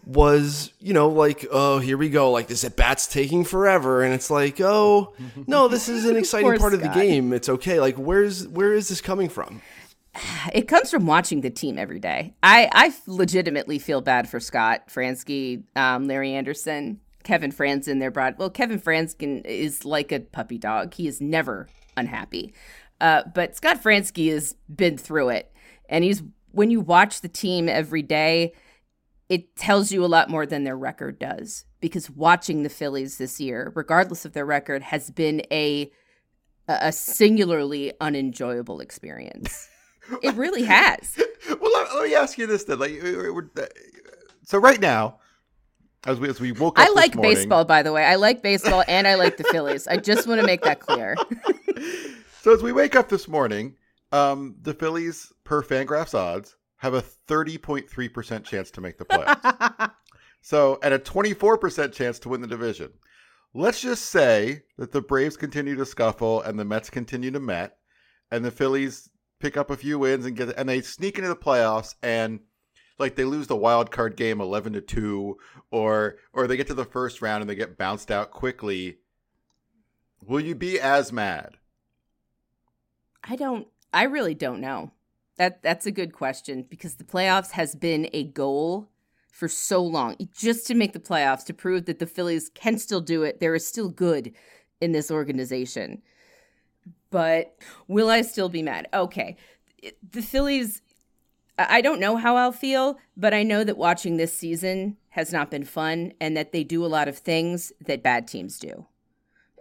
was, 0.08 0.74
you 0.80 0.92
know, 0.92 1.08
like, 1.08 1.46
oh, 1.52 1.78
here 1.78 1.98
we 1.98 2.10
go. 2.10 2.32
Like 2.32 2.48
this 2.48 2.64
at 2.64 2.76
bat's 2.76 3.06
taking 3.06 3.44
forever. 3.44 4.02
And 4.02 4.14
it's 4.14 4.32
like, 4.32 4.60
oh, 4.60 5.14
no, 5.46 5.68
this 5.68 5.88
is 5.88 6.06
an 6.06 6.16
exciting 6.18 6.58
part 6.58 6.74
of 6.74 6.82
the 6.82 6.90
game. 6.90 7.32
It's 7.32 7.48
okay. 7.48 7.80
Like, 7.80 7.96
where's 7.96 8.48
where 8.48 8.74
is 8.74 8.90
this 8.90 9.02
coming 9.02 9.30
from? 9.30 9.62
It 10.54 10.70
comes 10.70 10.90
from 10.90 11.06
watching 11.06 11.42
the 11.42 11.50
team 11.50 11.78
every 11.78 12.00
day. 12.00 12.36
I, 12.42 12.70
I 12.72 12.94
legitimately 13.06 13.80
feel 13.80 14.00
bad 14.00 14.30
for 14.30 14.40
Scott 14.40 14.88
Franzke, 14.88 15.64
um, 15.76 16.08
Larry 16.08 16.34
Andersen, 16.34 17.02
Kevin 17.24 17.52
Frandsen. 17.52 18.00
They're 18.00 18.12
brought. 18.12 18.40
Well, 18.40 18.50
Kevin 18.50 18.80
Frandsen 18.80 19.46
is 19.46 19.84
like 19.84 20.14
a 20.14 20.22
puppy 20.22 20.58
dog. 20.58 20.94
He 20.94 21.08
is 21.08 21.20
never 21.20 21.68
unhappy. 21.98 22.54
Uh, 23.02 23.24
but 23.34 23.56
Scott 23.56 23.82
Franzke 23.84 24.32
has 24.32 24.56
been 24.74 24.98
through 24.98 25.30
it, 25.30 25.52
and 25.90 26.04
he's 26.04 26.24
when 26.52 26.72
you 26.72 26.80
watch 26.80 27.22
the 27.22 27.28
team 27.28 27.68
every 27.68 28.02
day, 28.02 28.54
it 29.28 29.56
tells 29.58 29.92
you 29.92 30.04
a 30.04 30.08
lot 30.08 30.30
more 30.30 30.46
than 30.46 30.64
their 30.64 30.78
record 30.78 31.20
does. 31.20 31.66
Because 31.82 32.10
watching 32.10 32.64
the 32.64 32.70
Phillies 32.70 33.18
this 33.18 33.40
year, 33.40 33.72
regardless 33.76 34.24
of 34.26 34.34
their 34.34 34.46
record, 34.46 34.82
has 34.84 35.12
been 35.12 35.42
a 35.52 35.92
a 36.68 36.92
singularly 36.92 37.94
unenjoyable 38.02 38.80
experience. 38.80 39.68
It 40.24 40.34
really 40.36 40.64
has. 40.66 41.16
well, 41.48 41.72
let, 41.74 41.94
let 41.96 42.08
me 42.08 42.16
ask 42.16 42.38
you 42.38 42.48
this 42.48 42.64
then. 42.64 42.80
Like, 42.80 42.92
we're- 43.04 43.48
so 44.44 44.58
right 44.58 44.80
now, 44.80 45.20
as 46.08 46.20
we 46.20 46.30
as 46.30 46.40
we 46.40 46.54
woke 46.54 46.80
up, 46.80 46.88
I 46.88 46.92
like 46.92 47.16
morning- 47.16 47.36
baseball, 47.36 47.66
by 47.66 47.84
the 47.84 47.92
way. 47.92 48.04
I 48.06 48.16
like 48.16 48.42
baseball 48.42 48.84
and 48.88 49.08
I 49.08 49.16
like 49.16 49.38
the 49.38 49.44
Phillies. 49.46 49.88
I 49.88 49.98
just 49.98 50.28
want 50.28 50.40
to 50.42 50.48
make 50.48 50.62
that 50.64 50.80
clear. 50.80 51.16
So 52.46 52.54
as 52.54 52.62
we 52.62 52.72
wake 52.72 52.96
up 52.96 53.10
this 53.10 53.28
morning, 53.28 53.76
um, 54.12 54.58
the 54.62 54.76
Phillies 54.76 55.34
per 55.46 55.64
Fangraphs 55.64 56.14
odds 56.14 56.56
have 56.78 56.94
a 56.94 57.02
thirty 57.02 57.58
point 57.58 57.90
three 57.90 58.08
percent 58.08 58.46
chance 58.46 58.70
to 58.70 58.82
make 58.82 59.00
the 59.00 59.06
playoffs. 59.06 59.92
so 60.42 60.78
at 60.84 60.94
a 60.94 61.00
twenty 61.00 61.34
four 61.34 61.58
percent 61.58 61.92
chance 61.92 62.20
to 62.20 62.30
win 62.30 62.42
the 62.42 62.48
division. 62.48 62.92
Let's 63.56 63.82
just 63.82 64.06
say 64.06 64.62
that 64.78 64.92
the 64.92 65.02
Braves 65.02 65.38
continue 65.38 65.76
to 65.76 65.88
scuffle 65.88 66.44
and 66.44 66.60
the 66.60 66.66
Mets 66.66 66.92
continue 66.92 67.32
to 67.32 67.40
met, 67.40 67.78
and 68.30 68.46
the 68.46 68.52
Phillies 68.52 69.10
pick 69.40 69.58
up 69.58 69.72
a 69.72 69.76
few 69.76 69.98
wins 69.98 70.28
and 70.28 70.38
get 70.38 70.56
and 70.56 70.70
they 70.70 70.82
sneak 70.82 71.18
into 71.18 71.30
the 71.30 71.36
playoffs 71.36 71.96
and 72.04 72.42
like 73.00 73.16
they 73.16 73.26
lose 73.26 73.48
the 73.48 73.56
wild 73.56 73.90
card 73.90 74.16
game 74.16 74.40
11 74.40 74.74
to 74.74 74.82
2 74.82 75.36
or 75.72 76.18
or 76.32 76.46
they 76.46 76.58
get 76.58 76.68
to 76.68 76.76
the 76.76 76.86
first 76.86 77.24
round 77.24 77.42
and 77.42 77.50
they 77.50 77.56
get 77.56 77.76
bounced 77.76 78.12
out 78.12 78.30
quickly 78.30 79.00
Will 80.22 80.40
you 80.40 80.54
be 80.54 80.80
as 80.80 81.12
mad? 81.12 81.58
I 83.28 83.36
don't 83.36 83.68
I 83.94 84.04
really 84.04 84.36
don't 84.36 84.62
know. 84.62 84.92
That 85.38 85.62
that's 85.64 85.86
a 85.86 85.92
good 85.92 86.14
question 86.14 86.66
because 86.70 86.96
the 86.96 87.04
playoffs 87.04 87.52
has 87.52 87.76
been 87.76 88.10
a 88.14 88.24
goal 88.24 88.90
for 89.32 89.48
so 89.48 89.84
long. 89.84 90.16
Just 90.38 90.66
to 90.68 90.76
make 90.76 90.94
the 90.94 91.00
playoffs 91.00 91.46
to 91.46 91.54
prove 91.54 91.86
that 91.86 92.00
the 92.00 92.06
Phillies 92.06 92.50
can 92.54 92.78
still 92.78 93.02
do 93.02 93.24
it. 93.24 93.40
There 93.40 93.56
is 93.56 93.68
still 93.68 93.90
good 93.90 94.34
in 94.80 94.92
this 94.92 95.12
organization. 95.12 96.02
But 97.10 97.58
will 97.88 98.10
I 98.10 98.22
still 98.22 98.50
be 98.50 98.62
mad? 98.62 98.88
Okay. 98.94 99.36
The 100.12 100.22
Phillies 100.22 100.82
I 101.58 101.80
don't 101.82 102.02
know 102.02 102.18
how 102.18 102.36
I'll 102.36 102.52
feel, 102.52 103.00
but 103.16 103.34
I 103.34 103.44
know 103.44 103.64
that 103.64 103.78
watching 103.78 104.18
this 104.18 104.38
season 104.38 104.98
has 105.10 105.32
not 105.32 105.50
been 105.50 105.64
fun 105.64 106.12
and 106.20 106.36
that 106.36 106.52
they 106.52 106.66
do 106.66 106.86
a 106.86 106.88
lot 106.88 107.08
of 107.08 107.18
things 107.18 107.72
that 107.80 108.04
bad 108.04 108.28
teams 108.28 108.60
do. 108.60 108.88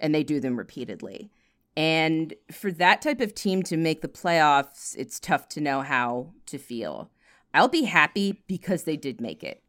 And 0.01 0.13
they 0.13 0.25
do 0.25 0.41
them 0.41 0.57
repeatedly. 0.57 1.31
And 1.77 2.35
for 2.53 2.71
that 2.73 3.03
type 3.03 3.21
of 3.21 3.35
team 3.35 3.63
to 3.65 3.77
make 3.77 4.01
the 4.01 4.09
playoffs, 4.09 4.95
it's 4.97 5.19
tough 5.19 5.49
to 5.51 5.61
know 5.61 5.83
how 5.83 6.33
to 6.47 6.59
feel. 6.59 7.11
I'll 7.53 7.69
be 7.69 7.85
happy 7.85 8.43
because 8.47 8.85
they 8.85 8.97
did 8.97 9.21
make 9.21 9.43
it. 9.43 9.63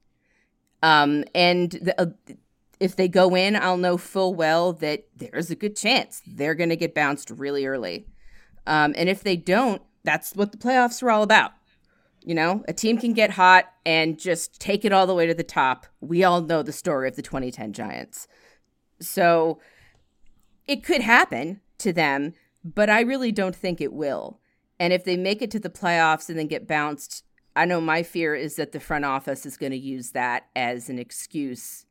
Um, 0.84 1.24
and 1.34 1.72
the, 1.72 2.00
uh, 2.00 2.06
if 2.80 2.96
they 2.96 3.08
go 3.08 3.36
in, 3.36 3.56
I'll 3.56 3.78
know 3.78 3.98
full 3.98 4.36
well 4.36 4.74
that 4.74 5.08
there's 5.16 5.50
a 5.50 5.56
good 5.56 5.76
chance 5.76 6.22
they're 6.28 6.56
going 6.56 6.70
to 6.70 6.76
get 6.76 6.94
bounced 6.94 7.32
really 7.32 7.66
early. 7.66 8.08
Um, 8.68 8.94
and 8.98 9.10
if 9.10 9.24
they 9.24 9.36
don't, 9.36 9.82
that's 10.04 10.36
what 10.36 10.52
the 10.52 10.58
playoffs 10.58 11.02
are 11.02 11.10
all 11.10 11.24
about. 11.24 11.54
You 12.24 12.36
know, 12.36 12.64
a 12.68 12.74
team 12.74 12.98
can 12.98 13.14
get 13.14 13.32
hot 13.32 13.72
and 13.86 14.20
just 14.20 14.60
take 14.60 14.84
it 14.84 14.92
all 14.92 15.08
the 15.08 15.14
way 15.14 15.28
to 15.28 15.34
the 15.34 15.44
top. 15.44 15.86
We 16.02 16.24
all 16.24 16.42
know 16.42 16.64
the 16.64 16.72
story 16.72 17.08
of 17.08 17.16
the 17.16 17.22
2010 17.22 17.74
Giants. 17.74 18.28
So 19.00 19.60
it 20.68 20.84
could 20.84 21.02
happen 21.02 21.62
to 21.86 21.94
them, 21.94 22.34
but 22.64 22.90
I 22.90 23.02
really 23.02 23.32
don't 23.32 23.56
think 23.56 23.80
it 23.80 23.94
will. 23.94 24.40
And 24.80 24.92
if 24.92 25.06
they 25.06 25.16
make 25.16 25.42
it 25.42 25.52
to 25.52 25.60
the 25.60 25.70
playoffs 25.70 26.28
and 26.30 26.38
then 26.38 26.48
get 26.48 26.68
bounced, 26.68 27.24
I 27.56 27.66
know 27.66 27.80
my 27.80 28.04
fear 28.04 28.36
is 28.36 28.58
that 28.58 28.74
the 28.74 28.80
front 28.80 29.06
office 29.06 29.46
is 29.46 29.56
going 29.56 29.72
to 29.72 29.78
use 29.78 30.12
that 30.12 30.48
as 30.56 30.90
an 30.90 31.00
excuse. 31.00 31.86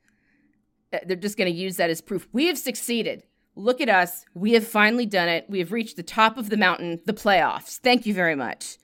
Uh, 0.93 0.99
They're 1.07 1.16
just 1.16 1.39
going 1.39 1.51
to 1.51 1.59
use 1.59 1.77
that 1.77 1.89
as 1.89 2.03
proof. 2.03 2.29
We 2.33 2.47
have 2.47 2.59
succeeded. 2.59 3.23
Look 3.57 3.81
at 3.81 3.89
us. 3.89 4.27
We 4.35 4.53
have 4.53 4.66
finally 4.66 5.07
done 5.07 5.29
it. 5.29 5.47
We 5.49 5.61
have 5.61 5.73
reached 5.73 5.97
the 5.97 6.03
top 6.03 6.37
of 6.37 6.51
the 6.51 6.57
mountain, 6.57 7.01
the 7.07 7.15
playoffs. 7.15 7.79
Thank 7.79 8.05
you 8.05 8.12
very 8.12 8.35
much. 8.35 8.79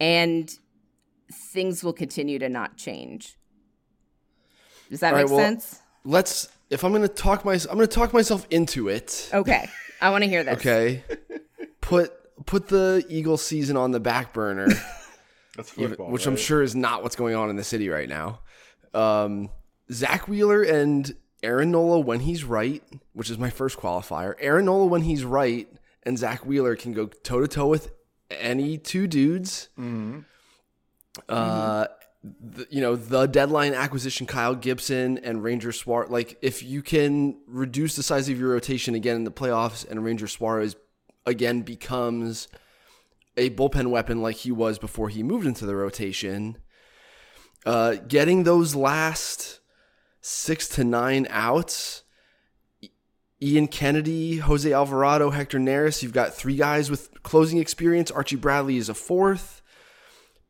And 0.00 0.50
things 1.30 1.84
will 1.84 1.92
continue 1.92 2.38
to 2.38 2.48
not 2.48 2.76
change. 2.76 3.36
Does 4.88 5.00
that 5.00 5.08
All 5.08 5.18
right, 5.18 5.22
make 5.24 5.30
well, 5.30 5.40
sense? 5.40 5.80
Let's. 6.04 6.48
If 6.70 6.84
I'm 6.84 6.92
gonna 6.92 7.08
talk 7.08 7.44
my, 7.44 7.54
I'm 7.54 7.76
gonna 7.76 7.86
talk 7.86 8.12
myself 8.12 8.46
into 8.50 8.88
it. 8.88 9.30
Okay. 9.32 9.68
I 10.04 10.10
want 10.10 10.22
to 10.22 10.28
hear 10.28 10.44
this. 10.44 10.56
Okay. 10.58 11.02
put 11.80 12.12
put 12.44 12.68
the 12.68 13.02
Eagle 13.08 13.38
season 13.38 13.78
on 13.78 13.90
the 13.90 14.00
back 14.00 14.34
burner, 14.34 14.68
That's 15.56 15.70
football, 15.70 16.10
which 16.10 16.26
I'm 16.26 16.36
sure 16.36 16.62
is 16.62 16.74
not 16.76 17.02
what's 17.02 17.16
going 17.16 17.34
on 17.34 17.48
in 17.48 17.56
the 17.56 17.64
city 17.64 17.88
right 17.88 18.06
now. 18.08 18.40
Um, 18.92 19.48
Zack 19.90 20.28
Wheeler 20.28 20.62
and 20.62 21.10
Aaron 21.42 21.70
Nola 21.70 22.00
when 22.00 22.20
he's 22.20 22.44
right, 22.44 22.82
which 23.14 23.30
is 23.30 23.38
my 23.38 23.48
first 23.48 23.78
qualifier. 23.78 24.34
Aaron 24.40 24.66
Nola 24.66 24.84
when 24.84 25.00
he's 25.00 25.24
right, 25.24 25.68
and 26.02 26.18
Zack 26.18 26.44
Wheeler 26.44 26.76
can 26.76 26.92
go 26.92 27.06
toe 27.06 27.40
to 27.40 27.48
toe 27.48 27.66
with 27.68 27.90
any 28.30 28.76
two 28.76 29.06
dudes. 29.06 29.70
Uh, 31.30 31.86
the, 32.40 32.66
you 32.70 32.80
know 32.80 32.96
the 32.96 33.26
deadline 33.26 33.74
acquisition, 33.74 34.26
Kyle 34.26 34.54
Gibson 34.54 35.18
and 35.18 35.42
Ranger 35.42 35.72
Suarez. 35.72 36.10
Like 36.10 36.38
if 36.40 36.62
you 36.62 36.82
can 36.82 37.38
reduce 37.46 37.96
the 37.96 38.02
size 38.02 38.28
of 38.28 38.38
your 38.38 38.50
rotation 38.50 38.94
again 38.94 39.16
in 39.16 39.24
the 39.24 39.30
playoffs, 39.30 39.88
and 39.88 40.04
Ranger 40.04 40.26
Suarez 40.26 40.76
again 41.26 41.62
becomes 41.62 42.48
a 43.36 43.50
bullpen 43.50 43.90
weapon 43.90 44.22
like 44.22 44.36
he 44.36 44.52
was 44.52 44.78
before 44.78 45.08
he 45.08 45.22
moved 45.22 45.46
into 45.46 45.66
the 45.66 45.76
rotation. 45.76 46.56
Uh, 47.66 47.96
getting 48.08 48.44
those 48.44 48.74
last 48.74 49.60
six 50.20 50.68
to 50.68 50.84
nine 50.84 51.26
outs. 51.30 52.02
Ian 53.42 53.68
Kennedy, 53.68 54.38
Jose 54.38 54.72
Alvarado, 54.72 55.30
Hector 55.30 55.58
Neris. 55.58 56.02
You've 56.02 56.12
got 56.12 56.32
three 56.32 56.56
guys 56.56 56.90
with 56.90 57.22
closing 57.22 57.58
experience. 57.58 58.10
Archie 58.10 58.36
Bradley 58.36 58.78
is 58.78 58.88
a 58.88 58.94
fourth. 58.94 59.53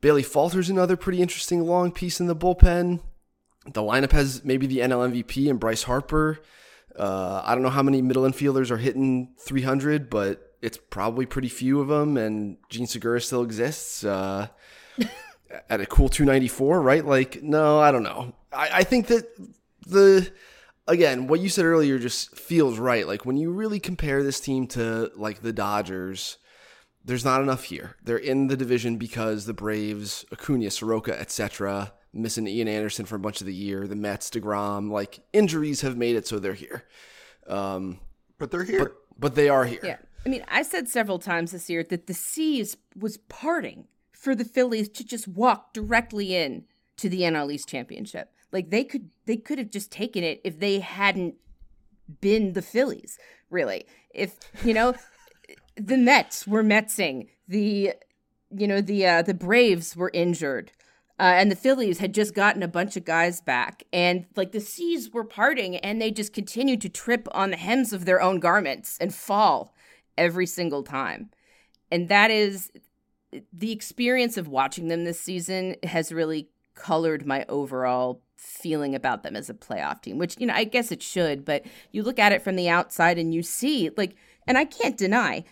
Bailey 0.05 0.23
Falter's 0.23 0.69
another 0.69 0.99
pretty 0.99 1.23
interesting 1.23 1.63
long 1.63 1.91
piece 1.91 2.21
in 2.21 2.27
the 2.27 2.37
bullpen. 2.37 3.01
The 3.65 3.81
lineup 3.81 4.13
has 4.13 4.45
maybe 4.45 4.67
the 4.67 4.81
NL 4.81 5.11
MVP 5.11 5.49
and 5.49 5.59
Bryce 5.59 5.85
Harper. 5.85 6.41
Uh, 6.95 7.41
I 7.43 7.55
don't 7.55 7.63
know 7.63 7.71
how 7.71 7.83
many 7.83 8.03
middle 8.03 8.25
infielders 8.25 8.71
are 8.71 8.77
hitting 8.77 9.33
300, 9.41 10.11
but 10.11 10.57
it's 10.61 10.77
probably 10.77 11.25
pretty 11.25 11.49
few 11.49 11.81
of 11.81 11.89
them. 11.89 12.19
And 12.19 12.59
Jean 12.69 12.87
Segura 12.87 13.19
still 13.19 13.43
exists 13.43 14.05
uh, 14.05 14.49
at 15.71 15.81
a 15.81 15.87
cool 15.87 16.11
294, 16.11 16.83
right? 16.83 17.07
Like, 17.07 17.43
no, 17.43 17.81
I 17.81 17.91
don't 17.91 18.03
know. 18.03 18.35
I, 18.53 18.69
I 18.75 18.85
think 18.85 19.07
that 19.07 19.25
the 19.87 20.31
again, 20.87 21.29
what 21.29 21.41
you 21.41 21.49
said 21.49 21.65
earlier 21.65 21.99
just 21.99 22.37
feels 22.37 22.79
right. 22.79 23.07
Like 23.07 23.25
when 23.25 23.39
you 23.39 23.53
really 23.53 23.81
compare 23.81 24.23
this 24.23 24.39
team 24.39 24.67
to 24.67 25.11
like 25.17 25.41
the 25.41 25.55
Dodgers, 25.55 26.37
there's 27.05 27.25
not 27.25 27.41
enough 27.41 27.65
here. 27.65 27.97
They're 28.03 28.17
in 28.17 28.47
the 28.47 28.57
division 28.57 28.97
because 28.97 29.47
the 29.47 29.53
Braves, 29.55 30.25
Acuna, 30.33 30.71
Soroka, 30.71 31.19
etc., 31.19 31.93
missing 32.13 32.47
Ian 32.47 32.69
Anderson 32.69 33.05
for 33.07 33.17
a 33.17 33.19
bunch 33.19 33.41
of 33.41 33.47
the 33.47 33.55
year. 33.55 33.87
The 33.87 33.97
Mets, 33.97 34.31
Degrom, 34.31 34.91
like 34.91 35.21
injuries 35.33 35.81
have 35.83 35.97
made 35.97 36.17
it 36.17 36.27
so 36.27 36.39
they're 36.39 36.55
here. 36.55 36.85
Um, 37.47 38.01
But 38.39 38.51
they're 38.51 38.65
here. 38.65 38.79
but 38.85 38.97
but 39.19 39.35
they 39.35 39.49
are 39.49 39.65
here. 39.65 39.81
Yeah. 39.83 39.99
I 40.27 40.29
mean, 40.29 40.45
I 40.49 40.63
said 40.63 40.89
several 40.89 41.19
times 41.19 41.53
this 41.53 41.69
year 41.69 41.85
that 41.85 42.07
the 42.07 42.15
seas 42.15 42.77
was 42.97 43.19
parting 43.29 43.87
for 44.13 44.35
the 44.35 44.45
Phillies 44.45 44.89
to 44.89 45.05
just 45.05 45.29
walk 45.29 45.75
directly 45.75 46.35
in 46.35 46.65
to 46.97 47.09
the 47.11 47.21
NL 47.23 47.53
East 47.53 47.69
championship. 47.69 48.33
Like 48.51 48.71
they 48.71 48.85
could 48.85 49.11
they 49.27 49.37
could 49.37 49.59
have 49.59 49.71
just 49.71 49.91
taken 49.91 50.25
it 50.25 50.41
if 50.45 50.59
they 50.61 50.79
hadn't 50.79 51.35
been 52.21 52.53
the 52.55 52.63
Phillies, 52.63 53.19
really. 53.51 53.85
If, 54.15 54.37
you 54.65 54.75
know, 54.75 54.95
the 55.77 55.99
Mets 55.99 56.47
were 56.47 56.63
Metsing, 56.63 57.29
the 57.49 57.95
you 58.57 58.69
know, 58.69 58.81
the 58.81 59.07
uh 59.07 59.23
the 59.23 59.35
Braves 59.35 59.97
were 59.97 60.11
injured. 60.15 60.73
Uh, 61.17 61.35
and 61.37 61.49
the 61.49 61.57
Phillies 61.57 61.99
had 61.99 62.13
just 62.13 62.35
gotten 62.35 62.61
a 62.61 62.69
bunch 62.69 62.97
of 62.97 63.05
guys 63.05 63.41
back, 63.41 63.85
and 63.93 64.27
like 64.35 64.51
the 64.51 64.61
seas 64.61 65.11
were 65.13 65.23
parting, 65.23 65.77
and 65.77 66.03
they 66.03 66.11
just 66.11 66.33
continued 66.33 66.81
to 66.81 66.89
trip 66.89 67.29
on 67.31 67.51
the 67.51 67.57
hems 67.57 67.93
of 67.93 68.05
their 68.05 68.21
own 68.21 68.41
garments 68.41 68.99
and 69.01 69.15
fall 69.15 69.73
every 70.19 70.47
single 70.47 70.83
time. 70.83 71.31
And 71.91 72.09
that 72.09 72.33
is 72.33 72.73
the 73.53 73.71
experience 73.71 74.37
of 74.37 74.49
watching 74.49 74.89
them 74.89 75.05
this 75.05 75.21
season 75.21 75.77
has 75.85 76.13
really 76.13 76.49
colored 76.75 77.25
my 77.25 77.45
overall 77.49 78.21
feeling 78.37 78.95
about 78.95 79.23
them 79.23 79.37
as 79.37 79.49
a 79.49 79.55
playoff 79.55 80.03
team, 80.03 80.19
which, 80.19 80.37
you 80.39 80.47
know, 80.47 80.55
I 80.55 80.65
guess 80.65 80.91
it 80.91 81.03
should, 81.03 81.45
but 81.45 81.65
you 81.93 82.03
look 82.03 82.19
at 82.19 82.33
it 82.33 82.43
from 82.43 82.57
the 82.57 82.69
outside 82.69 83.19
and 83.19 83.33
you 83.33 83.43
see, 83.43 83.91
like, 83.97 84.17
and 84.47 84.59
I 84.59 84.65
can't 84.65 84.97
deny 84.97 85.45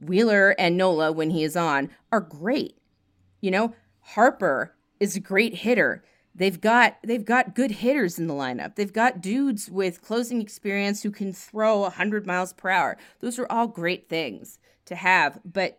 Wheeler 0.00 0.54
and 0.58 0.76
Nola, 0.76 1.12
when 1.12 1.30
he 1.30 1.44
is 1.44 1.56
on, 1.56 1.90
are 2.10 2.20
great. 2.20 2.76
You 3.40 3.50
know, 3.50 3.74
Harper 4.00 4.74
is 4.98 5.16
a 5.16 5.20
great 5.20 5.56
hitter. 5.56 6.04
They've 6.34 6.60
got 6.60 6.98
they've 7.02 7.24
got 7.24 7.54
good 7.54 7.70
hitters 7.70 8.18
in 8.18 8.26
the 8.26 8.34
lineup. 8.34 8.76
They've 8.76 8.92
got 8.92 9.20
dudes 9.20 9.70
with 9.70 10.02
closing 10.02 10.40
experience 10.40 11.02
who 11.02 11.10
can 11.10 11.32
throw 11.32 11.80
100 11.80 12.26
miles 12.26 12.52
per 12.52 12.70
hour. 12.70 12.96
Those 13.20 13.38
are 13.38 13.50
all 13.50 13.66
great 13.66 14.08
things 14.08 14.58
to 14.86 14.94
have, 14.94 15.40
but 15.44 15.78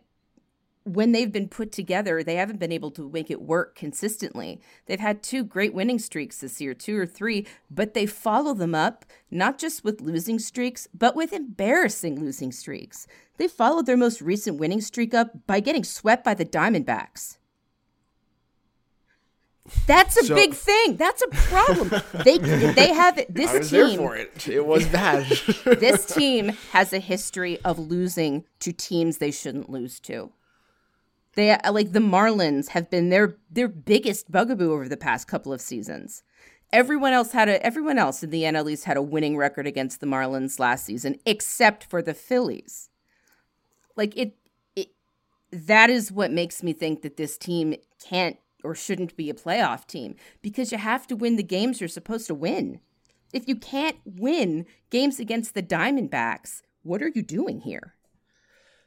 when 0.84 1.12
they've 1.12 1.30
been 1.32 1.48
put 1.48 1.70
together, 1.72 2.22
they 2.22 2.34
haven't 2.34 2.58
been 2.58 2.72
able 2.72 2.90
to 2.92 3.08
make 3.10 3.30
it 3.30 3.40
work 3.42 3.74
consistently. 3.76 4.60
They've 4.86 4.98
had 5.00 5.22
two 5.22 5.44
great 5.44 5.72
winning 5.74 5.98
streaks 5.98 6.38
this 6.38 6.60
year, 6.60 6.74
two 6.74 6.98
or 6.98 7.06
three, 7.06 7.46
but 7.70 7.94
they 7.94 8.06
follow 8.06 8.54
them 8.54 8.74
up 8.74 9.04
not 9.30 9.58
just 9.58 9.84
with 9.84 10.00
losing 10.00 10.38
streaks, 10.38 10.88
but 10.92 11.14
with 11.14 11.32
embarrassing 11.32 12.18
losing 12.20 12.52
streaks. 12.52 13.06
They 13.38 13.48
followed 13.48 13.86
their 13.86 13.96
most 13.96 14.20
recent 14.20 14.58
winning 14.58 14.80
streak 14.80 15.14
up 15.14 15.46
by 15.46 15.60
getting 15.60 15.84
swept 15.84 16.24
by 16.24 16.34
the 16.34 16.44
Diamondbacks. 16.44 17.38
That's 19.86 20.16
a 20.16 20.24
So- 20.24 20.34
big 20.34 20.54
thing. 20.54 20.96
That's 20.96 21.22
a 21.22 21.28
problem. 21.28 22.02
they 22.24 22.38
they 22.38 22.92
have 22.92 23.20
this 23.28 23.50
I 23.50 23.58
was 23.58 23.70
team 23.70 23.86
there 23.86 23.96
for 23.96 24.16
it. 24.16 24.48
It 24.48 24.66
was 24.66 24.86
bad. 24.88 25.26
this 25.64 26.04
team 26.04 26.48
has 26.72 26.92
a 26.92 26.98
history 26.98 27.60
of 27.64 27.78
losing 27.78 28.44
to 28.60 28.72
teams 28.72 29.18
they 29.18 29.30
shouldn't 29.30 29.70
lose 29.70 30.00
to. 30.00 30.32
They 31.34 31.50
uh, 31.50 31.72
like 31.72 31.92
the 31.92 32.00
Marlins 32.00 32.68
have 32.68 32.90
been 32.90 33.08
their 33.08 33.36
their 33.50 33.68
biggest 33.68 34.30
bugaboo 34.30 34.72
over 34.72 34.88
the 34.88 34.96
past 34.96 35.28
couple 35.28 35.52
of 35.52 35.60
seasons. 35.60 36.22
Everyone 36.72 37.12
else 37.12 37.32
had 37.32 37.48
a 37.48 37.64
everyone 37.64 37.98
else 37.98 38.22
in 38.22 38.30
the 38.30 38.42
NL 38.42 38.70
East 38.70 38.84
had 38.84 38.96
a 38.96 39.02
winning 39.02 39.36
record 39.36 39.66
against 39.66 40.00
the 40.00 40.06
Marlins 40.06 40.58
last 40.58 40.84
season, 40.84 41.16
except 41.26 41.84
for 41.84 42.02
the 42.02 42.14
Phillies. 42.14 42.90
Like 43.96 44.16
it, 44.16 44.36
it 44.74 44.88
that 45.50 45.90
is 45.90 46.12
what 46.12 46.30
makes 46.30 46.62
me 46.62 46.72
think 46.72 47.02
that 47.02 47.16
this 47.16 47.36
team 47.36 47.74
can't 48.02 48.36
or 48.64 48.74
shouldn't 48.74 49.16
be 49.16 49.28
a 49.28 49.34
playoff 49.34 49.86
team 49.86 50.14
because 50.40 50.70
you 50.70 50.78
have 50.78 51.06
to 51.08 51.16
win 51.16 51.36
the 51.36 51.42
games 51.42 51.80
you're 51.80 51.88
supposed 51.88 52.26
to 52.28 52.34
win 52.34 52.80
if 53.32 53.48
you 53.48 53.56
can't 53.56 53.96
win 54.04 54.66
games 54.90 55.18
against 55.18 55.54
the 55.54 55.62
Diamondbacks, 55.62 56.62
what 56.82 57.02
are 57.02 57.10
you 57.14 57.22
doing 57.22 57.60
here? 57.60 57.94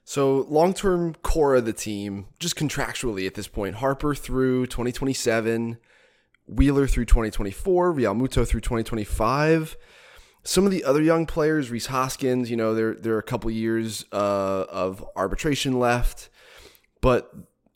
So 0.08 0.46
long 0.50 0.76
term 0.76 1.16
core 1.16 1.56
of 1.56 1.66
the 1.66 1.74
team, 1.74 2.28
just 2.40 2.56
contractually 2.56 3.26
at 3.26 3.34
this 3.34 3.48
point, 3.48 3.78
Harper 3.78 4.14
through 4.14 4.68
2027, 4.68 5.78
Wheeler 6.48 6.86
through 6.86 7.06
2024, 7.06 7.92
Realmuto 7.92 8.48
through 8.48 8.62
2025. 8.62 9.76
Some 10.44 10.64
of 10.64 10.72
the 10.72 10.84
other 10.84 11.02
young 11.02 11.26
players, 11.26 11.72
Rhys 11.72 11.88
Hoskins, 11.88 12.52
you 12.52 12.56
know, 12.56 12.76
there 12.76 12.94
there 12.94 13.16
are 13.16 13.20
a 13.20 13.24
couple 13.24 13.50
years 13.50 14.06
uh, 14.12 14.66
of 14.70 15.04
arbitration 15.16 15.80
left, 15.80 16.30
but 17.02 17.34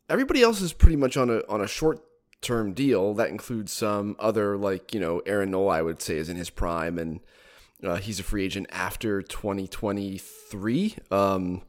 everybody 0.07 0.43
else 0.43 0.61
is 0.61 0.72
pretty 0.72 0.97
much 0.97 1.18
on 1.18 1.31
a 1.31 1.41
on 1.49 1.61
a 1.61 1.68
short 1.68 1.99
term 2.41 2.73
deal. 2.73 3.15
That 3.15 3.30
includes 3.30 3.73
some 3.73 4.15
other 4.19 4.56
like 4.56 4.93
you 4.93 4.99
know 4.99 5.23
Aaron 5.26 5.49
Nola, 5.49 5.80
I 5.80 5.81
would 5.81 5.99
say, 5.99 6.18
is 6.18 6.30
in 6.30 6.38
his 6.38 6.51
prime, 6.51 6.99
and 6.99 7.22
uh, 7.84 7.95
he's 7.95 8.19
a 8.19 8.23
free 8.23 8.45
agent 8.45 8.68
after 8.69 9.23
2023. 9.23 10.95
Um, 11.10 11.64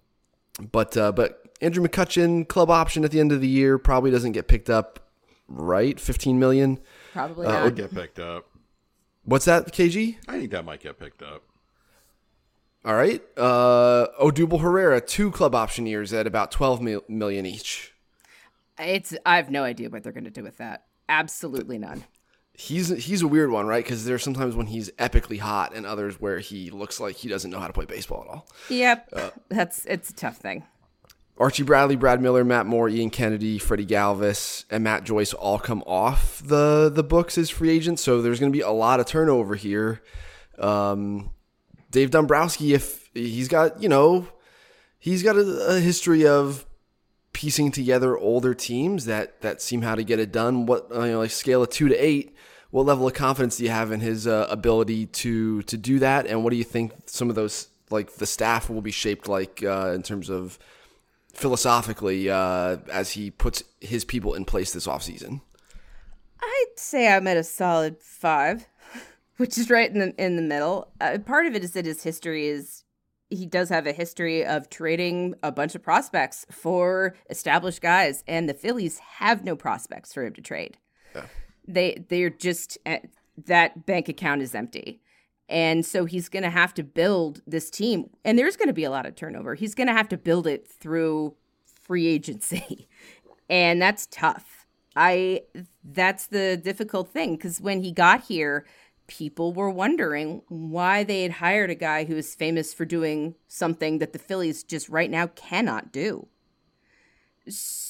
but 0.73 0.97
uh, 0.97 1.13
but 1.13 1.43
Andrew 1.61 1.87
McCutchen 1.87 2.47
club 2.49 2.71
option 2.71 3.05
at 3.05 3.11
the 3.11 3.21
end 3.21 3.33
of 3.33 3.41
the 3.41 3.49
year 3.49 3.79
probably 3.79 4.11
doesn't 4.11 4.33
get 4.33 4.49
picked 4.49 4.71
up, 4.71 5.01
right? 5.49 5.99
15 6.01 6.39
million. 6.39 6.79
Probably 7.13 7.47
That 7.47 7.53
not. 7.53 7.65
would 7.65 7.77
get 7.77 7.95
picked 7.95 8.19
up. 8.19 8.47
What's 9.25 9.45
that, 9.45 9.67
KG? 9.73 10.17
I 10.29 10.39
think 10.39 10.51
that 10.53 10.65
might 10.65 10.81
get 10.81 10.99
picked 10.99 11.23
up. 11.23 11.43
All 12.85 12.95
right. 12.95 13.23
Uh, 13.37 14.07
Odubel 14.21 14.61
Herrera, 14.61 15.01
two 15.03 15.31
club 15.31 15.55
option 15.55 15.85
years 15.87 16.13
at 16.15 16.27
about 16.27 16.51
12 16.51 16.81
mil- 16.81 17.05
million 17.09 17.45
each. 17.45 17.93
It's 18.79 19.15
I 19.27 19.37
have 19.37 19.51
no 19.51 19.63
idea 19.63 19.91
what 19.91 20.03
they're 20.03 20.13
going 20.13 20.25
to 20.25 20.31
do 20.31 20.43
with 20.43 20.57
that. 20.57 20.85
Absolutely 21.09 21.77
none. 21.79 22.05
He's 22.61 22.89
he's 22.89 23.23
a 23.23 23.29
weird 23.29 23.51
one, 23.51 23.67
right? 23.67 23.83
Because 23.83 24.05
there's 24.05 24.23
sometimes 24.23 24.55
when 24.55 24.67
he's 24.67 24.91
epically 24.93 25.39
hot, 25.39 25.75
and 25.75 25.87
others 25.87 26.21
where 26.21 26.41
he 26.41 26.69
looks 26.71 27.01
like 27.01 27.17
he 27.17 27.27
doesn't 27.27 27.51
know 27.51 27.59
how 27.59 27.67
to 27.67 27.73
play 27.73 27.87
baseball 27.87 28.23
at 28.23 28.29
all. 28.29 28.47
Yep. 28.69 29.15
That's 29.49 29.87
it's 29.87 30.11
a 30.11 30.15
tough 30.15 30.37
thing. 30.37 30.65
Archie 31.39 31.63
Bradley, 31.63 31.97
Brad 31.97 32.21
Miller, 32.21 32.45
Matt 32.45 32.67
Moore, 32.67 32.91
Ian 32.91 33.09
Kennedy, 33.09 33.59
Freddie 33.59 33.87
Galvis, 33.87 34.67
and 34.71 34.85
Matt 34.85 35.05
Joyce 35.05 35.33
all 35.33 35.59
come 35.59 35.83
off 35.87 36.43
the 36.45 36.93
the 36.95 37.03
books 37.03 37.39
as 37.39 37.49
free 37.49 37.71
agents. 37.71 38.03
So 38.03 38.21
there's 38.21 38.39
going 38.39 38.53
to 38.53 38.57
be 38.57 38.63
a 38.63 38.71
lot 38.71 39.01
of 39.01 39.07
turnover 39.07 39.55
here. 39.55 40.03
Um, 40.59 41.31
Dave 41.91 42.11
Dombrowski, 42.11 42.75
if 42.75 43.09
he's 43.15 43.49
got 43.49 43.83
you 43.83 43.89
know, 43.89 44.29
he's 44.99 45.23
got 45.23 45.37
a, 45.37 45.77
a 45.77 45.81
history 45.81 46.27
of 46.27 46.67
piecing 47.33 47.73
together 47.73 48.19
older 48.19 48.53
teams 48.53 49.07
that 49.07 49.41
that 49.41 49.63
seem 49.63 49.81
how 49.81 49.95
to 49.95 50.05
get 50.05 50.19
it 50.21 50.31
done. 50.31 50.67
What 50.67 50.89
uh, 50.95 51.05
you 51.05 51.13
know, 51.13 51.21
like 51.21 51.31
scale 51.31 51.63
of 51.63 51.71
two 51.71 51.89
to 51.89 51.97
eight. 51.97 52.37
What 52.71 52.87
level 52.87 53.07
of 53.09 53.15
confidence 53.15 53.57
do 53.57 53.65
you 53.65 53.71
have 53.71 53.91
in 53.91 54.01
his 54.01 54.27
uh, 54.27 54.47
ability 54.49 55.07
to 55.07 55.63
to 55.63 55.77
do 55.77 55.99
that? 55.99 56.27
And 56.27 56.45
what 56.45 56.51
do 56.51 56.57
you 56.57 56.65
think 56.65 56.93
some 57.07 57.29
of 57.29 57.35
those 57.35 57.69
like 57.91 58.15
the 58.15 58.27
staff 58.27 58.71
will 58.71 58.81
be 58.81 58.93
shaped 58.93 59.29
like 59.29 59.63
uh, 59.65 59.93
in 59.95 60.03
terms 60.03 60.31
of 60.31 60.59
philosophically 61.35 62.31
uh, 62.31 62.77
as 62.93 63.13
he 63.13 63.31
puts 63.31 63.65
his 63.81 64.05
people 64.05 64.35
in 64.35 64.45
place 64.45 64.73
this 64.73 64.87
offseason? 64.87 65.41
I'd 66.41 66.67
say 66.77 67.13
I'm 67.13 67.27
at 67.27 67.37
a 67.37 67.45
solid 67.45 67.99
five, 67.99 68.69
which 69.37 69.59
is 69.59 69.69
right 69.69 69.91
in 69.91 69.99
the 69.99 70.15
in 70.23 70.37
the 70.37 70.43
middle. 70.43 70.93
Uh, 71.01 71.19
part 71.19 71.47
of 71.47 71.55
it 71.55 71.65
is 71.65 71.73
that 71.73 71.87
his 71.87 72.05
history 72.05 72.47
is 72.47 72.85
he 73.31 73.47
does 73.47 73.69
have 73.69 73.87
a 73.87 73.93
history 73.93 74.45
of 74.45 74.71
trading 74.71 75.35
a 75.43 75.53
bunch 75.53 75.75
of 75.75 75.83
prospects 75.83 76.47
for 76.51 77.15
established 77.31 77.81
guys, 77.81 78.23
and 78.27 78.49
the 78.49 78.55
Phillies 78.55 78.99
have 78.99 79.45
no 79.45 79.57
prospects 79.57 80.13
for 80.13 80.25
him 80.25 80.35
to 80.35 80.43
trade. 80.43 80.79
They 81.75 82.05
they're 82.09 82.31
just 82.31 82.79
uh, 82.87 82.99
that 83.47 83.87
bank 83.87 84.09
account 84.09 84.43
is 84.43 84.55
empty. 84.55 85.01
And 85.49 85.85
so 85.85 86.05
he's 86.05 86.29
going 86.29 86.45
to 86.45 86.51
have 86.51 86.73
to 86.75 86.85
build 86.85 87.43
this 87.45 87.71
team. 87.71 88.11
And 88.25 88.39
there's 88.39 88.57
going 88.57 88.69
to 88.69 88.75
be 88.75 88.85
a 88.85 88.91
lot 88.91 89.05
of 89.05 89.17
turnover. 89.17 89.57
He's 89.57 89.75
going 89.75 89.89
to 89.89 89.93
have 89.93 90.09
to 90.11 90.17
build 90.17 90.47
it 90.47 90.69
through 90.69 91.35
free 91.65 92.07
agency. 92.07 92.89
and 93.51 93.83
that's 93.83 94.07
tough. 94.11 94.67
I 94.97 95.43
that's 95.85 96.27
the 96.27 96.57
difficult 96.57 97.13
thing 97.13 97.39
cuz 97.39 97.61
when 97.61 97.83
he 97.83 97.93
got 97.93 98.25
here, 98.25 98.67
people 99.07 99.53
were 99.53 99.71
wondering 99.71 100.43
why 100.49 101.05
they 101.05 101.23
had 101.23 101.33
hired 101.33 101.71
a 101.71 101.75
guy 101.75 102.05
who 102.05 102.17
is 102.17 102.35
famous 102.35 102.73
for 102.75 102.85
doing 102.85 103.35
something 103.49 103.99
that 103.99 104.13
the 104.13 104.19
Phillies 104.19 104.63
just 104.63 104.89
right 104.89 105.11
now 105.11 105.29
cannot 105.29 105.93
do. 105.93 106.29
S- 107.47 107.90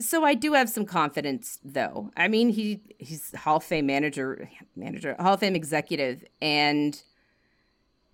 So 0.00 0.24
I 0.24 0.34
do 0.34 0.54
have 0.54 0.70
some 0.70 0.86
confidence 0.86 1.58
though. 1.62 2.10
I 2.16 2.28
mean, 2.28 2.48
he 2.48 2.80
he's 2.98 3.34
Hall 3.36 3.58
of 3.58 3.64
Fame 3.64 3.86
manager, 3.86 4.48
manager, 4.74 5.14
Hall 5.20 5.34
of 5.34 5.40
Fame 5.40 5.54
executive 5.54 6.24
and 6.40 7.00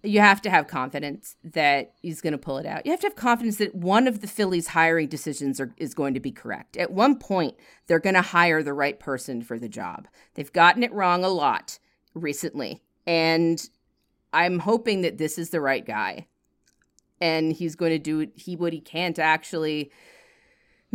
you 0.03 0.21
have 0.21 0.41
to 0.43 0.51
have 0.51 0.69
confidence 0.69 1.37
that 1.43 1.93
he's 2.01 2.21
going 2.21 2.33
to 2.33 2.39
pull 2.39 2.59
it 2.59 2.67
out. 2.67 2.85
You 2.87 2.93
have 2.93 3.01
to 3.01 3.07
have 3.09 3.17
confidence 3.17 3.57
that 3.57 3.75
one 3.75 4.07
of 4.07 4.21
the 4.21 4.27
Phillies' 4.27 4.69
hiring 4.69 5.09
decisions 5.09 5.61
are, 5.61 5.75
is 5.77 5.95
going 5.95 6.15
to 6.15 6.21
be 6.21 6.31
correct. 6.31 6.77
At 6.77 6.93
one 6.93 7.19
point, 7.19 7.55
they're 7.87 7.99
going 7.99 8.15
to 8.15 8.23
hire 8.23 8.63
the 8.63 8.73
right 8.73 8.99
person 8.99 9.43
for 9.43 9.59
the 9.59 9.69
job. 9.69 10.07
They've 10.35 10.53
gotten 10.53 10.83
it 10.83 10.93
wrong 10.93 11.25
a 11.25 11.29
lot 11.29 11.79
recently, 12.15 12.83
and 13.07 13.69
I'm 14.33 14.61
hoping 14.61 15.01
that 15.01 15.19
this 15.19 15.39
is 15.39 15.51
the 15.51 15.61
right 15.61 15.85
guy, 15.85 16.27
and 17.21 17.53
he's 17.53 17.75
going 17.75 17.93
to 17.93 17.99
do 17.99 18.31
he 18.35 18.55
what 18.55 18.73
he 18.73 18.81
can 18.81 19.13
to 19.15 19.23
actually 19.23 19.91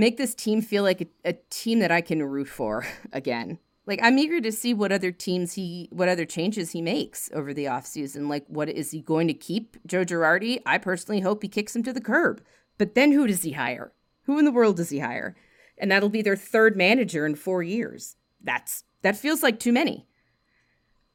make 0.02 0.18
this 0.18 0.34
team 0.34 0.62
feel 0.62 0.82
like 0.82 1.02
a, 1.02 1.08
a 1.24 1.34
team 1.52 1.80
that 1.80 1.92
I 1.92 2.02
can 2.02 2.24
root 2.24 2.50
for 2.50 2.86
again. 3.14 3.60
Like 3.88 4.00
i'm 4.04 4.20
eager 4.20 4.40
to 4.42 4.52
see 4.52 4.74
what 4.74 4.92
other 4.92 5.12
teams 5.12 5.54
he 5.54 5.90
what 5.92 6.08
other 6.08 6.26
changes 6.26 6.72
he 6.72 6.82
makes 6.82 7.30
over 7.34 7.54
the 7.54 7.66
offseason. 7.66 8.30
Like 8.30 8.46
what 8.48 8.70
is 8.70 8.92
he 8.92 9.02
going 9.02 9.28
to 9.28 9.34
keep 9.34 9.78
joe 9.86 10.04
girardi? 10.04 10.62
I 10.66 10.78
personally 10.78 11.22
hope 11.22 11.42
he 11.42 11.50
kicks 11.50 11.76
him 11.76 11.84
to 11.84 11.94
the 11.94 12.02
curb. 12.02 12.44
But 12.78 12.96
then 12.96 13.12
who 13.12 13.28
does 13.28 13.44
he 13.44 13.54
hire? 13.54 13.92
Who 14.24 14.40
in 14.40 14.46
the 14.46 14.52
world 14.52 14.78
does 14.78 14.90
he 14.90 15.00
hire? 15.00 15.36
And 15.78 15.92
that'll 15.92 16.10
be 16.10 16.22
their 16.22 16.36
third 16.36 16.76
manager 16.78 17.26
in 17.26 17.36
four 17.36 17.64
years. 17.64 18.16
That's 18.42 18.84
that 19.02 19.18
feels 19.18 19.44
like 19.44 19.60
too 19.60 19.74
many. 19.74 20.08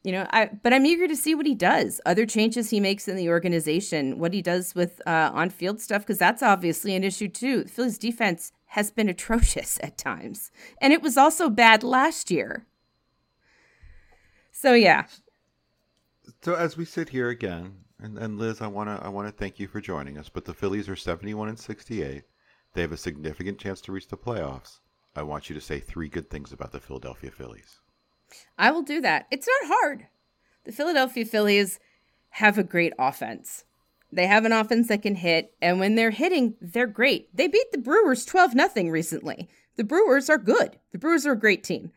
You 0.03 0.13
know 0.13 0.27
i 0.31 0.51
but 0.63 0.73
i'm 0.73 0.87
eager 0.87 1.09
to 1.09 1.17
see 1.17 1.35
what 1.35 1.47
he 1.47 1.57
does 1.57 2.01
other 2.07 2.27
changes 2.27 2.71
he 2.71 2.79
makes 2.79 3.09
in 3.09 3.17
the 3.17 3.29
organization 3.29 4.21
what 4.21 4.33
he 4.33 4.41
does 4.41 4.73
with 4.73 5.01
uh, 5.05 5.31
on-field 5.35 5.81
stuff 5.81 6.03
because 6.03 6.19
that's 6.19 6.45
obviously 6.45 6.95
an 6.95 7.03
issue 7.05 7.29
too. 7.29 7.65
The 7.65 7.71
phillies 7.71 7.99
defense 7.99 8.53
has 8.67 8.91
been 8.91 9.09
atrocious 9.15 9.79
at 9.83 9.99
times 9.99 10.51
and 10.81 10.93
it 10.93 11.03
was 11.03 11.17
also 11.17 11.49
bad 11.49 11.83
last 11.83 12.31
year 12.31 12.67
so 14.53 14.75
yeah 14.75 15.07
So 16.43 16.55
as 16.55 16.77
we 16.77 16.85
sit 16.85 17.11
here 17.11 17.29
again, 17.29 17.85
and, 18.01 18.19
and 18.19 18.39
Liz, 18.39 18.61
I 18.61 18.67
wanna 18.67 18.99
I 19.03 19.09
wanna 19.09 19.31
thank 19.33 19.59
you 19.59 19.69
for 19.69 19.81
joining 19.81 20.19
us. 20.19 20.29
But 20.29 20.45
the 20.45 20.55
Phillies 20.55 20.89
are 20.89 20.97
seventy 20.97 21.35
one 21.35 21.49
and 21.49 21.59
sixty 21.59 22.03
eight. 22.03 22.25
They 22.75 22.83
have 22.83 22.93
a 22.93 22.97
significant 22.97 23.59
chance 23.59 23.81
to 23.83 23.93
reach 23.93 24.09
the 24.09 24.17
playoffs. 24.19 24.81
I 25.15 25.23
want 25.23 25.49
you 25.49 25.55
to 25.55 25.61
say 25.61 25.81
three 25.81 26.09
good 26.09 26.29
things 26.29 26.53
about 26.53 26.73
the 26.73 26.81
Philadelphia 26.81 27.31
Phillies. 27.31 27.81
I 28.59 28.71
will 28.71 28.83
do 28.83 29.01
that. 29.01 29.27
It's 29.31 29.47
not 29.47 29.71
hard. 29.73 30.09
The 30.65 30.73
Philadelphia 30.73 31.25
Phillies 31.25 31.79
have 32.31 32.59
a 32.59 32.65
great 32.65 32.93
offense. 32.99 33.65
They 34.13 34.27
have 34.27 34.45
an 34.45 34.53
offense 34.53 34.89
that 34.89 35.03
can 35.03 35.17
hit, 35.17 35.55
and 35.61 35.81
when 35.81 35.95
they're 35.95 36.11
hitting, 36.11 36.55
they're 36.61 36.87
great. 36.87 37.35
They 37.37 37.49
beat 37.49 37.73
the 37.73 37.79
Brewers 37.79 38.25
12 38.25 38.55
nothing 38.55 38.91
recently. 38.91 39.49
The 39.77 39.85
Brewers 39.85 40.31
are 40.31 40.39
good. 40.39 40.79
The 40.93 40.99
Brewers 40.99 41.27
are 41.27 41.33
a 41.33 41.39
great 41.39 41.65
team. 41.65 41.93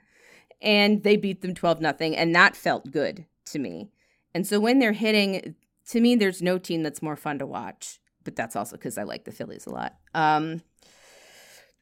And 0.62 1.04
they 1.04 1.16
beat 1.16 1.42
them 1.42 1.54
12 1.54 1.80
nothing, 1.80 2.16
and 2.16 2.36
that 2.36 2.56
felt 2.56 2.92
good 2.92 3.26
to 3.46 3.60
me. 3.60 3.92
And 4.34 4.46
so 4.46 4.60
when 4.60 4.80
they're 4.80 4.92
hitting, 4.92 5.56
to 5.90 6.02
me, 6.02 6.16
there's 6.16 6.42
no 6.42 6.58
team 6.58 6.84
that's 6.84 7.02
more 7.02 7.16
fun 7.16 7.40
to 7.40 7.46
watch. 7.46 8.00
But 8.24 8.36
that's 8.36 8.56
also 8.56 8.76
because 8.76 8.98
I 8.98 9.04
like 9.04 9.24
the 9.24 9.32
Phillies 9.32 9.66
a 9.66 9.72
lot. 9.72 9.96
Um, 10.14 10.62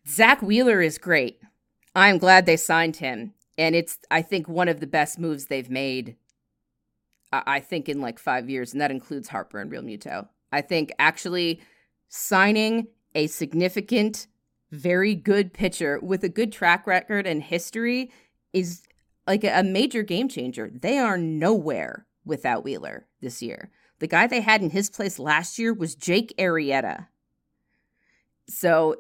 Zack 0.08 0.42
Wheeler 0.42 0.82
is 0.82 0.98
great. 0.98 1.42
I'm 1.96 2.18
glad 2.18 2.46
they 2.46 2.58
signed 2.58 2.98
him. 2.98 3.34
And 3.58 3.76
it's, 3.76 3.98
I 4.12 4.22
think, 4.22 4.48
one 4.48 4.70
of 4.70 4.80
the 4.80 4.88
best 4.88 5.18
moves 5.18 5.48
they've 5.48 5.70
made, 5.70 6.16
I 7.32 7.60
think, 7.60 7.90
in 7.90 8.02
like 8.02 8.20
five 8.20 8.50
years. 8.50 8.72
And 8.72 8.82
that 8.82 8.92
includes 8.92 9.30
Harper 9.30 9.60
and 9.60 9.72
Realmuto. 9.72 10.28
I 10.52 10.62
think 10.62 10.92
actually 10.98 11.62
signing 12.08 12.88
a 13.16 13.28
significant, 13.28 14.28
very 14.72 15.16
good 15.16 15.54
pitcher 15.54 16.00
with 16.02 16.24
a 16.24 16.30
good 16.30 16.52
track 16.52 16.88
record 16.88 17.28
and 17.28 17.44
history 17.44 18.12
is 18.54 18.84
like 19.26 19.44
a, 19.44 19.64
major 19.64 20.04
game 20.04 20.30
changer. 20.30 20.70
They 20.74 20.98
are 20.98 21.18
nowhere 21.18 22.06
without 22.24 22.64
Wheeler 22.64 23.08
this 23.22 23.42
year. 23.42 23.72
The 24.00 24.08
guy 24.08 24.28
they 24.28 24.42
had 24.42 24.62
in 24.62 24.70
his 24.70 24.90
place 24.90 25.20
last 25.20 25.60
year 25.60 25.74
was 25.74 25.96
Jake 25.96 26.34
Arrieta 26.38 27.08
so 28.50 28.96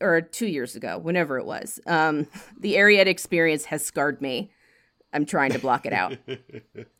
or 0.00 0.20
two 0.20 0.46
years 0.46 0.74
ago 0.74 0.98
whenever 0.98 1.38
it 1.38 1.44
was 1.44 1.78
um 1.86 2.26
the 2.60 2.74
Arrieta 2.76 3.06
experience 3.06 3.66
has 3.66 3.84
scarred 3.84 4.20
me 4.20 4.50
i'm 5.12 5.26
trying 5.26 5.52
to 5.52 5.58
block 5.58 5.86
it 5.86 5.92
out 5.92 6.16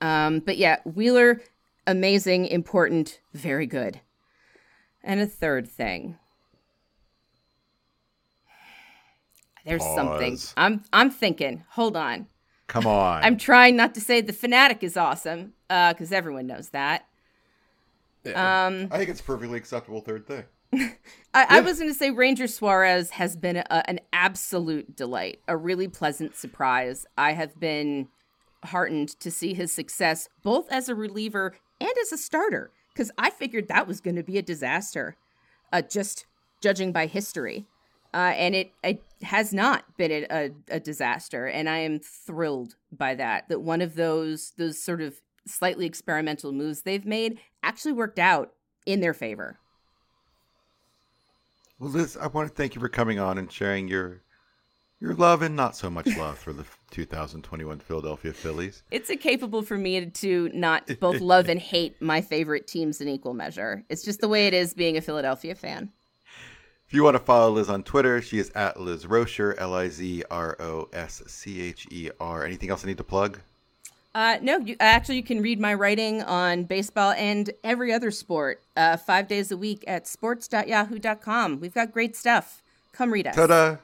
um 0.00 0.40
but 0.40 0.56
yeah 0.56 0.78
wheeler 0.84 1.40
amazing 1.86 2.46
important 2.46 3.20
very 3.32 3.66
good. 3.66 4.00
And 5.02 5.20
a 5.20 5.26
third 5.26 5.66
thing. 5.68 6.18
There's 9.64 9.84
something. 9.84 10.38
I'm 10.56 10.84
i'm 10.92 11.10
thinking. 11.10 11.64
Hold 11.70 11.96
on. 11.96 12.26
Come 12.66 12.86
on. 12.86 13.24
i'm 13.24 13.36
trying 13.36 13.76
not 13.76 13.94
to 13.94 14.00
say 14.00 14.20
the 14.20 14.32
fanatic 14.32 14.82
is 14.82 14.96
awesome 14.96 15.54
uh 15.70 15.92
because 15.92 16.12
everyone 16.12 16.46
knows 16.46 16.68
that. 16.70 17.06
Um, 18.34 18.88
I 18.90 18.98
think 18.98 19.08
it's 19.08 19.20
a 19.20 19.24
perfectly 19.24 19.56
acceptable 19.56 20.02
third 20.02 20.26
thing. 20.26 20.44
I, 21.32 21.46
I 21.48 21.60
was 21.60 21.78
going 21.78 21.90
to 21.90 21.94
say 21.98 22.10
Ranger 22.10 22.46
Suarez 22.46 23.10
has 23.10 23.36
been 23.36 23.56
a, 23.56 23.88
an 23.88 24.00
absolute 24.12 24.94
delight, 24.94 25.40
a 25.48 25.56
really 25.56 25.88
pleasant 25.88 26.36
surprise. 26.36 27.06
I 27.16 27.32
have 27.32 27.58
been 27.58 28.08
heartened 28.64 29.08
to 29.20 29.30
see 29.30 29.54
his 29.54 29.72
success 29.72 30.28
both 30.42 30.70
as 30.70 30.88
a 30.88 30.94
reliever 30.94 31.54
and 31.80 31.92
as 32.02 32.12
a 32.12 32.18
starter 32.18 32.70
because 32.92 33.12
I 33.16 33.30
figured 33.30 33.68
that 33.68 33.86
was 33.86 34.00
going 34.00 34.16
to 34.16 34.24
be 34.24 34.38
a 34.38 34.42
disaster, 34.42 35.16
uh, 35.72 35.82
just 35.82 36.26
judging 36.60 36.90
by 36.90 37.06
history. 37.06 37.66
Uh, 38.12 38.32
and 38.34 38.56
it, 38.56 38.72
it 38.82 39.02
has 39.22 39.52
not 39.52 39.84
been 39.96 40.10
a, 40.10 40.26
a, 40.30 40.50
a 40.76 40.80
disaster, 40.80 41.46
and 41.46 41.68
I 41.68 41.78
am 41.78 42.00
thrilled 42.00 42.74
by 42.90 43.14
that. 43.14 43.48
That 43.48 43.60
one 43.60 43.82
of 43.82 43.94
those 43.94 44.52
those 44.56 44.82
sort 44.82 45.00
of 45.00 45.20
slightly 45.46 45.86
experimental 45.86 46.52
moves 46.52 46.82
they've 46.82 47.04
made 47.04 47.38
actually 47.62 47.92
worked 47.92 48.18
out 48.18 48.52
in 48.86 49.00
their 49.00 49.14
favor. 49.14 49.58
Well, 51.78 51.90
Liz, 51.90 52.16
I 52.16 52.26
want 52.26 52.48
to 52.48 52.54
thank 52.54 52.74
you 52.74 52.80
for 52.80 52.88
coming 52.88 53.20
on 53.20 53.38
and 53.38 53.52
sharing 53.52 53.86
your 53.86 54.22
your 55.00 55.14
love 55.14 55.42
and 55.42 55.54
not 55.54 55.76
so 55.76 55.88
much 55.88 56.16
love 56.16 56.38
for 56.38 56.52
the 56.52 56.64
2021 56.90 57.78
Philadelphia 57.78 58.32
Phillies. 58.32 58.82
It's 58.90 59.10
incapable 59.10 59.62
for 59.62 59.78
me 59.78 60.06
to 60.06 60.50
not 60.52 60.90
both 61.00 61.20
love 61.20 61.48
and 61.48 61.60
hate 61.60 62.00
my 62.02 62.20
favorite 62.20 62.66
teams 62.66 63.00
in 63.00 63.08
equal 63.08 63.34
measure. 63.34 63.84
It's 63.88 64.02
just 64.02 64.20
the 64.20 64.28
way 64.28 64.46
it 64.46 64.54
is 64.54 64.74
being 64.74 64.96
a 64.96 65.00
Philadelphia 65.00 65.54
fan. 65.54 65.92
If 66.88 66.94
you 66.94 67.04
want 67.04 67.16
to 67.16 67.22
follow 67.22 67.50
Liz 67.50 67.68
on 67.68 67.82
Twitter, 67.82 68.22
she 68.22 68.38
is 68.38 68.50
at 68.54 68.80
Liz 68.80 69.04
Roscher, 69.04 69.54
L 69.58 69.74
I 69.74 69.88
Z 69.88 70.24
R 70.30 70.56
O 70.58 70.88
S 70.92 71.22
C 71.26 71.60
H 71.60 71.86
E 71.90 72.10
R. 72.18 72.46
Anything 72.46 72.70
else 72.70 72.82
I 72.82 72.88
need 72.88 72.96
to 72.96 73.04
plug? 73.04 73.40
Uh, 74.14 74.38
no, 74.40 74.56
you, 74.58 74.74
actually, 74.80 75.16
you 75.16 75.22
can 75.22 75.42
read 75.42 75.60
my 75.60 75.74
writing 75.74 76.22
on 76.22 76.64
baseball 76.64 77.12
and 77.12 77.50
every 77.62 77.92
other 77.92 78.10
sport 78.10 78.62
uh, 78.74 78.96
five 78.96 79.28
days 79.28 79.52
a 79.52 79.56
week 79.56 79.84
at 79.86 80.06
sports.yahoo.com. 80.06 81.60
We've 81.60 81.74
got 81.74 81.92
great 81.92 82.16
stuff. 82.16 82.62
Come 82.92 83.12
read 83.12 83.26
us. 83.26 83.36
Ta-da! 83.36 83.76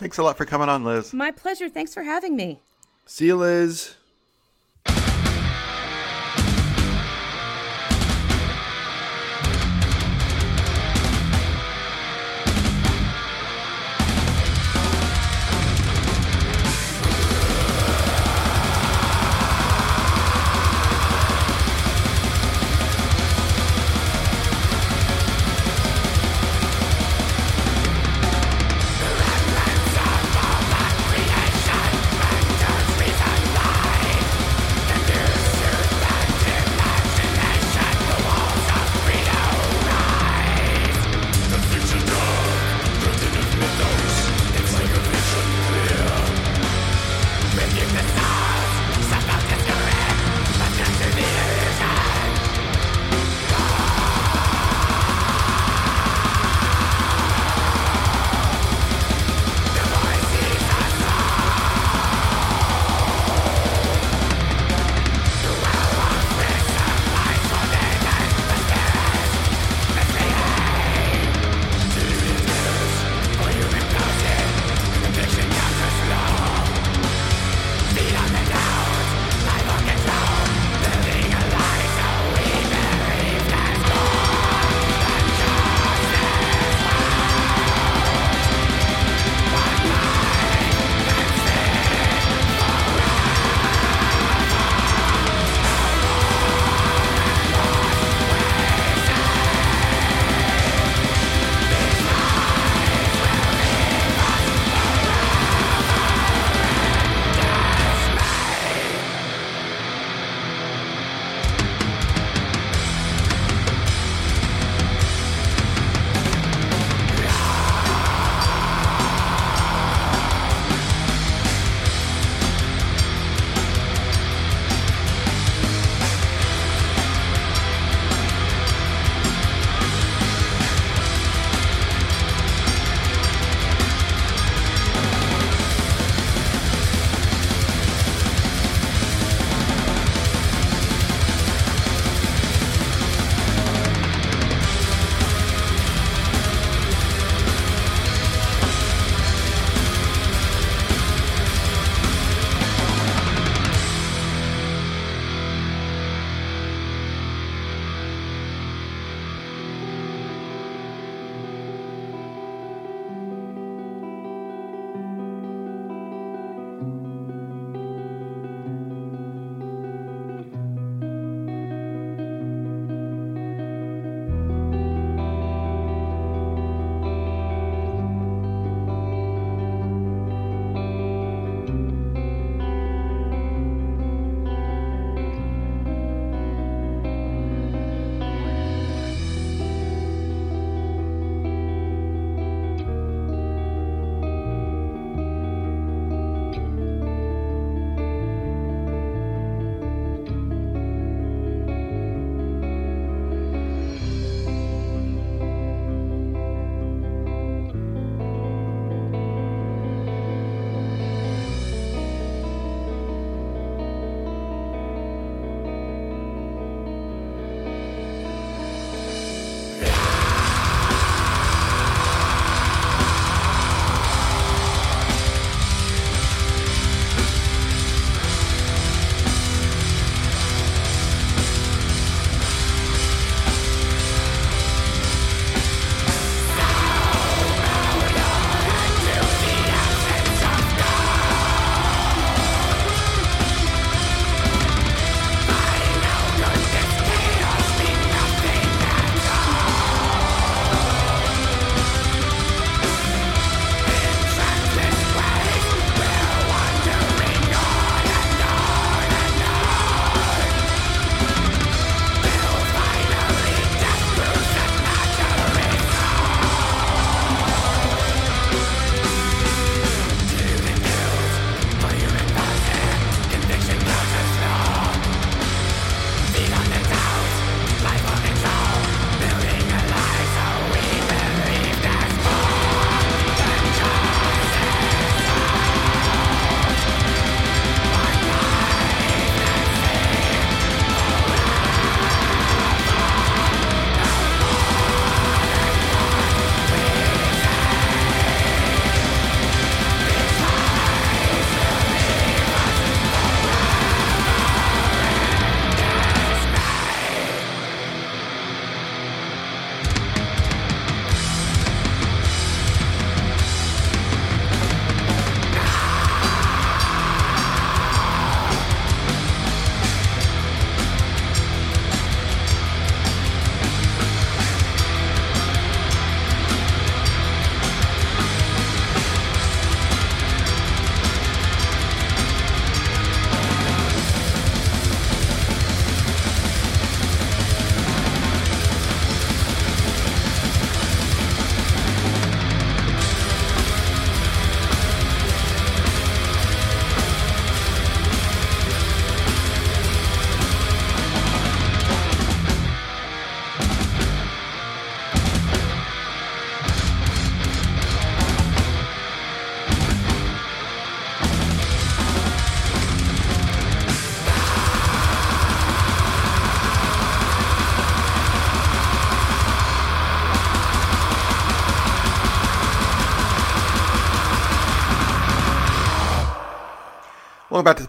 Thanks 0.00 0.16
a 0.16 0.22
lot 0.22 0.38
for 0.38 0.46
coming 0.46 0.70
on, 0.70 0.82
Liz. 0.82 1.12
My 1.12 1.30
pleasure. 1.30 1.68
Thanks 1.68 1.92
for 1.92 2.04
having 2.04 2.34
me. 2.34 2.62
See 3.04 3.26
you, 3.26 3.36
Liz. 3.36 3.96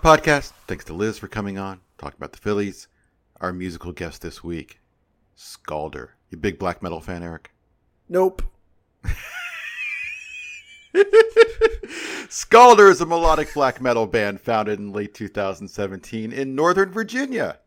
The 0.02 0.08
podcast. 0.08 0.52
Thanks 0.68 0.86
to 0.86 0.94
Liz 0.94 1.18
for 1.18 1.28
coming 1.28 1.58
on, 1.58 1.82
talking 1.98 2.18
about 2.18 2.32
the 2.32 2.40
Phillies. 2.40 2.88
Our 3.40 3.54
musical 3.54 3.92
guest 3.92 4.22
this 4.22 4.44
week, 4.44 4.80
Scalder. 5.38 6.10
You 6.30 6.38
big 6.38 6.60
black 6.60 6.84
metal 6.84 7.02
fan, 7.02 7.24
Eric? 7.24 7.52
Nope. 8.08 8.44
Scalder 12.30 12.90
is 12.90 13.02
a 13.02 13.06
melodic 13.06 13.54
black 13.54 13.82
metal 13.82 14.06
band 14.06 14.40
founded 14.42 14.80
in 14.80 14.92
late 14.94 15.14
2017 15.14 16.32
in 16.32 16.56
Northern 16.56 16.92
Virginia 16.92 17.60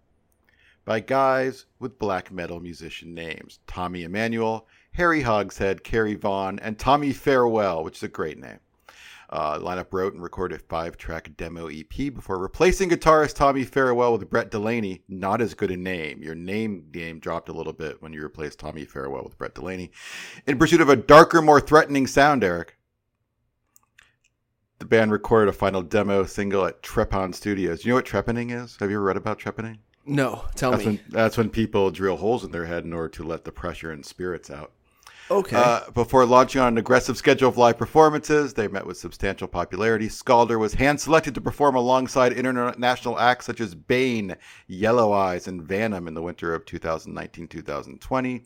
by 0.84 1.00
guys 1.00 1.66
with 1.78 1.98
black 1.98 2.30
metal 2.30 2.60
musician 2.60 3.14
names 3.14 3.58
Tommy 3.66 4.04
Emmanuel, 4.04 4.66
Harry 4.92 5.22
Hogshead, 5.22 5.82
Kerry 5.82 6.14
Vaughn, 6.14 6.58
and 6.60 6.78
Tommy 6.78 7.12
Farewell, 7.12 7.82
which 7.82 7.96
is 7.96 8.02
a 8.04 8.08
great 8.08 8.38
name. 8.38 8.60
Uh, 9.30 9.58
lineup 9.58 9.92
wrote 9.92 10.14
and 10.14 10.22
recorded 10.22 10.60
a 10.60 10.64
five 10.64 10.96
track 10.96 11.30
demo 11.36 11.68
EP 11.68 12.12
before 12.14 12.38
replacing 12.38 12.90
guitarist 12.90 13.34
Tommy 13.34 13.64
Farewell 13.64 14.12
with 14.12 14.28
Brett 14.28 14.50
Delaney. 14.50 15.02
Not 15.08 15.40
as 15.40 15.54
good 15.54 15.70
a 15.70 15.76
name. 15.76 16.22
Your 16.22 16.34
name 16.34 16.86
name 16.92 17.18
dropped 17.18 17.48
a 17.48 17.52
little 17.52 17.72
bit 17.72 18.00
when 18.02 18.12
you 18.12 18.22
replaced 18.22 18.58
Tommy 18.58 18.84
Farewell 18.84 19.24
with 19.24 19.38
Brett 19.38 19.54
Delaney. 19.54 19.90
In 20.46 20.58
pursuit 20.58 20.80
of 20.80 20.88
a 20.88 20.96
darker, 20.96 21.42
more 21.42 21.60
threatening 21.60 22.06
sound, 22.06 22.44
Eric. 22.44 22.76
The 24.78 24.84
band 24.84 25.12
recorded 25.12 25.48
a 25.48 25.52
final 25.52 25.82
demo 25.82 26.24
single 26.24 26.66
at 26.66 26.82
Trepon 26.82 27.34
Studios. 27.34 27.84
You 27.84 27.90
know 27.90 27.94
what 27.96 28.04
trepanning 28.04 28.50
is? 28.50 28.76
Have 28.80 28.90
you 28.90 28.96
ever 28.96 29.04
read 29.06 29.16
about 29.16 29.38
trepanning? 29.38 29.78
No. 30.04 30.44
Tell 30.54 30.72
That's 30.72 30.84
me. 30.84 30.96
when, 30.96 31.00
that's 31.08 31.38
when 31.38 31.48
people 31.48 31.90
drill 31.90 32.16
holes 32.16 32.44
in 32.44 32.50
their 32.50 32.66
head 32.66 32.84
in 32.84 32.92
order 32.92 33.08
to 33.08 33.22
let 33.22 33.44
the 33.44 33.52
pressure 33.52 33.90
and 33.90 34.04
spirits 34.04 34.50
out. 34.50 34.72
Okay. 35.30 35.56
Uh, 35.56 35.90
before 35.92 36.26
launching 36.26 36.60
on 36.60 36.68
an 36.68 36.78
aggressive 36.78 37.16
schedule 37.16 37.48
of 37.48 37.56
live 37.56 37.78
performances, 37.78 38.54
they 38.54 38.68
met 38.68 38.86
with 38.86 38.96
substantial 38.96 39.48
popularity. 39.48 40.08
Scalder 40.08 40.58
was 40.58 40.74
hand 40.74 41.00
selected 41.00 41.34
to 41.34 41.40
perform 41.40 41.74
alongside 41.74 42.32
international 42.32 43.18
acts 43.18 43.46
such 43.46 43.60
as 43.60 43.74
Bane, 43.74 44.36
Yellow 44.66 45.12
Eyes, 45.12 45.48
and 45.48 45.62
Venom 45.62 46.08
in 46.08 46.14
the 46.14 46.22
winter 46.22 46.54
of 46.54 46.64
2019 46.64 47.48
2020. 47.48 48.42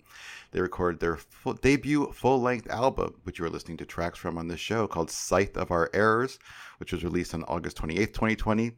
They 0.51 0.61
recorded 0.61 1.01
their 1.01 1.17
full, 1.17 1.55
debut 1.55 2.11
full 2.13 2.41
length 2.41 2.71
album, 2.71 3.15
which 3.25 3.39
you 3.39 3.45
are 3.45 3.51
listening 3.51 3.77
to 3.79 3.85
tracks 3.85 4.19
from 4.19 4.39
on 4.39 4.49
this 4.49 4.61
show, 4.61 4.87
called 4.87 5.11
Scythe 5.11 5.57
of 5.57 5.71
Our 5.71 5.91
Errors, 5.93 6.39
which 6.79 6.93
was 6.93 7.05
released 7.05 7.35
on 7.35 7.45
August 7.45 7.77
28, 7.77 8.15
2020. 8.15 8.73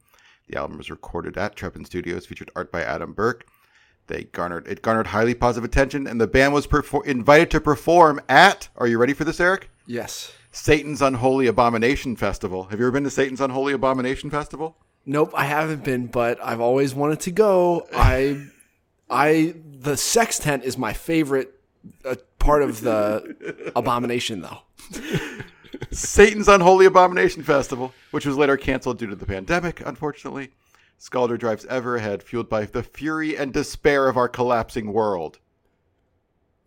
The 0.48 0.58
album 0.58 0.78
was 0.78 0.90
recorded 0.90 1.38
at 1.38 1.54
Trepin 1.54 1.86
Studios, 1.86 2.26
featured 2.26 2.50
art 2.56 2.72
by 2.72 2.82
Adam 2.82 3.12
Burke. 3.12 3.46
They 4.06 4.24
garnered 4.24 4.66
it 4.66 4.82
garnered 4.82 5.08
highly 5.08 5.34
positive 5.34 5.64
attention, 5.68 6.06
and 6.06 6.20
the 6.20 6.26
band 6.26 6.52
was 6.52 6.66
perfor- 6.66 7.06
invited 7.06 7.50
to 7.52 7.60
perform 7.60 8.20
at. 8.28 8.68
Are 8.76 8.86
you 8.88 8.98
ready 8.98 9.12
for 9.12 9.24
this, 9.24 9.40
Eric? 9.40 9.70
yes. 9.86 10.32
Satan's 10.52 11.00
Unholy 11.00 11.46
Abomination 11.46 12.16
Festival. 12.16 12.64
Have 12.64 12.80
you 12.80 12.86
ever 12.86 12.90
been 12.90 13.04
to 13.04 13.10
Satan's 13.10 13.40
Unholy 13.40 13.72
Abomination 13.72 14.30
Festival? 14.30 14.76
Nope, 15.06 15.30
I 15.32 15.44
haven't 15.44 15.84
been, 15.84 16.08
but 16.08 16.42
I've 16.42 16.60
always 16.60 16.92
wanted 16.92 17.20
to 17.20 17.30
go. 17.30 17.86
I, 17.94 18.46
I, 19.08 19.54
the 19.64 19.96
sex 19.96 20.40
tent 20.40 20.64
is 20.64 20.76
my 20.76 20.92
favorite 20.92 21.54
uh, 22.04 22.16
part 22.40 22.62
of 22.62 22.80
the 22.80 23.70
abomination, 23.76 24.40
though. 24.40 24.58
Satan's 25.92 26.48
Unholy 26.48 26.86
Abomination 26.86 27.42
Festival, 27.44 27.92
which 28.10 28.26
was 28.26 28.36
later 28.36 28.56
canceled 28.56 28.98
due 28.98 29.06
to 29.06 29.16
the 29.16 29.26
pandemic, 29.26 29.80
unfortunately. 29.86 30.50
Scalder 31.00 31.38
drives 31.38 31.64
ever 31.66 31.96
ahead, 31.96 32.22
fueled 32.22 32.50
by 32.50 32.66
the 32.66 32.82
fury 32.82 33.36
and 33.36 33.52
despair 33.52 34.06
of 34.08 34.18
our 34.18 34.28
collapsing 34.28 34.92
world. 34.92 35.38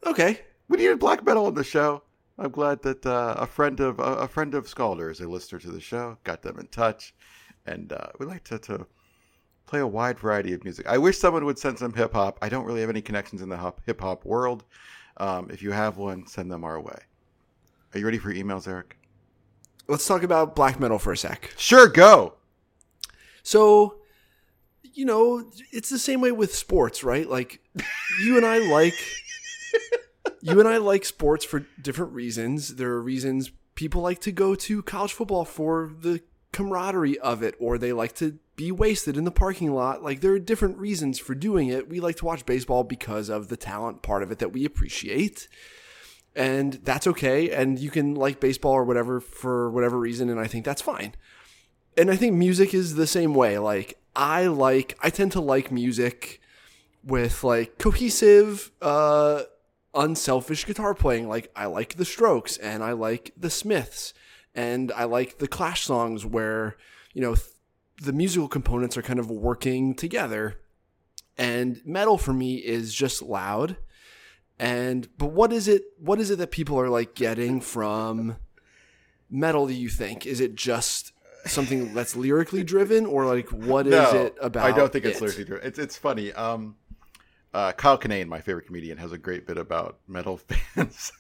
Okay. 0.06 0.42
We 0.68 0.78
needed 0.78 1.00
black 1.00 1.24
metal 1.24 1.46
on 1.46 1.54
the 1.54 1.64
show. 1.64 2.02
I'm 2.40 2.50
glad 2.50 2.82
that 2.82 3.06
uh, 3.06 3.36
a 3.38 3.46
friend 3.46 3.80
of 3.80 4.00
uh, 4.00 4.18
a 4.20 4.28
friend 4.28 4.56
of 4.56 4.66
Scalder 4.66 5.12
is 5.12 5.20
a 5.20 5.28
listener 5.28 5.60
to 5.60 5.72
the 5.72 5.80
show. 5.80 6.18
Got 6.24 6.42
them 6.42 6.58
in 6.58 6.66
touch, 6.68 7.14
and 7.68 7.94
uh, 7.94 8.08
we 8.18 8.26
like 8.26 8.44
to, 8.46 8.58
to 8.58 8.88
play 9.68 9.82
a 9.82 9.88
wide 9.88 10.20
variety 10.20 10.54
of 10.54 10.64
music. 10.64 10.88
I 10.88 10.98
wish 10.98 11.20
someone 11.20 11.46
would 11.46 11.60
send 11.60 11.78
some 11.78 11.94
hip 11.94 12.14
hop. 12.14 12.40
I 12.42 12.50
don't 12.50 12.66
really 12.66 12.82
have 12.82 12.90
any 12.90 13.04
connections 13.04 13.44
in 13.44 13.50
the 13.50 13.74
hip 13.86 14.02
hop 14.02 14.26
world. 14.26 14.64
Um, 15.18 15.52
if 15.52 15.62
you 15.62 15.72
have 15.72 15.98
one, 15.98 16.26
send 16.26 16.52
them 16.52 16.64
our 16.64 16.82
way. 16.82 16.98
Are 17.94 18.00
you 18.00 18.06
ready 18.06 18.18
for 18.18 18.34
emails, 18.34 18.68
Eric? 18.68 18.98
Let's 19.88 20.08
talk 20.08 20.24
about 20.24 20.56
black 20.56 20.80
metal 20.80 20.98
for 20.98 21.12
a 21.12 21.18
sec. 21.18 21.52
Sure, 21.56 21.88
go. 21.88 22.34
So, 23.44 24.00
you 24.94 25.06
know, 25.06 25.49
it's 25.72 25.90
the 25.90 25.99
same 25.99 26.22
way 26.22 26.32
with 26.32 26.56
sports, 26.56 27.03
right? 27.03 27.28
Like, 27.28 27.61
you 28.24 28.38
and 28.38 28.45
I 28.45 28.60
like, 28.60 28.95
you 30.41 30.60
and 30.60 30.68
I 30.68 30.78
like 30.78 31.06
sports 31.06 31.45
for 31.45 31.65
different 31.82 32.14
reasons. 32.14 32.76
There 32.76 32.91
are 32.91 33.02
reasons 33.02 33.52
people 33.76 34.02
like 34.02 34.20
to 34.22 34.32
go 34.32 34.56
to 34.56 34.84
college 34.84 35.14
football 35.14 35.45
for 35.45 35.91
the 35.99 36.22
camaraderie 36.52 37.20
of 37.20 37.41
it, 37.41 37.56
or 37.60 37.78
they 37.78 37.94
like 37.94 38.14
to 38.15 38.38
be 38.56 38.72
wasted 38.72 39.18
in 39.18 39.24
the 39.24 39.32
parking 39.32 39.74
lot. 39.74 40.03
Like, 40.03 40.22
there 40.22 40.32
are 40.32 40.40
different 40.40 40.78
reasons 40.78 41.20
for 41.20 41.34
doing 41.34 41.70
it. 41.70 41.90
We 41.90 41.99
like 41.99 42.18
to 42.18 42.26
watch 42.26 42.45
baseball 42.45 42.84
because 42.84 43.30
of 43.30 43.48
the 43.48 43.57
talent 43.57 44.02
part 44.02 44.24
of 44.24 44.32
it 44.32 44.40
that 44.40 44.53
we 44.53 44.64
appreciate. 44.65 45.48
And 46.36 46.74
that's 46.74 47.07
okay. 47.07 47.52
And 47.52 47.78
you 47.78 47.91
can 47.91 48.15
like 48.15 48.40
baseball 48.40 48.74
or 48.74 48.84
whatever 48.84 49.20
for 49.20 49.70
whatever 49.70 49.99
reason. 49.99 50.30
And 50.30 50.40
I 50.40 50.48
think 50.48 50.65
that's 50.65 50.82
fine 50.82 51.14
and 51.98 52.10
I 52.10 52.15
think 52.15 52.34
music 52.34 52.74
is 52.74 52.95
the 52.95 53.07
same 53.07 53.34
way. 53.34 53.57
Like 53.60 53.99
I 54.15 54.48
like 54.48 54.98
I 55.02 55.10
tend 55.10 55.31
to 55.34 55.41
like 55.41 55.72
music 55.72 56.40
with 57.03 57.44
like 57.44 57.77
cohesive, 57.77 58.72
uh 58.81 59.44
unselfish 59.94 60.65
guitar 60.65 60.94
playing. 60.94 61.27
Like 61.27 61.52
I 61.56 61.65
like 61.65 61.95
the 61.95 62.06
Strokes 62.06 62.57
and 62.57 62.84
I 62.84 62.94
like 62.94 63.31
the 63.38 63.49
Smiths 63.49 64.14
and 64.56 64.91
I 64.91 65.06
like 65.06 65.40
the 65.40 65.48
Clash 65.48 65.84
songs 65.84 66.26
where, 66.26 66.77
you 67.14 67.22
know, 67.22 67.35
th- 67.35 67.48
the 68.02 68.14
musical 68.14 68.48
components 68.48 68.98
are 68.98 69.02
kind 69.02 69.19
of 69.19 69.30
working 69.30 69.95
together. 69.95 70.60
And 71.38 71.81
metal 71.85 72.18
for 72.18 72.34
me 72.34 72.56
is 72.56 72.94
just 72.94 73.22
loud. 73.22 73.77
And 74.60 75.07
but 75.18 75.27
what 75.27 75.52
is 75.52 75.68
it 75.68 75.84
what 75.98 76.19
is 76.19 76.30
it 76.30 76.38
that 76.38 76.52
people 76.52 76.80
are 76.80 76.90
like 76.90 77.15
getting 77.15 77.61
from 77.61 78.38
metal 79.30 79.68
do 79.68 79.73
you 79.73 79.90
think? 79.90 80.26
Is 80.26 80.40
it 80.40 80.56
just 80.56 81.11
something 81.45 81.94
that's 81.94 82.15
lyrically 82.15 82.64
driven 82.64 83.06
or 83.06 83.26
like 83.26 83.49
what 83.49 83.88
is 83.88 84.14
it 84.14 84.36
about 84.41 84.65
I 84.65 84.76
don't 84.76 84.91
think 84.91 85.06
it's 85.06 85.18
it? 85.18 85.22
lyrically 85.22 85.45
driven. 85.45 85.68
It's 85.68 85.80
it's 85.80 85.98
funny. 85.98 86.32
Um, 86.34 86.76
uh, 87.53 87.72
Kyle 87.74 87.99
Kinane, 87.99 88.28
my 88.28 88.41
favorite 88.41 88.65
comedian, 88.65 88.98
has 88.98 89.11
a 89.11 89.18
great 89.18 89.45
bit 89.45 89.57
about 89.57 89.99
metal 90.07 90.38
fans. 90.76 91.11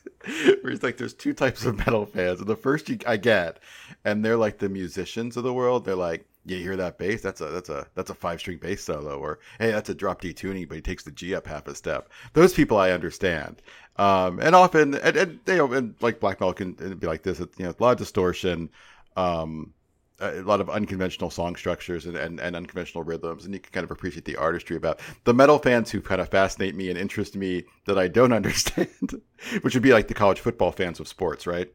where 0.61 0.71
he's 0.71 0.81
like, 0.81 0.97
"There's 0.97 1.13
two 1.13 1.33
types 1.33 1.65
of 1.65 1.77
metal 1.77 2.05
fans, 2.05 2.39
and 2.39 2.47
the 2.49 2.55
first 2.55 2.89
you, 2.89 2.97
I 3.05 3.17
get, 3.17 3.59
and 4.03 4.25
they're 4.25 4.37
like 4.37 4.57
the 4.57 4.69
musicians 4.69 5.37
of 5.37 5.43
the 5.43 5.53
world. 5.53 5.85
They're 5.85 5.95
like, 5.95 6.25
you 6.45 6.57
hear 6.57 6.75
that 6.75 6.97
bass? 6.97 7.21
That's 7.21 7.41
a 7.41 7.45
that's 7.45 7.69
a 7.69 7.87
that's 7.95 8.09
a 8.09 8.15
five 8.15 8.39
string 8.39 8.57
bass 8.57 8.83
solo, 8.83 9.19
or 9.19 9.39
hey, 9.59 9.71
that's 9.71 9.89
a 9.89 9.95
drop 9.95 10.21
D 10.21 10.33
tuning, 10.33 10.67
but 10.67 10.75
he 10.75 10.81
takes 10.81 11.03
the 11.03 11.11
G 11.11 11.35
up 11.35 11.47
half 11.47 11.67
a 11.67 11.75
step. 11.75 12.09
Those 12.33 12.53
people 12.53 12.77
I 12.77 12.91
understand, 12.91 13.61
um, 13.97 14.39
and 14.39 14.55
often 14.55 14.95
and, 14.95 15.15
and 15.15 15.39
know, 15.47 15.71
and 15.71 15.95
like 16.01 16.19
black 16.19 16.39
metal 16.39 16.53
can 16.53 16.73
be 16.95 17.07
like 17.07 17.23
this. 17.23 17.39
It's, 17.39 17.57
you 17.59 17.65
know, 17.65 17.73
a 17.77 17.83
lot 17.83 17.91
of 17.91 17.97
distortion. 17.97 18.69
Um, 19.15 19.73
a 20.19 20.41
lot 20.41 20.61
of 20.61 20.69
unconventional 20.69 21.29
song 21.29 21.55
structures 21.55 22.05
and, 22.05 22.15
and, 22.15 22.39
and 22.39 22.55
unconventional 22.55 23.03
rhythms, 23.03 23.45
and 23.45 23.53
you 23.53 23.59
can 23.59 23.71
kind 23.71 23.83
of 23.83 23.91
appreciate 23.91 24.25
the 24.25 24.35
artistry 24.35 24.75
about 24.75 24.99
the 25.23 25.33
metal 25.33 25.59
fans 25.59 25.91
who 25.91 26.01
kind 26.01 26.21
of 26.21 26.29
fascinate 26.29 26.75
me 26.75 26.89
and 26.89 26.97
interest 26.97 27.35
me 27.35 27.63
that 27.85 27.97
I 27.97 28.07
don't 28.07 28.33
understand, 28.39 29.21
which 29.61 29.73
would 29.73 29.83
be 29.83 29.93
like 29.93 30.07
the 30.07 30.13
college 30.13 30.39
football 30.39 30.71
fans 30.71 30.99
of 30.99 31.07
sports, 31.07 31.47
right? 31.47 31.71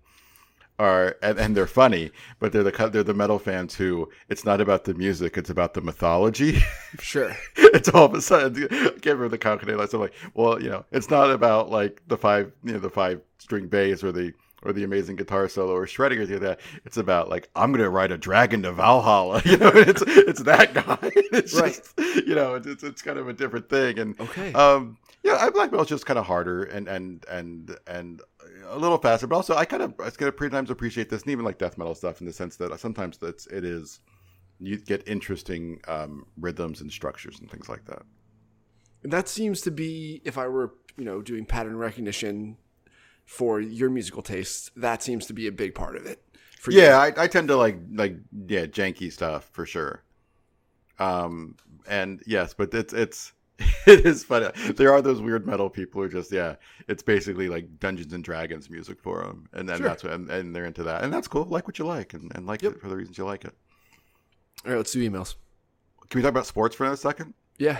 Are 0.80 1.16
and, 1.22 1.40
and 1.40 1.56
they're 1.56 1.66
funny, 1.66 2.12
but 2.38 2.52
they're 2.52 2.62
the 2.62 2.88
they're 2.92 3.02
the 3.02 3.12
metal 3.12 3.40
fans 3.40 3.74
who 3.74 4.08
it's 4.28 4.44
not 4.44 4.60
about 4.60 4.84
the 4.84 4.94
music, 4.94 5.36
it's 5.36 5.50
about 5.50 5.74
the 5.74 5.80
mythology. 5.80 6.58
Sure. 7.00 7.36
it's 7.56 7.88
all 7.88 8.06
of 8.06 8.14
a 8.14 8.22
sudden 8.22 8.64
I 8.70 8.88
can't 8.90 9.04
remember 9.06 9.28
the 9.28 9.38
calculator. 9.38 9.86
So 9.88 9.98
I'm 9.98 10.02
like, 10.02 10.14
well, 10.34 10.62
you 10.62 10.70
know, 10.70 10.84
it's 10.92 11.10
not 11.10 11.30
about 11.32 11.68
like 11.68 12.00
the 12.06 12.16
five 12.16 12.52
you 12.62 12.74
know 12.74 12.78
the 12.78 12.90
five 12.90 13.20
string 13.38 13.66
bass 13.66 14.04
or 14.04 14.12
the 14.12 14.32
or 14.62 14.72
the 14.72 14.84
amazing 14.84 15.16
guitar 15.16 15.48
solo 15.48 15.72
or 15.72 15.86
shredding 15.86 16.18
or 16.18 16.22
anything 16.22 16.40
like 16.42 16.58
that. 16.58 16.80
It's 16.84 16.96
about 16.96 17.28
like 17.28 17.48
I'm 17.54 17.72
gonna 17.72 17.88
ride 17.90 18.12
a 18.12 18.18
dragon 18.18 18.62
to 18.62 18.72
Valhalla. 18.72 19.42
You 19.44 19.56
know, 19.56 19.70
it's 19.74 20.02
it's 20.06 20.42
that 20.42 20.74
guy. 20.74 20.98
It's 21.32 21.54
Right. 21.54 21.72
just 21.72 22.26
you 22.26 22.34
know, 22.34 22.54
it's, 22.56 22.82
it's 22.82 23.02
kind 23.02 23.18
of 23.18 23.28
a 23.28 23.32
different 23.32 23.68
thing. 23.70 23.98
And 23.98 24.20
Okay. 24.20 24.52
um, 24.52 24.98
yeah, 25.22 25.36
I 25.36 25.50
black 25.50 25.70
metal's 25.70 25.88
just 25.88 26.06
kind 26.06 26.18
of 26.18 26.26
harder 26.26 26.64
and 26.64 26.88
and 26.88 27.24
and 27.30 27.76
and 27.86 28.20
a 28.68 28.78
little 28.78 28.98
faster, 28.98 29.26
but 29.26 29.36
also 29.36 29.54
I 29.54 29.64
kind 29.64 29.82
of 29.82 29.94
I 30.00 30.10
kind 30.10 30.28
of 30.28 30.36
pretty 30.36 30.54
times 30.54 30.70
appreciate 30.70 31.08
this, 31.10 31.22
and 31.22 31.30
even 31.30 31.44
like 31.44 31.58
death 31.58 31.78
metal 31.78 31.94
stuff 31.94 32.20
in 32.20 32.26
the 32.26 32.32
sense 32.32 32.56
that 32.56 32.78
sometimes 32.80 33.18
that's 33.18 33.46
it 33.46 33.64
is 33.64 34.00
you 34.60 34.76
get 34.78 35.06
interesting 35.06 35.80
um, 35.86 36.26
rhythms 36.36 36.80
and 36.80 36.90
structures 36.90 37.38
and 37.40 37.48
things 37.50 37.68
like 37.68 37.84
that. 37.84 38.02
that 39.02 39.28
seems 39.28 39.60
to 39.62 39.70
be 39.70 40.20
if 40.24 40.36
I 40.36 40.48
were, 40.48 40.74
you 40.96 41.04
know, 41.04 41.22
doing 41.22 41.46
pattern 41.46 41.76
recognition 41.76 42.56
for 43.28 43.60
your 43.60 43.90
musical 43.90 44.22
tastes, 44.22 44.70
that 44.74 45.02
seems 45.02 45.26
to 45.26 45.34
be 45.34 45.46
a 45.46 45.52
big 45.52 45.74
part 45.74 45.96
of 45.96 46.06
it. 46.06 46.22
For 46.58 46.70
you. 46.72 46.80
Yeah, 46.80 46.98
I, 46.98 47.12
I 47.24 47.26
tend 47.28 47.48
to 47.48 47.56
like 47.56 47.78
like 47.92 48.16
yeah 48.48 48.64
janky 48.64 49.12
stuff 49.12 49.48
for 49.52 49.66
sure. 49.66 50.02
Um 50.98 51.56
and 51.86 52.22
yes, 52.26 52.54
but 52.54 52.72
it's 52.72 52.92
it's 52.94 53.32
it 53.86 54.06
is 54.06 54.24
funny. 54.24 54.48
There 54.76 54.92
are 54.92 55.02
those 55.02 55.20
weird 55.20 55.46
metal 55.46 55.68
people 55.68 56.00
who 56.02 56.08
just 56.08 56.32
yeah, 56.32 56.56
it's 56.88 57.02
basically 57.02 57.48
like 57.48 57.78
Dungeons 57.78 58.12
and 58.14 58.24
Dragons 58.24 58.70
music 58.70 58.98
for 59.00 59.22
them, 59.24 59.46
and 59.52 59.68
then 59.68 59.78
Sure. 59.78 59.86
that's 59.88 60.02
what 60.04 60.14
and, 60.14 60.30
and 60.30 60.56
they're 60.56 60.64
into 60.64 60.84
that, 60.84 61.04
and 61.04 61.12
that's 61.12 61.28
cool. 61.28 61.44
Like 61.44 61.66
what 61.66 61.78
you 61.78 61.84
like, 61.84 62.14
and, 62.14 62.32
and 62.34 62.46
like 62.46 62.62
Yep. 62.62 62.72
it 62.76 62.80
for 62.80 62.88
the 62.88 62.96
reasons 62.96 63.18
you 63.18 63.24
like 63.26 63.44
it. 63.44 63.52
All 64.64 64.70
right, 64.72 64.76
let's 64.78 64.92
do 64.92 65.08
emails. 65.08 65.34
Can 66.08 66.18
we 66.18 66.22
talk 66.22 66.30
about 66.30 66.46
sports 66.46 66.74
for 66.74 66.86
a 66.86 66.96
second? 66.96 67.34
Yeah. 67.58 67.78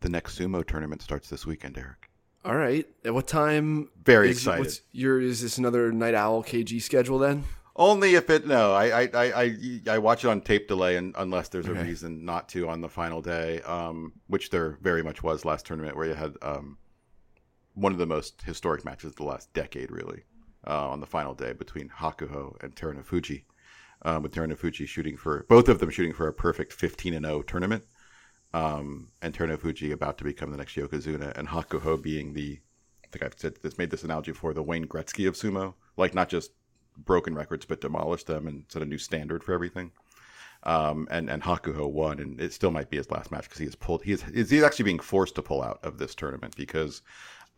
The 0.00 0.08
next 0.08 0.38
sumo 0.38 0.66
tournament 0.66 1.02
starts 1.02 1.28
this 1.30 1.46
weekend, 1.46 1.78
Eric. 1.78 2.10
All 2.46 2.54
right. 2.54 2.86
At 3.04 3.12
what 3.12 3.26
time? 3.26 3.90
Very 4.04 4.30
is, 4.30 4.38
excited. 4.38 4.60
What's 4.60 4.82
your 4.92 5.20
is 5.20 5.42
this 5.42 5.58
another 5.58 5.90
Night 5.90 6.14
Owl 6.14 6.44
KG 6.44 6.80
schedule 6.80 7.18
then? 7.18 7.44
Only 7.74 8.14
if 8.14 8.30
it 8.30 8.46
no, 8.46 8.72
I 8.72 9.02
I, 9.02 9.08
I, 9.14 9.80
I, 9.88 9.98
watch 9.98 10.24
it 10.24 10.28
on 10.28 10.40
tape 10.40 10.68
delay, 10.68 10.96
and 10.96 11.14
unless 11.18 11.48
there's 11.48 11.66
a 11.66 11.72
Okay. 11.72 11.82
reason 11.82 12.24
not 12.24 12.48
to 12.50 12.68
on 12.68 12.80
the 12.80 12.88
final 12.88 13.20
day, 13.20 13.60
um, 13.62 14.12
which 14.28 14.50
there 14.50 14.78
very 14.80 15.02
much 15.02 15.22
was 15.22 15.44
last 15.44 15.66
tournament, 15.66 15.96
where 15.96 16.06
you 16.06 16.14
had 16.14 16.36
um, 16.40 16.78
one 17.74 17.92
of 17.92 17.98
the 17.98 18.06
most 18.06 18.42
historic 18.42 18.84
matches 18.84 19.10
of 19.10 19.16
the 19.16 19.24
last 19.24 19.52
decade, 19.52 19.90
really, 19.90 20.22
uh, 20.66 20.88
on 20.88 21.00
the 21.00 21.06
final 21.06 21.34
day 21.34 21.52
between 21.52 21.90
Hakuho 21.90 22.56
and 22.62 22.74
Terunofuji, 22.74 23.42
um, 24.02 24.22
with 24.22 24.32
Terunofuji 24.32 24.86
shooting 24.86 25.16
for 25.16 25.44
both 25.48 25.68
of 25.68 25.78
them 25.80 25.90
shooting 25.90 26.14
for 26.14 26.28
a 26.28 26.32
perfect 26.32 26.72
15 26.72 27.12
and 27.12 27.26
0 27.26 27.42
tournament, 27.42 27.84
um, 28.56 29.08
and 29.20 29.34
Terunofuji 29.34 29.92
about 29.92 30.16
to 30.16 30.24
become 30.24 30.50
the 30.50 30.56
next 30.56 30.76
Yokozuna, 30.76 31.36
and 31.36 31.46
Hakuho 31.46 32.00
being 32.00 32.32
the 32.32 32.58
I 33.04 33.08
think 33.08 33.22
I've 33.22 33.38
said 33.38 33.56
this 33.62 33.76
made 33.76 33.90
this 33.90 34.02
analogy 34.02 34.32
for 34.32 34.54
the 34.54 34.62
Wayne 34.62 34.86
Gretzky 34.86 35.28
of 35.28 35.34
sumo, 35.34 35.74
like 35.98 36.14
not 36.14 36.30
just 36.30 36.52
broken 36.96 37.34
records 37.34 37.66
but 37.66 37.82
demolished 37.82 38.26
them 38.26 38.46
and 38.46 38.64
set 38.68 38.80
a 38.80 38.86
new 38.86 38.96
standard 38.96 39.44
for 39.44 39.52
everything. 39.52 39.92
Um, 40.62 41.06
and 41.10 41.28
and 41.28 41.42
Hakuho 41.42 41.90
won, 41.90 42.18
and 42.18 42.40
it 42.40 42.54
still 42.54 42.70
might 42.70 42.88
be 42.88 42.96
his 42.96 43.10
last 43.10 43.30
match 43.30 43.44
because 43.44 43.58
he 43.58 43.66
has 43.66 43.74
pulled. 43.74 44.02
He 44.02 44.12
is 44.12 44.22
he's 44.22 44.62
actually 44.62 44.86
being 44.86 45.00
forced 45.00 45.34
to 45.34 45.42
pull 45.42 45.62
out 45.62 45.78
of 45.82 45.98
this 45.98 46.14
tournament 46.14 46.56
because 46.56 47.02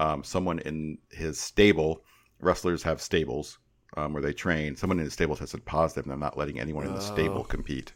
um, 0.01 0.25
someone 0.25 0.59
in 0.59 0.99
his 1.13 1.39
stable, 1.39 2.03
wrestlers 2.41 2.83
have 2.83 3.01
stables 3.01 3.59
um, 3.97 4.13
where 4.13 4.23
they 4.23 4.33
train. 4.33 4.75
Someone 4.75 4.99
in 4.99 5.05
his 5.05 5.15
stable 5.15 5.37
tested 5.37 5.65
positive, 5.65 6.05
and 6.05 6.11
they're 6.11 6.19
not 6.19 6.37
letting 6.37 6.59
anyone 6.59 6.87
in 6.87 6.95
the 6.95 7.01
stable 7.01 7.45
compete, 7.45 7.93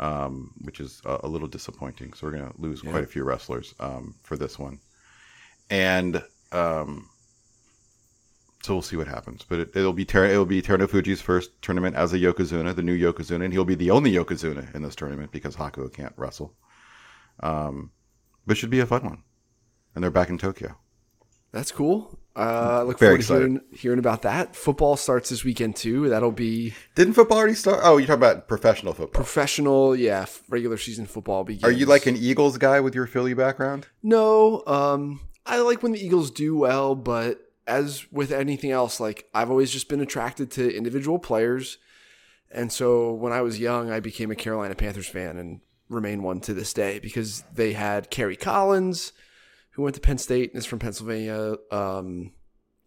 um, 0.00 0.52
which 0.62 0.80
is 0.80 1.00
a, 1.04 1.20
a 1.24 1.28
little 1.28 1.48
disappointing. 1.48 2.12
So 2.12 2.26
we're 2.26 2.32
gonna 2.32 2.52
lose 2.58 2.82
quite 2.82 3.04
a 3.04 3.06
few 3.06 3.24
wrestlers 3.24 3.74
um, 3.80 4.14
for 4.22 4.36
this 4.36 4.58
one, 4.58 4.80
and 5.70 6.22
um, 6.52 7.08
so 8.62 8.74
we'll 8.74 8.82
see 8.82 8.96
what 8.96 9.06
happens. 9.08 9.44
But 9.48 9.60
it, 9.60 9.76
it'll 9.76 9.92
be 9.92 10.04
Ter- 10.04 10.26
it'll 10.26 10.44
be 10.44 10.62
Terunofuji's 10.62 11.20
first 11.20 11.50
tournament 11.62 11.96
as 11.96 12.12
a 12.12 12.18
Yokozuna, 12.18 12.74
the 12.74 12.82
new 12.82 12.98
Yokozuna, 12.98 13.44
and 13.44 13.52
he'll 13.52 13.64
be 13.64 13.74
the 13.74 13.90
only 13.90 14.12
Yokozuna 14.12 14.74
in 14.74 14.82
this 14.82 14.96
tournament 14.96 15.30
because 15.32 15.56
Hakuho 15.56 15.92
can't 15.92 16.14
wrestle. 16.16 16.54
Um, 17.40 17.92
but 18.46 18.56
it 18.56 18.60
should 18.60 18.70
be 18.70 18.80
a 18.80 18.86
fun 18.86 19.04
one, 19.04 19.22
and 19.94 20.02
they're 20.02 20.10
back 20.10 20.30
in 20.30 20.38
Tokyo. 20.38 20.76
That's 21.56 21.72
cool. 21.72 22.18
Uh, 22.36 22.80
I 22.80 22.82
look 22.82 22.98
Very 22.98 23.22
forward 23.22 23.40
to 23.40 23.46
hearing, 23.48 23.60
hearing 23.72 23.98
about 23.98 24.20
that. 24.22 24.54
Football 24.54 24.98
starts 24.98 25.30
this 25.30 25.42
weekend 25.42 25.74
too. 25.74 26.10
That'll 26.10 26.30
be 26.32 26.74
Didn't 26.94 27.14
football 27.14 27.38
already 27.38 27.54
start? 27.54 27.80
Oh, 27.82 27.96
you're 27.96 28.06
talking 28.06 28.22
about 28.22 28.46
professional 28.46 28.92
football. 28.92 29.18
professional. 29.22 29.96
Yeah, 29.96 30.26
regular 30.50 30.76
season 30.76 31.06
football 31.06 31.44
begins. 31.44 31.64
Are 31.64 31.72
you 31.72 31.86
like 31.86 32.04
an 32.04 32.14
Eagles 32.14 32.58
guy 32.58 32.80
with 32.80 32.94
your 32.94 33.06
Philly 33.06 33.32
background? 33.32 33.86
No, 34.02 34.62
um, 34.66 35.20
I 35.46 35.60
like 35.60 35.82
when 35.82 35.92
the 35.92 36.04
Eagles 36.04 36.30
do 36.30 36.54
well, 36.58 36.94
but 36.94 37.40
as 37.66 38.04
with 38.12 38.30
anything 38.32 38.70
else, 38.70 39.00
like 39.00 39.30
I've 39.32 39.50
always 39.50 39.70
just 39.70 39.88
been 39.88 40.02
attracted 40.02 40.50
to 40.52 40.76
individual 40.76 41.18
players. 41.18 41.78
And 42.50 42.70
so 42.70 43.14
when 43.14 43.32
I 43.32 43.40
was 43.40 43.58
young, 43.58 43.90
I 43.90 44.00
became 44.00 44.30
a 44.30 44.36
Carolina 44.36 44.74
Panthers 44.74 45.08
fan 45.08 45.38
and 45.38 45.60
remain 45.88 46.22
one 46.22 46.40
to 46.40 46.52
this 46.52 46.74
day 46.74 46.98
because 46.98 47.44
they 47.54 47.72
had 47.72 48.10
Kerry 48.10 48.36
Collins, 48.36 49.14
who 49.76 49.82
went 49.82 49.94
to 49.94 50.00
Penn 50.00 50.16
State 50.16 50.52
and 50.52 50.58
is 50.58 50.64
from 50.64 50.78
Pennsylvania. 50.78 51.56
Um, 51.70 52.32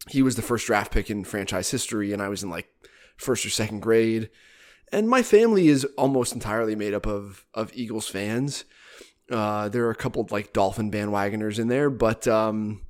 he 0.09 0.23
was 0.23 0.35
the 0.35 0.41
first 0.41 0.65
draft 0.65 0.91
pick 0.91 1.11
in 1.11 1.23
franchise 1.23 1.69
history, 1.69 2.13
and 2.13 2.21
I 2.21 2.29
was 2.29 2.41
in 2.41 2.49
like 2.49 2.67
first 3.15 3.45
or 3.45 3.51
second 3.51 3.81
grade. 3.81 4.31
And 4.91 5.07
my 5.07 5.21
family 5.21 5.67
is 5.67 5.85
almost 5.99 6.33
entirely 6.33 6.75
made 6.75 6.95
up 6.95 7.05
of 7.05 7.45
of 7.53 7.71
Eagles 7.75 8.07
fans. 8.07 8.65
Uh, 9.29 9.69
there 9.69 9.85
are 9.85 9.91
a 9.91 9.95
couple 9.95 10.23
of 10.23 10.31
like 10.31 10.51
Dolphin 10.51 10.89
bandwagoners 10.89 11.59
in 11.59 11.67
there, 11.67 11.91
but 11.91 12.27
um, 12.27 12.81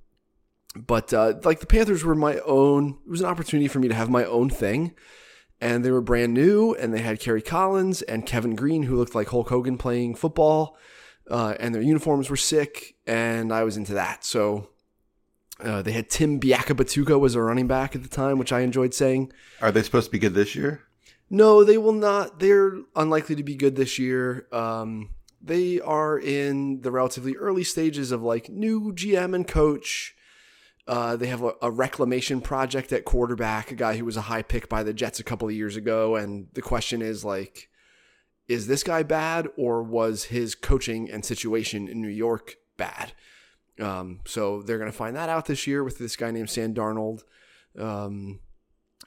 but 0.78 1.14
uh, 1.14 1.34
like 1.44 1.60
the 1.60 1.66
Panthers 1.66 2.06
were 2.06 2.16
my 2.16 2.40
own. 2.46 3.00
It 3.06 3.10
was 3.10 3.20
an 3.20 3.28
opportunity 3.28 3.68
for 3.68 3.80
me 3.80 3.90
to 3.90 3.96
have 3.96 4.10
my 4.10 4.24
own 4.24 4.50
thing, 4.50 4.94
and 5.60 5.84
they 5.84 5.92
were 5.92 6.00
brand 6.00 6.34
new, 6.34 6.74
and 6.74 6.94
they 6.94 7.02
had 7.02 7.20
Kerry 7.20 7.42
Collins 7.42 8.02
and 8.04 8.26
Kevin 8.26 8.56
Greene, 8.56 8.84
who 8.84 8.96
looked 8.96 9.14
like 9.14 9.28
Hulk 9.28 9.50
Hogan 9.50 9.78
playing 9.78 10.16
football, 10.16 10.78
uh, 11.30 11.56
and 11.60 11.73
their 11.73 11.81
uniforms 11.81 12.30
were 12.30 12.38
sick, 12.38 12.95
and 13.07 13.53
I 13.53 13.64
was 13.64 13.77
into 13.77 13.93
that. 13.93 14.23
So. 14.23 14.69
Uh, 15.61 15.81
they 15.81 15.91
had 15.91 16.10
Tim 16.10 16.39
Biakabatuka 16.39 17.19
was 17.19 17.35
a 17.35 17.41
running 17.41 17.68
back 17.68 17.93
at 17.93 18.01
the 18.01 18.07
time, 18.07 18.38
which 18.38 18.53
I 18.53 18.61
enjoyed 18.61 18.93
saying. 18.93 19.34
Are 19.61 19.73
they 19.73 19.84
supposed 19.84 20.06
to 20.06 20.11
be 20.14 20.18
good 20.18 20.34
this 20.34 20.56
year? 20.56 20.84
No, 21.30 21.65
they 21.65 21.77
will 21.77 21.91
not. 21.91 22.39
They're 22.39 22.77
unlikely 22.95 23.35
to 23.35 23.43
be 23.43 23.56
good 23.56 23.76
this 23.76 23.99
year. 23.99 24.47
Um, 24.53 25.10
they 25.41 25.80
are 25.80 26.18
in 26.18 26.81
the 26.81 26.91
relatively 26.91 27.35
early 27.35 27.64
stages 27.64 28.11
of 28.11 28.22
like 28.22 28.49
new 28.49 28.93
GM 28.93 29.35
and 29.35 29.47
coach. 29.47 30.15
Uh, 30.88 31.15
they 31.15 31.27
have 31.27 31.43
a, 31.43 31.53
a 31.61 31.69
reclamation 31.69 32.41
project 32.41 32.91
at 32.91 33.06
quarterback, 33.06 33.72
a 33.72 33.76
guy 33.76 33.95
who 33.95 34.06
was 34.06 34.18
a 34.18 34.22
high 34.22 34.41
pick 34.41 34.68
by 34.68 34.81
the 34.81 34.93
Jets 34.93 35.19
a 35.19 35.23
couple 35.23 35.47
of 35.47 35.53
years 35.53 35.76
ago. 35.76 36.15
And 36.15 36.47
the 36.53 36.64
question 36.64 37.01
is 37.03 37.23
like, 37.23 37.69
is 38.50 38.66
this 38.66 38.84
guy 38.84 39.04
bad 39.04 39.48
or 39.56 39.82
was 39.84 40.26
his 40.26 40.56
coaching 40.56 41.10
and 41.10 41.24
situation 41.24 41.88
in 41.88 42.02
New 42.02 42.10
York 42.10 42.56
bad? 42.76 43.14
Um, 43.80 44.20
so 44.26 44.64
they're 44.64 44.80
going 44.80 44.92
to 44.92 44.98
find 44.98 45.16
that 45.16 45.30
out 45.30 45.46
this 45.46 45.68
year 45.68 45.84
with 45.84 46.00
this 46.00 46.16
guy 46.16 46.32
named 46.32 46.50
Sam 46.50 46.74
Darnold. 46.74 47.22
Um, 47.78 48.40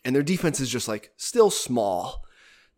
and 0.04 0.14
their 0.14 0.22
defense 0.22 0.60
is 0.60 0.70
just 0.70 0.88
like 0.88 1.12
still 1.16 1.50
small. 1.50 2.24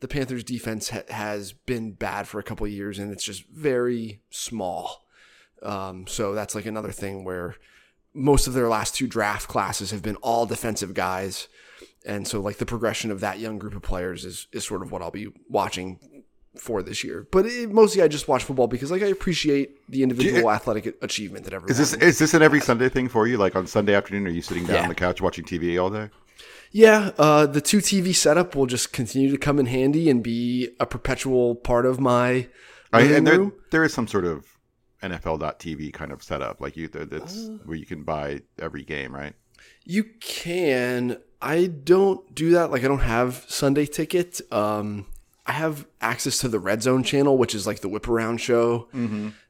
The 0.01 0.09
Panthers' 0.09 0.43
defense 0.43 0.89
ha- 0.89 1.03
has 1.09 1.53
been 1.53 1.93
bad 1.93 2.27
for 2.27 2.39
a 2.39 2.43
couple 2.43 2.67
years, 2.67 2.99
and 2.99 3.13
it's 3.13 3.25
just 3.25 3.47
very 3.49 4.23
small. 4.31 5.05
Um, 5.63 6.07
so 6.07 6.35
that's 6.35 6.55
like 6.55 6.67
another 6.67 6.91
thing 6.91 7.25
where 7.25 7.57
most 8.13 8.47
of 8.47 8.55
their 8.55 8.69
last 8.69 8.95
two 8.95 9.07
draft 9.07 9.49
classes 9.49 9.91
have 9.93 10.03
been 10.03 10.17
all 10.17 10.47
defensive 10.47 10.95
guys, 10.95 11.49
and 12.05 12.27
so 12.27 12.41
like 12.41 12.59
the 12.59 12.67
progression 12.67 13.11
of 13.11 13.21
that 13.21 13.39
young 13.39 13.59
group 13.59 13.75
of 13.75 13.83
players 13.83 14.25
is 14.25 14.47
is 14.53 14.65
sort 14.65 14.83
of 14.83 14.93
what 14.93 15.01
I'll 15.01 15.11
be 15.11 15.29
watching 15.49 16.14
for 16.57 16.83
this 16.83 17.03
year. 17.05 17.27
But 17.31 17.47
it, 17.47 17.71
mostly 17.73 18.03
I 18.03 18.09
just 18.09 18.29
watch 18.29 18.45
football 18.45 18.67
because 18.69 18.91
like 18.91 19.03
I 19.03 19.07
appreciate 19.07 19.79
the 19.91 20.03
individual 20.03 20.51
athletic 20.51 20.97
achievement 21.03 21.45
that 21.45 21.53
everyone. 21.55 21.71
Is 21.71 21.79
this 21.79 21.95
is 21.95 22.19
this 22.19 22.35
an 22.35 22.43
every 22.43 22.61
Sunday 22.61 22.89
thing 22.89 23.09
for 23.09 23.27
you? 23.27 23.37
Like 23.39 23.57
on 23.57 23.67
Sunday 23.67 23.95
afternoon, 23.95 24.27
are 24.27 24.31
you 24.31 24.43
sitting 24.43 24.65
down 24.67 24.77
Yeah. 24.77 24.83
on 24.83 24.89
the 24.89 24.95
couch 24.95 25.21
watching 25.21 25.45
TV 25.45 25.81
all 25.83 25.91
day? 25.91 26.11
Yeah, 26.71 27.11
uh, 27.19 27.47
the 27.47 27.61
two 27.61 27.79
TV 27.79 28.13
setup 28.15 28.57
will 28.57 28.67
just 28.67 28.93
continue 28.93 29.31
to 29.31 29.39
come 29.39 29.61
in 29.61 29.67
handy 29.67 30.11
and 30.11 30.23
be 30.25 30.71
a 30.81 30.87
perpetual 30.87 31.55
part 31.55 31.87
of 31.87 32.01
my 32.01 32.49
I, 32.93 33.03
and 33.03 33.25
there 33.27 33.39
room. 33.39 33.53
there 33.71 33.85
is 33.85 33.95
some 33.95 34.09
sort 34.09 34.25
of 34.25 34.45
NFL.TV 35.03 35.93
kind 35.93 36.11
of 36.13 36.23
setup, 36.23 36.61
like 36.61 36.77
you 36.77 36.89
that's 36.89 37.47
Uh. 37.47 37.59
where 37.65 37.77
you 37.77 37.87
can 37.87 38.03
buy 38.03 38.41
every 38.59 38.83
game, 38.85 39.15
right? 39.15 39.35
You 39.85 40.05
can. 40.21 41.19
I 41.41 41.67
don't 41.67 42.35
do 42.35 42.51
that. 42.53 42.71
Like 42.71 42.85
I 42.85 42.89
don't 42.89 43.01
have 43.01 43.45
Sunday 43.49 43.87
ticket. 43.87 44.41
Um, 44.51 45.07
I 45.47 45.53
have 45.53 45.87
access 46.01 46.39
to 46.39 46.49
the 46.49 46.59
Red 46.59 46.83
Zone 46.83 47.03
channel, 47.03 47.37
which 47.37 47.55
is 47.55 47.67
like 47.67 47.81
the 47.81 47.89
whip 47.89 48.09
around 48.09 48.39
show 48.39 48.89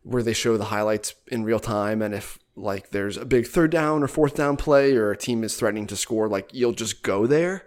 where 0.03 0.23
they 0.23 0.33
show 0.33 0.57
the 0.57 0.65
highlights 0.65 1.15
in 1.29 1.45
real 1.45 1.61
time. 1.61 2.03
And 2.03 2.13
if 2.15 2.39
like 2.57 2.91
there's 2.91 3.17
a 3.17 3.25
big 3.25 3.47
third 3.47 3.71
down 3.71 4.03
or 4.03 4.09
fourth 4.09 4.35
down 4.35 4.57
play 4.57 4.97
or 4.97 5.11
a 5.13 5.17
team 5.17 5.45
is 5.45 5.57
threatening 5.57 5.87
to 5.89 5.97
score, 5.97 6.29
like 6.29 6.51
you'll 6.53 6.73
just 6.73 7.03
go 7.03 7.27
there. 7.27 7.67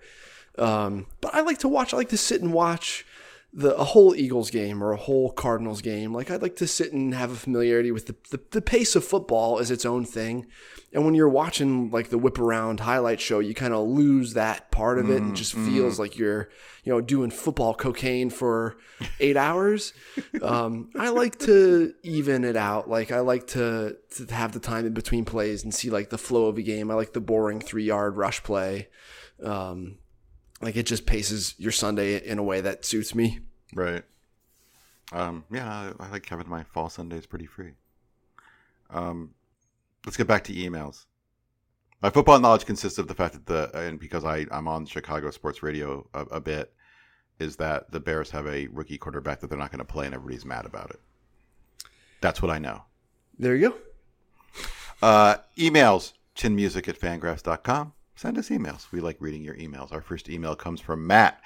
Um, 0.58 1.06
but 1.22 1.34
I 1.36 1.42
like 1.42 1.60
to 1.60 1.68
watch. 1.68 1.94
I 1.94 1.98
like 1.98 2.10
to 2.10 2.18
sit 2.18 2.42
and 2.42 2.52
watch 2.52 3.06
the 3.54 3.76
a 3.76 3.84
whole 3.84 4.14
Eagles 4.14 4.52
game 4.52 4.84
or 4.84 4.92
a 4.92 4.98
whole 4.98 5.32
Cardinals 5.32 5.82
game. 5.82 6.14
Like 6.14 6.30
I'd 6.30 6.42
like 6.42 6.58
to 6.58 6.68
sit 6.68 6.92
and 6.94 7.14
have 7.14 7.32
a 7.32 7.36
familiarity 7.36 7.92
with 7.92 8.08
the, 8.08 8.16
the 8.30 8.40
the 8.52 8.62
pace 8.62 8.96
of 8.96 9.06
football 9.06 9.58
is 9.60 9.72
its 9.72 9.86
own 9.86 10.06
thing. 10.06 10.48
And 10.94 11.06
when 11.06 11.16
you're 11.16 11.30
watching 11.30 11.90
like 11.90 12.10
the 12.10 12.18
whip 12.18 12.40
around 12.40 12.82
highlight 12.82 13.20
show, 13.20 13.40
you 13.40 13.54
kind 13.54 13.74
of 13.74 13.88
lose 13.88 14.34
that 14.34 14.72
part 14.72 15.00
of 15.00 15.10
it. 15.10 15.18
and 15.22 15.32
It 15.32 15.36
just 15.36 15.54
feels 15.54 16.00
like 16.00 16.18
you're 16.18 16.50
you 16.84 16.92
know 16.92 17.02
doing 17.02 17.30
football 17.32 17.74
cocaine 17.74 18.30
for 18.30 18.78
eight 19.20 19.38
hours. 19.38 19.94
Um, 20.42 20.92
I 20.96 21.10
like 21.10 21.40
to 21.40 21.94
even 22.04 22.44
it 22.44 22.56
out. 22.56 22.90
Like 22.90 23.12
I 23.12 23.20
like 23.20 23.48
to 23.48 23.98
to 24.18 24.34
have 24.34 24.52
the 24.52 24.60
time 24.60 24.86
in 24.86 24.94
between 24.94 25.26
plays 25.26 25.64
and 25.64 25.74
see 25.74 25.90
like 25.90 26.10
the 26.10 26.18
flow 26.18 26.46
of 26.46 26.58
a 26.58 26.62
game. 26.62 26.92
I 26.92 26.94
like 26.94 27.14
the 27.14 27.22
boring 27.22 27.60
three 27.60 27.86
yard 27.86 28.18
rush 28.18 28.44
play. 28.44 28.90
Um, 29.44 29.98
like 30.62 30.76
it 30.76 30.84
just 30.84 31.06
paces 31.06 31.56
your 31.58 31.72
Sunday 31.72 32.24
in 32.24 32.40
a 32.40 32.44
way 32.44 32.62
that 32.62 32.86
suits 32.86 33.14
me. 33.14 33.40
Right. 33.74 34.04
Um, 35.12 35.46
yeah, 35.52 35.94
I, 36.00 36.04
I 36.04 36.10
like 36.10 36.28
having 36.28 36.50
my 36.50 36.64
fall 36.64 36.90
Sundays 36.90 37.26
pretty 37.26 37.46
free. 37.46 37.74
Um, 38.90 39.34
let's 40.06 40.18
get 40.18 40.28
back 40.28 40.44
to 40.46 40.54
emails. 40.54 41.06
My 42.02 42.10
football 42.10 42.40
knowledge 42.40 42.66
consists 42.66 43.00
of 43.00 43.08
the 43.08 43.16
fact 43.16 43.34
that 43.34 43.46
the 43.46 43.72
and 43.78 44.00
because 44.00 44.24
I 44.24 44.46
I'm 44.52 44.68
on 44.68 44.86
Chicago 44.86 45.32
sports 45.32 45.64
radio 45.64 46.08
a, 46.14 46.22
a 46.22 46.40
bit, 46.40 46.74
is 47.40 47.56
that 47.58 47.92
the 47.92 48.00
Bears 48.00 48.30
have 48.32 48.48
a 48.48 48.68
rookie 48.68 48.98
quarterback 48.98 49.40
that 49.40 49.48
they're 49.48 49.58
not 49.58 49.72
going 49.72 49.80
to 49.80 49.86
play 49.86 50.06
and 50.06 50.14
everybody's 50.14 50.46
mad 50.46 50.66
about 50.66 50.92
it. 50.92 51.00
That's 52.22 52.42
what 52.42 52.52
I 52.52 52.60
know. 52.60 52.84
There 53.40 53.56
you 53.56 53.70
go. 53.70 53.76
Uh, 55.02 55.38
emails, 55.58 56.14
chinmusic 56.36 56.88
at 56.88 57.00
fangraphs.com. 57.00 57.94
Send 58.18 58.40
us 58.40 58.50
emails. 58.50 58.92
We 58.92 59.00
like 59.00 59.18
reading 59.20 59.44
your 59.44 59.54
emails. 59.58 59.94
Our 59.94 60.02
first 60.02 60.28
email 60.28 60.56
comes 60.56 60.82
from 60.82 61.06
Matt. 61.06 61.40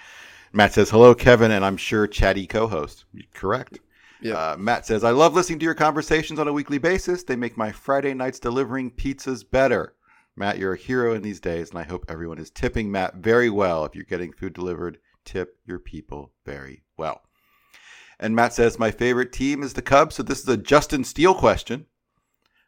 Matt 0.53 0.71
says, 0.73 0.89
hello, 0.89 1.13
Kevin, 1.13 1.51
and 1.51 1.65
I'm 1.65 1.75
sure 1.75 2.07
chatty 2.07 2.47
co-host. 2.47 3.03
Correct. 3.33 3.79
Yep. 4.21 4.37
Uh, 4.37 4.55
Matt 4.57 4.85
says, 4.85 5.03
I 5.03 5.11
love 5.11 5.33
listening 5.33 5.59
to 5.59 5.65
your 5.65 5.73
conversations 5.73 6.39
on 6.39 6.47
a 6.47 6.53
weekly 6.53 6.77
basis. 6.77 7.23
They 7.23 7.35
make 7.35 7.57
my 7.57 7.73
Friday 7.73 8.13
nights 8.13 8.39
delivering 8.39 8.91
pizzas 8.91 9.43
better. 9.43 9.95
Matt, 10.37 10.59
you're 10.59 10.71
a 10.71 10.77
hero 10.77 11.13
in 11.13 11.21
these 11.21 11.41
days, 11.41 11.71
and 11.71 11.77
I 11.77 11.83
hope 11.83 12.05
everyone 12.07 12.37
is 12.37 12.49
tipping 12.49 12.89
Matt 12.89 13.15
very 13.15 13.49
well. 13.49 13.83
If 13.83 13.93
you're 13.93 14.05
getting 14.05 14.31
food 14.31 14.53
delivered, 14.53 14.97
tip 15.25 15.57
your 15.65 15.79
people 15.79 16.31
very 16.45 16.83
well. 16.95 17.21
And 18.17 18.33
Matt 18.33 18.53
says, 18.53 18.79
My 18.79 18.91
favorite 18.91 19.33
team 19.33 19.61
is 19.61 19.73
the 19.73 19.81
Cubs, 19.81 20.15
so 20.15 20.23
this 20.23 20.39
is 20.39 20.47
a 20.47 20.55
Justin 20.55 21.03
Steele 21.03 21.35
question. 21.35 21.87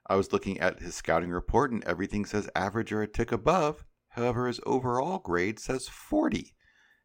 I 0.08 0.18
was 0.18 0.34
looking 0.34 0.60
at 0.60 0.82
his 0.82 0.94
scouting 0.94 1.30
report, 1.30 1.72
and 1.72 1.82
everything 1.86 2.26
says 2.26 2.50
average 2.54 2.92
or 2.92 3.02
a 3.02 3.08
tick 3.08 3.32
above. 3.32 3.86
However, 4.14 4.48
his 4.48 4.60
overall 4.66 5.20
grade 5.20 5.60
says 5.60 5.88
40. 5.88 6.54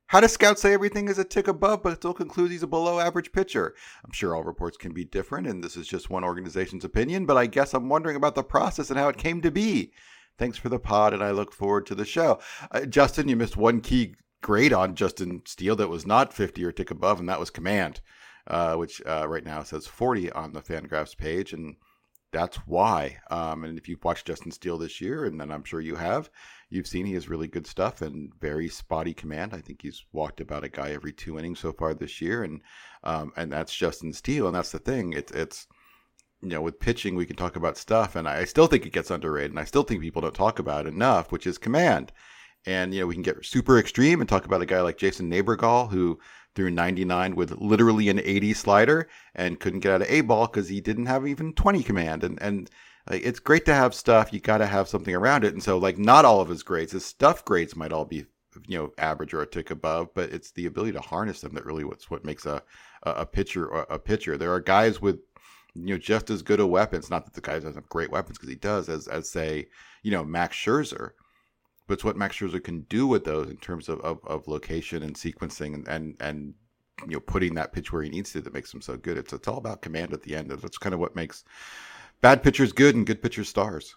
How 0.08 0.20
does 0.20 0.32
scouts 0.32 0.62
say 0.62 0.72
everything 0.72 1.08
is 1.08 1.18
a 1.18 1.24
tick 1.24 1.48
above, 1.48 1.82
but 1.82 1.96
still 1.96 2.14
conclude 2.14 2.50
he's 2.50 2.62
a 2.62 2.66
below 2.66 2.98
average 2.98 3.32
pitcher? 3.32 3.74
I'm 4.04 4.12
sure 4.12 4.34
all 4.34 4.42
reports 4.42 4.76
can 4.78 4.92
be 4.92 5.04
different, 5.04 5.46
and 5.46 5.62
this 5.62 5.76
is 5.76 5.86
just 5.86 6.08
one 6.08 6.24
organization's 6.24 6.84
opinion, 6.84 7.26
but 7.26 7.36
I 7.36 7.46
guess 7.46 7.74
I'm 7.74 7.88
wondering 7.88 8.16
about 8.16 8.34
the 8.34 8.42
process 8.42 8.90
and 8.90 8.98
how 8.98 9.08
it 9.08 9.18
came 9.18 9.42
to 9.42 9.50
be. 9.50 9.92
Thanks 10.38 10.56
for 10.56 10.68
the 10.68 10.78
pod, 10.78 11.12
and 11.12 11.22
I 11.22 11.30
look 11.30 11.52
forward 11.52 11.84
to 11.86 11.94
the 11.94 12.04
show. 12.04 12.40
Uh, 12.70 12.86
Justin, 12.86 13.28
you 13.28 13.36
missed 13.36 13.56
one 13.56 13.80
key 13.80 14.14
grade 14.42 14.72
on 14.72 14.94
Justin 14.94 15.42
Steele 15.44 15.76
that 15.76 15.88
was 15.88 16.06
not 16.06 16.32
50 16.32 16.64
or 16.64 16.72
tick 16.72 16.90
above, 16.90 17.20
and 17.20 17.28
that 17.28 17.40
was 17.40 17.50
command, 17.50 18.00
uh, 18.46 18.76
which 18.76 19.02
uh, 19.06 19.26
right 19.28 19.44
now 19.44 19.62
says 19.62 19.86
40 19.86 20.30
on 20.32 20.52
the 20.52 20.62
Fangraphs 20.62 21.16
page, 21.16 21.52
and 21.52 21.76
that's 22.32 22.56
why. 22.58 23.18
Um, 23.30 23.64
and 23.64 23.78
if 23.78 23.88
you've 23.88 24.04
watched 24.04 24.26
Justin 24.26 24.50
Steele 24.50 24.78
this 24.78 25.00
year, 25.00 25.24
and 25.24 25.40
then 25.40 25.50
I'm 25.50 25.64
sure 25.64 25.80
you 25.80 25.96
have, 25.96 26.30
you've 26.68 26.86
seen 26.86 27.06
he 27.06 27.14
has 27.14 27.28
really 27.28 27.48
good 27.48 27.66
stuff 27.66 28.02
and 28.02 28.32
very 28.40 28.68
spotty 28.68 29.14
command. 29.14 29.54
I 29.54 29.60
think 29.60 29.82
he's 29.82 30.04
walked 30.12 30.40
about 30.40 30.64
a 30.64 30.68
guy 30.68 30.90
every 30.90 31.12
two 31.12 31.38
innings 31.38 31.60
so 31.60 31.72
far 31.72 31.94
this 31.94 32.20
year, 32.20 32.44
and 32.44 32.62
um, 33.04 33.32
and 33.36 33.50
that's 33.50 33.74
Justin 33.74 34.12
Steele, 34.12 34.46
and 34.46 34.54
that's 34.54 34.72
the 34.72 34.78
thing. 34.78 35.12
It's 35.12 35.32
it's 35.32 35.66
you 36.42 36.48
know 36.48 36.60
with 36.60 36.80
pitching 36.80 37.14
we 37.14 37.26
can 37.26 37.36
talk 37.36 37.56
about 37.56 37.78
stuff, 37.78 38.16
and 38.16 38.28
I 38.28 38.44
still 38.44 38.66
think 38.66 38.84
it 38.84 38.92
gets 38.92 39.10
underrated, 39.10 39.52
and 39.52 39.60
I 39.60 39.64
still 39.64 39.82
think 39.82 40.02
people 40.02 40.22
don't 40.22 40.34
talk 40.34 40.58
about 40.58 40.86
enough, 40.86 41.32
which 41.32 41.46
is 41.46 41.58
command. 41.58 42.12
And 42.66 42.92
you 42.92 43.00
know 43.00 43.06
we 43.06 43.14
can 43.14 43.22
get 43.22 43.44
super 43.44 43.78
extreme 43.78 44.20
and 44.20 44.28
talk 44.28 44.44
about 44.44 44.62
a 44.62 44.66
guy 44.66 44.80
like 44.82 44.98
Jason 44.98 45.30
Neighborgall 45.30 45.90
who 45.90 46.18
threw 46.54 46.70
99 46.70 47.36
with 47.36 47.52
literally 47.58 48.08
an 48.08 48.20
80 48.20 48.54
slider 48.54 49.08
and 49.34 49.60
couldn't 49.60 49.80
get 49.80 49.92
out 49.92 50.02
of 50.02 50.10
a 50.10 50.22
ball 50.22 50.46
because 50.46 50.68
he 50.68 50.80
didn't 50.80 51.06
have 51.06 51.26
even 51.26 51.52
20 51.52 51.82
command. 51.82 52.24
And 52.24 52.40
and 52.42 52.70
like, 53.08 53.22
it's 53.24 53.38
great 53.38 53.64
to 53.66 53.74
have 53.74 53.94
stuff. 53.94 54.32
You 54.32 54.40
got 54.40 54.58
to 54.58 54.66
have 54.66 54.88
something 54.88 55.14
around 55.14 55.44
it. 55.44 55.52
And 55.52 55.62
so 55.62 55.78
like 55.78 55.98
not 55.98 56.24
all 56.24 56.40
of 56.40 56.48
his 56.48 56.62
grades 56.62 56.92
his 56.92 57.04
stuff 57.04 57.44
grades 57.44 57.76
might 57.76 57.92
all 57.92 58.04
be 58.04 58.26
you 58.66 58.78
know 58.78 58.92
average 58.98 59.34
or 59.34 59.42
a 59.42 59.46
tick 59.46 59.70
above 59.70 60.12
but 60.14 60.30
it's 60.30 60.50
the 60.52 60.66
ability 60.66 60.90
to 60.90 61.00
harness 61.00 61.42
them 61.42 61.54
that 61.54 61.64
really 61.64 61.84
what's 61.84 62.10
what 62.10 62.24
makes 62.24 62.44
a 62.44 62.60
a, 63.04 63.10
a 63.10 63.26
pitcher 63.26 63.68
a 63.68 63.98
pitcher. 63.98 64.36
There 64.36 64.52
are 64.52 64.60
guys 64.60 65.00
with 65.00 65.20
you 65.74 65.94
know 65.94 65.98
just 65.98 66.30
as 66.30 66.42
good 66.42 66.60
a 66.60 66.66
weapons 66.66 67.10
not 67.10 67.24
that 67.24 67.34
the 67.34 67.40
guy 67.40 67.54
doesn't 67.54 67.74
have 67.74 67.88
great 67.88 68.10
weapons 68.10 68.38
because 68.38 68.50
he 68.50 68.56
does 68.56 68.88
as 68.88 69.06
as 69.06 69.28
say 69.30 69.66
you 70.02 70.10
know 70.10 70.24
Max 70.24 70.56
Scherzer 70.56 71.10
but 71.88 71.94
it's 71.94 72.04
what 72.04 72.16
Max 72.16 72.36
Scherzer 72.36 72.62
can 72.62 72.82
do 72.82 73.06
with 73.06 73.24
those 73.24 73.48
in 73.48 73.56
terms 73.56 73.88
of, 73.88 74.00
of, 74.02 74.20
of 74.24 74.46
location 74.46 75.02
and 75.02 75.16
sequencing 75.16 75.74
and, 75.74 75.88
and, 75.88 76.16
and 76.20 76.54
you 77.06 77.14
know 77.14 77.20
putting 77.20 77.54
that 77.54 77.72
pitch 77.72 77.92
where 77.92 78.02
he 78.02 78.10
needs 78.10 78.30
to 78.32 78.40
that 78.42 78.54
makes 78.54 78.72
him 78.72 78.82
so 78.82 78.96
good. 78.96 79.16
It's 79.16 79.32
it's 79.32 79.48
all 79.48 79.56
about 79.56 79.82
command 79.82 80.12
at 80.12 80.22
the 80.22 80.36
end. 80.36 80.50
That's 80.50 80.78
kind 80.78 80.94
of 80.94 81.00
what 81.00 81.16
makes 81.16 81.44
bad 82.20 82.42
pitchers 82.42 82.72
good 82.72 82.94
and 82.94 83.06
good 83.06 83.22
pitchers 83.22 83.48
stars. 83.48 83.96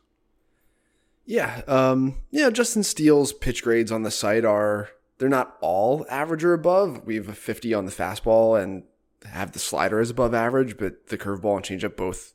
Yeah, 1.26 1.62
um, 1.68 2.16
yeah. 2.32 2.50
Justin 2.50 2.84
Steele's 2.84 3.34
pitch 3.34 3.62
grades 3.62 3.92
on 3.92 4.04
the 4.04 4.12
site 4.12 4.46
are 4.46 4.90
they're 5.18 5.30
not 5.30 5.58
all 5.62 6.06
average 6.10 6.44
or 6.44 6.54
above. 6.54 7.06
We 7.06 7.16
have 7.16 7.30
a 7.30 7.34
50 7.34 7.74
on 7.74 7.86
the 7.86 7.92
fastball 7.92 8.62
and 8.62 8.84
have 9.26 9.52
the 9.52 9.60
slider 9.60 10.00
as 10.00 10.10
above 10.10 10.34
average, 10.34 10.78
but 10.78 11.08
the 11.08 11.18
curveball 11.18 11.58
and 11.58 11.66
changeup 11.66 11.96
both 11.96 12.34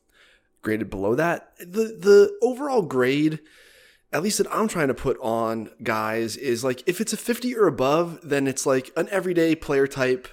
graded 0.63 0.91
below 0.91 1.15
that. 1.15 1.53
The 1.59 1.97
the 1.99 2.39
overall 2.43 2.83
grade 2.83 3.41
at 4.13 4.23
least 4.23 4.39
that 4.39 4.53
I'm 4.55 4.69
trying 4.69 4.89
to 4.89 4.95
put 4.95 5.19
on 5.21 5.71
guys 5.83 6.37
is 6.37 6.65
like 6.65 6.83
if 6.87 7.01
it's 7.01 7.13
a 7.13 7.17
50 7.17 7.57
or 7.57 7.67
above, 7.67 8.21
then 8.23 8.47
it's 8.47 8.67
like 8.67 8.91
an 8.97 9.09
everyday 9.11 9.55
player 9.55 9.87
type, 9.87 10.29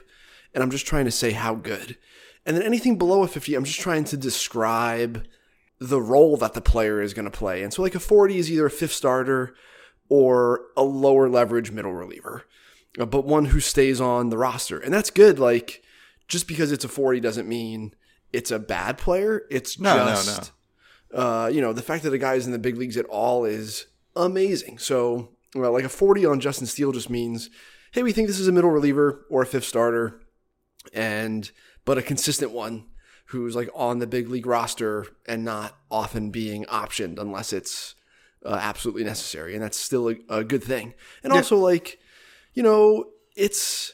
and 0.54 0.64
I'm 0.64 0.72
just 0.72 0.86
trying 0.86 1.06
to 1.06 1.12
say 1.12 1.32
how 1.32 1.56
good. 1.56 1.98
And 2.46 2.56
then 2.56 2.64
anything 2.64 2.98
below 2.98 3.24
a 3.24 3.28
50, 3.28 3.56
I'm 3.56 3.64
just 3.64 3.80
trying 3.80 4.04
to 4.06 4.18
describe 4.18 5.26
the 5.80 6.02
role 6.02 6.38
that 6.38 6.54
the 6.54 6.62
player 6.62 7.02
is 7.02 7.14
going 7.14 7.26
to 7.26 7.32
play. 7.32 7.64
And 7.64 7.74
so 7.74 7.82
like 7.82 7.96
a 7.96 8.00
40 8.00 8.38
is 8.38 8.52
either 8.52 8.66
a 8.66 8.72
fifth 8.72 8.94
starter 8.94 9.56
or 10.10 10.62
a 10.78 10.84
lower 10.84 11.30
leverage 11.30 11.72
middle 11.72 11.94
reliever, 11.94 12.44
uh, 13.00 13.06
but 13.06 13.26
one 13.26 13.46
who 13.46 13.60
stays 13.60 14.00
on 14.00 14.30
the 14.30 14.38
roster. 14.38 14.80
And 14.80 14.94
that's 14.94 15.10
good. 15.10 15.40
Like 15.40 15.84
just 16.28 16.48
because 16.48 16.72
it's 16.72 16.86
a 16.86 16.90
40 16.90 17.20
doesn't 17.20 17.48
mean 17.48 17.94
it's 18.32 18.52
a 18.52 18.60
bad 18.60 18.98
player. 18.98 19.44
It's 19.50 19.80
No, 19.80 19.98
no, 19.98 20.12
just 20.12 20.42
no. 20.42 20.48
Uh, 21.14 21.50
you 21.52 21.62
know, 21.62 21.74
the 21.74 21.82
fact 21.82 22.04
that 22.04 22.14
a 22.14 22.18
guy 22.18 22.34
is 22.36 22.46
in 22.46 22.52
the 22.52 22.60
big 22.60 22.78
leagues 22.78 22.98
at 22.98 23.06
all 23.06 23.46
is 23.46 23.88
amazing. 24.16 24.78
So, 24.80 25.30
well, 25.56 25.72
like 25.72 25.86
a 25.86 25.90
40 25.90 26.26
on 26.26 26.40
Justin 26.40 26.68
Steele 26.68 26.92
just 26.92 27.10
means, 27.10 27.50
hey, 27.92 28.04
we 28.04 28.12
think 28.12 28.28
this 28.28 28.40
is 28.40 28.48
a 28.48 28.52
middle 28.52 28.72
reliever 28.72 29.26
or 29.30 29.44
a 29.44 29.46
fifth 29.46 29.66
starter, 29.66 30.20
and 30.94 31.52
but 31.86 31.98
a 31.98 32.02
consistent 32.02 32.52
one 32.52 32.86
who's 33.28 33.56
like 33.56 33.70
on 33.74 34.00
the 34.00 34.08
big 34.08 34.30
league 34.30 34.46
roster 34.46 35.06
and 35.28 35.44
not 35.44 35.78
often 35.90 36.30
being 36.30 36.66
optioned 36.66 37.20
unless 37.20 37.54
it's 37.54 37.96
uh, 38.46 38.60
absolutely 38.62 39.04
necessary, 39.04 39.54
and 39.54 39.64
that's 39.64 39.78
still 39.78 40.10
a, 40.10 40.16
a 40.30 40.44
good 40.44 40.64
thing. 40.64 40.94
And 41.24 41.32
also, 41.32 41.58
like, 41.58 42.00
you 42.54 42.64
know, 42.64 43.06
it's 43.36 43.94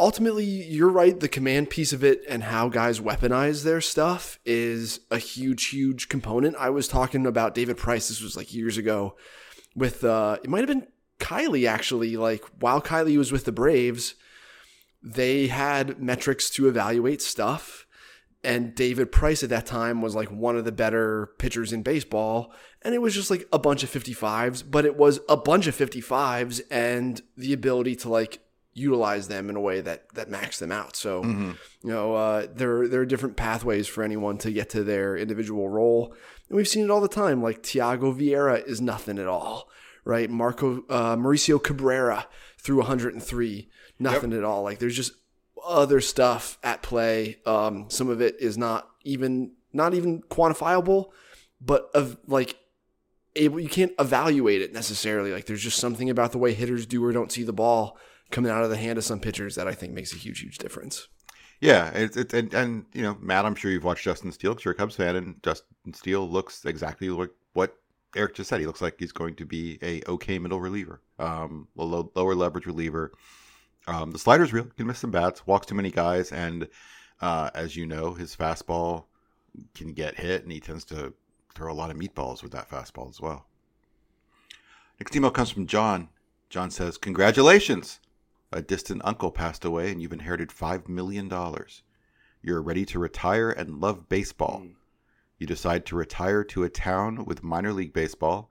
ultimately 0.00 0.44
you're 0.44 0.88
right 0.88 1.20
the 1.20 1.28
command 1.28 1.68
piece 1.68 1.92
of 1.92 2.02
it 2.02 2.22
and 2.26 2.42
how 2.44 2.68
guys 2.68 3.00
weaponize 3.00 3.62
their 3.62 3.80
stuff 3.80 4.38
is 4.46 5.00
a 5.10 5.18
huge 5.18 5.66
huge 5.66 6.08
component 6.08 6.56
i 6.56 6.70
was 6.70 6.88
talking 6.88 7.26
about 7.26 7.54
david 7.54 7.76
price 7.76 8.08
this 8.08 8.22
was 8.22 8.36
like 8.36 8.54
years 8.54 8.78
ago 8.78 9.14
with 9.76 10.02
uh 10.02 10.38
it 10.42 10.48
might 10.48 10.60
have 10.60 10.68
been 10.68 10.86
kiley 11.18 11.68
actually 11.68 12.16
like 12.16 12.42
while 12.58 12.80
kiley 12.80 13.16
was 13.18 13.30
with 13.30 13.44
the 13.44 13.52
braves 13.52 14.14
they 15.02 15.48
had 15.48 16.00
metrics 16.00 16.48
to 16.48 16.66
evaluate 16.66 17.20
stuff 17.20 17.86
and 18.42 18.74
David 18.74 19.12
Price 19.12 19.42
at 19.42 19.50
that 19.50 19.66
time 19.66 20.00
was 20.00 20.14
like 20.14 20.30
one 20.30 20.56
of 20.56 20.64
the 20.64 20.72
better 20.72 21.30
pitchers 21.38 21.74
in 21.74 21.82
baseball. 21.82 22.54
And 22.80 22.94
it 22.94 23.02
was 23.02 23.14
just 23.14 23.30
like 23.30 23.46
a 23.52 23.58
bunch 23.58 23.82
of 23.82 23.90
55s, 23.90 24.64
but 24.66 24.86
it 24.86 24.96
was 24.96 25.20
a 25.28 25.36
bunch 25.36 25.66
of 25.66 25.76
55s 25.76 26.62
and 26.70 27.20
the 27.36 27.52
ability 27.52 27.96
to 27.96 28.08
like 28.08 28.38
utilize 28.72 29.28
them 29.28 29.50
in 29.50 29.56
a 29.56 29.60
way 29.60 29.80
that 29.80 30.08
that 30.14 30.30
maxed 30.30 30.58
them 30.58 30.72
out. 30.72 30.96
So, 30.96 31.22
you 31.82 31.90
know, 31.90 32.14
uh, 32.14 32.46
there 32.52 32.86
there 32.88 33.00
are 33.00 33.06
different 33.06 33.36
pathways 33.36 33.86
for 33.88 34.02
anyone 34.02 34.38
to 34.38 34.50
get 34.50 34.70
to 34.70 34.84
their 34.84 35.16
individual 35.16 35.68
role, 35.68 36.14
and 36.48 36.56
we've 36.56 36.68
seen 36.68 36.84
it 36.84 36.90
all 36.90 37.00
the 37.00 37.08
time. 37.08 37.42
Like 37.42 37.62
Thyago 37.62 38.16
Vieira 38.16 38.64
is 38.66 38.80
nothing 38.80 39.18
at 39.18 39.26
all, 39.26 39.68
right? 40.04 40.30
Marco 40.30 40.84
uh, 40.88 41.16
Mauricio 41.16 41.62
Cabrera 41.62 42.26
threw 42.58 42.78
103, 42.78 43.68
nothing 43.98 44.32
at 44.32 44.44
all. 44.44 44.62
Like 44.62 44.78
there's 44.78 44.96
just 44.96 45.12
other 45.64 46.00
stuff 46.00 46.58
at 46.62 46.82
play. 46.82 47.38
Um, 47.46 47.90
some 47.90 48.08
of 48.08 48.20
it 48.20 48.36
is 48.40 48.56
not 48.56 48.88
even 49.04 49.52
not 49.72 49.94
even 49.94 50.22
quantifiable, 50.22 51.10
but 51.60 51.90
of 51.94 52.18
like 52.26 52.56
able 53.36 53.60
you 53.60 53.68
can't 53.68 53.92
evaluate 53.98 54.62
it 54.62 54.72
necessarily. 54.72 55.32
Like 55.32 55.46
there's 55.46 55.62
just 55.62 55.78
something 55.78 56.08
about 56.08 56.32
the 56.32 56.38
way 56.38 56.54
hitters 56.54 56.86
do 56.86 57.04
or 57.04 57.12
don't 57.12 57.32
see 57.32 57.42
the 57.42 57.52
ball 57.52 57.98
coming 58.30 58.50
out 58.50 58.64
of 58.64 58.70
the 58.70 58.76
hand 58.76 58.98
of 58.98 59.04
some 59.04 59.20
pitchers 59.20 59.54
that 59.56 59.68
I 59.68 59.74
think 59.74 59.92
makes 59.92 60.12
a 60.12 60.16
huge, 60.16 60.40
huge 60.40 60.58
difference. 60.58 61.08
Yeah, 61.60 61.90
it's 61.90 62.16
it, 62.16 62.32
and, 62.32 62.52
and 62.54 62.86
you 62.94 63.02
know, 63.02 63.18
Matt, 63.20 63.44
I'm 63.44 63.54
sure 63.54 63.70
you've 63.70 63.84
watched 63.84 64.04
Justin 64.04 64.32
Steele 64.32 64.52
because 64.52 64.64
you're 64.64 64.72
a 64.72 64.76
Cubs 64.76 64.96
fan, 64.96 65.16
and 65.16 65.42
Justin 65.42 65.92
Steele 65.92 66.28
looks 66.28 66.64
exactly 66.64 67.10
like 67.10 67.30
what 67.52 67.76
Eric 68.16 68.34
just 68.34 68.48
said. 68.48 68.60
He 68.60 68.66
looks 68.66 68.80
like 68.80 68.96
he's 68.98 69.12
going 69.12 69.34
to 69.36 69.44
be 69.44 69.78
a 69.82 70.02
okay 70.08 70.38
middle 70.38 70.60
reliever, 70.60 71.02
um, 71.18 71.68
a 71.76 71.84
low, 71.84 72.10
lower 72.14 72.34
leverage 72.34 72.66
reliever. 72.66 73.12
Um, 73.86 74.10
the 74.10 74.18
slider's 74.18 74.52
real. 74.52 74.68
Can 74.76 74.86
miss 74.86 74.98
some 74.98 75.10
bats. 75.10 75.46
Walks 75.46 75.66
too 75.66 75.74
many 75.74 75.90
guys, 75.90 76.32
and 76.32 76.66
uh, 77.20 77.50
as 77.54 77.76
you 77.76 77.86
know, 77.86 78.14
his 78.14 78.34
fastball 78.34 79.04
can 79.74 79.92
get 79.92 80.18
hit, 80.18 80.42
and 80.42 80.52
he 80.52 80.60
tends 80.60 80.84
to 80.86 81.12
throw 81.54 81.70
a 81.70 81.74
lot 81.74 81.90
of 81.90 81.96
meatballs 81.96 82.42
with 82.42 82.52
that 82.52 82.70
fastball 82.70 83.10
as 83.10 83.20
well. 83.20 83.46
Next 84.98 85.14
email 85.14 85.30
comes 85.30 85.50
from 85.50 85.66
John. 85.66 86.08
John 86.48 86.70
says, 86.70 86.96
"Congratulations." 86.96 88.00
A 88.52 88.62
distant 88.62 89.02
uncle 89.04 89.30
passed 89.30 89.64
away 89.64 89.92
and 89.92 90.02
you've 90.02 90.12
inherited 90.12 90.48
$5 90.48 90.88
million. 90.88 91.30
You're 92.42 92.62
ready 92.62 92.84
to 92.86 92.98
retire 92.98 93.50
and 93.50 93.80
love 93.80 94.08
baseball. 94.08 94.60
Hmm. 94.60 94.72
You 95.38 95.46
decide 95.46 95.86
to 95.86 95.96
retire 95.96 96.44
to 96.44 96.64
a 96.64 96.68
town 96.68 97.24
with 97.24 97.42
minor 97.42 97.72
league 97.72 97.92
baseball. 97.92 98.50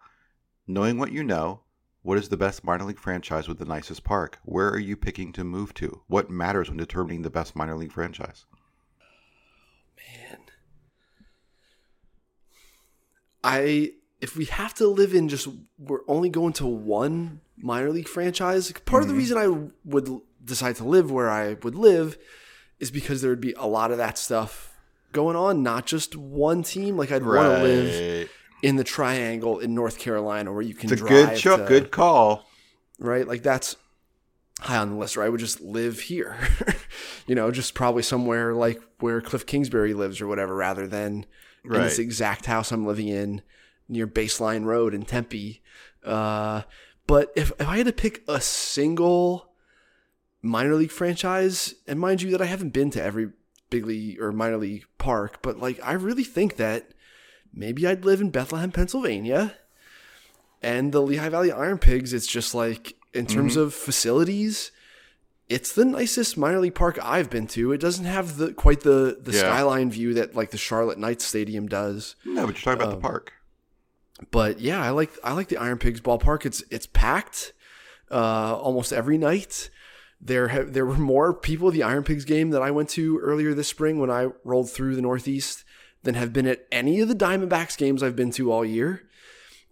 Knowing 0.65 0.97
what 0.97 1.11
you 1.11 1.23
know, 1.23 1.61
what 2.01 2.17
is 2.17 2.30
the 2.30 2.38
best 2.38 2.63
minor 2.63 2.85
league 2.85 2.99
franchise 2.99 3.47
with 3.47 3.59
the 3.59 3.65
nicest 3.65 4.03
park? 4.03 4.39
Where 4.43 4.69
are 4.69 4.80
you 4.80 4.95
picking 4.95 5.34
to 5.34 5.43
move 5.43 5.73
to? 5.76 6.01
What 6.07 6.30
matters 6.30 6.69
when 6.69 6.77
determining 6.77 7.21
the 7.21 7.30
best 7.30 7.55
minor 7.55 7.76
league 7.76 7.91
franchise? 7.91 8.45
Man. 9.97 10.39
I 13.43 13.93
if 14.21 14.35
we 14.35 14.45
have 14.45 14.73
to 14.76 14.88
live 14.88 15.13
in 15.13 15.30
just 15.30 15.47
we're 15.77 16.01
only 16.07 16.30
going 16.30 16.53
to 16.53 16.65
one 16.65 17.41
minor 17.61 17.90
league 17.91 18.07
franchise. 18.07 18.72
Part 18.86 19.03
of 19.03 19.10
the 19.10 19.15
reason 19.15 19.38
I 19.38 19.69
would 19.86 20.22
decide 20.44 20.76
to 20.77 20.84
live 20.84 21.11
where 21.11 21.30
I 21.30 21.53
would 21.64 21.76
live 21.76 22.18
is 22.80 22.91
because 22.91 23.22
there 23.22 23.30
would 23.30 23.41
be 23.41 23.53
a 23.57 23.68
lot 23.68 23.91
of 23.91 23.98
that 23.98 24.18
stuff 24.18 24.73
going 25.11 25.36
on, 25.36 25.64
not 25.64 25.86
just 25.86 26.15
one 26.15 26.64
team. 26.64 26.98
Like 26.98 27.11
I'd 27.11 27.26
want 27.26 27.57
to 27.57 27.64
live 27.64 28.30
in 28.61 28.76
the 28.76 28.84
triangle 28.84 29.60
in 29.60 29.73
North 29.73 29.99
Carolina 29.99 30.52
where 30.52 30.61
you 30.61 30.73
can 30.73 30.91
It's 30.91 31.02
a 31.02 31.06
good 31.06 31.38
to- 31.38 31.65
good 31.68 31.91
call. 31.91 32.45
right? 32.99 33.27
Like 33.27 33.44
that's 33.44 33.76
high 34.61 34.77
on 34.77 34.90
the 34.90 34.95
list, 34.95 35.15
or 35.18 35.23
I 35.23 35.30
would 35.30 35.40
just 35.40 35.61
live 35.61 35.99
here. 36.02 36.38
you 37.27 37.36
know, 37.36 37.52
just 37.52 37.73
probably 37.73 38.03
somewhere 38.03 38.53
like 38.53 38.81
where 38.99 39.22
Cliff 39.22 39.45
Kingsbury 39.45 39.94
lives 39.94 40.19
or 40.22 40.27
whatever, 40.27 40.53
rather 40.56 40.88
than 40.88 41.26
in 41.65 41.72
this 41.73 41.99
exact 41.99 42.45
house 42.45 42.72
I'm 42.72 42.86
living 42.86 43.07
in 43.07 43.41
near 43.88 44.07
Baseline 44.07 44.65
Road 44.65 44.94
in 44.94 45.03
Tempe. 45.03 45.61
Uh, 46.03 46.61
but 47.10 47.34
if, 47.36 47.52
if 47.60 47.68
I 47.68 47.77
had 47.77 47.88
to 47.88 47.91
pick 47.94 48.23
a 48.27 48.40
single 48.40 49.49
minor 50.41 50.76
league 50.76 50.91
franchise, 50.91 51.76
and 51.88 51.99
mind 51.99 52.22
you 52.22 52.31
that 52.31 52.41
I 52.41 52.45
haven't 52.45 52.69
been 52.69 52.91
to 52.91 53.03
every 53.03 53.31
big 53.69 53.86
league 53.86 54.22
or 54.22 54.31
minor 54.31 54.57
league 54.57 54.86
park, 54.98 55.41
but 55.41 55.60
like 55.60 55.80
I 55.84 55.94
really 55.94 56.23
think 56.23 56.56
that 56.57 56.91
maybe 57.53 57.86
I'd 57.88 58.06
live 58.06 58.22
in 58.22 58.30
Bethlehem, 58.30 58.72
Pennsylvania 58.72 59.56
and 60.61 60.91
the 60.91 61.02
Lehigh 61.02 61.30
Valley 61.30 61.52
Iron 61.52 61.77
Pigs, 61.77 62.14
it's 62.14 62.27
just 62.27 62.53
like 62.56 62.95
in 63.14 63.26
terms 63.26 63.53
Mm-hmm. 63.53 63.61
of 63.64 63.73
facilities, 63.73 64.72
it's 65.48 65.73
the 65.73 65.86
nicest 65.86 66.38
minor 66.38 66.60
league 66.60 66.76
park 66.76 66.99
I've 67.02 67.30
been 67.30 67.48
to. 67.48 67.72
It 67.72 67.80
doesn't 67.81 68.06
have 68.06 68.38
the 68.38 68.53
quite 68.53 68.81
the 68.81 69.18
the 69.22 69.31
Yeah. 69.31 69.40
skyline 69.40 69.90
view 69.91 70.14
that 70.15 70.36
like 70.36 70.52
the 70.52 70.57
Charlotte 70.57 70.99
Knights 70.99 71.26
Stadium 71.26 71.68
does. 71.68 72.15
No, 72.26 72.45
but 72.45 72.56
you're 72.56 72.76
talking 72.76 72.81
about 72.84 72.94
Um, 72.94 73.02
the 73.02 73.07
park. 73.07 73.34
But 74.31 74.59
yeah, 74.59 74.81
I 74.81 74.89
like 74.89 75.11
I 75.23 75.33
like 75.33 75.47
the 75.47 75.57
Iron 75.57 75.77
Pigs 75.77 76.01
ballpark. 76.01 76.45
It's 76.45 76.63
it's 76.69 76.85
packed 76.87 77.53
uh, 78.11 78.57
almost 78.57 78.91
every 78.91 79.17
night. 79.17 79.69
There 80.21 80.49
have 80.49 80.73
there 80.73 80.85
were 80.85 80.97
more 80.97 81.33
people 81.33 81.69
at 81.69 81.73
the 81.73 81.83
Iron 81.83 82.03
Pigs 82.03 82.25
game 82.25 82.49
that 82.49 82.61
I 82.61 82.71
went 82.71 82.89
to 82.89 83.19
earlier 83.19 83.53
this 83.53 83.67
spring 83.67 83.99
when 83.99 84.11
I 84.11 84.29
rolled 84.43 84.69
through 84.69 84.95
the 84.95 85.01
Northeast 85.01 85.63
than 86.03 86.15
have 86.15 86.33
been 86.33 86.47
at 86.47 86.65
any 86.71 86.99
of 86.99 87.07
the 87.07 87.15
Diamondbacks 87.15 87.77
games 87.77 88.03
I've 88.03 88.15
been 88.15 88.31
to 88.31 88.51
all 88.51 88.65
year. 88.65 89.03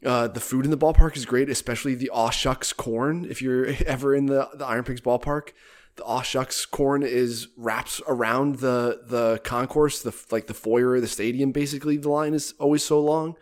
Uh, 0.06 0.28
the 0.28 0.40
food 0.40 0.64
in 0.64 0.72
the 0.72 0.78
ballpark 0.78 1.18
is 1.18 1.26
great, 1.26 1.50
especially 1.50 1.96
the 1.96 2.10
Aw 2.12 2.30
Shucks 2.30 2.72
corn. 2.72 3.26
If 3.30 3.42
you're 3.42 3.66
ever 3.86 4.14
in 4.14 4.28
the, 4.28 4.50
the 4.54 4.66
Iron 4.66 4.84
Pigs 4.84 5.02
ballpark, 5.02 5.50
the 5.96 6.04
Aw 6.04 6.22
Shucks 6.22 6.66
corn 6.66 7.04
is 7.04 7.48
wraps 7.58 8.02
around 8.08 8.58
the 8.58 9.02
the 9.06 9.42
concourse, 9.44 10.02
the 10.02 10.16
like 10.32 10.48
the 10.48 10.54
foyer 10.54 10.96
of 10.96 11.02
the 11.02 11.08
stadium. 11.08 11.52
Basically, 11.52 11.98
the 11.98 12.10
line 12.10 12.34
is 12.34 12.54
always 12.60 12.84
so 12.84 13.02
long. 13.02 13.36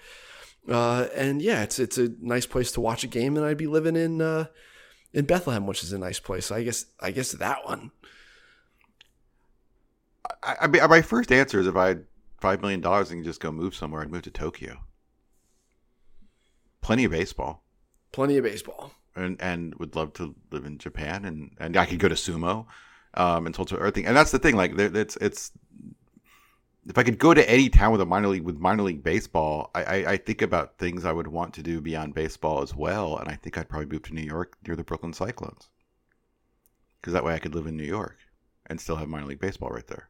Uh, 0.70 1.08
and 1.16 1.42
yeah, 1.42 1.62
it's 1.64 1.78
it's 1.80 1.98
a 1.98 2.10
nice 2.22 2.46
place 2.46 2.72
to 2.74 2.82
watch 2.82 3.04
a 3.04 3.08
game, 3.08 3.38
and 3.38 3.46
I'd 3.46 3.58
be 3.58 3.68
living 3.68 3.96
in 3.96 4.22
uh, 4.22 4.46
in 5.14 5.26
Bethlehem, 5.26 5.68
which 5.68 5.84
is 5.84 5.94
a 5.94 5.98
nice 5.98 6.20
place. 6.20 6.52
I 6.52 6.64
guess 6.64 6.86
I 7.00 7.12
guess 7.12 7.32
that 7.34 7.66
one. 7.66 7.92
I, 10.44 10.56
I 10.62 10.68
mean, 10.68 10.82
my 10.90 11.02
first 11.02 11.32
answer 11.32 11.60
is 11.60 11.68
if 11.68 11.76
I 11.76 11.90
had 11.90 12.06
five 12.40 12.62
million 12.62 12.82
dollars 12.82 13.12
and 13.12 13.22
could 13.22 13.30
just 13.30 13.42
go 13.42 13.52
move 13.52 13.76
somewhere, 13.76 14.02
I'd 14.02 14.12
move 14.12 14.24
to 14.24 14.32
Tokyo. 14.32 14.80
Plenty 16.82 17.06
of 17.06 17.12
baseball, 17.12 17.64
Plenty 18.12 18.38
of 18.38 18.44
baseball. 18.44 18.92
and 19.16 19.40
and 19.42 19.76
would 19.76 19.96
love 19.96 20.14
to 20.14 20.36
live 20.52 20.66
in 20.66 20.78
Japan, 20.78 21.26
and 21.26 21.52
and 21.60 21.78
I 21.78 21.86
could 21.86 22.00
go 22.00 22.08
to 22.08 22.16
sumo, 22.16 22.66
um, 23.16 23.46
and 23.46 23.54
Tulsa 23.54 23.76
everything. 23.76 24.06
And 24.06 24.16
that's 24.16 24.32
the 24.32 24.40
thing, 24.40 24.56
like 24.56 24.76
there, 24.76 24.96
it's 24.96 25.16
it's. 25.18 25.52
If 26.88 27.00
I 27.00 27.04
could 27.04 27.18
go 27.18 27.34
to 27.34 27.50
any 27.50 27.70
town 27.70 27.92
with 27.92 28.02
a 28.02 28.06
minor 28.06 28.28
league 28.28 28.44
with 28.44 28.60
minor 28.60 28.84
league 28.84 29.04
baseball, 29.04 29.72
I, 29.74 29.84
I, 29.84 29.96
I 30.12 30.18
think 30.18 30.44
about 30.44 30.78
things 30.78 31.04
I 31.04 31.12
would 31.12 31.28
want 31.28 31.54
to 31.56 31.64
do 31.64 31.82
beyond 31.82 32.14
baseball 32.14 32.62
as 32.62 32.76
well, 32.76 33.18
and 33.18 33.28
I 33.28 33.36
think 33.36 33.58
I'd 33.58 33.70
probably 33.70 33.88
move 33.88 34.04
to 34.04 34.14
New 34.14 34.22
York 34.22 34.56
near 34.68 34.76
the 34.76 34.84
Brooklyn 34.84 35.14
Cyclones, 35.14 35.70
because 37.02 37.14
that 37.14 37.24
way 37.24 37.34
I 37.34 37.40
could 37.40 37.56
live 37.56 37.66
in 37.66 37.76
New 37.76 37.84
York 37.84 38.18
and 38.68 38.80
still 38.80 38.98
have 38.98 39.10
minor 39.10 39.26
league 39.26 39.40
baseball 39.40 39.70
right 39.70 39.88
there. 39.88 40.10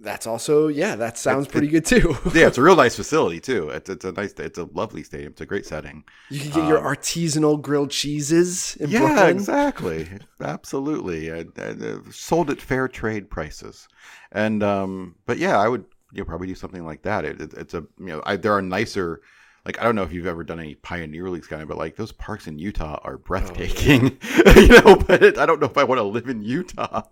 That's 0.00 0.26
also 0.26 0.68
yeah, 0.68 0.96
that 0.96 1.18
sounds 1.18 1.46
It's- 1.46 1.52
pretty 1.52 1.68
good 1.68 1.84
too. 1.84 2.16
yeah, 2.34 2.46
it's 2.46 2.56
a 2.58 2.62
real 2.62 2.76
nice 2.76 2.96
facility 3.02 3.40
too. 3.40 3.68
It's 3.68 3.90
it's 3.90 4.04
a 4.04 4.12
nice, 4.12 4.32
it's 4.38 4.58
a 4.58 4.64
lovely 4.72 5.02
stadium. 5.02 5.32
It's 5.32 5.40
a 5.42 5.46
great 5.46 5.66
setting. 5.66 6.04
You 6.30 6.40
can 6.40 6.50
get 6.50 6.66
your 6.68 6.78
Um, 6.78 6.84
artisanal 6.96 7.60
grilled 7.60 7.90
cheeses 7.90 8.76
in 8.76 8.90
yeah, 8.90 9.00
Brooklyn. 9.00 9.28
exactly, 9.36 10.08
absolutely. 10.40 11.28
And, 11.28 11.56
and, 11.58 11.82
uh, 11.82 12.10
sold 12.10 12.50
at 12.50 12.60
fair 12.60 12.88
trade 12.88 13.30
prices, 13.30 13.86
and 14.30 14.62
um, 14.62 15.16
but 15.26 15.38
yeah, 15.38 15.58
I 15.58 15.68
would 15.68 15.84
you 16.12 16.20
know, 16.20 16.24
probably 16.24 16.46
do 16.46 16.54
something 16.54 16.84
like 16.84 17.02
that. 17.02 17.24
It, 17.24 17.40
it, 17.40 17.52
it's 17.54 17.74
a 17.74 17.80
you 17.98 18.06
know, 18.06 18.22
I, 18.24 18.36
there 18.36 18.52
are 18.52 18.62
nicer. 18.62 19.20
Like 19.64 19.78
I 19.80 19.84
don't 19.84 19.94
know 19.94 20.02
if 20.02 20.12
you've 20.12 20.26
ever 20.26 20.42
done 20.42 20.58
any 20.58 20.74
pioneer 20.74 21.28
leagues 21.30 21.46
kind 21.46 21.62
of, 21.62 21.68
but 21.68 21.78
like 21.78 21.96
those 21.96 22.12
parks 22.12 22.46
in 22.48 22.58
Utah 22.58 22.98
are 23.04 23.16
breathtaking. 23.18 24.18
you 24.56 24.68
know, 24.68 24.96
but 24.96 25.22
it, 25.22 25.38
I 25.38 25.46
don't 25.46 25.60
know 25.60 25.68
if 25.68 25.78
I 25.78 25.84
want 25.84 25.98
to 26.00 26.02
live 26.04 26.28
in 26.28 26.42
Utah. 26.42 27.02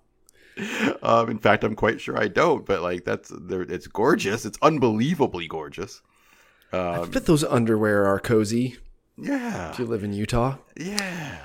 Um, 1.03 1.31
in 1.31 1.39
fact, 1.39 1.65
I'm 1.65 1.74
quite 1.74 2.01
sure 2.01 2.19
I 2.19 2.28
don't. 2.28 2.65
But 2.66 2.82
like 2.82 3.05
that's 3.05 3.32
there, 3.35 3.62
it's 3.62 3.87
gorgeous. 3.87 4.45
It's 4.45 4.59
unbelievably 4.62 5.49
gorgeous. 5.49 6.03
I 6.73 6.97
Um, 6.99 7.11
bet 7.11 7.27
those 7.27 7.43
underwear 7.45 8.07
are 8.07 8.20
cozy 8.20 8.77
yeah, 9.16 9.70
if 9.73 9.78
you 9.78 9.87
live 9.87 10.05
in 10.05 10.12
Utah. 10.12 10.57
yeah. 10.77 11.39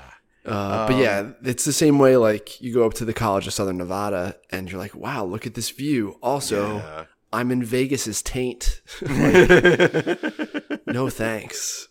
Uh, 0.44 0.86
but 0.86 0.96
yeah, 0.96 1.30
it's 1.42 1.64
the 1.64 1.72
same 1.72 1.98
way. 1.98 2.16
Like 2.16 2.60
you 2.60 2.72
go 2.72 2.86
up 2.86 2.94
to 2.94 3.04
the 3.04 3.12
College 3.12 3.46
of 3.48 3.52
Southern 3.52 3.78
Nevada, 3.78 4.36
and 4.50 4.70
you're 4.70 4.78
like, 4.78 4.94
"Wow, 4.94 5.24
look 5.24 5.44
at 5.46 5.54
this 5.54 5.70
view." 5.70 6.18
Also, 6.22 6.76
Yeah. 6.76 7.04
I'm 7.32 7.50
in 7.50 7.64
Vegas's 7.64 8.22
taint. 8.22 8.80
Like, 9.00 10.86
no 10.86 11.10
thanks. 11.10 11.88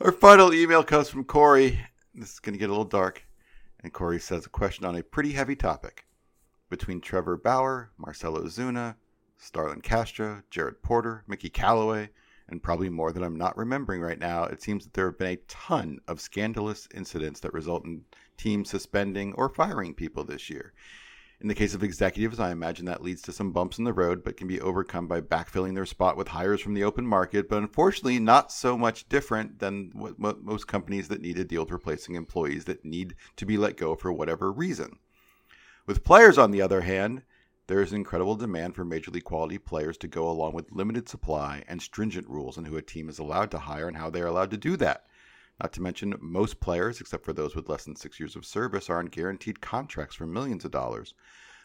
Our 0.00 0.12
final 0.12 0.54
email 0.54 0.82
comes 0.84 1.08
from 1.08 1.24
Corey. 1.24 1.78
This 2.14 2.34
is 2.34 2.38
going 2.38 2.54
to 2.54 2.58
get 2.58 2.68
a 2.70 2.72
little 2.72 2.84
dark. 2.84 3.22
And 3.82 3.92
Corey 3.92 4.20
says 4.20 4.46
a 4.46 4.50
question 4.50 4.84
on 4.84 4.96
a 4.96 5.02
pretty 5.02 5.32
heavy 5.32 5.56
topic. 5.56 6.06
Between 6.68 7.00
Trevor 7.00 7.36
Bauer, 7.36 7.90
Marcell 7.96 8.36
Ozuna, 8.36 8.96
Starlin 9.38 9.80
Castro, 9.80 10.42
Jared 10.50 10.82
Porter, 10.82 11.24
Mickey 11.26 11.48
Callaway, 11.48 12.10
and 12.48 12.62
probably 12.62 12.90
more 12.90 13.12
that 13.12 13.22
I'm 13.22 13.38
not 13.38 13.56
remembering 13.56 14.02
right 14.02 14.18
now, 14.18 14.44
it 14.44 14.60
seems 14.60 14.84
that 14.84 14.92
there 14.92 15.06
have 15.06 15.18
been 15.18 15.32
a 15.32 15.36
ton 15.48 16.00
of 16.08 16.20
scandalous 16.20 16.88
incidents 16.94 17.40
that 17.40 17.54
result 17.54 17.84
in 17.84 18.04
teams 18.36 18.70
suspending 18.70 19.32
or 19.34 19.48
firing 19.48 19.94
people 19.94 20.24
this 20.24 20.50
year. 20.50 20.72
In 21.40 21.48
the 21.48 21.54
case 21.54 21.72
of 21.72 21.82
executives, 21.82 22.38
I 22.38 22.50
imagine 22.50 22.84
that 22.84 23.02
leads 23.02 23.22
to 23.22 23.32
some 23.32 23.50
bumps 23.50 23.78
in 23.78 23.84
the 23.84 23.94
road, 23.94 24.22
but 24.22 24.36
can 24.36 24.46
be 24.46 24.60
overcome 24.60 25.06
by 25.06 25.22
backfilling 25.22 25.74
their 25.74 25.86
spot 25.86 26.14
with 26.18 26.28
hires 26.28 26.60
from 26.60 26.74
the 26.74 26.84
open 26.84 27.06
market. 27.06 27.48
But 27.48 27.62
unfortunately, 27.62 28.18
not 28.18 28.52
so 28.52 28.76
much 28.76 29.08
different 29.08 29.58
than 29.58 29.90
what 29.94 30.18
mo- 30.18 30.38
most 30.42 30.68
companies 30.68 31.08
that 31.08 31.22
need 31.22 31.36
to 31.36 31.44
deal 31.44 31.62
with 31.62 31.70
replacing 31.70 32.14
employees 32.14 32.66
that 32.66 32.84
need 32.84 33.14
to 33.36 33.46
be 33.46 33.56
let 33.56 33.78
go 33.78 33.94
for 33.94 34.12
whatever 34.12 34.52
reason. 34.52 34.98
With 35.86 36.04
players, 36.04 36.36
on 36.36 36.50
the 36.50 36.60
other 36.60 36.82
hand, 36.82 37.22
there 37.68 37.80
is 37.80 37.92
an 37.92 37.96
incredible 37.96 38.36
demand 38.36 38.74
for 38.74 38.84
major 38.84 39.10
league 39.10 39.24
quality 39.24 39.56
players 39.56 39.96
to 39.98 40.08
go 40.08 40.28
along 40.28 40.52
with 40.52 40.70
limited 40.72 41.08
supply 41.08 41.64
and 41.66 41.80
stringent 41.80 42.28
rules 42.28 42.58
on 42.58 42.66
who 42.66 42.76
a 42.76 42.82
team 42.82 43.08
is 43.08 43.18
allowed 43.18 43.50
to 43.52 43.60
hire 43.60 43.88
and 43.88 43.96
how 43.96 44.10
they 44.10 44.20
are 44.20 44.26
allowed 44.26 44.50
to 44.50 44.58
do 44.58 44.76
that. 44.76 45.06
Not 45.60 45.74
to 45.74 45.82
mention, 45.82 46.14
most 46.20 46.58
players, 46.58 47.00
except 47.00 47.24
for 47.24 47.34
those 47.34 47.54
with 47.54 47.68
less 47.68 47.84
than 47.84 47.94
six 47.94 48.18
years 48.18 48.34
of 48.34 48.46
service, 48.46 48.88
are 48.88 48.98
on 48.98 49.06
guaranteed 49.06 49.60
contracts 49.60 50.16
for 50.16 50.26
millions 50.26 50.64
of 50.64 50.70
dollars. 50.70 51.12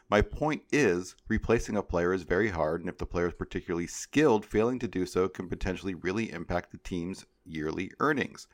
My 0.10 0.22
point 0.22 0.64
is, 0.72 1.16
replacing 1.30 1.78
a 1.78 1.82
player 1.82 2.14
is 2.14 2.24
very 2.24 2.50
hard, 2.50 2.82
and 2.82 2.90
if 2.90 2.98
the 2.98 3.06
player 3.06 3.28
is 3.28 3.34
particularly 3.34 3.88
skilled, 3.88 4.46
failing 4.46 4.80
to 4.80 4.88
do 4.88 5.06
so 5.06 5.30
can 5.30 5.48
potentially 5.48 5.96
really 5.96 6.32
impact 6.32 6.72
the 6.72 6.78
team's 6.78 7.26
yearly 7.46 7.92
earnings. 8.00 8.48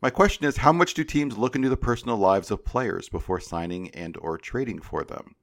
My 0.00 0.10
question 0.10 0.46
is, 0.46 0.56
how 0.56 0.72
much 0.72 0.94
do 0.94 1.04
teams 1.04 1.38
look 1.38 1.54
into 1.54 1.68
the 1.68 1.76
personal 1.76 2.16
lives 2.16 2.50
of 2.50 2.64
players 2.64 3.08
before 3.08 3.40
signing 3.40 3.90
and 3.90 4.16
or 4.16 4.36
trading 4.38 4.80
for 4.80 5.04
them? 5.04 5.34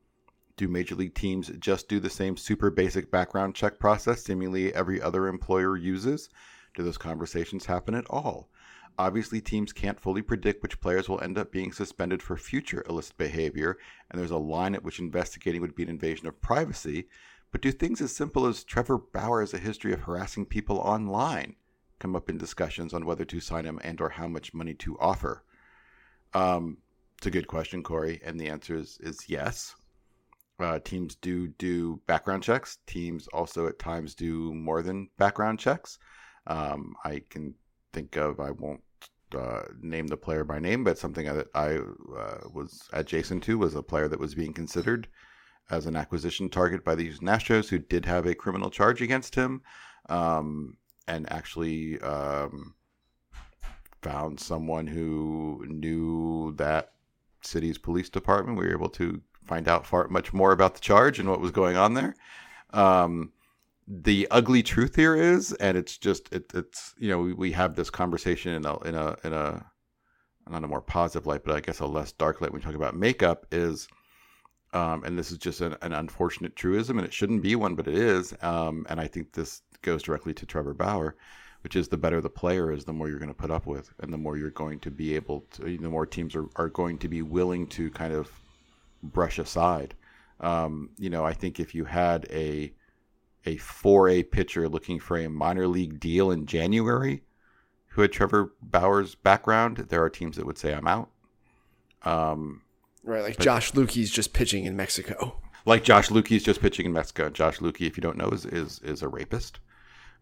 Do 0.57 0.67
major 0.67 0.95
league 0.95 1.15
teams 1.15 1.49
just 1.59 1.87
do 1.87 1.99
the 1.99 2.09
same 2.09 2.35
super 2.37 2.69
basic 2.69 3.09
background 3.09 3.55
check 3.55 3.79
process 3.79 4.23
seemingly 4.23 4.73
every 4.73 5.01
other 5.01 5.27
employer 5.27 5.77
uses? 5.77 6.29
Do 6.73 6.83
those 6.83 6.97
conversations 6.97 7.65
happen 7.65 7.95
at 7.95 8.09
all? 8.09 8.49
Obviously, 8.97 9.41
teams 9.41 9.73
can't 9.73 9.99
fully 9.99 10.21
predict 10.21 10.61
which 10.61 10.79
players 10.79 11.09
will 11.09 11.21
end 11.21 11.37
up 11.37 11.51
being 11.51 11.71
suspended 11.71 12.21
for 12.21 12.37
future 12.37 12.83
illicit 12.87 13.17
behavior, 13.17 13.77
and 14.09 14.19
there's 14.19 14.31
a 14.31 14.37
line 14.37 14.75
at 14.75 14.83
which 14.83 14.99
investigating 14.99 15.61
would 15.61 15.75
be 15.75 15.83
an 15.83 15.89
invasion 15.89 16.27
of 16.27 16.41
privacy. 16.41 17.07
But 17.51 17.61
do 17.61 17.71
things 17.71 18.01
as 18.01 18.11
simple 18.11 18.45
as 18.45 18.63
Trevor 18.63 18.97
Bauer 18.97 19.41
has 19.41 19.53
a 19.53 19.57
history 19.57 19.91
of 19.91 20.01
harassing 20.01 20.45
people 20.45 20.77
online 20.77 21.55
come 21.99 22.15
up 22.15 22.29
in 22.29 22.37
discussions 22.37 22.93
on 22.93 23.05
whether 23.05 23.25
to 23.25 23.39
sign 23.39 23.65
him 23.65 23.79
and 23.83 24.01
or 24.01 24.09
how 24.09 24.27
much 24.27 24.53
money 24.53 24.73
to 24.75 24.97
offer? 24.99 25.43
Um, 26.33 26.77
it's 27.17 27.27
a 27.27 27.31
good 27.31 27.47
question, 27.47 27.83
Corey, 27.83 28.21
and 28.23 28.39
the 28.39 28.47
answer 28.47 28.75
is, 28.75 28.97
is 29.01 29.29
yes. 29.29 29.75
Uh, 30.59 30.79
teams 30.79 31.15
do 31.15 31.47
do 31.47 31.99
background 32.05 32.43
checks. 32.43 32.77
Teams 32.85 33.27
also 33.29 33.67
at 33.67 33.79
times 33.79 34.15
do 34.15 34.53
more 34.53 34.81
than 34.81 35.09
background 35.17 35.59
checks. 35.59 35.97
Um, 36.47 36.95
I 37.03 37.23
can 37.29 37.55
think 37.93 38.15
of, 38.15 38.39
I 38.39 38.51
won't 38.51 38.81
uh, 39.35 39.63
name 39.81 40.07
the 40.07 40.17
player 40.17 40.43
by 40.43 40.59
name, 40.59 40.83
but 40.83 40.97
something 40.97 41.25
that 41.25 41.47
I 41.53 41.77
uh, 41.77 42.49
was 42.53 42.89
adjacent 42.93 43.43
to 43.43 43.57
was 43.57 43.75
a 43.75 43.83
player 43.83 44.07
that 44.07 44.19
was 44.19 44.35
being 44.35 44.53
considered 44.53 45.07
as 45.69 45.85
an 45.85 45.95
acquisition 45.95 46.49
target 46.49 46.83
by 46.83 46.95
the 46.95 47.03
Houston 47.03 47.27
Astros, 47.27 47.69
who 47.69 47.79
did 47.79 48.05
have 48.05 48.25
a 48.25 48.35
criminal 48.35 48.69
charge 48.69 49.01
against 49.01 49.35
him, 49.35 49.61
um, 50.09 50.77
and 51.07 51.31
actually 51.31 51.99
um, 52.01 52.75
found 54.01 54.39
someone 54.39 54.87
who 54.87 55.65
knew 55.67 56.53
that 56.57 56.91
city's 57.41 57.77
police 57.77 58.09
department. 58.09 58.57
We 58.57 58.65
were 58.65 58.73
able 58.73 58.89
to 58.89 59.21
find 59.45 59.67
out 59.67 59.85
far 59.85 60.07
much 60.09 60.33
more 60.33 60.51
about 60.51 60.75
the 60.75 60.81
charge 60.81 61.19
and 61.19 61.29
what 61.29 61.41
was 61.41 61.51
going 61.51 61.77
on 61.77 61.93
there. 61.93 62.15
Um, 62.73 63.31
the 63.87 64.27
ugly 64.31 64.63
truth 64.63 64.95
here 64.95 65.15
is, 65.15 65.53
and 65.53 65.77
it's 65.77 65.97
just 65.97 66.31
it, 66.33 66.51
it's 66.53 66.93
you 66.97 67.09
know 67.09 67.19
we, 67.19 67.33
we 67.33 67.51
have 67.51 67.75
this 67.75 67.89
conversation 67.89 68.53
in 68.53 68.65
a 68.65 68.77
in 68.79 68.95
a 68.95 69.17
in 69.23 69.33
a 69.33 69.65
not 70.49 70.63
a 70.63 70.67
more 70.67 70.81
positive 70.81 71.25
light, 71.25 71.43
but 71.43 71.55
I 71.55 71.61
guess 71.61 71.79
a 71.79 71.85
less 71.85 72.11
dark 72.11 72.41
light 72.41 72.51
when 72.51 72.59
we 72.59 72.65
talk 72.65 72.75
about 72.75 72.95
makeup 72.95 73.45
is, 73.51 73.87
um, 74.73 75.03
and 75.03 75.17
this 75.17 75.31
is 75.31 75.37
just 75.37 75.61
an, 75.61 75.75
an, 75.81 75.93
unfortunate 75.93 76.55
truism, 76.55 76.97
and 76.97 77.07
it 77.07 77.13
shouldn't 77.13 77.41
be 77.41 77.55
one, 77.55 77.75
but 77.75 77.87
it 77.87 77.95
is. 77.95 78.33
Um, 78.41 78.85
and 78.89 78.99
I 78.99 79.07
think 79.07 79.31
this 79.31 79.61
goes 79.81 80.03
directly 80.03 80.33
to 80.33 80.45
Trevor 80.45 80.73
Bauer, 80.73 81.15
which 81.61 81.75
is 81.75 81.87
the 81.87 81.97
better 81.97 82.21
the 82.21 82.29
player 82.29 82.71
is, 82.71 82.85
the 82.85 82.93
more 82.93 83.07
you're 83.07 83.19
going 83.19 83.29
to 83.29 83.35
put 83.35 83.51
up 83.51 83.65
with, 83.65 83.93
and 83.99 84.11
the 84.11 84.17
more 84.17 84.37
you're 84.37 84.49
going 84.49 84.79
to 84.79 84.91
be 84.91 85.15
able 85.15 85.45
to, 85.51 85.77
the 85.77 85.89
more 85.89 86.05
teams 86.05 86.35
are, 86.35 86.47
are 86.55 86.69
going 86.69 86.97
to 86.99 87.07
be 87.07 87.21
willing 87.21 87.67
to 87.67 87.89
kind 87.91 88.13
of 88.13 88.29
brush 89.03 89.39
aside. 89.39 89.95
Um, 90.39 90.89
you 90.97 91.09
know, 91.09 91.23
I 91.23 91.33
think 91.33 91.59
if 91.59 91.75
you 91.75 91.85
had 91.85 92.25
a 92.31 92.73
a 93.45 93.57
4A 93.57 94.29
pitcher 94.29 94.69
looking 94.69 94.99
for 94.99 95.17
a 95.17 95.27
minor 95.29 95.67
league 95.67 95.99
deal 95.99 96.31
in 96.31 96.45
January, 96.45 97.23
who 97.87 98.01
had 98.01 98.11
Trevor 98.11 98.53
Bauer's 98.61 99.15
background, 99.15 99.77
there 99.89 100.03
are 100.03 100.09
teams 100.09 100.37
that 100.37 100.45
would 100.45 100.57
say 100.57 100.73
I'm 100.73 100.87
out. 100.87 101.09
Um, 102.03 102.61
right, 103.03 103.23
like 103.23 103.39
Josh 103.39 103.73
Lueke's 103.73 104.09
just 104.09 104.33
pitching 104.33 104.65
in 104.65 104.75
Mexico. 104.75 105.37
Like 105.65 105.83
Josh 105.83 106.09
Lueke's 106.09 106.43
just 106.43 106.61
pitching 106.61 106.87
in 106.87 106.93
Mexico. 106.93 107.29
Josh 107.29 107.59
Lueke, 107.59 107.85
if 107.85 107.95
you 107.95 108.01
don't 108.01 108.17
know, 108.17 108.29
is 108.29 108.45
is, 108.45 108.79
is 108.79 109.03
a 109.03 109.07
rapist, 109.07 109.59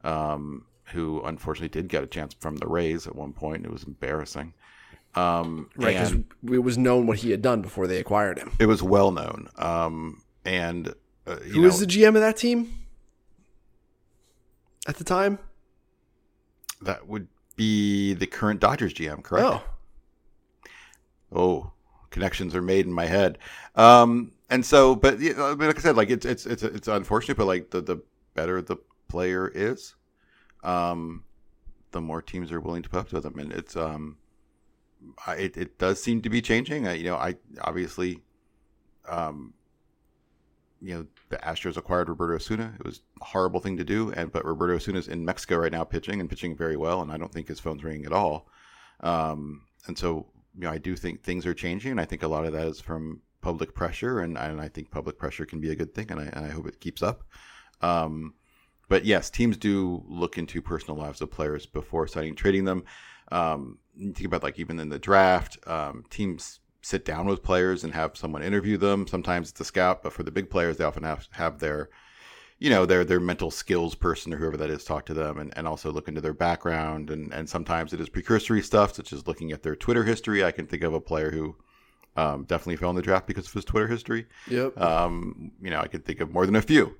um, 0.03 0.65
who 0.85 1.21
unfortunately 1.23 1.69
did 1.69 1.87
get 1.87 2.03
a 2.03 2.07
chance 2.07 2.33
from 2.33 2.57
the 2.57 2.67
Rays 2.67 3.07
at 3.07 3.15
one 3.15 3.31
point. 3.31 3.65
It 3.65 3.71
was 3.71 3.83
embarrassing. 3.83 4.53
Um, 5.15 5.69
right, 5.77 5.93
because 5.93 6.11
it 6.53 6.59
was 6.59 6.77
known 6.77 7.07
what 7.07 7.19
he 7.19 7.31
had 7.31 7.41
done 7.41 7.61
before 7.61 7.87
they 7.87 7.99
acquired 7.99 8.37
him. 8.37 8.51
It 8.59 8.65
was 8.65 8.83
well 8.83 9.11
known. 9.11 9.47
Um, 9.57 10.21
and 10.43 10.93
uh, 11.25 11.37
who 11.37 11.61
was 11.61 11.79
the 11.79 11.85
GM 11.85 12.09
of 12.09 12.15
that 12.15 12.37
team 12.37 12.79
at 14.89 14.97
the 14.97 15.03
time? 15.03 15.39
That 16.81 17.07
would 17.07 17.27
be 17.55 18.13
the 18.15 18.25
current 18.25 18.59
Dodgers 18.59 18.93
GM, 18.93 19.23
correct? 19.23 19.45
Oh. 19.45 19.63
Oh, 21.31 21.71
connections 22.09 22.55
are 22.55 22.61
made 22.61 22.87
in 22.87 22.91
my 22.91 23.05
head. 23.05 23.37
Um, 23.75 24.31
and 24.49 24.65
so, 24.65 24.95
but 24.95 25.19
you 25.19 25.35
know, 25.35 25.53
like 25.53 25.77
I 25.77 25.81
said, 25.81 25.95
like 25.95 26.09
it's 26.09 26.25
it's 26.25 26.47
it's 26.47 26.63
it's 26.63 26.87
unfortunate, 26.87 27.37
but 27.37 27.45
like 27.45 27.69
the 27.69 27.81
the 27.81 27.97
better 28.33 28.61
the 28.63 28.77
player 29.07 29.47
is, 29.53 29.95
um, 30.63 31.23
the 31.91 32.01
more 32.01 32.21
teams 32.23 32.51
are 32.51 32.59
willing 32.59 32.81
to 32.81 32.89
put 32.89 32.99
up 32.99 33.13
with 33.13 33.23
them, 33.23 33.37
and 33.37 33.51
it's 33.51 33.75
um, 33.75 34.17
I, 35.27 35.35
it 35.35 35.57
it 35.57 35.77
does 35.77 36.01
seem 36.01 36.23
to 36.23 36.29
be 36.29 36.41
changing. 36.41 36.87
I, 36.87 36.93
you 36.93 37.03
know, 37.03 37.15
I 37.15 37.35
obviously, 37.61 38.21
um, 39.07 39.53
you 40.81 40.93
know, 40.93 41.05
the 41.29 41.37
Astros 41.37 41.77
acquired 41.77 42.09
Roberto 42.09 42.35
Osuna. 42.35 42.73
It 42.79 42.85
was 42.85 43.01
a 43.21 43.25
horrible 43.25 43.59
thing 43.59 43.77
to 43.77 43.83
do, 43.83 44.11
and 44.13 44.31
but 44.31 44.45
Roberto 44.45 44.75
Osuna 44.75 44.99
is 44.99 45.07
in 45.07 45.25
Mexico 45.25 45.57
right 45.57 45.71
now 45.71 45.83
pitching 45.83 46.19
and 46.19 46.29
pitching 46.29 46.55
very 46.55 46.77
well, 46.77 47.01
and 47.01 47.11
I 47.11 47.17
don't 47.17 47.31
think 47.31 47.47
his 47.47 47.59
phone's 47.59 47.83
ringing 47.83 48.05
at 48.05 48.13
all. 48.13 48.47
Um, 49.01 49.63
and 49.87 49.97
so, 49.97 50.27
you 50.55 50.61
know, 50.61 50.71
I 50.71 50.77
do 50.77 50.95
think 50.95 51.23
things 51.23 51.45
are 51.45 51.53
changing, 51.53 51.91
and 51.91 52.01
I 52.01 52.05
think 52.05 52.23
a 52.23 52.27
lot 52.27 52.45
of 52.45 52.53
that 52.53 52.67
is 52.67 52.79
from 52.79 53.21
public 53.41 53.73
pressure, 53.73 54.19
and, 54.19 54.37
and 54.37 54.59
I 54.59 54.67
think 54.67 54.91
public 54.91 55.17
pressure 55.17 55.45
can 55.45 55.59
be 55.59 55.71
a 55.71 55.75
good 55.75 55.93
thing, 55.93 56.11
and 56.11 56.19
I, 56.19 56.25
and 56.25 56.45
I 56.45 56.49
hope 56.49 56.67
it 56.67 56.81
keeps 56.81 57.01
up. 57.01 57.23
Um, 57.81 58.33
but 58.89 59.05
yes, 59.05 59.29
teams 59.29 59.55
do 59.55 60.03
look 60.07 60.37
into 60.37 60.61
personal 60.61 60.97
lives 60.97 61.21
of 61.21 61.31
players 61.31 61.65
before 61.65 62.07
signing 62.07 62.35
trading 62.35 62.65
them. 62.65 62.83
Um, 63.31 63.77
think 63.97 64.25
about 64.25 64.43
like 64.43 64.59
even 64.59 64.79
in 64.79 64.89
the 64.89 64.99
draft, 64.99 65.57
um, 65.67 66.03
teams 66.09 66.59
sit 66.81 67.05
down 67.05 67.27
with 67.27 67.43
players 67.43 67.83
and 67.83 67.93
have 67.93 68.17
someone 68.17 68.41
interview 68.41 68.77
them. 68.77 69.07
Sometimes 69.07 69.49
it's 69.49 69.59
a 69.59 69.65
scout, 69.65 70.03
but 70.03 70.13
for 70.13 70.23
the 70.23 70.31
big 70.31 70.49
players, 70.49 70.77
they 70.77 70.83
often 70.83 71.03
have 71.03 71.27
have 71.31 71.59
their, 71.59 71.89
you 72.57 72.69
know, 72.69 72.85
their 72.85 73.03
their 73.03 73.19
mental 73.19 73.51
skills 73.51 73.95
person 73.95 74.33
or 74.33 74.37
whoever 74.37 74.57
that 74.57 74.69
is 74.69 74.83
talk 74.83 75.05
to 75.05 75.13
them 75.13 75.37
and, 75.37 75.53
and 75.57 75.67
also 75.67 75.91
look 75.91 76.07
into 76.07 76.21
their 76.21 76.33
background. 76.33 77.09
And, 77.09 77.33
and 77.33 77.49
sometimes 77.49 77.93
it 77.93 78.01
is 78.01 78.09
precursory 78.09 78.61
stuff, 78.61 78.93
such 78.93 79.13
as 79.13 79.27
looking 79.27 79.51
at 79.51 79.63
their 79.63 79.75
Twitter 79.75 80.03
history. 80.03 80.43
I 80.43 80.51
can 80.51 80.67
think 80.67 80.83
of 80.83 80.93
a 80.93 81.01
player 81.01 81.31
who 81.31 81.55
um, 82.15 82.43
definitely 82.45 82.77
fell 82.77 82.89
in 82.89 82.95
the 82.95 83.01
draft 83.01 83.27
because 83.27 83.47
of 83.47 83.53
his 83.53 83.65
Twitter 83.65 83.87
history. 83.87 84.25
Yep. 84.47 84.79
Um, 84.79 85.51
you 85.61 85.69
know, 85.69 85.79
I 85.79 85.87
could 85.87 86.05
think 86.05 86.21
of 86.21 86.33
more 86.33 86.45
than 86.45 86.55
a 86.55 86.61
few 86.61 86.95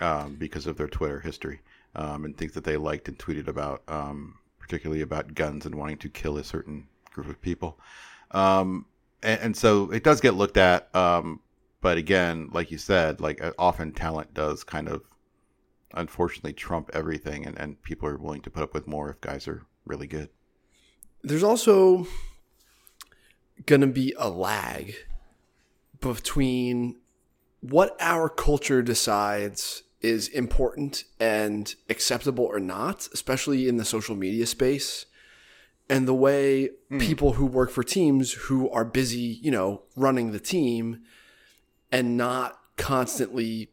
um, 0.00 0.36
because 0.36 0.66
of 0.66 0.76
their 0.76 0.88
Twitter 0.88 1.20
history 1.20 1.60
um, 1.94 2.24
and 2.24 2.36
things 2.36 2.52
that 2.52 2.64
they 2.64 2.76
liked 2.76 3.08
and 3.08 3.18
tweeted 3.18 3.48
about, 3.48 3.82
um, 3.88 4.38
particularly 4.58 5.02
about 5.02 5.34
guns 5.34 5.66
and 5.66 5.74
wanting 5.74 5.98
to 5.98 6.08
kill 6.08 6.38
a 6.38 6.44
certain 6.44 6.86
group 7.12 7.28
of 7.28 7.40
people. 7.42 7.78
And, 9.22 9.40
and 9.40 9.56
so 9.56 9.90
it 9.90 10.04
does 10.04 10.20
get 10.20 10.34
looked 10.34 10.56
at. 10.56 10.94
Um, 10.94 11.40
but 11.80 11.96
again, 11.96 12.50
like 12.52 12.70
you 12.70 12.78
said, 12.78 13.20
like 13.20 13.42
uh, 13.42 13.52
often 13.58 13.92
talent 13.92 14.34
does 14.34 14.64
kind 14.64 14.88
of 14.88 15.02
unfortunately 15.94 16.52
trump 16.52 16.90
everything, 16.92 17.46
and, 17.46 17.58
and 17.58 17.82
people 17.82 18.08
are 18.08 18.16
willing 18.16 18.42
to 18.42 18.50
put 18.50 18.62
up 18.62 18.74
with 18.74 18.86
more 18.86 19.10
if 19.10 19.20
guys 19.20 19.48
are 19.48 19.66
really 19.84 20.06
good. 20.06 20.28
There's 21.22 21.42
also 21.42 22.06
going 23.66 23.80
to 23.80 23.86
be 23.86 24.14
a 24.18 24.28
lag 24.28 24.94
between 26.00 26.96
what 27.60 27.96
our 28.00 28.28
culture 28.28 28.82
decides 28.82 29.82
is 30.00 30.28
important 30.28 31.04
and 31.18 31.74
acceptable 31.90 32.44
or 32.44 32.58
not, 32.58 33.08
especially 33.12 33.68
in 33.68 33.76
the 33.76 33.84
social 33.84 34.16
media 34.16 34.46
space, 34.46 35.04
and 35.90 36.06
the 36.06 36.14
way 36.14 36.70
mm. 36.90 37.00
people 37.00 37.32
who 37.32 37.44
work 37.44 37.70
for 37.70 37.82
teams 37.82 38.32
who 38.32 38.70
are 38.70 38.84
busy, 38.84 39.40
you 39.42 39.50
know, 39.50 39.82
running 39.96 40.30
the 40.30 40.40
team 40.40 41.00
and 41.90 42.16
not 42.16 42.58
constantly 42.76 43.70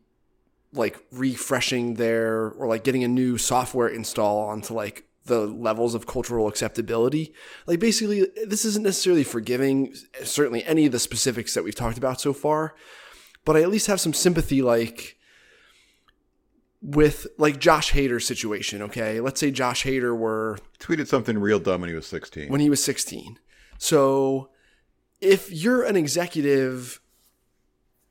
like 0.74 0.98
refreshing 1.12 1.94
their 1.94 2.50
or 2.52 2.68
like 2.68 2.84
getting 2.84 3.04
a 3.04 3.08
new 3.08 3.38
software 3.38 3.88
install 3.88 4.40
onto 4.40 4.74
like 4.74 5.06
the 5.26 5.42
levels 5.42 5.94
of 5.94 6.08
cultural 6.08 6.48
acceptability. 6.48 7.34
Like 7.68 7.80
basically 7.80 8.28
this 8.46 8.66
isn't 8.66 8.84
necessarily 8.84 9.24
forgiving 9.24 9.94
certainly 10.24 10.64
any 10.66 10.88
of 10.88 10.92
the 10.92 11.00
specifics 11.00 11.54
that 11.54 11.64
we've 11.64 11.76
talked 11.76 11.98
about 11.98 12.20
so 12.20 12.34
far, 12.34 12.74
but 13.46 13.56
I 13.56 13.62
at 13.62 13.70
least 13.70 13.88
have 13.88 14.02
some 14.02 14.14
sympathy 14.14 14.62
like 14.64 15.17
with 16.82 17.28
like 17.38 17.60
Josh 17.60 17.94
Hader's 17.94 18.26
situation, 18.26 18.82
okay? 18.84 19.20
Let's 19.20 19.40
say 19.40 19.52
Josh 19.52 19.84
Hader 19.84 20.16
were 20.16 20.58
tweeted 20.80 21.08
something 21.08 21.38
real 21.38 21.60
dumb 21.60 21.82
when 21.82 21.90
he 21.90 21.96
was 21.96 22.08
16. 22.08 22.50
When 22.50 22.62
he 22.62 22.70
was 22.70 22.84
16. 22.84 23.40
So 23.78 24.50
if 25.22 25.52
you're 25.52 25.84
an 25.84 25.96
executive 25.96 27.00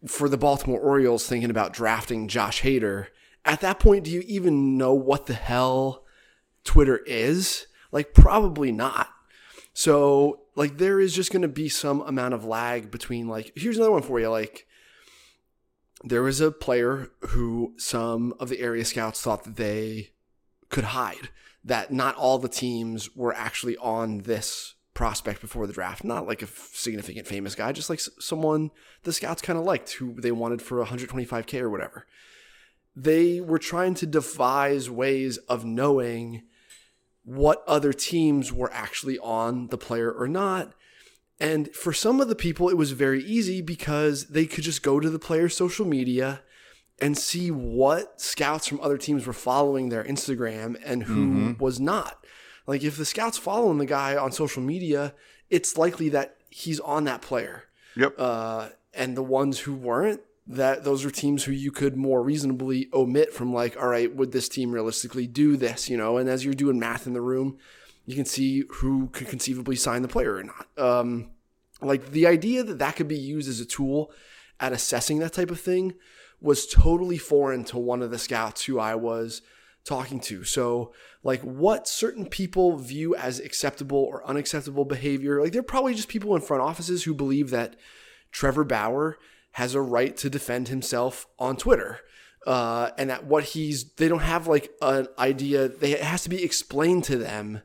for 0.07 0.29
the 0.29 0.39
Baltimore 0.39 0.81
Orioles 0.81 1.27
thinking 1.27 1.51
about 1.51 1.73
drafting 1.73 2.29
Josh 2.29 2.63
Hader, 2.63 3.07
at 3.45 3.61
that 3.61 3.79
point 3.79 4.05
do 4.05 4.11
you 4.11 4.23
even 4.27 4.77
know 4.77 4.95
what 4.95 5.27
the 5.27 5.35
hell 5.35 6.05
Twitter 6.65 6.99
is? 7.07 7.67
Like 7.93 8.15
probably 8.15 8.73
not. 8.73 9.09
So 9.73 10.41
like 10.57 10.79
there 10.79 11.01
is 11.01 11.15
just 11.15 11.31
going 11.31 11.43
to 11.43 11.49
be 11.49 11.69
some 11.69 12.01
amount 12.01 12.35
of 12.35 12.45
lag 12.45 12.91
between 12.91 13.29
like 13.29 13.53
here's 13.55 13.77
another 13.77 13.93
one 13.93 14.03
for 14.03 14.19
you 14.19 14.29
like 14.29 14.66
there 16.07 16.23
was 16.23 16.41
a 16.41 16.53
player 16.53 17.11
who 17.29 17.75
some 17.77 18.33
of 18.39 18.49
the 18.49 18.61
area 18.61 18.85
scouts 18.85 19.21
thought 19.21 19.43
that 19.43 19.57
they 19.57 20.11
could 20.69 20.85
hide, 20.85 21.31
that 21.65 21.93
not 21.93 22.15
all 22.15 22.39
the 22.39 22.49
teams 22.49 23.17
were 23.17 23.35
actually 23.35 23.77
on 23.79 24.19
this 24.19 24.75
prospect 24.95 25.41
before 25.41 25.67
the 25.67 25.73
draft. 25.73 26.05
Not 26.05 26.29
like 26.29 26.43
a 26.43 26.47
significant 26.47 27.27
famous 27.27 27.57
guy, 27.57 27.73
just 27.73 27.91
like 27.91 27.99
someone 28.21 28.71
the 29.03 29.13
scouts 29.13 29.43
kind 29.43 29.59
of 29.59 29.65
liked 29.65 29.91
who 29.95 30.15
they 30.21 30.31
wanted 30.31 30.63
for 30.63 30.85
125K 30.85 31.61
or 31.61 31.71
whatever. 31.71 32.07
They 32.95 33.41
were 33.41 33.59
trying 33.59 33.95
to 33.95 34.07
devise 34.07 34.89
ways 34.89 35.39
of 35.49 35.65
knowing 35.65 36.45
what 37.25 37.65
other 37.67 37.93
teams 37.93 38.53
were 38.53 38.73
actually 38.73 39.19
on 39.19 39.67
the 39.69 39.77
player 39.77 40.13
or 40.13 40.29
not 40.29 40.73
and 41.39 41.75
for 41.75 41.93
some 41.93 42.21
of 42.21 42.29
the 42.29 42.35
people, 42.35 42.69
it 42.69 42.77
was 42.77 42.93
very 42.93 43.23
easy 43.23 43.61
because 43.61 44.29
they 44.29 44.47
could 44.47 44.65
just 44.65 44.83
go 44.83 45.01
to 45.01 45.11
the 45.11 45.19
player's 45.19 45.57
social 45.57 45.87
media 45.87 46.41
and 46.99 47.17
see 47.17 47.51
what 47.51 48.21
scouts 48.21 48.67
from 48.67 48.81
other 48.81 48.97
teams 48.97 49.27
were 49.27 49.35
following 49.35 49.91
their 49.91 50.05
Instagram 50.05 50.81
and 50.85 51.05
who 51.05 51.27
mm-hmm. 51.27 51.63
was 51.63 51.79
not. 51.79 52.25
Like 52.67 52.83
if 52.83 52.97
the 52.97 53.05
scouts 53.05 53.37
following 53.37 53.79
the 53.79 53.87
guy 53.87 54.17
on 54.17 54.33
social 54.33 54.63
media, 54.63 55.15
it's 55.51 55.77
likely 55.77 56.09
that 56.11 56.37
he's 56.49 56.81
on 56.81 57.05
that 57.05 57.21
player. 57.21 57.65
Yep. 57.97 58.15
Uh, 58.19 58.69
and 58.95 59.15
the 59.17 59.23
ones 59.23 59.61
who 59.61 59.75
weren't, 59.75 60.23
that 60.49 60.85
those 60.85 61.05
are 61.05 61.11
teams 61.11 61.45
who 61.45 61.53
you 61.53 61.73
could 61.73 61.97
more 61.97 62.23
reasonably 62.23 62.89
omit 62.95 63.33
from 63.33 63.53
like, 63.53 63.77
all 63.77 63.89
right, 63.89 64.15
would 64.15 64.33
this 64.33 64.49
team 64.49 64.71
realistically 64.71 65.27
do 65.27 65.57
this? 65.57 65.91
You 65.91 65.97
know, 65.97 66.17
and 66.17 66.29
as 66.29 66.45
you're 66.45 66.55
doing 66.55 66.79
math 66.79 67.07
in 67.07 67.15
the 67.15 67.21
room, 67.21 67.59
you 68.07 68.15
can 68.15 68.25
see 68.25 68.65
who 68.71 69.09
could 69.09 69.29
conceivably 69.29 69.77
sign 69.77 70.03
the 70.03 70.09
player 70.09 70.37
or 70.37 70.45
not. 70.45 70.67
Um, 70.79 71.31
like 71.83 72.13
the 72.13 72.27
idea 72.27 72.63
that 72.63 72.79
that 72.79 72.97
could 72.97 73.09
be 73.09 73.19
used 73.19 73.49
as 73.49 73.61
a 73.61 73.67
tool 73.67 74.11
at 74.59 74.73
assessing 74.73 75.19
that 75.19 75.35
type 75.35 75.51
of 75.51 75.61
thing 75.61 75.95
was 76.41 76.67
totally 76.67 77.19
foreign 77.19 77.65
to 77.65 77.79
one 77.79 78.03
of 78.03 78.11
the 78.11 78.19
scouts 78.19 78.65
who 78.65 78.79
I 78.79 78.95
was 78.95 79.43
talking 79.85 80.21
to. 80.21 80.45
So, 80.45 80.93
like, 81.23 81.41
what 81.43 81.89
certain 81.89 82.27
people 82.27 82.77
view 82.77 83.15
as 83.15 83.41
acceptable 83.41 83.99
or 83.99 84.27
unacceptable 84.27 84.85
behavior. 84.85 85.41
Like, 85.41 85.53
they're 85.53 85.63
probably 85.63 85.95
just 85.95 86.09
people 86.09 86.35
in 86.35 86.43
front 86.43 86.63
offices 86.63 87.05
who 87.05 87.15
believe 87.15 87.51
that 87.51 87.77
Trevor 88.33 88.65
Bauer 88.65 89.19
has 89.53 89.75
a 89.75 89.81
right 89.81 90.17
to 90.19 90.29
defend 90.29 90.69
himself 90.69 91.27
on 91.39 91.57
Twitter. 91.57 92.01
Uh, 92.47 92.91
and 92.97 93.11
that 93.11 93.25
what 93.25 93.43
he's, 93.43 93.93
they 93.95 94.07
don't 94.07 94.21
have 94.21 94.47
like 94.47 94.71
an 94.81 95.09
idea, 95.19 95.67
they, 95.67 95.93
it 95.93 96.03
has 96.03 96.23
to 96.23 96.29
be 96.29 96.45
explained 96.45 97.03
to 97.05 97.17
them. 97.17 97.63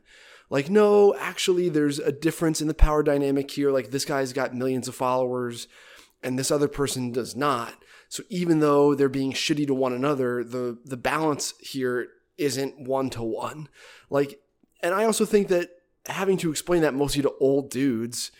Like, 0.52 0.68
no, 0.68 1.14
actually, 1.16 1.70
there's 1.70 1.98
a 1.98 2.12
difference 2.12 2.60
in 2.60 2.68
the 2.68 2.74
power 2.74 3.02
dynamic 3.02 3.50
here. 3.50 3.72
Like, 3.72 3.90
this 3.90 4.04
guy's 4.04 4.34
got 4.34 4.54
millions 4.54 4.86
of 4.86 4.94
followers 4.94 5.66
and 6.22 6.38
this 6.38 6.50
other 6.50 6.68
person 6.68 7.10
does 7.10 7.34
not. 7.34 7.82
So 8.10 8.22
even 8.28 8.60
though 8.60 8.94
they're 8.94 9.08
being 9.08 9.32
shitty 9.32 9.66
to 9.66 9.72
one 9.72 9.94
another, 9.94 10.44
the 10.44 10.76
the 10.84 10.98
balance 10.98 11.54
here 11.58 12.08
isn't 12.36 12.78
one 12.78 13.08
to 13.10 13.22
one. 13.22 13.70
Like, 14.10 14.40
and 14.82 14.94
I 14.94 15.04
also 15.04 15.24
think 15.24 15.48
that 15.48 15.70
having 16.04 16.36
to 16.36 16.50
explain 16.50 16.82
that 16.82 16.92
mostly 16.92 17.22
to 17.22 17.32
old 17.40 17.70
dudes, 17.70 18.30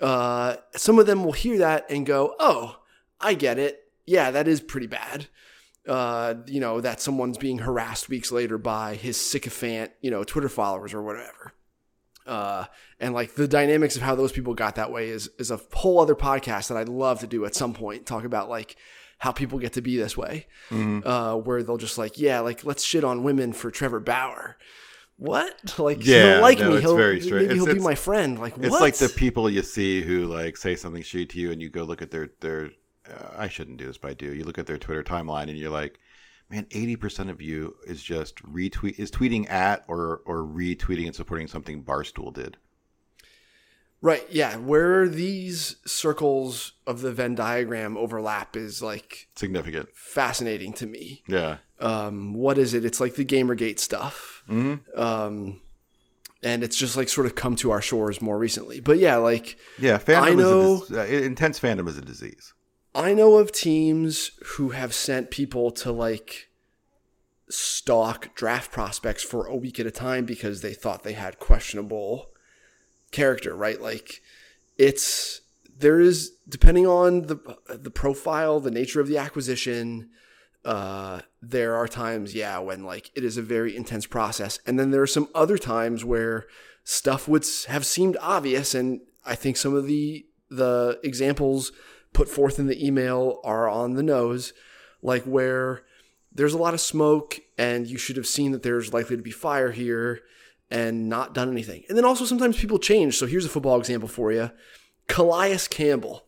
uh, 0.00 0.56
some 0.74 0.98
of 0.98 1.06
them 1.06 1.22
will 1.22 1.30
hear 1.30 1.58
that 1.58 1.88
and 1.88 2.04
go, 2.04 2.34
"Oh, 2.40 2.80
I 3.20 3.34
get 3.34 3.56
it. 3.56 3.84
Yeah, 4.04 4.32
that 4.32 4.48
is 4.48 4.60
pretty 4.60 4.88
bad." 4.88 5.28
Uh, 5.86 6.34
you 6.46 6.58
know 6.60 6.80
that 6.80 7.00
someone's 7.00 7.38
being 7.38 7.58
harassed 7.58 8.08
weeks 8.08 8.32
later 8.32 8.58
by 8.58 8.94
his 8.96 9.16
sycophant, 9.16 9.92
you 10.00 10.10
know, 10.10 10.24
Twitter 10.24 10.48
followers 10.48 10.92
or 10.94 11.02
whatever. 11.02 11.52
Uh, 12.26 12.64
and 12.98 13.14
like 13.14 13.36
the 13.36 13.46
dynamics 13.46 13.94
of 13.94 14.02
how 14.02 14.16
those 14.16 14.32
people 14.32 14.52
got 14.54 14.74
that 14.74 14.90
way 14.90 15.08
is 15.10 15.30
is 15.38 15.50
a 15.52 15.60
whole 15.74 16.00
other 16.00 16.16
podcast 16.16 16.68
that 16.68 16.76
I'd 16.76 16.88
love 16.88 17.20
to 17.20 17.26
do 17.28 17.44
at 17.44 17.54
some 17.54 17.72
point. 17.72 18.04
Talk 18.04 18.24
about 18.24 18.48
like 18.48 18.74
how 19.18 19.30
people 19.32 19.58
get 19.60 19.74
to 19.74 19.80
be 19.80 19.96
this 19.96 20.16
way, 20.16 20.46
uh, 20.72 21.36
where 21.36 21.62
they'll 21.62 21.76
just 21.76 21.98
like, 21.98 22.18
yeah, 22.18 22.40
like 22.40 22.64
let's 22.64 22.82
shit 22.82 23.04
on 23.04 23.22
women 23.22 23.52
for 23.52 23.70
Trevor 23.70 24.00
Bauer. 24.00 24.56
What? 25.18 25.72
Like, 25.78 26.04
Yeah, 26.04 26.32
he'll 26.34 26.42
like 26.42 26.58
no, 26.58 26.68
me. 26.70 26.74
it's 26.76 26.82
He'll 26.84 26.96
very 26.96 27.20
maybe 27.20 27.44
It's- 27.44 27.54
he'll 27.54 27.74
be 27.74 27.80
my 27.80 27.94
friend. 27.94 28.38
Like, 28.38 28.58
It's 28.58 28.68
what? 28.70 28.80
like 28.82 28.96
the 28.96 29.08
people 29.08 29.48
you 29.48 29.62
see 29.62 30.02
who 30.02 30.26
like 30.26 30.56
say 30.56 30.74
something 30.76 31.02
shitty 31.02 31.28
to 31.30 31.38
you, 31.40 31.52
and 31.52 31.62
you 31.62 31.70
go 31.70 31.84
look 31.84 32.02
at 32.02 32.10
their 32.10 32.30
their. 32.40 32.70
Uh, 33.08 33.34
I 33.36 33.48
shouldn't 33.48 33.76
do 33.78 33.86
this, 33.86 33.98
but 33.98 34.10
I 34.10 34.14
do. 34.14 34.32
You 34.34 34.44
look 34.44 34.58
at 34.58 34.66
their 34.66 34.78
Twitter 34.78 35.02
timeline, 35.02 35.48
and 35.48 35.56
you're 35.58 35.70
like, 35.70 35.98
man, 36.50 36.66
eighty 36.72 36.96
percent 36.96 37.30
of 37.30 37.40
you 37.42 37.76
is 37.86 38.02
just 38.02 38.36
retweet 38.42 38.98
is 38.98 39.10
tweeting 39.10 39.50
at 39.50 39.84
or 39.88 40.22
or 40.26 40.38
retweeting 40.42 41.06
and 41.06 41.14
supporting 41.14 41.46
something 41.48 41.82
Barstool 41.82 42.32
did. 42.32 42.56
Right. 44.02 44.26
Yeah. 44.30 44.56
Where 44.58 45.08
these 45.08 45.76
circles 45.86 46.72
of 46.86 47.00
the 47.00 47.12
Venn 47.12 47.34
diagram 47.34 47.96
overlap 47.96 48.54
is 48.54 48.82
like 48.82 49.26
Significant. 49.34 49.88
fascinating 49.94 50.74
to 50.74 50.86
me. 50.86 51.22
Yeah. 51.26 51.58
Um, 51.80 52.34
what 52.34 52.58
is 52.58 52.74
it? 52.74 52.84
It's 52.84 53.00
like 53.00 53.14
the 53.14 53.24
Gamergate 53.24 53.78
stuff. 53.78 54.44
Um, 54.48 55.60
and 56.42 56.62
it's 56.62 56.76
just 56.76 56.96
like 56.96 57.08
sort 57.08 57.26
of 57.26 57.34
come 57.34 57.56
to 57.56 57.70
our 57.70 57.80
shores 57.82 58.20
more 58.20 58.38
recently. 58.38 58.80
But 58.80 58.98
yeah, 58.98 59.16
like 59.16 59.56
Yeah. 59.78 59.98
Fandom 59.98 60.22
I 60.22 60.34
know- 60.34 60.82
Is 60.82 60.90
a, 60.90 61.00
uh, 61.00 61.04
intense 61.06 61.58
fandom 61.58 61.88
is 61.88 61.96
a 61.96 62.02
disease. 62.02 62.52
I 62.96 63.12
know 63.12 63.36
of 63.36 63.52
teams 63.52 64.30
who 64.42 64.70
have 64.70 64.94
sent 64.94 65.30
people 65.30 65.70
to 65.72 65.92
like 65.92 66.48
stalk 67.50 68.34
draft 68.34 68.72
prospects 68.72 69.22
for 69.22 69.46
a 69.46 69.54
week 69.54 69.78
at 69.78 69.86
a 69.86 69.90
time 69.90 70.24
because 70.24 70.62
they 70.62 70.72
thought 70.72 71.02
they 71.02 71.12
had 71.12 71.38
questionable 71.38 72.30
character, 73.12 73.54
right? 73.54 73.80
Like 73.80 74.22
it's 74.78 75.42
there 75.78 76.00
is 76.00 76.32
depending 76.48 76.86
on 76.86 77.22
the 77.26 77.58
the 77.68 77.90
profile, 77.90 78.60
the 78.60 78.70
nature 78.70 79.02
of 79.02 79.08
the 79.08 79.18
acquisition, 79.18 80.08
uh 80.64 81.20
there 81.42 81.76
are 81.76 81.86
times 81.86 82.34
yeah 82.34 82.58
when 82.58 82.82
like 82.82 83.10
it 83.14 83.22
is 83.22 83.36
a 83.36 83.42
very 83.42 83.76
intense 83.76 84.06
process 84.06 84.58
and 84.66 84.80
then 84.80 84.90
there 84.90 85.02
are 85.02 85.06
some 85.06 85.28
other 85.32 85.58
times 85.58 86.04
where 86.04 86.46
stuff 86.82 87.28
would 87.28 87.46
have 87.68 87.86
seemed 87.86 88.16
obvious 88.20 88.74
and 88.74 89.00
I 89.24 89.36
think 89.36 89.58
some 89.58 89.74
of 89.74 89.86
the 89.86 90.26
the 90.50 90.98
examples 91.04 91.70
put 92.16 92.28
forth 92.30 92.58
in 92.58 92.66
the 92.66 92.82
email 92.84 93.40
are 93.44 93.68
on 93.68 93.92
the 93.92 94.02
nose 94.02 94.54
like 95.02 95.22
where 95.24 95.82
there's 96.32 96.54
a 96.54 96.58
lot 96.58 96.72
of 96.72 96.80
smoke 96.80 97.40
and 97.58 97.86
you 97.86 97.98
should 97.98 98.16
have 98.16 98.26
seen 98.26 98.52
that 98.52 98.62
there's 98.62 98.94
likely 98.94 99.18
to 99.18 99.22
be 99.22 99.30
fire 99.30 99.70
here 99.70 100.22
and 100.70 101.10
not 101.10 101.34
done 101.34 101.50
anything. 101.50 101.84
And 101.90 101.98
then 101.98 102.06
also 102.06 102.24
sometimes 102.24 102.56
people 102.56 102.78
change. 102.78 103.18
So 103.18 103.26
here's 103.26 103.44
a 103.44 103.50
football 103.50 103.78
example 103.78 104.08
for 104.08 104.32
you. 104.32 104.50
Calais 105.08 105.58
Campbell 105.68 106.24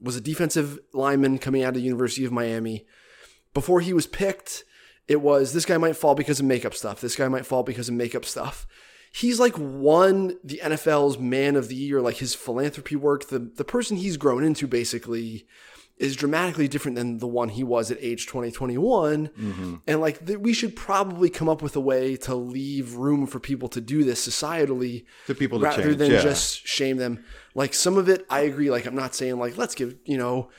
was 0.00 0.16
a 0.16 0.22
defensive 0.22 0.78
lineman 0.94 1.36
coming 1.36 1.62
out 1.62 1.68
of 1.68 1.74
the 1.74 1.82
University 1.82 2.24
of 2.24 2.32
Miami. 2.32 2.86
Before 3.52 3.80
he 3.80 3.92
was 3.92 4.06
picked, 4.06 4.64
it 5.06 5.20
was 5.20 5.52
this 5.52 5.66
guy 5.66 5.76
might 5.76 5.96
fall 5.96 6.14
because 6.14 6.40
of 6.40 6.46
makeup 6.46 6.72
stuff. 6.72 7.02
This 7.02 7.14
guy 7.14 7.28
might 7.28 7.44
fall 7.44 7.62
because 7.62 7.90
of 7.90 7.94
makeup 7.94 8.24
stuff. 8.24 8.66
He's 9.16 9.38
like 9.38 9.54
won 9.56 10.38
the 10.42 10.60
NFL's 10.60 11.18
man 11.18 11.54
of 11.54 11.68
the 11.68 11.76
year, 11.76 12.00
like 12.00 12.16
his 12.16 12.34
philanthropy 12.34 12.96
work. 12.96 13.28
The 13.28 13.38
the 13.38 13.64
person 13.64 13.96
he's 13.96 14.16
grown 14.16 14.42
into 14.42 14.66
basically 14.66 15.46
is 15.98 16.16
dramatically 16.16 16.66
different 16.66 16.96
than 16.96 17.18
the 17.18 17.26
one 17.28 17.50
he 17.50 17.62
was 17.62 17.92
at 17.92 17.98
age 18.00 18.26
20, 18.26 18.50
21. 18.50 19.80
And 19.86 20.00
like 20.00 20.26
th- 20.26 20.40
we 20.40 20.52
should 20.52 20.74
probably 20.74 21.30
come 21.30 21.48
up 21.48 21.62
with 21.62 21.76
a 21.76 21.80
way 21.80 22.16
to 22.16 22.34
leave 22.34 22.96
room 22.96 23.28
for 23.28 23.38
people 23.38 23.68
to 23.68 23.80
do 23.80 24.02
this 24.02 24.26
societally 24.26 25.04
For 25.26 25.34
people 25.34 25.60
to 25.60 25.64
rather 25.66 25.82
change, 25.84 25.98
than 25.98 26.10
yeah. 26.10 26.20
just 26.20 26.66
shame 26.66 26.96
them. 26.96 27.24
Like 27.54 27.72
some 27.72 27.96
of 27.96 28.08
it, 28.08 28.26
I 28.28 28.40
agree. 28.40 28.68
Like 28.72 28.84
I'm 28.84 28.96
not 28.96 29.14
saying 29.14 29.38
like 29.38 29.56
let's 29.56 29.76
give 29.76 29.94
you 30.04 30.18
know 30.18 30.50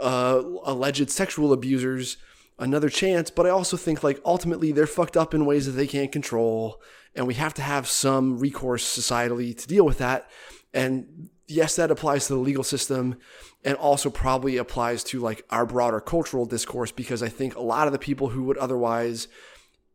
uh, 0.00 0.42
alleged 0.64 1.10
sexual 1.10 1.52
abusers 1.52 2.16
another 2.58 2.88
chance, 2.88 3.30
but 3.30 3.46
I 3.46 3.50
also 3.50 3.76
think 3.76 4.02
like 4.02 4.20
ultimately 4.24 4.72
they're 4.72 4.88
fucked 4.88 5.16
up 5.16 5.34
in 5.34 5.46
ways 5.46 5.66
that 5.66 5.72
they 5.72 5.86
can't 5.86 6.10
control, 6.10 6.80
and 7.14 7.26
we 7.26 7.34
have 7.34 7.54
to 7.54 7.62
have 7.62 7.86
some 7.86 8.38
recourse 8.38 8.84
societally 8.84 9.56
to 9.56 9.68
deal 9.68 9.84
with 9.84 9.98
that. 9.98 10.28
And 10.72 11.28
yes, 11.46 11.76
that 11.76 11.90
applies 11.90 12.26
to 12.26 12.34
the 12.34 12.40
legal 12.40 12.64
system, 12.64 13.16
and 13.64 13.76
also 13.76 14.10
probably 14.10 14.56
applies 14.56 15.04
to 15.04 15.20
like 15.20 15.44
our 15.50 15.64
broader 15.64 16.00
cultural 16.00 16.46
discourse 16.46 16.92
because 16.92 17.22
I 17.22 17.28
think 17.28 17.54
a 17.54 17.62
lot 17.62 17.86
of 17.86 17.92
the 17.92 17.98
people 17.98 18.28
who 18.28 18.44
would 18.44 18.58
otherwise 18.58 19.28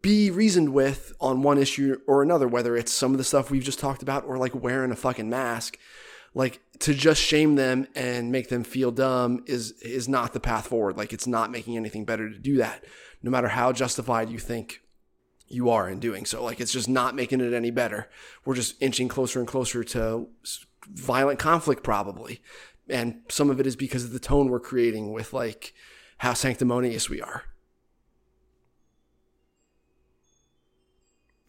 be 0.02 0.32
reasoned 0.32 0.74
with 0.74 1.14
on 1.20 1.42
one 1.42 1.58
issue 1.58 1.98
or 2.08 2.24
another, 2.24 2.48
whether 2.48 2.76
it's 2.76 2.92
some 2.92 3.12
of 3.12 3.18
the 3.18 3.24
stuff 3.24 3.52
we've 3.52 3.64
just 3.64 3.80
talked 3.80 4.02
about 4.02 4.24
or 4.26 4.38
like 4.38 4.56
wearing 4.56 4.92
a 4.92 4.96
fucking 4.96 5.30
mask, 5.30 5.78
like 6.34 6.62
to 6.80 6.94
just 6.94 7.22
shame 7.22 7.56
them 7.56 7.88
and 7.96 8.32
make 8.32 8.50
them 8.50 8.64
feel 8.64 8.92
dumb 8.92 9.44
is 9.46 9.72
is 9.82 10.08
not 10.08 10.34
the 10.34 10.40
path 10.40 10.68
forward. 10.68 10.98
Like 10.98 11.12
it's 11.12 11.28
not 11.28 11.52
making 11.52 11.76
anything 11.76 12.06
better 12.06 12.30
to 12.30 12.40
do 12.40 12.58
that, 12.58 12.86
no 13.22 13.30
matter 13.30 13.50
how 13.50 13.74
justified 13.74 14.30
you 14.30 14.40
think 14.40 14.82
you 15.50 15.70
are 15.70 15.90
in 15.90 16.00
doing 16.00 16.26
so. 16.26 16.44
Like 16.44 16.60
it's 16.60 16.72
just 16.72 16.88
not 16.88 17.16
making 17.16 17.42
it 17.42 17.54
any 17.54 17.72
better. 17.72 18.10
We're 18.46 18.56
just 18.56 18.82
inching 18.82 19.08
closer 19.08 19.40
and 19.40 19.48
closer 19.48 19.84
to 19.84 20.28
violent 20.88 21.40
conflict, 21.40 21.84
probably, 21.84 22.42
and 22.88 23.22
some 23.30 23.50
of 23.50 23.60
it 23.60 23.68
is 23.68 23.76
because 23.76 24.04
of 24.04 24.12
the 24.12 24.20
tone 24.20 24.50
we're 24.50 24.60
creating 24.60 25.12
with 25.12 25.34
like 25.34 25.74
how 26.20 26.34
sanctimonious 26.34 27.10
we 27.10 27.22
are. 27.22 27.44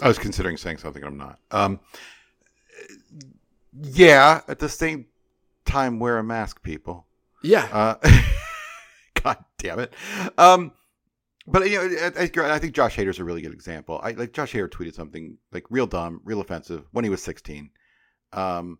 I 0.03 0.09
was 0.09 0.19
considering 0.19 0.57
saying 0.57 0.79
something, 0.79 1.05
I'm 1.05 1.19
not. 1.19 1.39
Um, 1.51 1.81
yeah, 3.83 4.41
at 4.49 4.59
the 4.59 4.69
same 4.69 5.07
time, 5.65 5.99
wear 5.99 6.19
a 6.19 6.25
mask, 6.25 6.63
people. 6.63 7.07
Yeah, 7.43 7.69
Uh, 7.73 8.11
God 9.23 9.45
damn 9.59 9.79
it. 9.79 9.93
Um, 10.39 10.73
but 11.51 11.69
you 11.69 11.77
know, 11.77 12.11
I, 12.17 12.23
I, 12.23 12.55
I 12.55 12.59
think 12.59 12.75
Josh 12.75 12.97
Hader's 12.97 13.19
a 13.19 13.25
really 13.25 13.43
good 13.43 13.53
example. 13.53 14.01
I 14.03 14.13
like 14.13 14.33
Josh 14.33 14.53
Hader 14.53 14.69
tweeted 14.69 14.95
something 14.95 15.39
like 15.53 15.65
real 15.71 15.87
dumb, 15.87 16.21
real 16.25 16.41
offensive 16.41 16.85
when 16.93 17.05
he 17.05 17.11
was 17.11 17.23
16. 17.23 17.71
Um, 18.33 18.79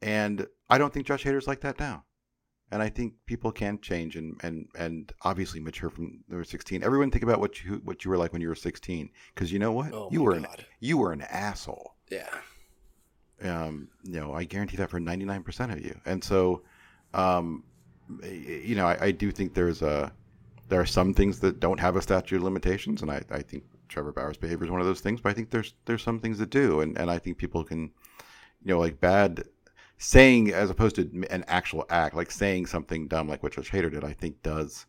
and 0.00 0.46
I 0.70 0.78
don't 0.78 0.92
think 0.92 1.06
Josh 1.06 1.24
Hader's 1.24 1.46
like 1.46 1.60
that 1.60 1.78
now. 1.78 2.04
And 2.70 2.82
I 2.82 2.88
think 2.88 3.12
people 3.26 3.52
can 3.52 3.78
change 3.80 4.16
and, 4.16 4.40
and, 4.42 4.66
and 4.78 5.12
obviously 5.22 5.60
mature 5.60 5.90
from 5.90 6.24
they 6.28 6.36
were 6.36 6.44
16. 6.44 6.82
Everyone 6.82 7.10
think 7.10 7.22
about 7.22 7.38
what 7.38 7.62
you 7.62 7.82
what 7.84 8.02
you 8.02 8.10
were 8.10 8.16
like 8.16 8.32
when 8.32 8.40
you 8.40 8.48
were 8.48 8.54
16, 8.54 9.10
because 9.34 9.52
you 9.52 9.58
know 9.58 9.72
what, 9.72 9.92
Oh 9.92 10.08
you 10.10 10.22
were 10.22 10.32
an, 10.32 10.46
you 10.80 10.96
were 10.96 11.12
an 11.12 11.20
asshole 11.20 11.96
yeah. 12.08 12.28
um, 13.42 13.88
you 14.04 14.18
know, 14.18 14.32
I 14.32 14.44
guarantee 14.44 14.78
that 14.78 14.88
for 14.90 15.00
99% 15.00 15.72
of 15.72 15.84
you. 15.84 15.98
And 16.06 16.22
so, 16.24 16.62
um, 17.12 17.64
you 18.22 18.74
know, 18.74 18.86
I, 18.86 19.06
I 19.06 19.10
do 19.10 19.30
think 19.30 19.54
there's 19.54 19.82
a, 19.82 20.12
there 20.72 20.80
are 20.80 20.86
some 20.86 21.12
things 21.12 21.38
that 21.40 21.60
don't 21.60 21.78
have 21.80 21.96
a 21.96 22.02
statute 22.02 22.36
of 22.36 22.44
limitations. 22.44 23.02
And 23.02 23.10
I, 23.10 23.22
I 23.30 23.42
think 23.42 23.64
Trevor 23.88 24.10
Bauer's 24.10 24.38
behavior 24.38 24.64
is 24.64 24.70
one 24.70 24.80
of 24.80 24.86
those 24.86 25.02
things, 25.02 25.20
but 25.20 25.28
I 25.28 25.34
think 25.34 25.50
there's, 25.50 25.74
there's 25.84 26.02
some 26.02 26.18
things 26.18 26.38
that 26.38 26.48
do. 26.48 26.80
And, 26.80 26.96
and 26.96 27.10
I 27.10 27.18
think 27.18 27.36
people 27.36 27.62
can, 27.62 27.90
you 28.64 28.72
know, 28.72 28.78
like 28.78 28.98
bad 28.98 29.44
saying 29.98 30.50
as 30.50 30.70
opposed 30.70 30.96
to 30.96 31.26
an 31.28 31.44
actual 31.46 31.84
act, 31.90 32.16
like 32.16 32.30
saying 32.30 32.64
something 32.64 33.06
dumb, 33.06 33.28
like 33.28 33.42
what 33.42 33.52
Josh 33.52 33.70
Hader 33.70 33.90
did, 33.90 34.02
I 34.02 34.14
think 34.14 34.42
does, 34.42 34.86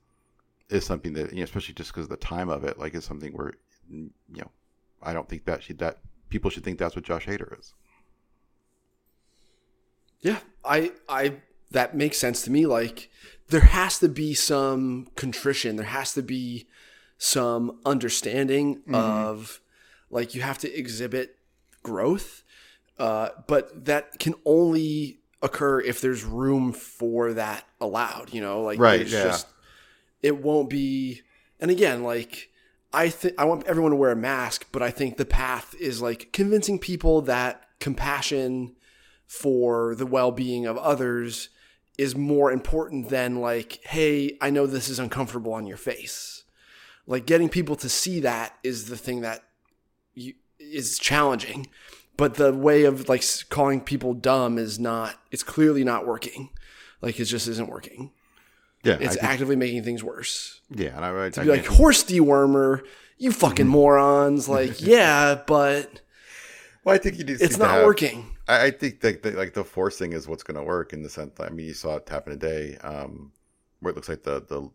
is 0.69 0.85
something 0.85 1.11
that, 1.15 1.31
you 1.31 1.39
know, 1.39 1.43
especially 1.43 1.73
just 1.73 1.91
because 1.91 2.05
of 2.05 2.11
the 2.11 2.15
time 2.15 2.47
of 2.47 2.63
it, 2.63 2.79
like 2.79 2.95
is 2.95 3.03
something 3.03 3.33
where, 3.33 3.51
you 3.91 4.09
know, 4.29 4.51
I 5.01 5.11
don't 5.11 5.27
think 5.27 5.43
that 5.43 5.63
should, 5.63 5.79
that 5.79 5.97
people 6.29 6.49
should 6.49 6.63
think 6.63 6.79
that's 6.79 6.95
what 6.95 7.03
Josh 7.03 7.25
Hader 7.25 7.59
is. 7.59 7.73
Yeah, 10.21 10.39
I 10.63 10.93
I 11.09 11.33
that 11.73 11.95
makes 11.95 12.17
sense 12.17 12.41
to 12.43 12.51
me. 12.51 12.65
Like 12.65 13.09
there 13.49 13.61
has 13.61 13.99
to 13.99 14.07
be 14.07 14.33
some 14.33 15.07
contrition. 15.15 15.75
There 15.75 15.85
has 15.85 16.13
to 16.13 16.23
be 16.23 16.67
some 17.17 17.79
understanding 17.85 18.81
of 18.93 19.61
like 20.09 20.33
you 20.33 20.41
have 20.41 20.57
to 20.59 20.73
exhibit 20.73 21.37
growth, 21.83 22.43
uh, 22.97 23.29
but 23.47 23.85
that 23.85 24.19
can 24.19 24.35
only 24.45 25.19
occur 25.41 25.81
if 25.81 25.99
there's 26.01 26.23
room 26.23 26.71
for 26.71 27.33
that 27.33 27.65
allowed. 27.81 28.33
You 28.33 28.41
know, 28.41 28.61
like 28.61 28.79
Right, 28.79 29.07
there's 29.07 29.11
yeah. 29.11 29.37
it 30.21 30.41
won't 30.41 30.69
be. 30.69 31.21
And 31.59 31.69
again, 31.69 32.03
like 32.03 32.49
I 32.93 33.09
think 33.09 33.35
I 33.37 33.45
want 33.45 33.65
everyone 33.67 33.91
to 33.91 33.97
wear 33.97 34.11
a 34.11 34.15
mask, 34.15 34.67
but 34.71 34.81
I 34.81 34.91
think 34.91 35.17
the 35.17 35.25
path 35.25 35.75
is 35.79 36.01
like 36.01 36.31
convincing 36.31 36.79
people 36.79 37.21
that 37.21 37.65
compassion 37.79 38.75
for 39.25 39.95
the 39.95 40.05
well-being 40.05 40.65
of 40.65 40.77
others 40.77 41.49
is 41.97 42.15
more 42.15 42.51
important 42.51 43.09
than 43.09 43.39
like, 43.39 43.79
hey, 43.83 44.37
I 44.41 44.49
know 44.49 44.65
this 44.65 44.89
is 44.89 44.99
uncomfortable 44.99 45.53
on 45.53 45.65
your 45.65 45.77
face. 45.77 46.43
Like 47.05 47.25
getting 47.25 47.49
people 47.49 47.75
to 47.77 47.89
see 47.89 48.19
that 48.21 48.57
is 48.63 48.85
the 48.85 48.97
thing 48.97 49.21
that 49.21 49.43
you, 50.13 50.33
is 50.59 50.97
challenging. 50.97 51.67
But 52.15 52.35
the 52.35 52.53
way 52.53 52.83
of 52.83 53.09
like 53.09 53.23
calling 53.49 53.81
people 53.81 54.13
dumb 54.13 54.57
is 54.57 54.79
not. 54.79 55.15
It's 55.31 55.43
clearly 55.43 55.83
not 55.83 56.05
working. 56.05 56.49
Like 57.01 57.19
it 57.19 57.25
just 57.25 57.47
isn't 57.47 57.69
working. 57.69 58.11
Yeah, 58.83 58.97
It's 58.99 59.15
think- 59.15 59.23
actively 59.23 59.55
making 59.55 59.83
things 59.83 60.03
worse. 60.03 60.59
yeah, 60.69 60.95
and 60.95 61.05
I, 61.05 61.25
I, 61.25 61.29
Be 61.29 61.43
like 61.43 61.65
horse 61.65 62.03
dewormer, 62.03 62.81
you 63.17 63.31
fucking 63.31 63.65
mm-hmm. 63.65 63.71
morons. 63.71 64.49
Like 64.49 64.81
yeah, 64.85 65.41
but 65.47 66.01
well, 66.83 66.95
I 66.95 66.97
think 66.97 67.17
you 67.17 67.23
do. 67.23 67.37
it's 67.39 67.57
not 67.57 67.85
working. 67.85 68.32
I, 68.47 68.65
I 68.65 68.71
think 68.71 69.01
that, 69.01 69.23
that 69.23 69.35
like 69.35 69.53
the 69.53 69.63
forcing 69.63 70.13
is 70.13 70.27
what's 70.27 70.43
going 70.43 70.57
to 70.57 70.63
work 70.63 70.93
in 70.93 71.03
the 71.03 71.09
sense. 71.09 71.33
That, 71.35 71.47
I 71.47 71.49
mean, 71.49 71.67
you 71.67 71.73
saw 71.73 71.95
it 71.97 72.09
happen 72.09 72.37
today, 72.37 72.77
um, 72.83 73.31
where 73.79 73.91
it 73.91 73.95
looks 73.95 74.09
like 74.09 74.23
the 74.23 74.41
the 74.41 74.69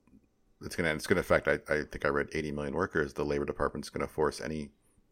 it's 0.64 0.76
going 0.76 0.88
to 0.88 0.94
it's 0.94 1.06
going 1.06 1.16
to 1.16 1.20
affect. 1.20 1.48
I, 1.48 1.58
I 1.72 1.82
think 1.82 2.04
I 2.04 2.08
read 2.08 2.28
80 2.32 2.52
million 2.52 2.74
workers. 2.74 3.12
The 3.14 3.24
labor 3.24 3.44
department's 3.44 3.90
going 3.90 4.06
to 4.06 4.12
force 4.12 4.40
any 4.40 4.70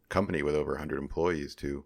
company 0.09 0.41
with 0.43 0.55
over 0.55 0.71
100 0.71 0.97
employees 0.97 1.55
to 1.55 1.83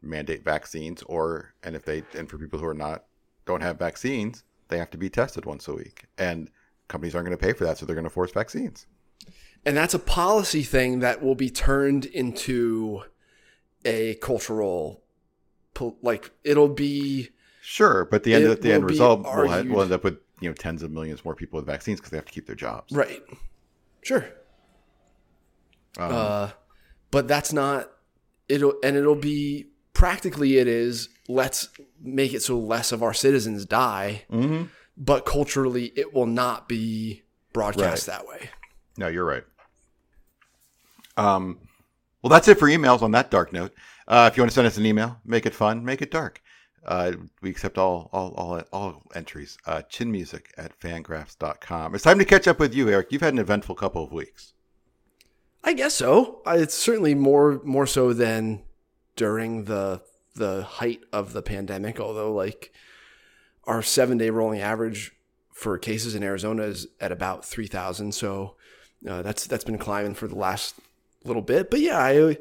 mandate 0.00 0.44
vaccines, 0.44 1.02
or 1.04 1.54
and 1.62 1.76
if 1.76 1.84
they 1.84 2.02
and 2.16 2.28
for 2.28 2.38
people 2.38 2.58
who 2.58 2.66
are 2.66 2.74
not 2.74 3.04
don't 3.46 3.62
have 3.62 3.78
vaccines, 3.78 4.44
they 4.68 4.78
have 4.78 4.90
to 4.90 4.98
be 4.98 5.10
tested 5.10 5.46
once 5.46 5.68
a 5.68 5.74
week, 5.74 6.04
and 6.18 6.50
companies 6.88 7.14
aren't 7.14 7.26
going 7.26 7.36
to 7.36 7.42
pay 7.42 7.52
for 7.52 7.64
that, 7.64 7.78
so 7.78 7.86
they're 7.86 7.94
going 7.94 8.04
to 8.04 8.10
force 8.10 8.32
vaccines. 8.32 8.86
And 9.64 9.76
that's 9.76 9.94
a 9.94 9.98
policy 9.98 10.62
thing 10.62 10.98
that 11.00 11.22
will 11.22 11.36
be 11.36 11.48
turned 11.48 12.04
into 12.06 13.04
a 13.84 14.14
cultural, 14.14 15.01
like 16.02 16.30
it'll 16.44 16.68
be 16.68 17.30
Sure, 17.62 18.04
but 18.04 18.24
the 18.24 18.34
end 18.34 18.44
It 18.44 18.60
the 18.62 18.72
end 18.72 18.84
result 18.84 19.24
have, 19.24 19.38
argued- 19.38 19.72
will 19.72 19.82
end 19.82 19.92
up 19.92 20.04
with 20.04 20.18
you 20.40 20.48
know 20.48 20.54
tens 20.54 20.82
of 20.82 20.90
millions 20.90 21.24
more 21.24 21.34
people 21.34 21.56
with 21.58 21.66
vaccines 21.66 22.00
because 22.00 22.10
they 22.10 22.16
have 22.16 22.26
to 22.26 22.32
keep 22.32 22.46
their 22.46 22.56
jobs. 22.56 22.92
right. 22.92 23.22
Sure. 24.02 24.26
Um, 25.96 26.12
Uh, 26.12 26.50
but 27.10 27.28
that's 27.28 27.52
not 27.52 27.90
it'll 28.48 28.74
and 28.82 28.96
it'll 28.96 29.14
be 29.14 29.66
practically 29.92 30.56
it 30.58 30.66
is 30.66 31.08
let's 31.28 31.68
make 32.00 32.32
it 32.34 32.42
so 32.42 32.58
less 32.58 32.90
of 32.92 33.02
our 33.02 33.14
citizens 33.14 33.64
die 33.66 34.24
mhm. 34.32 34.68
but 34.96 35.24
culturally 35.24 35.92
it 35.94 36.12
will 36.12 36.26
not 36.26 36.66
be 36.68 37.22
broadcast 37.52 38.06
that 38.06 38.26
way 38.26 38.50
No, 38.96 39.06
you're 39.08 39.24
right. 39.24 39.44
Um, 41.16 41.58
well, 42.22 42.30
that's 42.30 42.48
it 42.48 42.58
for 42.58 42.68
emails 42.68 43.02
on 43.02 43.10
that 43.12 43.30
dark 43.30 43.52
note. 43.52 43.72
Uh, 44.12 44.28
if 44.30 44.36
you 44.36 44.42
want 44.42 44.50
to 44.50 44.54
send 44.54 44.66
us 44.66 44.76
an 44.76 44.84
email, 44.84 45.16
make 45.24 45.46
it 45.46 45.54
fun, 45.54 45.82
make 45.82 46.02
it 46.02 46.10
dark. 46.10 46.42
Uh, 46.84 47.12
we 47.40 47.48
accept 47.48 47.78
all 47.78 48.10
all 48.12 48.34
all, 48.34 48.62
all 48.70 49.02
entries. 49.14 49.56
Uh, 49.64 49.80
chinmusic 49.90 50.48
at 50.58 50.78
fangraphs.com. 50.78 51.94
It's 51.94 52.04
time 52.04 52.18
to 52.18 52.24
catch 52.26 52.46
up 52.46 52.58
with 52.58 52.74
you, 52.74 52.90
Eric. 52.90 53.10
You've 53.10 53.22
had 53.22 53.32
an 53.32 53.38
eventful 53.38 53.74
couple 53.74 54.04
of 54.04 54.12
weeks. 54.12 54.52
i 55.64 55.72
guess 55.72 55.94
so 55.94 56.42
it's 56.46 56.74
certainly 56.74 57.14
more 57.14 57.62
more 57.64 57.86
so 57.86 58.12
than 58.12 58.62
during 59.16 59.64
the 59.64 60.02
the 60.34 60.62
height 60.62 61.00
of 61.10 61.32
the 61.32 61.42
pandemic 61.42 61.98
although 62.00 62.32
like 62.34 62.70
our 63.64 63.82
seven 63.82 64.18
day 64.18 64.28
rolling 64.28 64.60
average 64.60 65.12
for 65.54 65.78
cases 65.78 66.14
in 66.14 66.22
arizona 66.22 66.64
is 66.64 66.86
at 67.00 67.12
about 67.12 67.44
3000 67.44 68.12
so 68.12 68.56
uh, 69.08 69.22
that's 69.22 69.46
that's 69.46 69.64
been 69.64 69.78
climbing 69.78 70.14
for 70.14 70.26
the 70.28 70.34
last 70.34 70.74
little 71.24 71.42
bit 71.42 71.70
but 71.70 71.80
yeah 71.80 71.98
i 71.98 72.36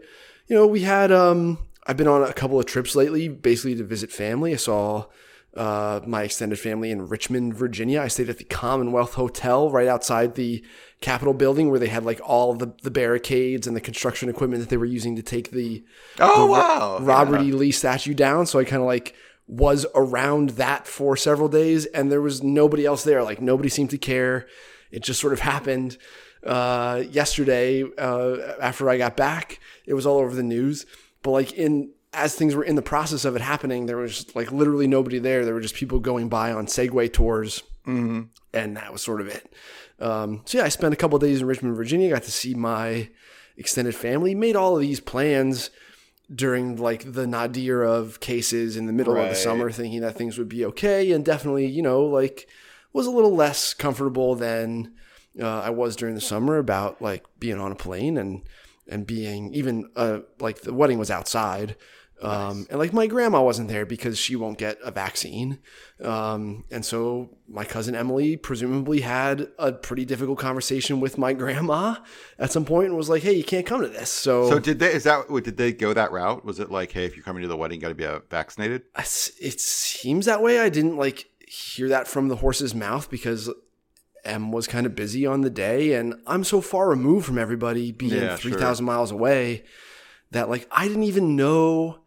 you 0.52 0.58
know 0.58 0.68
we 0.68 0.82
had 0.82 1.14
um 1.14 1.58
i've 1.88 1.96
been 1.96 2.10
on 2.10 2.22
a 2.24 2.34
couple 2.34 2.60
of 2.60 2.66
trips 2.66 2.94
lately 2.94 3.30
basically 3.30 3.74
to 3.74 3.86
visit 3.86 4.12
family 4.12 4.54
i 4.54 4.58
saw 4.58 5.06
uh, 5.54 6.00
my 6.08 6.24
extended 6.24 6.58
family 6.58 6.92
in 6.92 7.10
Richmond, 7.10 7.56
Virginia. 7.56 8.00
I 8.02 8.08
stayed 8.08 8.30
at 8.30 8.38
the 8.38 8.46
Commonwealth 8.46 9.16
Hotel 9.16 9.70
right 9.70 9.90
outside 9.90 10.36
the 10.36 10.64
Capitol 11.02 11.34
building 11.34 11.70
where 11.70 11.78
they 11.78 11.90
had 11.90 12.06
like 12.06 12.22
all 12.24 12.54
the, 12.54 12.74
the 12.84 12.90
barricades 12.90 13.68
and 13.68 13.76
the 13.76 13.82
construction 13.82 14.30
equipment 14.30 14.62
that 14.62 14.70
they 14.70 14.78
were 14.78 14.86
using 14.86 15.18
to 15.18 15.22
take 15.22 15.52
the, 15.52 15.84
Oh, 16.20 16.46
the 16.46 16.52
wow. 16.54 17.00
Robert 17.02 17.42
Yeah. 17.42 17.48
E. 17.50 17.52
Lee 17.52 17.72
statue 17.72 18.14
down. 18.14 18.46
So 18.46 18.60
I 18.60 18.64
kind 18.64 18.82
of 18.82 18.88
like 18.88 19.14
was 19.46 19.86
around 19.94 20.52
that 20.52 20.88
for 20.88 21.18
several 21.18 21.50
days 21.50 21.86
and 21.88 22.10
there 22.10 22.22
was 22.22 22.42
nobody 22.42 22.86
else 22.86 23.04
there. 23.04 23.22
Like 23.22 23.42
nobody 23.42 23.68
seemed 23.68 23.90
to 23.90 23.98
care. 23.98 24.48
It 24.90 25.04
just 25.04 25.20
sort 25.20 25.34
of 25.34 25.42
happened 25.42 25.98
uh, 26.46 27.04
yesterday 27.10 27.84
uh, 27.98 28.38
after 28.62 28.90
I 28.90 28.98
got 28.98 29.18
back. 29.18 29.60
It 29.86 29.94
was 29.94 30.06
all 30.06 30.18
over 30.18 30.36
the 30.36 30.44
news. 30.44 30.86
But 31.24 31.32
like 31.32 31.54
in 31.54 31.92
as 32.14 32.36
things 32.36 32.56
were 32.56 32.64
in 32.64 32.76
the 32.76 32.82
process 32.82 33.26
of 33.26 33.36
it 33.36 33.42
happening, 33.42 33.86
there 33.86 33.98
was 33.98 34.36
like 34.36 34.52
literally 34.52 34.88
nobody 34.88 35.20
there. 35.20 35.46
There 35.46 35.54
were 35.54 35.62
just 35.62 35.76
people 35.76 36.00
going 36.00 36.30
by 36.30 36.52
on 36.52 36.66
Segway 36.66 37.12
tours, 37.12 37.64
and 38.54 38.78
that 38.78 38.92
was 38.92 39.02
sort 39.02 39.22
of 39.22 39.28
it. 39.28 39.54
Um, 40.00 40.42
so 40.46 40.58
yeah, 40.58 40.66
I 40.66 40.70
spent 40.70 40.94
a 40.94 40.98
couple 40.98 41.18
days 41.20 41.42
in 41.42 41.48
Richmond, 41.48 41.76
Virginia. 41.76 42.10
Got 42.10 42.24
to 42.24 42.32
see 42.32 42.54
my 42.54 43.10
extended 43.56 43.96
family. 43.96 44.36
Made 44.36 44.56
all 44.56 44.76
of 44.76 44.82
these 44.82 45.00
plans 45.00 45.70
during 46.34 46.78
like 46.78 47.14
the 47.14 47.28
nadir 47.28 47.84
of 47.84 48.20
cases 48.20 48.78
in 48.78 48.88
the 48.88 48.94
middle 48.94 49.16
of 49.16 49.30
the 49.30 49.36
summer, 49.36 49.70
thinking 49.70 50.02
that 50.02 50.16
things 50.16 50.38
would 50.38 50.50
be 50.50 50.66
okay, 50.66 51.12
and 51.12 51.24
definitely, 51.24 51.66
you 51.66 51.82
know, 51.82 52.04
like 52.04 52.48
was 52.94 53.06
a 53.06 53.12
little 53.12 53.36
less 53.36 53.74
comfortable 53.74 54.36
than 54.36 54.94
uh, 55.40 55.62
I 55.62 55.70
was 55.70 55.96
during 55.96 56.16
the 56.16 56.22
summer 56.22 56.58
about 56.58 57.02
like 57.02 57.26
being 57.40 57.60
on 57.60 57.72
a 57.72 57.76
plane 57.76 58.18
and 58.18 58.42
and 58.88 59.06
being 59.08 59.54
even 59.54 59.90
uh, 59.96 60.20
like 60.40 60.62
the 60.62 60.74
wedding 60.74 61.00
was 61.00 61.12
outside. 61.12 61.76
Um, 62.22 62.68
and 62.70 62.78
like 62.78 62.94
my 62.94 63.08
grandma 63.08 63.42
wasn't 63.42 63.68
there 63.68 63.84
because 63.84 64.20
she 64.20 64.36
won't 64.36 64.60
get 64.60 64.78
a 64.84 64.92
vaccine. 64.92 65.58
Um, 66.04 66.66
and 66.70 66.86
so 66.86 67.36
my 67.50 67.66
cousin 67.66 67.96
Emily 67.96 68.38
presumably 68.38 69.02
had 69.02 69.48
a 69.58 69.72
pretty 69.72 70.06
difficult 70.06 70.38
conversation 70.38 71.00
with 71.00 71.18
my 71.18 71.34
grandma 71.34 71.96
at 72.38 72.52
some 72.52 72.64
point 72.64 72.90
and 72.90 72.98
was 72.98 73.10
like, 73.10 73.24
Hey, 73.24 73.34
you 73.34 73.44
can't 73.44 73.66
come 73.66 73.82
to 73.82 73.88
this. 73.88 74.12
So, 74.12 74.48
So 74.52 74.60
did 74.60 74.78
they? 74.78 74.94
Is 74.94 75.04
that? 75.06 75.30
Did 75.44 75.58
they 75.58 75.74
go 75.74 75.94
that 75.94 76.12
route? 76.12 76.46
Was 76.46 76.60
it 76.60 76.70
like, 76.70 76.92
hey, 76.92 77.06
if 77.06 77.16
you're 77.16 77.26
coming 77.26 77.42
to 77.42 77.48
the 77.48 77.58
wedding, 77.58 77.78
you 77.78 77.82
got 77.82 77.90
to 77.90 77.96
be 77.96 78.06
uh, 78.06 78.20
vaccinated? 78.30 78.84
It 78.96 79.60
seems 79.60 80.28
that 80.28 80.44
way. 80.44 80.60
I 80.60 80.70
didn't 80.70 80.98
like 80.98 81.26
hear 81.48 81.90
that 81.90 82.08
from 82.08 82.28
the 82.28 82.36
horse's 82.36 82.76
mouth 82.76 83.10
because 83.10 83.50
Em 84.24 84.52
was 84.52 84.68
kind 84.68 84.86
of 84.86 84.96
busy 84.96 85.26
on 85.26 85.42
the 85.42 85.50
day, 85.50 85.94
and 85.94 86.16
I'm 86.28 86.44
so 86.44 86.62
far 86.62 86.90
removed 86.90 87.26
from 87.26 87.38
everybody 87.38 87.92
being 87.92 88.12
Yeah, 88.24 88.36
three 88.38 88.52
sure. 88.54 88.82
miles 88.82 89.12
away 89.12 89.64
that 90.32 90.50
like 90.50 90.68
I 90.72 90.88
didn't 90.88 91.04
even 91.04 91.36
know 91.36 92.00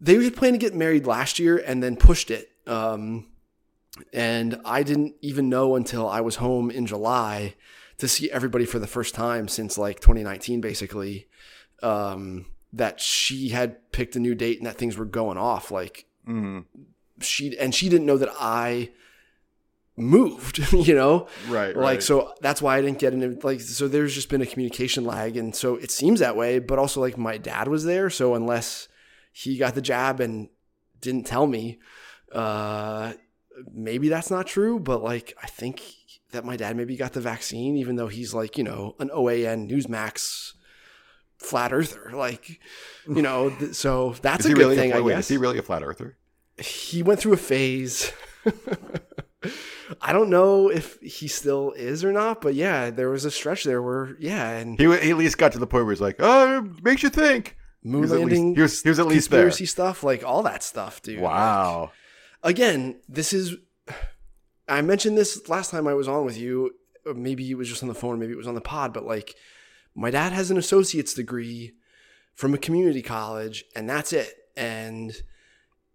they 0.00 0.16
were 0.16 0.30
planning 0.30 0.60
to 0.60 0.64
get 0.66 0.74
married 0.74 1.06
last 1.06 1.38
year 1.38 1.56
and 1.58 1.82
then 1.82 1.96
pushed 1.96 2.30
it. 2.30 2.50
Um, 2.66 3.26
and 4.12 4.60
I 4.64 4.82
didn't 4.82 5.14
even 5.20 5.48
know 5.48 5.74
until 5.74 6.08
I 6.08 6.20
was 6.20 6.36
home 6.36 6.70
in 6.70 6.86
July 6.86 7.54
to 7.98 8.06
see 8.06 8.30
everybody 8.30 8.64
for 8.64 8.78
the 8.78 8.86
first 8.86 9.14
time 9.14 9.48
since 9.48 9.76
like 9.76 9.98
2019, 10.00 10.60
basically. 10.60 11.26
Um, 11.82 12.46
that 12.72 13.00
she 13.00 13.48
had 13.48 13.90
picked 13.92 14.14
a 14.14 14.20
new 14.20 14.34
date 14.34 14.58
and 14.58 14.66
that 14.66 14.76
things 14.76 14.96
were 14.96 15.04
going 15.04 15.38
off. 15.38 15.70
Like 15.70 16.04
Mm, 16.26 16.66
she 17.20 17.56
and 17.58 17.74
she 17.74 17.88
didn't 17.88 18.06
know 18.06 18.18
that 18.18 18.28
I 18.38 18.90
moved, 19.98 20.58
you 20.72 20.94
know? 20.94 21.26
right. 21.48 21.76
Like 21.76 22.02
so 22.02 22.34
that's 22.40 22.62
why 22.62 22.76
I 22.76 22.80
didn't 22.80 22.98
get 22.98 23.12
into 23.12 23.38
like 23.46 23.60
so 23.60 23.88
there's 23.88 24.14
just 24.14 24.28
been 24.28 24.42
a 24.42 24.46
communication 24.46 25.04
lag 25.04 25.36
and 25.36 25.54
so 25.54 25.76
it 25.76 25.90
seems 25.90 26.20
that 26.20 26.36
way, 26.36 26.58
but 26.58 26.78
also 26.78 27.00
like 27.00 27.18
my 27.18 27.36
dad 27.38 27.68
was 27.68 27.84
there, 27.84 28.08
so 28.10 28.34
unless 28.34 28.88
he 29.32 29.56
got 29.58 29.74
the 29.74 29.82
jab 29.82 30.20
and 30.20 30.48
didn't 31.00 31.26
tell 31.26 31.46
me, 31.46 31.78
uh 32.32 33.12
maybe 33.72 34.08
that's 34.08 34.30
not 34.30 34.46
true, 34.46 34.78
but 34.78 35.02
like 35.02 35.36
I 35.42 35.46
think 35.48 35.82
that 36.30 36.44
my 36.44 36.56
dad 36.56 36.76
maybe 36.76 36.96
got 36.96 37.12
the 37.14 37.20
vaccine 37.20 37.76
even 37.76 37.96
though 37.96 38.08
he's 38.08 38.32
like, 38.34 38.56
you 38.58 38.64
know, 38.64 38.94
an 38.98 39.10
OAN 39.10 39.70
Newsmax 39.70 40.52
flat 41.38 41.72
earther 41.72 42.10
like 42.14 42.58
you 43.08 43.22
know 43.22 43.48
th- 43.48 43.72
so 43.74 44.12
that's 44.22 44.44
Is 44.44 44.50
a 44.50 44.54
good 44.54 44.58
really? 44.60 44.76
thing 44.76 44.92
a, 44.92 44.96
I 44.96 45.00
wait, 45.00 45.12
guess 45.14 45.26
is 45.26 45.28
he 45.28 45.36
really 45.36 45.58
a 45.58 45.62
flat 45.62 45.84
earther? 45.84 46.16
he 46.60 47.04
went 47.04 47.20
through 47.20 47.34
a 47.34 47.36
phase. 47.36 48.12
I 50.00 50.12
don't 50.12 50.30
know 50.30 50.70
if 50.70 50.98
he 51.00 51.28
still 51.28 51.72
is 51.72 52.04
or 52.04 52.12
not, 52.12 52.40
but 52.40 52.54
yeah, 52.54 52.90
there 52.90 53.08
was 53.10 53.24
a 53.24 53.30
stretch 53.30 53.64
there 53.64 53.82
where 53.82 54.16
yeah, 54.18 54.50
and 54.50 54.78
He, 54.78 54.84
he 54.98 55.10
at 55.10 55.16
least 55.16 55.38
got 55.38 55.52
to 55.52 55.58
the 55.58 55.66
point 55.66 55.84
where 55.84 55.92
he's 55.92 56.00
like, 56.00 56.16
oh, 56.18 56.58
it 56.64 56.82
makes 56.84 57.02
you 57.02 57.08
think. 57.10 57.56
He 57.82 57.88
moon 57.88 58.02
least- 58.02 58.14
landing, 58.14 58.54
he 58.54 58.62
was, 58.62 58.82
he 58.82 58.88
was 58.88 58.98
at 58.98 59.06
least 59.06 59.30
there. 59.30 59.42
conspiracy 59.42 59.66
stuff, 59.66 60.02
like 60.02 60.24
all 60.24 60.42
that 60.42 60.62
stuff, 60.62 61.00
dude. 61.02 61.20
Wow. 61.20 61.92
Like, 62.42 62.54
again, 62.56 63.00
this 63.08 63.32
is. 63.32 63.56
I 64.68 64.82
mentioned 64.82 65.16
this 65.16 65.48
last 65.48 65.70
time 65.70 65.86
I 65.88 65.94
was 65.94 66.08
on 66.08 66.24
with 66.24 66.36
you. 66.36 66.72
Maybe 67.14 67.50
it 67.50 67.54
was 67.54 67.68
just 67.68 67.82
on 67.82 67.88
the 67.88 67.94
phone, 67.94 68.18
maybe 68.18 68.32
it 68.32 68.36
was 68.36 68.46
on 68.46 68.54
the 68.54 68.60
pod, 68.60 68.92
but 68.92 69.04
like, 69.06 69.34
my 69.94 70.10
dad 70.10 70.32
has 70.32 70.50
an 70.50 70.58
associate's 70.58 71.14
degree 71.14 71.72
from 72.34 72.52
a 72.52 72.58
community 72.58 73.00
college, 73.00 73.64
and 73.74 73.88
that's 73.88 74.12
it. 74.12 74.30
And 74.56 75.10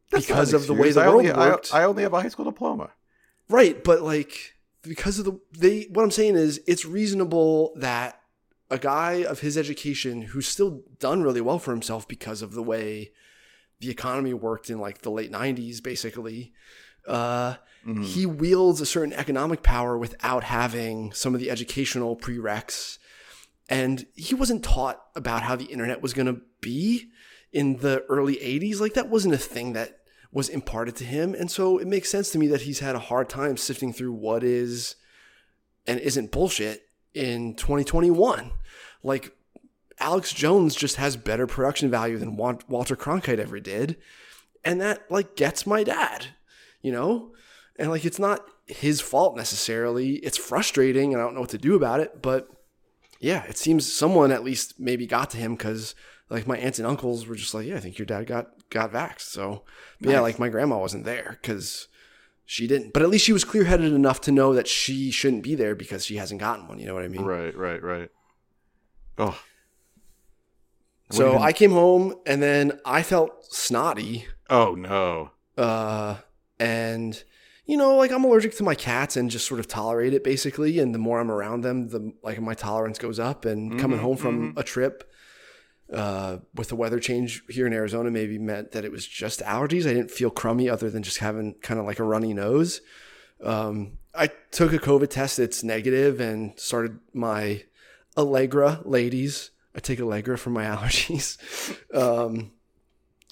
That's 0.09 0.25
because 0.25 0.53
of 0.53 0.65
the 0.67 0.73
way 0.73 0.91
the 0.91 1.01
I 1.01 1.07
world 1.07 1.19
only, 1.19 1.31
I- 1.31 1.49
worked, 1.49 1.73
I, 1.73 1.83
only 1.83 2.03
have 2.03 2.13
a 2.13 2.21
high 2.21 2.29
school 2.29 2.45
diploma. 2.45 2.89
Right? 3.49 3.83
But 3.83 4.01
like 4.01 4.55
because 4.81 5.19
of 5.19 5.25
the 5.25 5.39
they, 5.57 5.83
what 5.91 6.03
I'm 6.03 6.11
saying 6.11 6.35
is, 6.35 6.61
it's 6.67 6.85
reasonable 6.85 7.73
that 7.77 8.19
a 8.69 8.77
guy 8.77 9.23
of 9.23 9.39
his 9.41 9.57
education 9.57 10.21
who's 10.23 10.47
still 10.47 10.81
done 10.99 11.21
really 11.21 11.41
well 11.41 11.59
for 11.59 11.71
himself 11.71 12.07
because 12.07 12.41
of 12.41 12.53
the 12.53 12.63
way 12.63 13.11
the 13.79 13.89
economy 13.89 14.33
worked 14.33 14.69
in 14.69 14.79
like 14.79 15.01
the 15.01 15.11
late 15.11 15.31
90s 15.31 15.83
basically 15.83 16.53
uh, 17.07 17.55
Mhm. 17.85 18.05
he 18.05 18.25
wields 18.25 18.79
a 18.79 18.85
certain 18.85 19.11
economic 19.13 19.61
power 19.61 19.97
without 19.97 20.45
having 20.45 21.11
some 21.11 21.33
of 21.35 21.41
the 21.41 21.51
educational 21.51 22.15
prereqs 22.15 22.97
and 23.69 24.05
he 24.15 24.33
wasn't 24.33 24.63
taught 24.63 25.03
about 25.15 25.43
how 25.43 25.55
the 25.57 25.65
internet 25.65 26.01
was 26.01 26.13
going 26.13 26.33
to 26.33 26.41
be 26.61 27.09
in 27.51 27.77
the 27.79 28.03
early 28.07 28.37
80s 28.37 28.79
like 28.79 28.93
that 28.93 29.09
wasn't 29.09 29.33
a 29.33 29.37
thing 29.37 29.73
that 29.73 29.99
was 30.33 30.49
imparted 30.49 30.95
to 30.95 31.05
him 31.05 31.33
and 31.33 31.49
so 31.49 31.77
it 31.77 31.87
makes 31.87 32.09
sense 32.09 32.31
to 32.31 32.39
me 32.39 32.47
that 32.47 32.61
he's 32.61 32.79
had 32.79 32.95
a 32.95 32.99
hard 32.99 33.29
time 33.29 33.55
sifting 33.55 33.93
through 33.93 34.11
what 34.11 34.43
is 34.43 34.95
and 35.87 35.99
isn't 35.99 36.31
bullshit 36.31 36.83
in 37.13 37.53
2021 37.55 38.51
like 39.03 39.31
Alex 39.99 40.33
Jones 40.33 40.75
just 40.75 40.95
has 40.95 41.15
better 41.15 41.47
production 41.47 41.89
value 41.89 42.17
than 42.17 42.35
Wa- 42.35 42.57
Walter 42.67 42.95
Cronkite 42.95 43.39
ever 43.39 43.59
did. 43.59 43.97
And 44.63 44.81
that 44.81 45.09
like 45.09 45.35
gets 45.35 45.67
my 45.67 45.83
dad, 45.83 46.27
you 46.81 46.91
know? 46.91 47.33
And 47.77 47.89
like 47.89 48.05
it's 48.05 48.19
not 48.19 48.45
his 48.65 49.01
fault 49.01 49.35
necessarily. 49.35 50.15
It's 50.15 50.37
frustrating 50.37 51.13
and 51.13 51.21
I 51.21 51.25
don't 51.25 51.35
know 51.35 51.41
what 51.41 51.49
to 51.49 51.57
do 51.57 51.75
about 51.75 51.99
it, 51.99 52.21
but 52.21 52.47
yeah, 53.19 53.43
it 53.43 53.57
seems 53.57 53.91
someone 53.91 54.31
at 54.31 54.43
least 54.43 54.79
maybe 54.79 55.05
got 55.05 55.29
to 55.31 55.37
him 55.37 55.57
cuz 55.57 55.95
like 56.29 56.47
my 56.47 56.57
aunts 56.57 56.79
and 56.79 56.87
uncles 56.87 57.27
were 57.27 57.35
just 57.35 57.53
like, 57.53 57.65
"Yeah, 57.67 57.75
I 57.75 57.79
think 57.79 57.97
your 57.97 58.05
dad 58.05 58.27
got 58.27 58.69
got 58.69 58.91
vaxxed." 58.91 59.21
So, 59.31 59.63
but 60.01 60.09
yeah, 60.11 60.19
like 60.19 60.39
my 60.39 60.49
grandma 60.49 60.77
wasn't 60.79 61.05
there 61.05 61.39
cuz 61.43 61.87
she 62.45 62.67
didn't. 62.67 62.93
But 62.93 63.03
at 63.03 63.09
least 63.09 63.25
she 63.25 63.33
was 63.33 63.43
clear-headed 63.45 63.93
enough 63.93 64.19
to 64.21 64.31
know 64.31 64.53
that 64.53 64.67
she 64.67 65.11
shouldn't 65.11 65.43
be 65.43 65.55
there 65.55 65.75
because 65.75 66.05
she 66.05 66.17
hasn't 66.17 66.41
gotten 66.41 66.67
one, 66.67 66.79
you 66.79 66.85
know 66.85 66.93
what 66.93 67.03
I 67.03 67.07
mean? 67.07 67.23
Right, 67.23 67.55
right, 67.55 67.81
right. 67.81 68.09
Oh. 69.17 69.39
What 71.09 71.15
So 71.17 71.37
I 71.37 71.53
came 71.53 71.71
home 71.71 72.15
and 72.25 72.41
then 72.41 72.79
I 72.85 73.03
felt 73.03 73.45
snotty. 73.53 74.25
Oh 74.49 74.73
no. 74.75 75.31
Uh, 75.57 76.17
and 76.59 77.23
you 77.65 77.77
know, 77.77 77.95
like 77.95 78.11
I'm 78.11 78.23
allergic 78.25 78.55
to 78.57 78.63
my 78.63 78.75
cats 78.75 79.15
and 79.15 79.29
just 79.31 79.47
sort 79.47 79.59
of 79.59 79.67
tolerate 79.67 80.13
it 80.13 80.23
basically. 80.23 80.79
And 80.79 80.93
the 80.93 80.99
more 80.99 81.19
I'm 81.19 81.31
around 81.31 81.61
them, 81.61 81.89
the 81.89 82.13
like 82.23 82.41
my 82.41 82.53
tolerance 82.55 82.97
goes 82.97 83.19
up. 83.19 83.45
And 83.45 83.79
coming 83.79 83.99
Mhm, 83.99 84.01
home 84.01 84.17
from 84.17 84.53
a 84.57 84.63
trip, 84.63 85.09
uh, 85.91 86.37
with 86.53 86.69
the 86.69 86.75
weather 86.75 86.99
change 86.99 87.43
here 87.49 87.67
in 87.67 87.73
Arizona, 87.73 88.09
maybe 88.11 88.37
meant 88.37 88.71
that 88.71 88.85
it 88.85 88.91
was 88.91 89.05
just 89.05 89.41
allergies. 89.41 89.87
I 89.89 89.93
didn't 89.93 90.11
feel 90.11 90.29
crummy 90.29 90.69
other 90.69 90.89
than 90.89 91.03
just 91.03 91.17
having 91.17 91.55
kind 91.61 91.79
of 91.79 91.85
like 91.85 91.99
a 91.99 92.03
runny 92.03 92.33
nose. 92.33 92.81
Um, 93.43 93.97
I 94.15 94.29
took 94.51 94.73
a 94.73 94.79
COVID 94.79 95.09
test. 95.09 95.39
It's 95.39 95.63
negative 95.63 96.19
and 96.19 96.57
started 96.59 96.99
my 97.13 97.63
Allegra 98.17 98.81
ladies. 98.85 99.51
I 99.75 99.79
take 99.79 99.99
Allegra 99.99 100.37
for 100.37 100.49
my 100.51 100.63
allergies. 100.75 101.37
Um, 101.93 102.51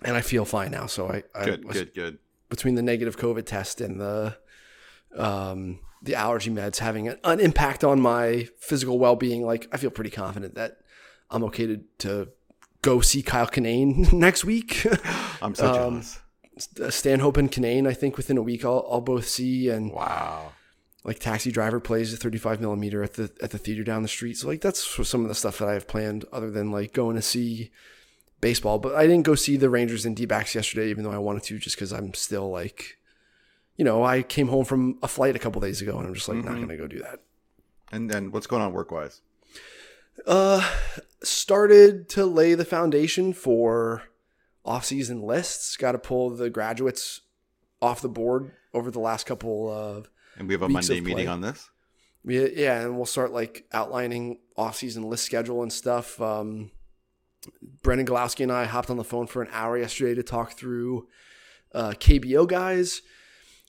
and 0.03 0.17
I 0.17 0.21
feel 0.21 0.45
fine 0.45 0.71
now. 0.71 0.87
So 0.87 1.07
I, 1.07 1.23
I 1.35 1.45
Good, 1.45 1.65
was 1.65 1.77
good, 1.77 1.93
good. 1.93 2.19
between 2.49 2.75
the 2.75 2.81
negative 2.81 3.17
COVID 3.17 3.45
test 3.45 3.79
and 3.81 3.99
the 3.99 4.37
um, 5.15 5.79
the 6.01 6.15
allergy 6.15 6.49
meds 6.49 6.79
having 6.79 7.07
an, 7.07 7.19
an 7.23 7.39
impact 7.39 7.83
on 7.83 8.01
my 8.01 8.47
physical 8.59 8.97
well 8.97 9.15
being. 9.15 9.43
Like 9.45 9.67
I 9.71 9.77
feel 9.77 9.91
pretty 9.91 10.09
confident 10.09 10.55
that 10.55 10.77
I'm 11.29 11.43
okay 11.45 11.67
to, 11.67 11.81
to 11.99 12.29
go 12.81 12.99
see 13.01 13.21
Kyle 13.21 13.47
Kinane 13.47 14.11
next 14.25 14.43
week. 14.45 14.85
I'm 15.41 15.55
so 15.55 15.67
Um, 15.67 15.73
jealous. 15.75 16.19
Stanhope 16.89 17.37
and 17.37 17.51
Kinane, 17.51 17.87
I 17.87 17.93
think 17.93 18.17
within 18.17 18.37
a 18.37 18.41
week 18.41 18.63
I'll, 18.65 18.85
I'll 18.91 19.01
both 19.01 19.27
see. 19.27 19.69
And 19.69 19.91
Wow. 19.91 20.51
like 21.03 21.19
Taxi 21.19 21.51
Driver 21.51 21.79
plays 21.79 22.13
a 22.13 22.17
35 22.17 22.59
millimeter 22.61 23.01
at 23.03 23.13
the 23.13 23.31
at 23.41 23.51
the 23.51 23.57
theater 23.57 23.83
down 23.83 24.03
the 24.03 24.07
street. 24.07 24.37
So 24.37 24.47
like 24.47 24.61
that's 24.61 24.83
some 25.07 25.23
of 25.23 25.29
the 25.29 25.35
stuff 25.35 25.57
that 25.59 25.69
I 25.69 25.73
have 25.73 25.87
planned, 25.87 26.25
other 26.31 26.51
than 26.51 26.71
like 26.71 26.93
going 26.93 27.15
to 27.15 27.21
see 27.21 27.71
baseball. 28.41 28.79
But 28.79 28.95
I 28.95 29.03
didn't 29.07 29.23
go 29.25 29.35
see 29.35 29.57
the 29.57 29.69
Rangers 29.69 30.05
and 30.05 30.15
D-backs 30.15 30.53
yesterday, 30.55 30.89
even 30.89 31.03
though 31.03 31.11
I 31.11 31.17
wanted 31.19 31.43
to, 31.43 31.57
just 31.57 31.75
because 31.77 31.91
I'm 31.93 32.13
still 32.13 32.49
like, 32.49 32.97
you 33.77 33.85
know, 33.85 34.03
I 34.03 34.21
came 34.23 34.47
home 34.49 34.65
from 34.65 34.99
a 35.01 35.07
flight 35.07 35.35
a 35.35 35.39
couple 35.39 35.61
days 35.61 35.81
ago, 35.81 35.97
and 35.97 36.07
I'm 36.07 36.13
just 36.13 36.27
like 36.27 36.43
not 36.43 36.55
Mhm. 36.55 36.61
gonna 36.61 36.77
go 36.77 36.87
do 36.87 36.99
that. 36.99 37.19
And 37.91 38.09
then 38.09 38.31
what's 38.31 38.47
going 38.47 38.61
on 38.61 38.73
work 38.73 38.91
wise? 38.91 39.21
Uh, 40.27 40.61
started 41.23 42.09
to 42.09 42.25
lay 42.25 42.53
the 42.55 42.65
foundation 42.65 43.33
for 43.33 44.03
off-season 44.65 45.21
lists. 45.21 45.77
Got 45.77 45.93
to 45.93 45.97
pull 45.99 46.29
the 46.31 46.49
graduates 46.49 47.21
off 47.81 48.01
the 48.01 48.09
board 48.09 48.51
over 48.73 48.91
the 48.91 48.99
last 48.99 49.25
couple 49.25 49.69
of 49.69 50.09
And 50.37 50.47
we 50.47 50.53
have 50.53 50.61
a 50.61 50.69
Monday 50.69 51.01
meeting 51.01 51.27
on 51.27 51.41
this. 51.41 51.69
Yeah, 52.23 52.47
yeah, 52.53 52.81
and 52.81 52.95
we'll 52.95 53.05
start 53.07 53.31
like 53.33 53.65
outlining 53.73 54.37
off-season 54.55 55.03
list 55.03 55.25
schedule 55.25 55.63
and 55.63 55.73
stuff. 55.73 56.21
Um, 56.21 56.69
Brendan 57.81 58.05
Gawlowski 58.05 58.41
and 58.43 58.51
I 58.51 58.65
hopped 58.65 58.91
on 58.91 58.97
the 58.97 59.03
phone 59.03 59.25
for 59.25 59.41
an 59.41 59.49
hour 59.51 59.77
yesterday 59.77 60.13
to 60.13 60.21
talk 60.23 60.53
through 60.53 61.07
uh, 61.73 61.91
KBO 61.99 62.47
guys. 62.47 63.01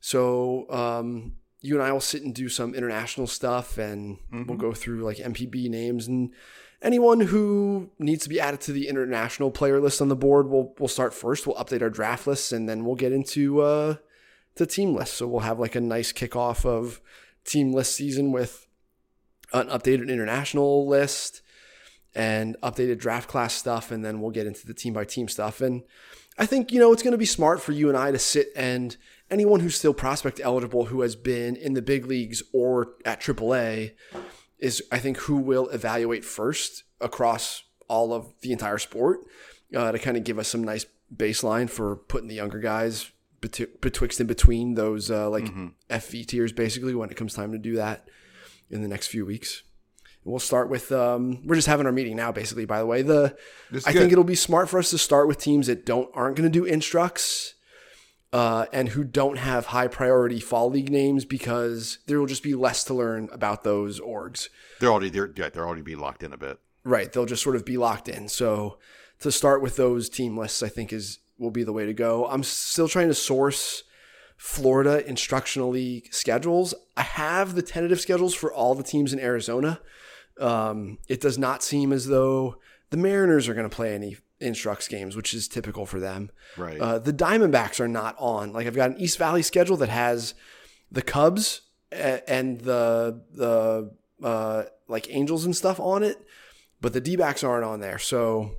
So 0.02 0.70
um, 0.70 1.36
you 1.62 1.74
and 1.76 1.82
I 1.82 1.92
will 1.92 2.00
sit 2.00 2.22
and 2.22 2.34
do 2.34 2.50
some 2.50 2.74
international 2.74 3.26
stuff, 3.26 3.78
and 3.78 4.18
we'll 4.30 4.44
Mhm. 4.44 4.58
go 4.58 4.74
through 4.74 5.02
like 5.04 5.16
NPB 5.18 5.70
names 5.70 6.06
and 6.06 6.34
anyone 6.82 7.20
who 7.20 7.90
needs 7.98 8.24
to 8.24 8.28
be 8.28 8.40
added 8.40 8.60
to 8.62 8.72
the 8.72 8.88
international 8.88 9.50
player 9.50 9.80
list 9.80 10.02
on 10.02 10.09
the 10.09 10.16
board. 10.16 10.48
We'll 10.48 10.74
we'll 10.78 10.88
start 10.88 11.14
first. 11.14 11.46
We'll 11.46 11.56
update 11.56 11.82
our 11.82 11.90
draft 11.90 12.26
lists, 12.26 12.52
and 12.52 12.68
then 12.68 12.84
we'll 12.84 12.96
get 12.96 13.12
into 13.12 13.60
uh, 13.60 13.96
the 14.56 14.66
team 14.66 14.94
list. 14.94 15.14
So 15.14 15.26
we'll 15.26 15.40
have 15.40 15.59
like 15.59 15.74
a 15.74 15.80
nice 15.80 16.12
kickoff 16.12 16.66
of 16.66 17.00
team 17.44 17.72
list 17.72 17.94
season 17.94 18.32
with 18.32 18.66
an 19.52 19.68
updated 19.68 20.09
international 20.09 20.86
list 20.86 21.42
and 22.14 22.56
updated 22.62 22.98
draft 22.98 23.28
class 23.28 23.54
stuff 23.54 23.90
and 23.90 24.04
then 24.04 24.20
we'll 24.20 24.30
get 24.30 24.46
into 24.46 24.66
the 24.66 24.74
team 24.74 24.92
by 24.92 25.04
team 25.04 25.28
stuff 25.28 25.60
and 25.60 25.82
i 26.38 26.44
think 26.44 26.70
you 26.70 26.78
know 26.78 26.92
it's 26.92 27.02
going 27.02 27.12
to 27.12 27.18
be 27.18 27.24
smart 27.24 27.60
for 27.60 27.72
you 27.72 27.88
and 27.88 27.96
i 27.96 28.10
to 28.10 28.18
sit 28.18 28.48
and 28.54 28.96
anyone 29.30 29.60
who's 29.60 29.76
still 29.76 29.94
prospect 29.94 30.40
eligible 30.42 30.86
who 30.86 31.00
has 31.00 31.16
been 31.16 31.56
in 31.56 31.72
the 31.72 31.82
big 31.82 32.06
leagues 32.06 32.42
or 32.52 32.94
at 33.04 33.20
aaa 33.20 33.92
is 34.62 34.82
i 34.90 34.98
think 34.98 35.18
who 35.18 35.36
will 35.36 35.68
evaluate 35.68 36.24
first 36.24 36.84
across 37.01 37.64
all 37.89 38.14
of 38.14 38.32
the 38.40 38.52
entire 38.52 38.78
sport 38.78 39.20
uh, 39.76 39.93
to 39.93 39.98
kind 39.98 40.16
of 40.16 40.24
give 40.24 40.39
us 40.39 40.48
some 40.48 40.64
nice 40.64 40.86
baseline 41.14 41.68
for 41.68 41.97
putting 41.97 42.28
the 42.28 42.34
younger 42.34 42.59
guys 42.59 43.10
betwixt 43.40 44.20
and 44.20 44.28
between 44.28 44.74
those 44.74 45.10
uh, 45.10 45.28
like 45.28 45.44
FV 45.90 46.26
tiers 46.26 46.52
basically 46.52 46.94
when 46.94 47.10
it 47.10 47.16
comes 47.16 47.34
time 47.34 47.52
to 47.52 47.59
do 47.59 47.74
that 47.76 48.09
in 48.70 48.82
the 48.82 48.89
next 48.89 49.09
few 49.09 49.26
weeks. 49.26 49.64
We'll 50.24 50.39
start 50.39 50.70
with 50.70 50.93
um, 50.93 51.44
we're 51.44 51.56
just 51.56 51.66
having 51.66 51.84
our 51.86 51.93
meeting 51.93 52.14
now 52.14 52.30
basically 52.30 52.64
by 52.66 52.78
the 52.78 52.86
way. 52.86 53.02
The 53.02 53.36
I 53.84 53.93
good. 53.93 53.98
think 53.98 54.12
it'll 54.12 54.24
be 54.24 54.36
smart 54.36 54.68
for 54.68 54.78
us 54.78 54.90
to 54.90 54.98
start 54.98 55.26
with 55.26 55.39
teams 55.39 55.66
that 55.66 55.84
don't 55.84 56.09
aren't 56.14 56.36
going 56.36 56.51
to 56.51 56.59
do 56.59 56.64
instructs 56.64 57.55
uh, 58.32 58.66
and 58.72 58.90
who 58.90 59.04
don't 59.04 59.36
have 59.36 59.66
high 59.66 59.88
priority 59.88 60.40
fall 60.40 60.70
league 60.70 60.90
names 60.90 61.24
because 61.24 61.98
there 62.06 62.18
will 62.18 62.26
just 62.26 62.42
be 62.42 62.54
less 62.54 62.82
to 62.84 62.94
learn 62.94 63.28
about 63.30 63.62
those 63.62 64.00
orgs. 64.00 64.48
They're 64.80 64.90
already 64.90 65.10
they're 65.10 65.30
yeah, 65.36 65.50
they're 65.50 65.66
already 65.66 65.82
being 65.82 65.98
locked 65.98 66.22
in 66.22 66.32
a 66.32 66.38
bit. 66.38 66.59
Right. 66.84 67.12
They'll 67.12 67.26
just 67.26 67.42
sort 67.42 67.56
of 67.56 67.64
be 67.64 67.76
locked 67.76 68.09
in. 68.09 68.28
So 68.28 68.78
to 69.20 69.30
start 69.30 69.62
with 69.62 69.76
those 69.76 70.09
team 70.09 70.36
lists, 70.36 70.62
I 70.62 70.68
think 70.68 70.92
is 70.92 71.18
will 71.38 71.50
be 71.50 71.64
the 71.64 71.72
way 71.72 71.86
to 71.86 71.94
go. 71.94 72.26
I'm 72.26 72.42
still 72.42 72.88
trying 72.88 73.09
to 73.09 73.14
source 73.14 73.82
Florida 74.36 75.06
instructional 75.06 75.70
league 75.70 76.12
schedules. 76.12 76.74
I 76.96 77.02
have 77.02 77.54
the 77.54 77.62
tentative 77.62 78.00
schedules 78.00 78.34
for 78.34 78.52
all 78.52 78.74
the 78.74 78.82
teams 78.82 79.12
in 79.12 79.20
Arizona. 79.20 79.80
Um, 80.40 80.98
it 81.09 81.20
does 81.20 81.38
not 81.38 81.62
seem 81.62 81.92
as 81.92 82.06
though 82.06 82.56
the 82.90 82.96
Mariners 82.96 83.48
are 83.48 83.54
going 83.54 83.68
to 83.68 83.74
play 83.74 83.94
any 83.94 84.16
instructs 84.43 84.89
games, 84.89 85.16
which 85.16 85.32
is 85.32 85.48
typical 85.48 85.86
for 85.86 86.01
them. 86.01 86.31
Right. 86.56 86.78
Uh, 86.81 86.98
the 86.98 87.12
Diamondbacks 87.12 87.81
are 87.81 87.89
not 87.89 88.16
on. 88.19 88.52
Like 88.52 88.66
I've 88.66 88.77
got 88.77 88.90
an 88.90 89.01
East 89.01 89.19
Valley 89.19 89.43
schedule 89.43 89.77
that 89.78 89.89
has 89.89 90.35
the 90.90 91.02
Cubs 91.02 91.62
and 91.90 92.60
the 92.60 93.20
the 93.32 93.93
uh, 94.23 94.64
like 94.89 95.09
Angels 95.10 95.44
and 95.44 95.56
stuff 95.56 95.81
on 95.81 96.02
it, 96.02 96.24
but 96.81 96.93
the 96.93 97.01
D-backs 97.01 97.43
aren't 97.43 97.64
on 97.64 97.81
there. 97.81 97.98
So 97.98 98.52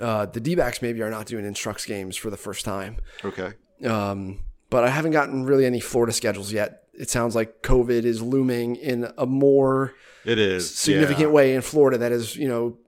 uh, 0.00 0.26
the 0.26 0.40
D-backs 0.40 0.82
maybe 0.82 1.02
are 1.02 1.10
not 1.10 1.26
doing 1.26 1.44
instructs 1.44 1.86
games 1.86 2.16
for 2.16 2.30
the 2.30 2.36
first 2.36 2.64
time. 2.64 2.98
okay. 3.24 3.52
Um, 3.84 4.40
but 4.70 4.84
I 4.84 4.88
haven't 4.88 5.12
gotten 5.12 5.44
really 5.44 5.66
any 5.66 5.80
Florida 5.80 6.12
schedules 6.12 6.52
yet. 6.52 6.84
It 6.94 7.10
sounds 7.10 7.34
like 7.34 7.62
COVID 7.62 8.04
is 8.04 8.22
looming 8.22 8.76
in 8.76 9.12
a 9.18 9.26
more 9.26 9.94
It 10.24 10.38
is 10.38 10.74
significant 10.74 11.28
yeah. 11.28 11.34
way 11.34 11.54
in 11.54 11.60
Florida. 11.60 11.98
That 11.98 12.10
is, 12.10 12.36
you 12.36 12.48
know, 12.48 12.78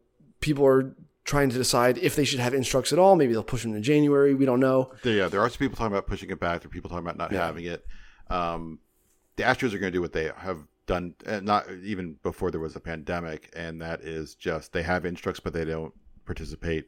people 0.41 0.67
are 0.67 0.95
trying 1.29 1.51
to 1.51 1.57
decide 1.59 1.99
if 1.99 2.17
they 2.17 2.25
should 2.25 2.41
have 2.41 2.55
instructs 2.55 2.91
at 2.91 2.99
all. 2.99 3.15
Maybe 3.15 3.35
they'll 3.35 3.45
push 3.45 3.63
them 3.63 3.75
in 3.75 3.83
January. 3.83 4.33
We 4.35 4.47
don't 4.47 4.61
know. 4.61 4.93
Yeah, 5.05 5.29
there 5.29 5.43
are 5.43 5.49
some 5.51 5.59
people 5.59 5.77
talking 5.77 5.93
about 5.93 6.07
pushing 6.07 6.31
it 6.31 6.41
back. 6.41 6.63
There 6.63 6.69
are 6.69 6.71
people 6.71 6.89
talking 6.89 7.05
about 7.05 7.19
not 7.19 7.31
Yeah. 7.31 7.45
having 7.45 7.65
it. 7.67 7.87
Um, 8.31 8.79
the 9.37 9.43
Astros 9.43 9.75
are 9.75 9.79
going 9.79 9.93
to 9.93 9.97
do 9.99 10.01
what 10.01 10.15
they 10.15 10.31
have 10.39 10.67
done 10.87 11.15
uh, 11.27 11.41
not 11.41 11.67
even 11.85 12.17
before 12.23 12.51
there 12.51 12.61
was 12.61 12.75
a 12.75 12.81
pandemic, 12.81 13.53
and 13.55 13.81
that 13.83 14.01
is 14.01 14.35
just 14.35 14.73
they 14.73 14.83
have 14.83 15.05
instructs, 15.05 15.39
but 15.39 15.53
they 15.53 15.67
don't 15.67 15.93
participate 16.25 16.87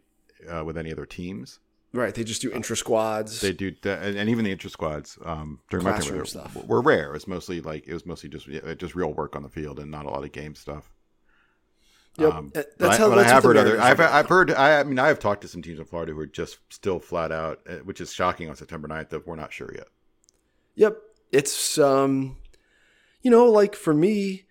uh, 0.50 0.64
with 0.64 0.78
any 0.78 0.90
other 0.90 1.04
teams. 1.04 1.60
Right. 1.92 2.14
They 2.14 2.24
just 2.24 2.40
do 2.40 2.50
intra 2.50 2.76
squads. 2.76 3.40
They 3.42 3.52
do, 3.52 3.74
and, 3.84 4.16
and 4.16 4.30
even 4.30 4.44
the 4.44 4.52
intra 4.52 4.70
squads 4.70 5.18
um, 5.24 5.60
during 5.68 5.84
my 5.84 5.98
time 5.98 6.16
were, 6.16 6.24
stuff. 6.24 6.56
were 6.66 6.80
rare. 6.80 7.10
It 7.10 7.12
was 7.12 7.26
mostly 7.28 7.60
like 7.60 7.86
it 7.86 7.92
was 7.92 8.06
mostly 8.06 8.30
just 8.30 8.48
just 8.78 8.94
real 8.94 9.12
work 9.12 9.36
on 9.36 9.42
the 9.42 9.48
field 9.50 9.78
and 9.78 9.90
not 9.90 10.06
a 10.06 10.08
lot 10.08 10.24
of 10.24 10.32
game 10.32 10.54
stuff. 10.54 10.90
Yep. 12.18 12.34
Um, 12.34 12.46
Uh, 12.46 12.50
but 12.54 12.78
that's 12.78 12.94
I, 12.94 12.98
how 12.98 13.08
but 13.08 13.14
that's 13.16 13.30
I 13.30 13.34
have 13.34 13.42
heard 13.44 13.56
other. 13.56 13.80
I've. 13.80 14.00
I've 14.00 14.28
heard. 14.28 14.50
I, 14.52 14.80
I 14.80 14.84
mean, 14.84 14.98
I 14.98 15.08
have 15.08 15.18
talked 15.18 15.42
to 15.42 15.48
some 15.48 15.62
teams 15.62 15.78
in 15.78 15.84
Florida 15.84 16.12
who 16.12 16.18
are 16.20 16.26
just 16.26 16.58
still 16.68 16.98
flat 16.98 17.32
out, 17.32 17.60
uh, 17.68 17.76
which 17.76 18.00
is 18.00 18.12
shocking 18.12 18.48
on 18.48 18.56
September 18.56 18.88
9th. 18.88 19.10
That 19.10 19.26
we're 19.26 19.36
not 19.36 19.52
sure 19.52 19.72
yet. 19.74 19.88
Yep. 20.74 20.98
It's 21.32 21.78
um 21.78 22.36
you 23.22 23.30
know, 23.30 23.46
like 23.46 23.74
for 23.76 23.94
me, 23.94 24.46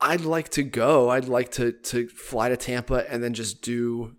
I'd 0.00 0.22
like 0.22 0.48
to 0.50 0.62
go. 0.62 1.10
I'd 1.10 1.28
like 1.28 1.50
to 1.52 1.72
to 1.72 2.08
fly 2.08 2.48
to 2.48 2.56
Tampa 2.56 3.10
and 3.10 3.22
then 3.22 3.34
just 3.34 3.62
do 3.62 4.16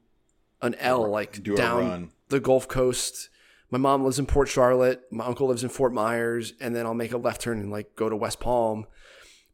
an 0.61 0.76
L 0.76 1.09
like 1.09 1.43
Do 1.43 1.55
down 1.55 1.89
run. 1.89 2.11
the 2.30 2.39
Gulf 2.39 2.67
Coast. 2.67 3.30
My 3.72 3.77
mom 3.80 4.03
lives 4.03 4.19
in 4.19 4.26
Port 4.26 4.47
Charlotte, 4.47 5.01
my 5.11 5.26
uncle 5.26 5.47
lives 5.47 5.63
in 5.63 5.69
Fort 5.69 5.91
Myers, 5.91 6.53
and 6.61 6.76
then 6.76 6.85
I'll 6.85 6.93
make 6.93 7.11
a 7.11 7.17
left 7.17 7.41
turn 7.41 7.59
and 7.59 7.72
like 7.72 7.95
go 7.95 8.07
to 8.09 8.15
West 8.15 8.39
Palm. 8.39 8.85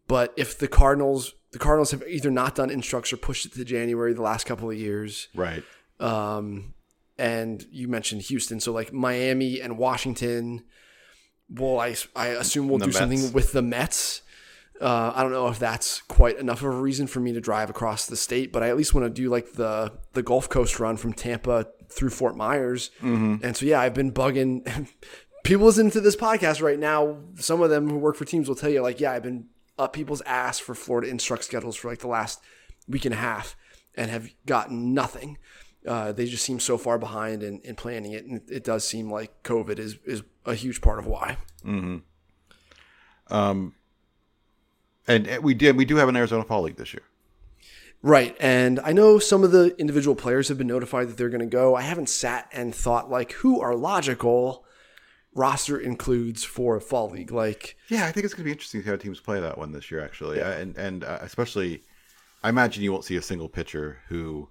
But 0.07 0.33
if 0.35 0.59
the 0.59 0.67
Cardinals 0.67 1.33
the 1.51 1.59
Cardinals 1.59 1.91
have 1.91 2.03
either 2.07 2.31
not 2.31 2.55
done 2.55 2.69
instructs 2.69 3.11
or 3.11 3.17
pushed 3.17 3.45
it 3.45 3.53
to 3.53 3.65
January 3.65 4.13
the 4.13 4.21
last 4.21 4.45
couple 4.45 4.69
of 4.69 4.77
years, 4.77 5.27
Right. 5.35 5.63
um, 5.99 6.73
and 7.17 7.65
you 7.71 7.87
mentioned 7.87 8.21
Houston, 8.23 8.59
so 8.59 8.71
like 8.71 8.91
Miami 8.93 9.59
and 9.61 9.77
Washington. 9.77 10.63
Well, 11.49 11.79
I 11.79 11.95
I 12.15 12.27
assume 12.27 12.69
we'll 12.69 12.79
do 12.79 12.91
something 12.91 13.33
with 13.33 13.51
the 13.51 13.61
Mets. 13.61 14.21
Uh, 14.79 15.11
I 15.13 15.21
don't 15.21 15.31
know 15.31 15.47
if 15.49 15.59
that's 15.59 16.01
quite 16.03 16.39
enough 16.39 16.59
of 16.63 16.67
a 16.73 16.81
reason 16.81 17.05
for 17.05 17.19
me 17.19 17.33
to 17.33 17.41
drive 17.41 17.69
across 17.69 18.07
the 18.07 18.15
state, 18.15 18.51
but 18.51 18.63
I 18.63 18.69
at 18.69 18.77
least 18.77 18.95
want 18.95 19.05
to 19.05 19.09
do 19.11 19.29
like 19.29 19.53
the 19.53 19.91
the 20.13 20.23
Gulf 20.23 20.49
Coast 20.49 20.79
run 20.79 20.97
from 20.97 21.13
Tampa 21.13 21.67
through 21.89 22.09
Fort 22.09 22.35
Myers. 22.35 22.89
Mm-hmm. 23.01 23.43
And 23.45 23.55
so 23.55 23.65
yeah, 23.65 23.81
I've 23.81 23.93
been 23.93 24.11
bugging 24.11 24.87
people 25.43 25.65
listening 25.67 25.91
to 25.91 26.01
this 26.01 26.15
podcast 26.15 26.61
right 26.63 26.79
now. 26.79 27.17
Some 27.35 27.61
of 27.61 27.69
them 27.69 27.89
who 27.89 27.97
work 27.97 28.15
for 28.15 28.25
teams 28.25 28.47
will 28.47 28.55
tell 28.55 28.69
you 28.71 28.81
like, 28.81 28.99
yeah, 28.99 29.11
I've 29.11 29.21
been 29.23 29.45
up 29.81 29.93
people's 29.93 30.21
ass 30.21 30.59
for 30.59 30.75
Florida 30.75 31.09
instruct 31.09 31.43
schedules 31.43 31.75
for 31.75 31.89
like 31.89 31.99
the 31.99 32.07
last 32.07 32.41
week 32.87 33.05
and 33.05 33.13
a 33.13 33.17
half 33.17 33.55
and 33.95 34.09
have 34.09 34.29
gotten 34.45 34.93
nothing. 34.93 35.37
Uh, 35.87 36.11
they 36.11 36.25
just 36.25 36.45
seem 36.45 36.59
so 36.59 36.77
far 36.77 36.99
behind 36.99 37.41
in, 37.41 37.59
in 37.61 37.75
planning 37.75 38.11
it, 38.11 38.25
and 38.25 38.41
it 38.49 38.63
does 38.63 38.87
seem 38.87 39.11
like 39.11 39.43
COVID 39.43 39.79
is 39.79 39.97
is 40.05 40.21
a 40.45 40.53
huge 40.53 40.79
part 40.81 40.99
of 40.99 41.07
why. 41.07 41.37
Um, 43.27 43.73
and 45.07 45.27
uh, 45.27 45.39
we 45.41 45.53
did. 45.53 45.75
We 45.75 45.85
do 45.85 45.95
have 45.95 46.07
an 46.07 46.15
Arizona 46.15 46.43
Fall 46.43 46.61
League 46.61 46.75
this 46.75 46.93
year. 46.93 47.03
Right. 48.03 48.35
And 48.39 48.79
I 48.79 48.93
know 48.93 49.19
some 49.19 49.43
of 49.43 49.51
the 49.51 49.75
individual 49.77 50.15
players 50.15 50.47
have 50.47 50.57
been 50.57 50.67
notified 50.67 51.07
that 51.07 51.17
they're 51.17 51.29
going 51.29 51.41
to 51.41 51.45
go. 51.45 51.75
I 51.75 51.81
haven't 51.81 52.09
sat 52.09 52.49
and 52.51 52.73
thought, 52.73 53.11
like, 53.11 53.33
who 53.33 53.61
are 53.61 53.75
logical 53.75 54.65
roster 55.33 55.79
includes 55.79 56.43
for 56.43 56.75
a 56.75 56.81
fall 56.81 57.09
league? 57.09 57.31
Like, 57.31 57.77
Yeah, 57.89 58.05
I 58.05 58.11
think 58.11 58.25
it's 58.25 58.33
going 58.33 58.43
to 58.43 58.45
be 58.45 58.51
interesting 58.51 58.81
to 58.81 58.85
see 58.85 58.91
how 58.91 58.97
teams 58.97 59.19
play 59.19 59.39
that 59.39 59.57
one 59.57 59.71
this 59.71 59.89
year. 59.91 60.03
Actually, 60.03 60.41
I- 60.41 60.53
and 60.59 60.75
and 60.77 61.03
uh, 61.03 61.19
especially, 61.21 61.83
I 62.43 62.49
imagine 62.49 62.83
you 62.83 62.91
won't 62.91 63.05
see 63.05 63.15
a 63.17 63.21
single 63.21 63.49
pitcher 63.49 63.99
who 64.09 64.49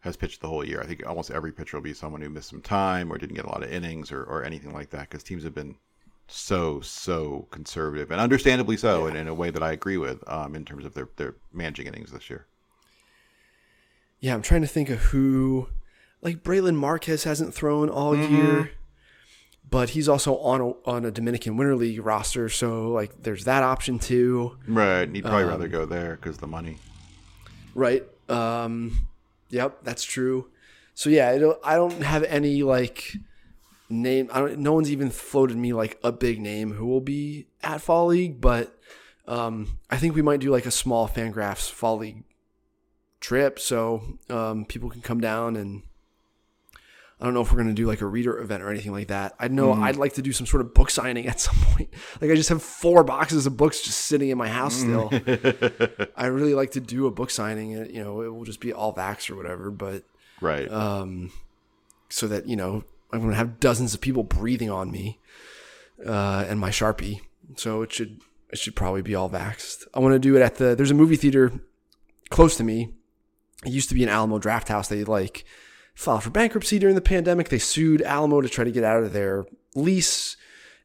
has 0.00 0.16
pitched 0.16 0.40
the 0.40 0.48
whole 0.48 0.64
year. 0.64 0.80
I 0.80 0.86
think 0.86 1.04
almost 1.06 1.30
every 1.30 1.50
pitcher 1.52 1.76
will 1.76 1.82
be 1.82 1.92
someone 1.94 2.20
who 2.22 2.30
missed 2.30 2.50
some 2.50 2.62
time 2.62 3.12
or 3.12 3.18
didn't 3.18 3.34
get 3.36 3.44
a 3.44 3.48
lot 3.48 3.62
of 3.64 3.72
innings 3.72 4.12
or, 4.12 4.22
or 4.22 4.44
anything 4.44 4.72
like 4.72 4.90
that 4.90 5.10
because 5.10 5.22
teams 5.24 5.42
have 5.44 5.54
been 5.54 5.74
so 6.28 6.80
so 6.82 7.48
conservative 7.50 8.10
and 8.10 8.20
understandably 8.20 8.76
so, 8.76 9.06
and 9.06 9.16
in 9.16 9.26
a 9.28 9.34
way 9.34 9.50
that 9.50 9.62
I 9.62 9.72
agree 9.72 9.96
with 9.96 10.22
um, 10.28 10.54
in 10.54 10.64
terms 10.64 10.84
of 10.84 10.94
their 10.94 11.08
their 11.16 11.34
managing 11.52 11.86
innings 11.86 12.12
this 12.12 12.28
year. 12.30 12.46
yeah, 14.20 14.34
I'm 14.34 14.42
trying 14.42 14.62
to 14.62 14.66
think 14.66 14.88
of 14.90 14.98
who, 14.98 15.68
like, 16.22 16.42
Brailyn 16.42 16.74
Marquez 16.74 17.24
hasn't 17.24 17.54
thrown 17.54 17.88
all 17.88 18.16
year, 18.16 18.70
but 19.70 19.90
he's 19.90 20.08
also 20.08 20.36
on 20.38 20.60
a, 20.60 20.88
on 20.88 21.04
a 21.04 21.10
Dominican 21.10 21.56
Winter 21.56 21.76
League 21.76 22.04
roster. 22.04 22.48
So, 22.48 22.90
like, 22.90 23.22
there's 23.22 23.44
that 23.44 23.62
option 23.62 23.98
too. 23.98 24.56
Right, 24.66 25.08
he'd 25.08 25.24
probably 25.24 25.44
rather 25.44 25.68
go 25.68 25.84
there 25.84 26.16
because 26.16 26.38
the 26.38 26.46
money. 26.46 26.78
Right. 27.74 28.04
Um, 28.28 29.08
yep, 29.50 29.78
that's 29.82 30.04
true. 30.04 30.50
So 30.94 31.10
yeah, 31.10 31.28
I 31.28 31.38
don't, 31.38 31.58
I 31.62 31.76
don't 31.76 32.02
have 32.02 32.24
any 32.24 32.62
like 32.62 33.16
name. 33.88 34.28
I 34.32 34.40
don't. 34.40 34.58
No 34.58 34.72
one's 34.72 34.90
even 34.90 35.10
floated 35.10 35.56
me 35.56 35.72
like 35.72 35.98
a 36.02 36.10
big 36.10 36.40
name 36.40 36.72
who 36.72 36.86
will 36.86 37.00
be 37.00 37.46
at 37.62 37.80
Fall 37.80 38.06
League, 38.06 38.40
but 38.40 38.76
um, 39.26 39.78
I 39.90 39.96
think 39.96 40.14
we 40.14 40.22
might 40.22 40.40
do 40.40 40.50
like 40.50 40.66
a 40.66 40.72
small 40.72 41.08
Fangraphs 41.08 41.70
Fall 41.70 41.98
League 41.98 42.24
trip, 43.20 43.60
so 43.60 44.18
um, 44.28 44.64
people 44.64 44.90
can 44.90 45.00
come 45.00 45.20
down 45.20 45.56
and. 45.56 45.82
I 47.20 47.24
don't 47.24 47.34
know 47.34 47.40
if 47.40 47.50
we're 47.52 47.58
gonna 47.58 47.72
do 47.74 47.86
like 47.86 48.00
a 48.00 48.06
reader 48.06 48.38
event 48.38 48.62
or 48.62 48.70
anything 48.70 48.92
like 48.92 49.08
that. 49.08 49.34
I 49.40 49.48
know 49.48 49.72
I'd 49.72 49.96
like 49.96 50.12
to 50.14 50.22
do 50.22 50.32
some 50.32 50.46
sort 50.46 50.60
of 50.60 50.72
book 50.72 50.88
signing 50.90 51.26
at 51.26 51.40
some 51.46 51.56
point. 51.72 51.88
Like 52.20 52.30
I 52.30 52.34
just 52.36 52.48
have 52.48 52.62
four 52.62 53.02
boxes 53.04 53.44
of 53.46 53.56
books 53.56 53.80
just 53.82 53.98
sitting 54.02 54.28
in 54.28 54.38
my 54.38 54.48
house 54.48 54.74
still. 54.76 55.10
I 56.16 56.26
really 56.26 56.54
like 56.54 56.70
to 56.72 56.80
do 56.80 57.06
a 57.06 57.10
book 57.10 57.30
signing. 57.30 57.74
and 57.74 57.90
You 57.92 58.04
know, 58.04 58.20
it 58.22 58.28
will 58.32 58.44
just 58.44 58.60
be 58.60 58.72
all 58.72 58.94
vax 58.94 59.30
or 59.30 59.36
whatever, 59.36 59.70
but 59.70 60.04
Right. 60.40 60.70
um, 60.70 61.32
so 62.08 62.28
that 62.28 62.46
you 62.48 62.54
know 62.56 62.84
I'm 63.12 63.18
going 63.20 63.30
to 63.32 63.36
have 63.36 63.58
dozens 63.58 63.94
of 63.94 64.00
people 64.00 64.22
breathing 64.22 64.70
on 64.70 64.90
me 64.92 65.18
uh, 66.06 66.44
and 66.48 66.60
my 66.60 66.70
sharpie. 66.70 67.20
So 67.56 67.82
it 67.82 67.92
should 67.92 68.20
it 68.50 68.58
should 68.58 68.76
probably 68.76 69.02
be 69.02 69.14
all 69.16 69.28
vaxxed. 69.28 69.86
I 69.92 69.98
want 69.98 70.12
to 70.14 70.18
do 70.18 70.36
it 70.36 70.42
at 70.42 70.56
the 70.56 70.74
there's 70.76 70.90
a 70.92 70.94
movie 70.94 71.16
theater 71.16 71.52
close 72.30 72.56
to 72.58 72.64
me. 72.64 72.90
It 73.64 73.70
used 73.72 73.88
to 73.88 73.94
be 73.96 74.04
an 74.04 74.08
Alamo 74.08 74.38
Draft 74.38 74.68
House. 74.68 74.86
They 74.88 75.02
like 75.02 75.44
filed 75.98 76.22
for 76.22 76.30
bankruptcy 76.30 76.78
during 76.78 76.94
the 76.94 77.00
pandemic. 77.00 77.48
They 77.48 77.58
sued 77.58 78.02
Alamo 78.02 78.40
to 78.40 78.48
try 78.48 78.62
to 78.62 78.70
get 78.70 78.84
out 78.84 79.02
of 79.02 79.12
their 79.12 79.46
lease, 79.74 80.36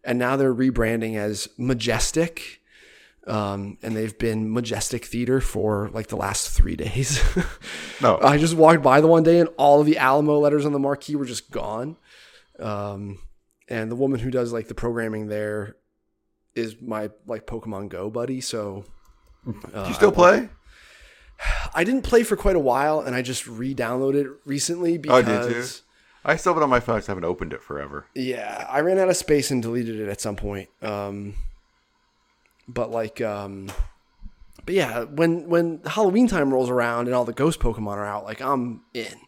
and 0.03 0.18
now 0.18 0.35
they're 0.35 0.53
rebranding 0.53 1.15
as 1.15 1.48
Majestic. 1.56 2.61
Um, 3.26 3.77
and 3.81 3.95
they've 3.95 4.18
been 4.18 4.52
Majestic 4.52 5.06
Theater 5.06 5.40
for 5.40 5.90
like 5.94 6.07
the 6.07 6.18
last 6.18 6.49
three 6.49 6.76
days. 6.76 7.23
no, 8.02 8.19
I 8.22 8.38
just 8.38 8.56
walked 8.56 8.81
by 8.81 8.99
the 8.99 9.07
one 9.07 9.23
day 9.23 9.40
and 9.40 9.48
all 9.56 9.80
of 9.80 9.85
the 9.85 9.98
Alamo 9.98 10.40
letters 10.40 10.65
on 10.65 10.73
the 10.73 10.80
marquee 10.80 11.15
were 11.15 11.23
just 11.23 11.49
gone. 11.49 11.95
Um, 12.60 13.19
and 13.69 13.90
the 13.90 13.95
woman 13.95 14.19
who 14.19 14.30
does 14.30 14.52
like 14.52 14.68
the 14.68 14.73
programming 14.73 15.27
there 15.27 15.77
is 16.53 16.81
my 16.81 17.11
like 17.26 17.48
Pokemon 17.48 17.88
Go 17.88 18.10
buddy. 18.10 18.41
So 18.41 18.84
do 19.45 19.53
you 19.88 19.94
still 19.94 20.11
play? 20.11 20.49
I 21.73 21.83
didn't 21.83 22.03
play 22.03 22.23
for 22.23 22.35
quite 22.35 22.55
a 22.55 22.59
while 22.59 22.99
and 23.01 23.15
I 23.15 23.21
just 23.21 23.47
re-downloaded 23.47 24.25
it 24.25 24.31
recently 24.45 24.95
Oh, 24.95 24.97
because 24.99 25.47
did 25.47 25.55
you? 25.55 25.63
I 26.25 26.35
still 26.37 26.53
have 26.53 26.61
it 26.61 26.63
on 26.63 26.69
my 26.69 26.79
phone. 26.79 27.01
I 27.01 27.05
haven't 27.05 27.25
opened 27.25 27.51
it 27.53 27.61
forever. 27.61 28.05
yeah, 28.15 28.65
I 28.69 28.79
ran 28.81 28.97
out 28.99 29.09
of 29.09 29.17
space 29.17 29.51
and 29.51 29.61
deleted 29.61 29.99
it 29.99 30.07
at 30.09 30.21
some 30.21 30.35
point. 30.37 30.69
Um, 30.81 31.35
but 32.67 32.91
like, 32.91 33.19
um, 33.21 33.69
but 34.65 34.73
yeah, 34.75 35.03
when 35.03 35.49
when 35.49 35.81
Halloween 35.85 36.27
time 36.29 36.53
rolls 36.53 36.69
around 36.69 37.07
and 37.07 37.15
all 37.15 37.25
the 37.25 37.33
ghost 37.33 37.59
Pokemon 37.59 37.97
are 37.97 38.05
out, 38.05 38.23
like 38.23 38.41
I'm 38.41 38.81
in. 38.93 39.19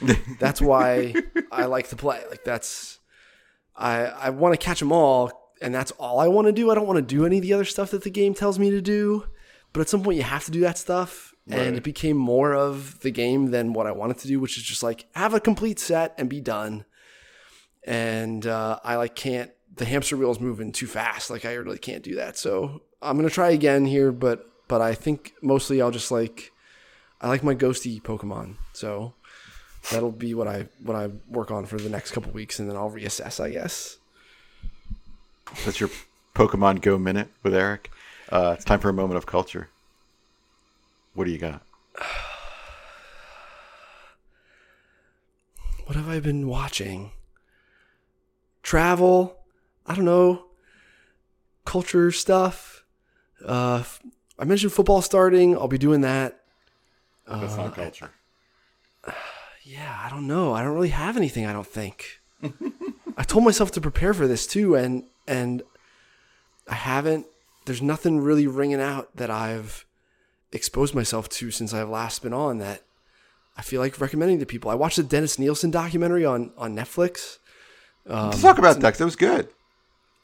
that's 0.40 0.60
why 0.60 1.14
I 1.50 1.66
like 1.66 1.88
to 1.88 1.96
play. 1.96 2.20
Like 2.28 2.44
that's 2.44 2.98
I 3.76 4.04
I 4.04 4.30
want 4.30 4.52
to 4.52 4.58
catch 4.62 4.80
them 4.80 4.92
all, 4.92 5.52
and 5.62 5.74
that's 5.74 5.92
all 5.92 6.20
I 6.20 6.28
want 6.28 6.48
to 6.48 6.52
do. 6.52 6.70
I 6.70 6.74
don't 6.74 6.86
want 6.86 6.98
to 6.98 7.02
do 7.14 7.24
any 7.24 7.38
of 7.38 7.42
the 7.42 7.54
other 7.54 7.64
stuff 7.64 7.92
that 7.92 8.02
the 8.04 8.10
game 8.10 8.34
tells 8.34 8.58
me 8.58 8.70
to 8.70 8.82
do. 8.82 9.24
But 9.72 9.80
at 9.80 9.88
some 9.88 10.02
point, 10.02 10.18
you 10.18 10.22
have 10.22 10.44
to 10.44 10.50
do 10.50 10.60
that 10.60 10.76
stuff, 10.76 11.31
Right. 11.48 11.58
and 11.58 11.76
it 11.76 11.82
became 11.82 12.16
more 12.16 12.54
of 12.54 13.00
the 13.00 13.10
game 13.10 13.50
than 13.50 13.72
what 13.72 13.88
I 13.88 13.92
wanted 13.92 14.18
to 14.18 14.28
do, 14.28 14.38
which 14.38 14.56
is 14.56 14.62
just 14.62 14.82
like 14.82 15.06
have 15.16 15.34
a 15.34 15.40
complete 15.40 15.80
set 15.80 16.14
and 16.16 16.28
be 16.28 16.40
done. 16.40 16.84
And 17.84 18.46
uh, 18.46 18.78
I 18.84 18.94
like 18.94 19.16
can't. 19.16 19.50
The 19.74 19.84
hamster 19.84 20.16
wheel 20.16 20.30
is 20.30 20.38
moving 20.38 20.70
too 20.70 20.86
fast. 20.86 21.30
Like 21.30 21.44
I 21.44 21.54
really 21.54 21.78
can't 21.78 22.04
do 22.04 22.14
that. 22.16 22.38
So 22.38 22.82
I'm 23.00 23.16
gonna 23.16 23.28
try 23.30 23.50
again 23.50 23.86
here, 23.86 24.12
but 24.12 24.48
but 24.68 24.80
I 24.80 24.94
think 24.94 25.34
mostly 25.42 25.82
I'll 25.82 25.90
just 25.90 26.12
like 26.12 26.52
I 27.20 27.28
like 27.28 27.42
my 27.42 27.54
ghosty 27.54 28.00
Pokemon. 28.00 28.56
So 28.72 29.14
that'll 29.90 30.12
be 30.12 30.34
what 30.34 30.46
I 30.46 30.68
what 30.82 30.96
I 30.96 31.08
work 31.28 31.50
on 31.50 31.66
for 31.66 31.76
the 31.76 31.88
next 31.88 32.12
couple 32.12 32.30
weeks, 32.32 32.60
and 32.60 32.68
then 32.70 32.76
I'll 32.76 32.90
reassess, 32.90 33.42
I 33.42 33.50
guess. 33.50 33.98
That's 35.64 35.80
your 35.80 35.90
Pokemon 36.34 36.82
Go 36.82 36.98
minute 36.98 37.28
with 37.42 37.54
Eric. 37.54 37.90
Uh, 38.30 38.54
it's 38.56 38.64
time 38.64 38.78
for 38.78 38.88
a 38.88 38.92
moment 38.94 39.18
of 39.18 39.26
culture. 39.26 39.68
What 41.14 41.24
do 41.24 41.30
you 41.30 41.38
got? 41.38 41.62
What 45.84 45.96
have 45.96 46.08
I 46.08 46.20
been 46.20 46.46
watching? 46.46 47.10
Travel. 48.62 49.36
I 49.84 49.94
don't 49.94 50.04
know. 50.04 50.46
Culture 51.66 52.12
stuff. 52.12 52.84
Uh, 53.44 53.82
I 54.38 54.44
mentioned 54.44 54.72
football 54.72 55.02
starting. 55.02 55.56
I'll 55.56 55.68
be 55.68 55.78
doing 55.78 56.00
that. 56.02 56.40
That's 57.26 57.56
not 57.56 57.74
culture. 57.74 58.10
Yeah, 59.64 60.00
I 60.04 60.10
don't 60.10 60.26
know. 60.26 60.52
I 60.52 60.62
don't 60.62 60.74
really 60.74 60.88
have 60.88 61.16
anything. 61.16 61.46
I 61.46 61.52
don't 61.52 61.66
think. 61.66 62.20
I 63.16 63.22
told 63.22 63.44
myself 63.44 63.70
to 63.72 63.80
prepare 63.80 64.12
for 64.12 64.26
this 64.26 64.44
too, 64.44 64.74
and 64.74 65.04
and 65.28 65.62
I 66.66 66.74
haven't 66.74 67.26
there's 67.66 67.80
nothing 67.80 68.20
really 68.20 68.48
ringing 68.48 68.80
out 68.80 69.14
that 69.16 69.30
I've 69.30 69.86
exposed 70.52 70.94
myself 70.94 71.28
to 71.30 71.50
since 71.50 71.72
I've 71.74 71.88
last 71.88 72.22
been 72.22 72.32
on 72.32 72.58
that 72.58 72.82
I 73.56 73.62
feel 73.62 73.80
like 73.80 74.00
recommending 74.00 74.38
to 74.40 74.46
people. 74.46 74.70
I 74.70 74.74
watched 74.74 74.96
the 74.96 75.02
Dennis 75.02 75.38
Nilsen 75.38 75.70
documentary 75.70 76.24
on 76.24 76.52
on 76.56 76.74
Netflix. 76.74 77.38
Let's 78.06 78.40
talk 78.42 78.58
about 78.58 78.80
that. 78.80 78.94
That 78.96 79.04
was 79.04 79.16
good. 79.16 79.48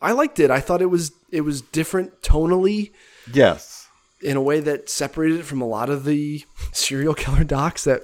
I 0.01 0.13
liked 0.13 0.39
it. 0.41 0.51
I 0.51 0.61
thought 0.61 0.81
it 0.83 0.87
was 0.87 1.13
it 1.31 1.43
was 1.43 1.61
different 1.61 2.23
tonally 2.23 2.93
Yes. 3.33 3.89
in 4.23 4.37
a 4.37 4.43
way 4.43 4.61
that 4.61 4.89
separated 4.89 5.41
it 5.41 5.45
from 5.45 5.61
a 5.61 5.67
lot 5.67 5.91
of 5.91 6.05
the 6.05 6.45
serial 6.73 7.15
killer 7.15 7.45
docs 7.45 7.85
that 7.85 8.03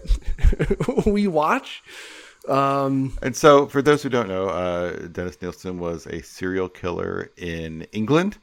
we 1.06 1.26
watch. 1.26 1.82
Um, 2.48 3.16
And 3.22 3.34
so, 3.34 3.66
for 3.66 3.80
those 3.80 4.02
who 4.02 4.10
don't 4.10 4.28
know, 4.28 4.48
uh, 4.48 5.06
Dennis 5.09 5.40
Nilsen 5.40 5.78
was 5.78 6.06
a 6.06 6.22
serial 6.22 6.68
killer 6.68 7.30
in 7.38 7.82
England 7.92 8.36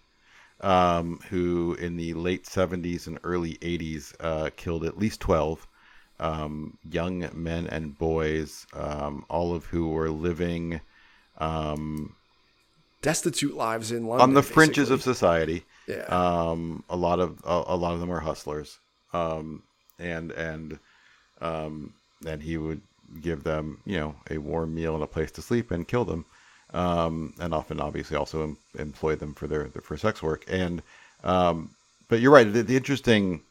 um, 0.62 1.20
who, 1.30 1.76
in 1.76 1.98
the 1.98 2.14
late 2.14 2.46
70s 2.46 3.08
and 3.08 3.20
early 3.24 3.56
80s, 3.56 4.14
uh, 4.20 4.50
killed 4.56 4.86
at 4.86 4.98
least 4.98 5.20
12 5.20 5.68
um, 6.20 6.78
young 6.90 7.28
men 7.34 7.68
and 7.68 7.98
boys, 7.98 8.68
um, 8.74 9.26
all 9.30 9.54
of 9.56 9.66
who 9.66 9.90
were 9.90 10.10
living 10.10 10.80
destitute 13.02 13.56
lives 13.56 13.92
in 13.92 14.06
London 14.06 14.22
on 14.30 14.34
the 14.34 14.44
fringes 14.44 14.90
basically. 14.90 14.94
of 14.94 15.02
society. 15.02 15.66
Yeah. 15.88 16.04
Um, 16.04 16.84
a 16.90 16.96
lot 16.96 17.20
of 17.20 17.42
a, 17.44 17.64
a 17.68 17.76
lot 17.76 17.94
of 17.94 18.00
them 18.00 18.12
are 18.12 18.20
hustlers, 18.20 18.80
um, 19.14 19.64
and 20.00 20.32
and 20.32 20.80
um, 21.42 21.94
and 22.26 22.42
he 22.44 22.58
would 22.58 22.82
give 23.20 23.44
them, 23.44 23.82
you 23.86 24.00
know, 24.00 24.16
a 24.30 24.38
warm 24.38 24.74
meal 24.74 24.94
and 24.94 25.04
a 25.04 25.08
place 25.08 25.32
to 25.32 25.42
sleep 25.42 25.72
and 25.72 25.88
kill 25.88 26.06
them, 26.06 26.26
um, 26.74 27.34
and 27.40 27.54
often, 27.54 27.80
obviously, 27.80 28.18
also 28.18 28.44
em- 28.44 28.58
employ 28.78 29.16
them 29.16 29.34
for 29.34 29.48
their, 29.48 29.66
their 29.66 29.82
for 29.82 29.98
sex 29.98 30.24
work. 30.24 30.46
And 30.48 30.82
um, 31.24 31.72
but 32.08 32.20
you're 32.20 32.32
right. 32.32 32.52
The, 32.52 32.64
the 32.64 32.78
interesting 32.78 33.42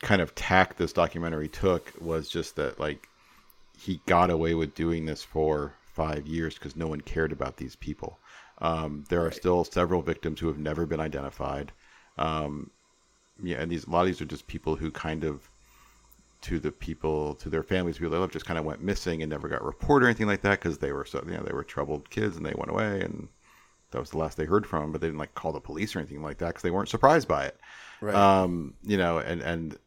kind 0.00 0.22
of 0.22 0.34
tack 0.34 0.76
this 0.76 0.92
documentary 0.92 1.48
took 1.48 1.92
was 2.00 2.28
just 2.28 2.56
that, 2.56 2.80
like, 2.80 3.08
he 3.78 4.00
got 4.06 4.30
away 4.30 4.54
with 4.54 4.74
doing 4.74 5.06
this 5.06 5.22
for 5.22 5.74
five 5.92 6.26
years 6.26 6.54
because 6.54 6.76
no 6.76 6.86
one 6.86 7.00
cared 7.00 7.32
about 7.32 7.56
these 7.56 7.76
people. 7.76 8.18
Um, 8.58 9.04
there 9.08 9.24
are 9.24 9.32
still 9.32 9.64
several 9.64 10.02
victims 10.02 10.40
who 10.40 10.48
have 10.48 10.58
never 10.58 10.86
been 10.86 11.00
identified. 11.00 11.72
Um, 12.16 12.70
yeah, 13.42 13.58
and 13.58 13.70
these 13.70 13.84
a 13.84 13.90
lot 13.90 14.02
of 14.02 14.06
these 14.06 14.20
are 14.20 14.26
just 14.26 14.46
people 14.46 14.76
who 14.76 14.90
kind 14.90 15.24
of 15.24 15.49
to 16.42 16.58
the 16.58 16.72
people 16.72 17.34
to 17.34 17.48
their 17.50 17.62
families 17.62 17.98
people 17.98 18.10
they 18.10 18.18
love 18.18 18.30
just 18.30 18.46
kind 18.46 18.58
of 18.58 18.64
went 18.64 18.82
missing 18.82 19.22
and 19.22 19.30
never 19.30 19.48
got 19.48 19.62
reported 19.64 20.06
or 20.06 20.08
anything 20.08 20.26
like 20.26 20.40
that 20.42 20.58
because 20.60 20.78
they 20.78 20.92
were 20.92 21.04
so 21.04 21.22
you 21.26 21.32
know 21.34 21.42
they 21.42 21.52
were 21.52 21.64
troubled 21.64 22.08
kids 22.10 22.36
and 22.36 22.46
they 22.46 22.54
went 22.56 22.70
away 22.70 23.00
and 23.00 23.28
that 23.90 23.98
was 24.00 24.10
the 24.10 24.18
last 24.18 24.36
they 24.36 24.44
heard 24.44 24.66
from 24.66 24.82
them 24.82 24.92
but 24.92 25.00
they 25.00 25.06
didn't 25.06 25.18
like 25.18 25.34
call 25.34 25.52
the 25.52 25.60
police 25.60 25.94
or 25.94 25.98
anything 25.98 26.22
like 26.22 26.38
that 26.38 26.48
because 26.48 26.62
they 26.62 26.70
weren't 26.70 26.88
surprised 26.88 27.28
by 27.28 27.44
it 27.44 27.58
Right. 28.00 28.14
um 28.14 28.74
you 28.82 28.96
know 28.96 29.18
and 29.18 29.42
and 29.42 29.78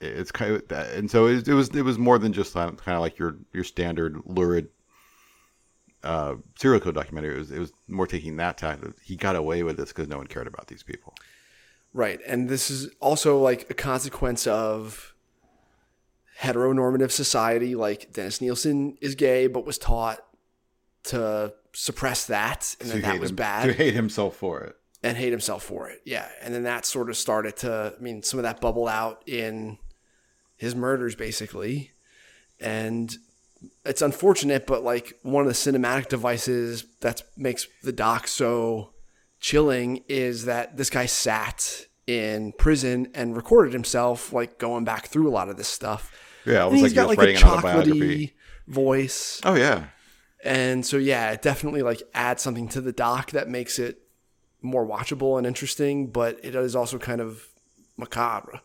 it's 0.00 0.32
kind 0.32 0.52
of 0.54 0.66
that 0.68 0.94
and 0.94 1.10
so 1.10 1.26
it, 1.26 1.46
it 1.46 1.54
was 1.54 1.68
it 1.70 1.82
was 1.82 1.98
more 1.98 2.18
than 2.18 2.32
just 2.32 2.54
kind 2.54 2.78
of 2.86 3.00
like 3.00 3.18
your 3.18 3.36
your 3.52 3.64
standard 3.64 4.18
lurid 4.24 4.68
uh 6.04 6.34
serial 6.58 6.80
killer 6.80 6.92
documentary 6.92 7.34
it 7.34 7.38
was 7.38 7.50
it 7.52 7.58
was 7.58 7.72
more 7.86 8.06
taking 8.06 8.36
that 8.36 8.56
tack 8.58 8.78
he 9.04 9.14
got 9.14 9.36
away 9.36 9.62
with 9.62 9.76
this 9.76 9.90
because 9.90 10.08
no 10.08 10.16
one 10.16 10.26
cared 10.26 10.46
about 10.46 10.66
these 10.68 10.82
people 10.82 11.14
Right. 11.94 12.20
And 12.26 12.48
this 12.48 12.70
is 12.70 12.88
also 13.00 13.38
like 13.38 13.68
a 13.68 13.74
consequence 13.74 14.46
of 14.46 15.11
heteronormative 16.42 17.10
society. 17.10 17.74
Like 17.74 18.12
Dennis 18.12 18.40
Nilsen 18.40 18.96
is 19.00 19.14
gay, 19.14 19.46
but 19.46 19.64
was 19.64 19.78
taught 19.78 20.24
to 21.04 21.52
suppress 21.74 22.26
that 22.26 22.76
and 22.80 22.90
then 22.90 23.00
that 23.00 23.18
was 23.18 23.30
him- 23.30 23.36
bad 23.36 23.66
to 23.66 23.72
hate 23.72 23.94
himself 23.94 24.36
for 24.36 24.60
it 24.60 24.76
and 25.02 25.16
hate 25.16 25.30
himself 25.30 25.62
for 25.62 25.88
it. 25.88 26.00
Yeah. 26.04 26.28
And 26.42 26.54
then 26.54 26.64
that 26.64 26.84
sort 26.84 27.10
of 27.10 27.16
started 27.16 27.56
to, 27.58 27.94
I 27.98 28.02
mean, 28.02 28.22
some 28.22 28.38
of 28.38 28.44
that 28.44 28.60
bubbled 28.60 28.88
out 28.88 29.22
in 29.26 29.78
his 30.56 30.74
murders 30.74 31.14
basically. 31.16 31.90
And 32.60 33.16
it's 33.84 34.02
unfortunate, 34.02 34.66
but 34.66 34.84
like 34.84 35.18
one 35.22 35.42
of 35.42 35.48
the 35.48 35.54
cinematic 35.54 36.08
devices 36.08 36.84
that 37.00 37.22
makes 37.36 37.66
the 37.82 37.92
doc 37.92 38.28
so 38.28 38.90
chilling 39.40 40.04
is 40.08 40.44
that 40.44 40.76
this 40.76 40.90
guy 40.90 41.06
sat 41.06 41.86
in 42.06 42.52
prison 42.52 43.08
and 43.14 43.36
recorded 43.36 43.72
himself, 43.72 44.32
like 44.32 44.58
going 44.58 44.84
back 44.84 45.06
through 45.06 45.28
a 45.28 45.32
lot 45.32 45.48
of 45.48 45.56
this 45.56 45.68
stuff. 45.68 46.12
Yeah 46.46 46.62
it 46.62 46.62
And 46.62 46.72
was 46.72 46.80
he's 46.80 46.82
like 46.82 46.90
he 46.90 47.16
got 47.16 47.24
like 47.24 47.36
a 47.36 47.38
chocolatey 47.40 48.32
voice. 48.66 49.40
oh 49.44 49.54
yeah 49.54 49.86
And 50.44 50.84
so 50.84 50.96
yeah, 50.96 51.30
it 51.32 51.42
definitely 51.42 51.82
like 51.82 52.02
adds 52.14 52.42
something 52.42 52.68
to 52.70 52.80
the 52.80 52.92
doc 52.92 53.30
that 53.32 53.48
makes 53.48 53.78
it 53.78 54.02
more 54.60 54.86
watchable 54.86 55.38
and 55.38 55.46
interesting, 55.46 56.06
but 56.08 56.38
it 56.44 56.54
is 56.54 56.74
also 56.76 56.98
kind 56.98 57.20
of 57.20 57.46
macabre 57.96 58.60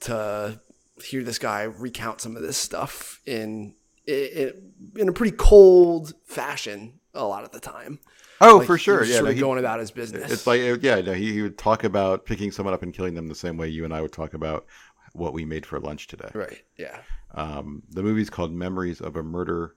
to 0.00 0.60
hear 1.02 1.22
this 1.22 1.38
guy 1.38 1.62
recount 1.62 2.20
some 2.20 2.36
of 2.36 2.42
this 2.42 2.56
stuff 2.56 3.20
in 3.26 3.74
in, 4.06 4.52
in 4.96 5.08
a 5.08 5.12
pretty 5.12 5.36
cold 5.36 6.12
fashion 6.24 6.94
a 7.14 7.24
lot 7.24 7.44
of 7.44 7.50
the 7.52 7.60
time. 7.60 7.98
Oh, 8.40 8.56
Like, 8.58 8.66
for 8.66 8.76
sure. 8.76 9.04
Yeah, 9.04 9.14
sort 9.14 9.24
no, 9.24 9.30
of 9.30 9.34
he- 9.36 9.40
going 9.40 9.58
about 9.60 9.78
his 9.78 9.90
business. 9.92 10.32
it's 10.32 10.46
like 10.46 10.60
yeah, 10.82 11.00
no, 11.00 11.12
he, 11.12 11.32
he 11.32 11.42
would 11.42 11.56
talk 11.58 11.84
about 11.84 12.24
picking 12.26 12.50
someone 12.50 12.74
up 12.74 12.82
and 12.82 12.92
killing 12.92 13.14
them 13.14 13.28
the 13.28 13.34
same 13.36 13.56
way 13.56 13.68
you 13.68 13.84
and 13.84 13.94
I 13.94 14.00
would 14.02 14.12
talk 14.12 14.34
about 14.34 14.66
what 15.12 15.32
we 15.32 15.44
made 15.44 15.66
for 15.66 15.78
lunch 15.80 16.06
today. 16.06 16.30
right, 16.34 16.62
yeah, 16.78 16.98
Um, 17.32 17.82
the 17.90 18.02
movie's 18.02 18.30
called 18.30 18.52
Memories 18.52 19.00
of 19.00 19.16
a 19.16 19.22
Murder, 19.22 19.76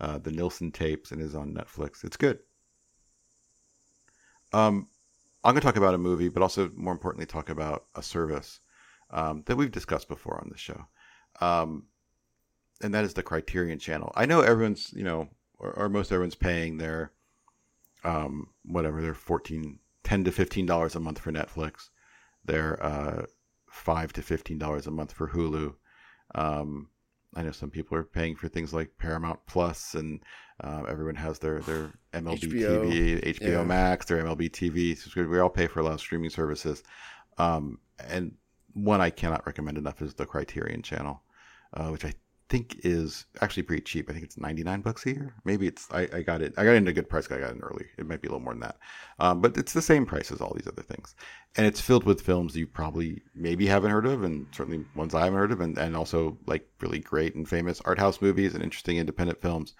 uh, 0.00 0.18
the 0.18 0.30
Nilsen 0.30 0.72
tapes, 0.72 1.12
and 1.12 1.20
is 1.20 1.34
on 1.34 1.52
Netflix. 1.54 2.04
It's 2.04 2.16
good. 2.16 2.38
Um, 4.52 4.88
I'm 5.42 5.52
going 5.54 5.60
to 5.60 5.66
talk 5.66 5.76
about 5.76 5.94
a 5.94 5.98
movie, 5.98 6.28
but 6.28 6.42
also 6.42 6.70
more 6.74 6.92
importantly, 6.92 7.26
talk 7.26 7.50
about 7.50 7.86
a 7.94 8.02
service 8.02 8.60
um, 9.10 9.42
that 9.46 9.56
we've 9.56 9.72
discussed 9.72 10.08
before 10.08 10.40
on 10.40 10.48
the 10.50 10.56
show, 10.58 10.86
um, 11.40 11.84
and 12.82 12.94
that 12.94 13.04
is 13.04 13.14
the 13.14 13.22
Criterion 13.22 13.78
Channel. 13.78 14.12
I 14.14 14.26
know 14.26 14.40
everyone's, 14.40 14.92
you 14.92 15.04
know, 15.04 15.28
or, 15.58 15.72
or 15.72 15.88
most 15.88 16.12
everyone's 16.12 16.34
paying 16.34 16.78
their, 16.78 17.12
um, 18.04 18.48
whatever, 18.64 19.00
their 19.02 19.14
14 19.14 19.78
10 20.04 20.24
to 20.24 20.30
fifteen 20.32 20.66
dollars 20.66 20.94
a 20.94 21.00
month 21.00 21.18
for 21.18 21.32
Netflix, 21.32 21.88
their 22.44 22.82
uh, 22.82 23.24
five 23.74 24.12
to 24.12 24.22
fifteen 24.22 24.56
dollars 24.56 24.86
a 24.86 24.90
month 24.90 25.12
for 25.12 25.28
Hulu. 25.28 25.74
Um, 26.34 26.88
I 27.34 27.42
know 27.42 27.50
some 27.50 27.70
people 27.70 27.98
are 27.98 28.04
paying 28.04 28.36
for 28.36 28.48
things 28.48 28.72
like 28.72 28.96
Paramount 28.98 29.40
Plus, 29.46 29.94
and 29.94 30.22
uh, 30.62 30.84
everyone 30.88 31.16
has 31.16 31.40
their 31.40 31.60
their 31.60 31.90
MLB 32.14 32.40
HBO, 32.40 32.92
TV, 32.92 33.34
HBO 33.34 33.48
yeah. 33.48 33.64
Max, 33.64 34.06
their 34.06 34.22
MLB 34.22 34.50
TV. 34.50 34.96
subscription. 34.96 35.30
We 35.30 35.40
all 35.40 35.50
pay 35.50 35.66
for 35.66 35.80
a 35.80 35.82
lot 35.82 35.94
of 35.94 36.00
streaming 36.00 36.30
services, 36.30 36.84
um, 37.38 37.78
and 38.08 38.32
one 38.74 39.00
I 39.00 39.10
cannot 39.10 39.44
recommend 39.44 39.76
enough 39.76 40.00
is 40.00 40.14
the 40.14 40.24
Criterion 40.26 40.82
Channel, 40.82 41.20
uh, 41.74 41.88
which 41.88 42.04
I 42.04 42.14
think 42.48 42.80
is 42.84 43.26
actually 43.40 43.62
pretty 43.62 43.82
cheap. 43.82 44.08
I 44.08 44.12
think 44.12 44.24
it's 44.24 44.38
ninety 44.38 44.62
nine 44.62 44.80
bucks 44.80 45.06
a 45.06 45.10
year. 45.10 45.34
Maybe 45.44 45.66
it's 45.66 45.88
I, 45.90 46.08
I 46.12 46.22
got 46.22 46.42
it. 46.42 46.54
I 46.56 46.64
got 46.64 46.74
it 46.74 46.76
in 46.76 46.88
a 46.88 46.92
good 46.92 47.08
price. 47.08 47.26
I 47.30 47.38
got 47.38 47.56
it 47.56 47.60
early. 47.62 47.86
It 47.96 48.06
might 48.06 48.20
be 48.20 48.28
a 48.28 48.30
little 48.30 48.44
more 48.44 48.52
than 48.52 48.60
that, 48.60 48.78
um, 49.18 49.40
but 49.40 49.56
it's 49.56 49.72
the 49.72 49.82
same 49.82 50.06
price 50.06 50.30
as 50.30 50.40
all 50.40 50.52
these 50.54 50.66
other 50.66 50.82
things, 50.82 51.14
and 51.56 51.66
it's 51.66 51.80
filled 51.80 52.04
with 52.04 52.20
films 52.20 52.56
you 52.56 52.66
probably 52.66 53.22
maybe 53.34 53.66
haven't 53.66 53.90
heard 53.90 54.06
of, 54.06 54.24
and 54.24 54.46
certainly 54.52 54.84
ones 54.94 55.14
I 55.14 55.24
haven't 55.24 55.38
heard 55.38 55.52
of, 55.52 55.60
and, 55.60 55.78
and 55.78 55.96
also 55.96 56.38
like 56.46 56.68
really 56.80 57.00
great 57.00 57.34
and 57.34 57.48
famous 57.48 57.80
art 57.84 57.98
house 57.98 58.20
movies 58.20 58.54
and 58.54 58.62
interesting 58.62 58.98
independent 58.98 59.40
films. 59.40 59.74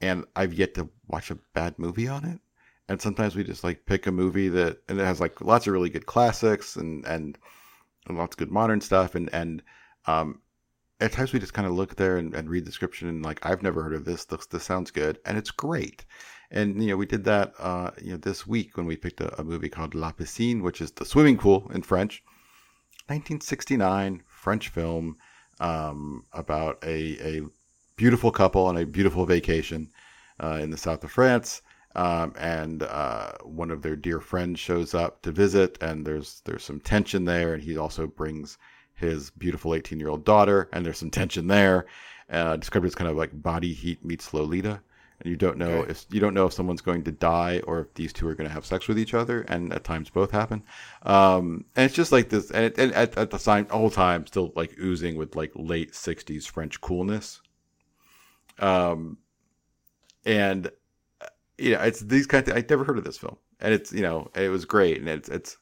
And 0.00 0.24
I've 0.36 0.54
yet 0.54 0.74
to 0.74 0.88
watch 1.08 1.30
a 1.30 1.38
bad 1.54 1.78
movie 1.78 2.08
on 2.08 2.24
it. 2.24 2.40
And 2.88 3.00
sometimes 3.00 3.34
we 3.34 3.44
just 3.44 3.64
like 3.64 3.86
pick 3.86 4.06
a 4.06 4.12
movie 4.12 4.48
that 4.50 4.78
and 4.88 5.00
it 5.00 5.04
has 5.04 5.20
like 5.20 5.40
lots 5.40 5.66
of 5.66 5.72
really 5.72 5.88
good 5.88 6.06
classics 6.06 6.76
and 6.76 7.04
and, 7.06 7.38
and 8.06 8.18
lots 8.18 8.34
of 8.34 8.38
good 8.38 8.50
modern 8.50 8.80
stuff 8.80 9.14
and 9.14 9.32
and 9.32 9.62
um 10.06 10.40
at 11.00 11.12
times 11.12 11.32
we 11.32 11.40
just 11.40 11.54
kind 11.54 11.66
of 11.66 11.74
look 11.74 11.96
there 11.96 12.16
and, 12.16 12.34
and 12.34 12.48
read 12.48 12.64
the 12.64 12.70
description 12.70 13.08
and 13.08 13.24
like 13.24 13.44
I've 13.44 13.62
never 13.62 13.82
heard 13.82 13.94
of 13.94 14.04
this. 14.04 14.24
This 14.24 14.46
this 14.46 14.64
sounds 14.64 14.90
good 14.90 15.18
and 15.24 15.36
it's 15.36 15.50
great. 15.50 16.04
And 16.50 16.82
you 16.82 16.90
know 16.90 16.96
we 16.96 17.06
did 17.06 17.24
that 17.24 17.54
uh 17.58 17.90
you 18.00 18.12
know 18.12 18.16
this 18.18 18.46
week 18.46 18.76
when 18.76 18.86
we 18.86 18.96
picked 18.96 19.20
a, 19.20 19.40
a 19.40 19.44
movie 19.44 19.68
called 19.68 19.94
La 19.94 20.12
Piscine, 20.12 20.62
which 20.62 20.80
is 20.80 20.92
the 20.92 21.04
swimming 21.04 21.38
pool 21.38 21.70
in 21.74 21.82
French. 21.82 22.22
1969 23.06 24.22
French 24.26 24.68
film 24.68 25.16
um, 25.60 26.24
about 26.32 26.78
a 26.82 27.38
a 27.38 27.42
beautiful 27.96 28.30
couple 28.30 28.64
on 28.66 28.76
a 28.76 28.86
beautiful 28.86 29.26
vacation 29.26 29.90
uh, 30.42 30.58
in 30.60 30.70
the 30.70 30.76
south 30.76 31.04
of 31.04 31.10
France. 31.10 31.62
Um, 31.96 32.34
and 32.36 32.82
uh, 32.82 33.32
one 33.44 33.70
of 33.70 33.82
their 33.82 33.94
dear 33.94 34.20
friends 34.20 34.58
shows 34.58 34.94
up 34.94 35.22
to 35.22 35.30
visit, 35.30 35.78
and 35.80 36.04
there's 36.04 36.42
there's 36.44 36.64
some 36.64 36.80
tension 36.80 37.24
there, 37.24 37.54
and 37.54 37.62
he 37.62 37.76
also 37.76 38.06
brings 38.06 38.58
his 38.94 39.30
beautiful 39.30 39.74
18 39.74 39.98
year 40.00 40.08
old 40.08 40.24
daughter, 40.24 40.68
and 40.72 40.84
there's 40.84 40.98
some 40.98 41.10
tension 41.10 41.46
there. 41.48 41.86
Uh, 42.30 42.56
described 42.56 42.86
as 42.86 42.94
kind 42.94 43.10
of 43.10 43.16
like 43.16 43.42
body 43.42 43.72
heat 43.74 44.04
meets 44.04 44.32
Lolita, 44.32 44.80
and 45.20 45.30
you 45.30 45.36
don't 45.36 45.58
know 45.58 45.82
Okay. 45.82 45.90
if 45.90 46.06
you 46.10 46.20
don't 46.20 46.34
know 46.34 46.46
if 46.46 46.52
someone's 46.54 46.80
going 46.80 47.04
to 47.04 47.12
die 47.12 47.60
or 47.66 47.80
if 47.80 47.94
these 47.94 48.12
two 48.12 48.26
are 48.28 48.34
going 48.34 48.48
to 48.48 48.54
have 48.54 48.64
sex 48.66 48.88
with 48.88 48.98
each 48.98 49.14
other, 49.14 49.42
and 49.42 49.72
at 49.72 49.84
times 49.84 50.10
both 50.10 50.30
happen. 50.30 50.62
Um, 51.02 51.66
and 51.76 51.84
it's 51.86 51.94
just 51.94 52.12
like 52.12 52.30
this, 52.30 52.50
and, 52.50 52.64
it, 52.64 52.78
and 52.78 52.92
at, 52.94 53.16
at 53.18 53.30
the 53.30 53.38
same 53.38 53.66
whole 53.68 53.90
time 53.90 54.26
still 54.26 54.52
like 54.56 54.78
oozing 54.80 55.16
with 55.16 55.36
like 55.36 55.52
late 55.54 55.92
60s 55.94 56.46
French 56.48 56.80
coolness. 56.80 57.40
Um, 58.58 59.18
and 60.24 60.70
you 61.58 61.72
know, 61.72 61.80
it's 61.82 62.00
these 62.00 62.26
kind 62.26 62.46
of. 62.48 62.56
I 62.56 62.64
never 62.68 62.84
heard 62.84 62.98
of 62.98 63.04
this 63.04 63.18
film, 63.18 63.36
and 63.60 63.72
it's 63.74 63.92
you 63.92 64.02
know, 64.02 64.30
it 64.34 64.48
was 64.48 64.64
great, 64.64 64.98
and 64.98 65.08
it's 65.08 65.28
it's, 65.28 65.56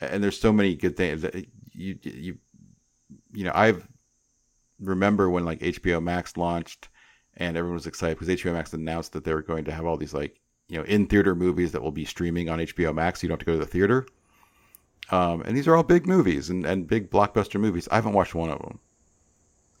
and 0.00 0.22
there's 0.22 0.38
so 0.38 0.52
many 0.52 0.74
good 0.74 0.96
things 0.96 1.22
that 1.22 1.34
you 1.72 1.98
you, 2.02 2.38
you 3.32 3.44
know, 3.44 3.52
I 3.54 3.74
remember 4.80 5.30
when 5.30 5.44
like 5.44 5.60
HBO 5.60 6.02
Max 6.02 6.36
launched, 6.36 6.88
and 7.36 7.56
everyone 7.56 7.74
was 7.74 7.86
excited 7.86 8.18
because 8.18 8.34
HBO 8.34 8.52
Max 8.52 8.72
announced 8.72 9.12
that 9.12 9.24
they 9.24 9.34
were 9.34 9.42
going 9.42 9.64
to 9.64 9.72
have 9.72 9.86
all 9.86 9.96
these 9.96 10.14
like 10.14 10.40
you 10.68 10.78
know 10.78 10.84
in 10.84 11.06
theater 11.06 11.34
movies 11.34 11.72
that 11.72 11.82
will 11.82 11.92
be 11.92 12.04
streaming 12.04 12.48
on 12.48 12.58
HBO 12.58 12.94
Max. 12.94 13.20
So 13.20 13.24
you 13.24 13.28
don't 13.28 13.40
have 13.40 13.46
to 13.46 13.46
go 13.46 13.52
to 13.52 13.64
the 13.64 13.70
theater. 13.70 14.06
Um, 15.10 15.42
and 15.42 15.56
these 15.56 15.66
are 15.66 15.74
all 15.74 15.82
big 15.82 16.06
movies 16.06 16.50
and, 16.50 16.64
and 16.64 16.86
big 16.86 17.10
blockbuster 17.10 17.60
movies. 17.60 17.88
I 17.90 17.96
haven't 17.96 18.12
watched 18.12 18.34
one 18.34 18.50
of 18.50 18.60
them. 18.60 18.78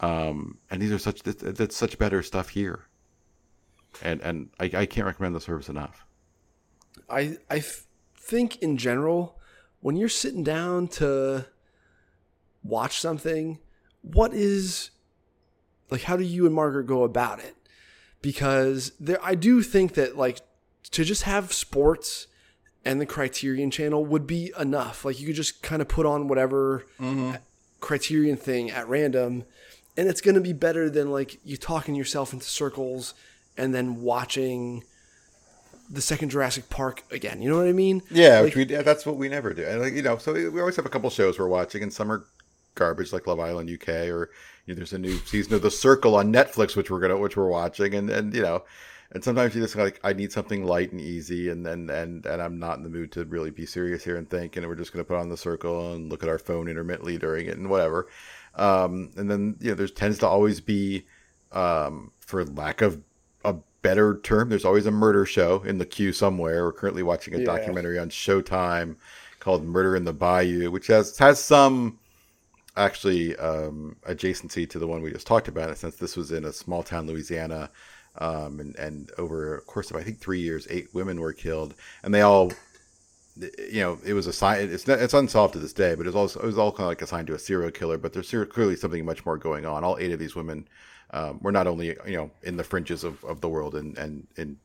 Um, 0.00 0.58
and 0.70 0.82
these 0.82 0.92
are 0.92 0.98
such 0.98 1.22
that's 1.22 1.76
such 1.76 1.98
better 1.98 2.22
stuff 2.22 2.48
here. 2.48 2.86
And 4.02 4.20
and 4.22 4.50
I, 4.58 4.64
I 4.64 4.86
can't 4.86 5.06
recommend 5.06 5.34
the 5.34 5.40
service 5.40 5.68
enough. 5.68 6.04
I 7.08 7.36
I 7.50 7.58
f- 7.58 7.86
think 8.16 8.56
in 8.62 8.76
general, 8.76 9.38
when 9.80 9.96
you're 9.96 10.08
sitting 10.08 10.42
down 10.42 10.88
to 10.88 11.46
watch 12.62 13.00
something, 13.00 13.58
what 14.02 14.32
is 14.32 14.90
like 15.90 16.02
how 16.02 16.16
do 16.16 16.24
you 16.24 16.46
and 16.46 16.54
Margaret 16.54 16.86
go 16.86 17.04
about 17.04 17.40
it? 17.40 17.56
Because 18.22 18.92
there 19.00 19.18
I 19.22 19.34
do 19.34 19.62
think 19.62 19.94
that 19.94 20.16
like 20.16 20.40
to 20.90 21.04
just 21.04 21.22
have 21.22 21.52
sports 21.52 22.26
and 22.84 23.00
the 23.00 23.06
Criterion 23.06 23.70
channel 23.70 24.04
would 24.04 24.26
be 24.26 24.52
enough. 24.58 25.04
Like 25.04 25.20
you 25.20 25.26
could 25.26 25.36
just 25.36 25.62
kind 25.62 25.82
of 25.82 25.88
put 25.88 26.06
on 26.06 26.28
whatever 26.28 26.86
mm-hmm. 26.98 27.32
Criterion 27.80 28.36
thing 28.36 28.70
at 28.70 28.88
random 28.88 29.44
and 29.96 30.08
it's 30.08 30.20
going 30.20 30.34
to 30.34 30.40
be 30.40 30.52
better 30.52 30.88
than 30.88 31.10
like 31.10 31.38
you 31.44 31.56
talking 31.56 31.94
yourself 31.94 32.32
into 32.32 32.46
circles 32.46 33.14
and 33.56 33.74
then 33.74 34.00
watching 34.00 34.84
the 35.90 36.00
second 36.00 36.30
Jurassic 36.30 36.70
Park 36.70 37.02
again. 37.10 37.42
You 37.42 37.50
know 37.50 37.58
what 37.58 37.66
I 37.66 37.72
mean? 37.72 38.02
Yeah, 38.10 38.36
Like- 38.36 38.44
which 38.44 38.56
we 38.56 38.64
yeah, 38.66 38.82
that's 38.82 39.04
what 39.04 39.16
we 39.16 39.28
never 39.28 39.52
do. 39.52 39.64
And 39.64 39.80
like 39.80 39.92
you 39.92 40.02
know, 40.02 40.18
so 40.18 40.32
we 40.32 40.48
we 40.48 40.60
always 40.60 40.76
have 40.76 40.86
a 40.86 40.88
couple 40.88 41.10
shows 41.10 41.38
we're 41.38 41.48
watching, 41.48 41.82
and 41.82 41.92
some 41.92 42.10
are 42.10 42.24
garbage 42.74 43.12
like 43.12 43.26
Love 43.26 43.40
Island 43.40 43.70
UK, 43.70 44.08
or 44.08 44.30
you 44.66 44.74
know, 44.74 44.76
there's 44.76 44.92
a 44.92 44.98
new 44.98 45.16
season 45.18 45.54
of 45.54 45.62
The 45.62 45.70
Circle 45.70 46.14
on 46.16 46.32
Netflix, 46.32 46.76
which 46.76 46.90
we're 46.90 47.00
gonna 47.00 47.18
which 47.18 47.36
we're 47.36 47.48
watching, 47.48 47.94
and 47.94 48.10
and 48.10 48.34
you 48.34 48.42
know, 48.42 48.64
and 49.12 49.22
sometimes 49.24 49.54
you 49.54 49.62
just 49.62 49.76
like 49.76 50.00
I 50.04 50.12
need 50.12 50.32
something 50.32 50.64
light 50.64 50.92
and 50.92 51.00
easy, 51.00 51.48
and 51.50 51.66
and 51.66 51.90
and 51.90 52.24
and 52.26 52.42
I'm 52.42 52.58
not 52.58 52.78
in 52.78 52.84
the 52.84 52.90
mood 52.90 53.12
to 53.12 53.24
really 53.24 53.50
be 53.50 53.66
serious 53.66 54.04
here 54.04 54.16
and 54.16 54.28
think, 54.28 54.56
and 54.56 54.66
we're 54.66 54.74
just 54.76 54.92
gonna 54.92 55.04
put 55.04 55.16
on 55.18 55.28
The 55.28 55.36
Circle 55.36 55.94
and 55.94 56.10
look 56.10 56.22
at 56.22 56.28
our 56.28 56.38
phone 56.38 56.68
intermittently 56.68 57.18
during 57.18 57.46
it 57.46 57.56
and 57.58 57.68
whatever. 57.70 58.08
Um, 58.54 59.10
and 59.16 59.30
then 59.30 59.56
you 59.60 59.70
know, 59.70 59.74
there's 59.76 59.92
tends 59.92 60.18
to 60.18 60.26
always 60.28 60.60
be, 60.60 61.06
um, 61.52 62.10
for 62.20 62.44
lack 62.44 62.82
of 62.82 63.00
a 63.44 63.54
better 63.82 64.18
term, 64.22 64.48
there's 64.48 64.64
always 64.64 64.86
a 64.86 64.90
murder 64.90 65.24
show 65.24 65.62
in 65.62 65.78
the 65.78 65.86
queue 65.86 66.12
somewhere. 66.12 66.64
We're 66.64 66.72
currently 66.72 67.02
watching 67.02 67.34
a 67.34 67.38
Yeah. 67.38 67.44
documentary 67.44 67.98
on 67.98 68.10
Showtime 68.10 68.96
called 69.38 69.64
Murder 69.64 69.96
in 69.96 70.04
the 70.04 70.12
Bayou, 70.12 70.70
which 70.70 70.88
has 70.88 71.16
has 71.18 71.42
some 71.42 71.98
actually 72.76 73.36
um, 73.36 73.96
adjacency 74.08 74.68
to 74.70 74.78
the 74.78 74.86
one 74.86 75.02
we 75.02 75.12
just 75.12 75.26
talked 75.26 75.48
about, 75.48 75.76
since 75.78 75.96
this 75.96 76.16
was 76.16 76.32
in 76.32 76.44
a 76.44 76.52
small 76.52 76.82
town, 76.82 77.06
Louisiana, 77.06 77.70
um, 78.18 78.60
and 78.60 78.76
and 78.76 79.10
over 79.18 79.56
a 79.58 79.60
course 79.62 79.90
of 79.90 79.96
I 79.96 80.02
think 80.02 80.18
three 80.18 80.40
years, 80.40 80.66
eight 80.70 80.88
women 80.94 81.20
were 81.20 81.32
killed, 81.32 81.74
and 82.02 82.14
they 82.14 82.22
all. 82.22 82.52
You 83.72 83.80
know, 83.80 83.98
it 84.04 84.12
was 84.12 84.26
assigned. 84.26 84.70
It's 84.70 84.86
not, 84.86 84.98
it's 84.98 85.14
unsolved 85.14 85.54
to 85.54 85.60
this 85.60 85.72
day, 85.72 85.94
but 85.94 86.04
it 86.04 86.08
was 86.08 86.16
also 86.16 86.40
it 86.40 86.46
was 86.46 86.58
all 86.58 86.72
kind 86.72 86.82
of 86.82 86.88
like 86.88 87.00
assigned 87.00 87.28
to 87.28 87.34
a 87.34 87.38
serial 87.38 87.70
killer. 87.70 87.96
But 87.96 88.12
there's 88.12 88.28
clearly 88.28 88.76
something 88.76 89.04
much 89.04 89.24
more 89.24 89.38
going 89.38 89.64
on. 89.64 89.82
All 89.84 89.96
eight 89.98 90.12
of 90.12 90.18
these 90.18 90.34
women 90.34 90.68
um, 91.12 91.38
were 91.40 91.52
not 91.52 91.66
only 91.66 91.96
you 92.06 92.16
know 92.16 92.30
in 92.42 92.56
the 92.56 92.64
fringes 92.64 93.02
of, 93.04 93.24
of 93.24 93.40
the 93.40 93.48
world 93.48 93.76
and 93.76 93.96
and 93.96 94.26
and 94.36 94.56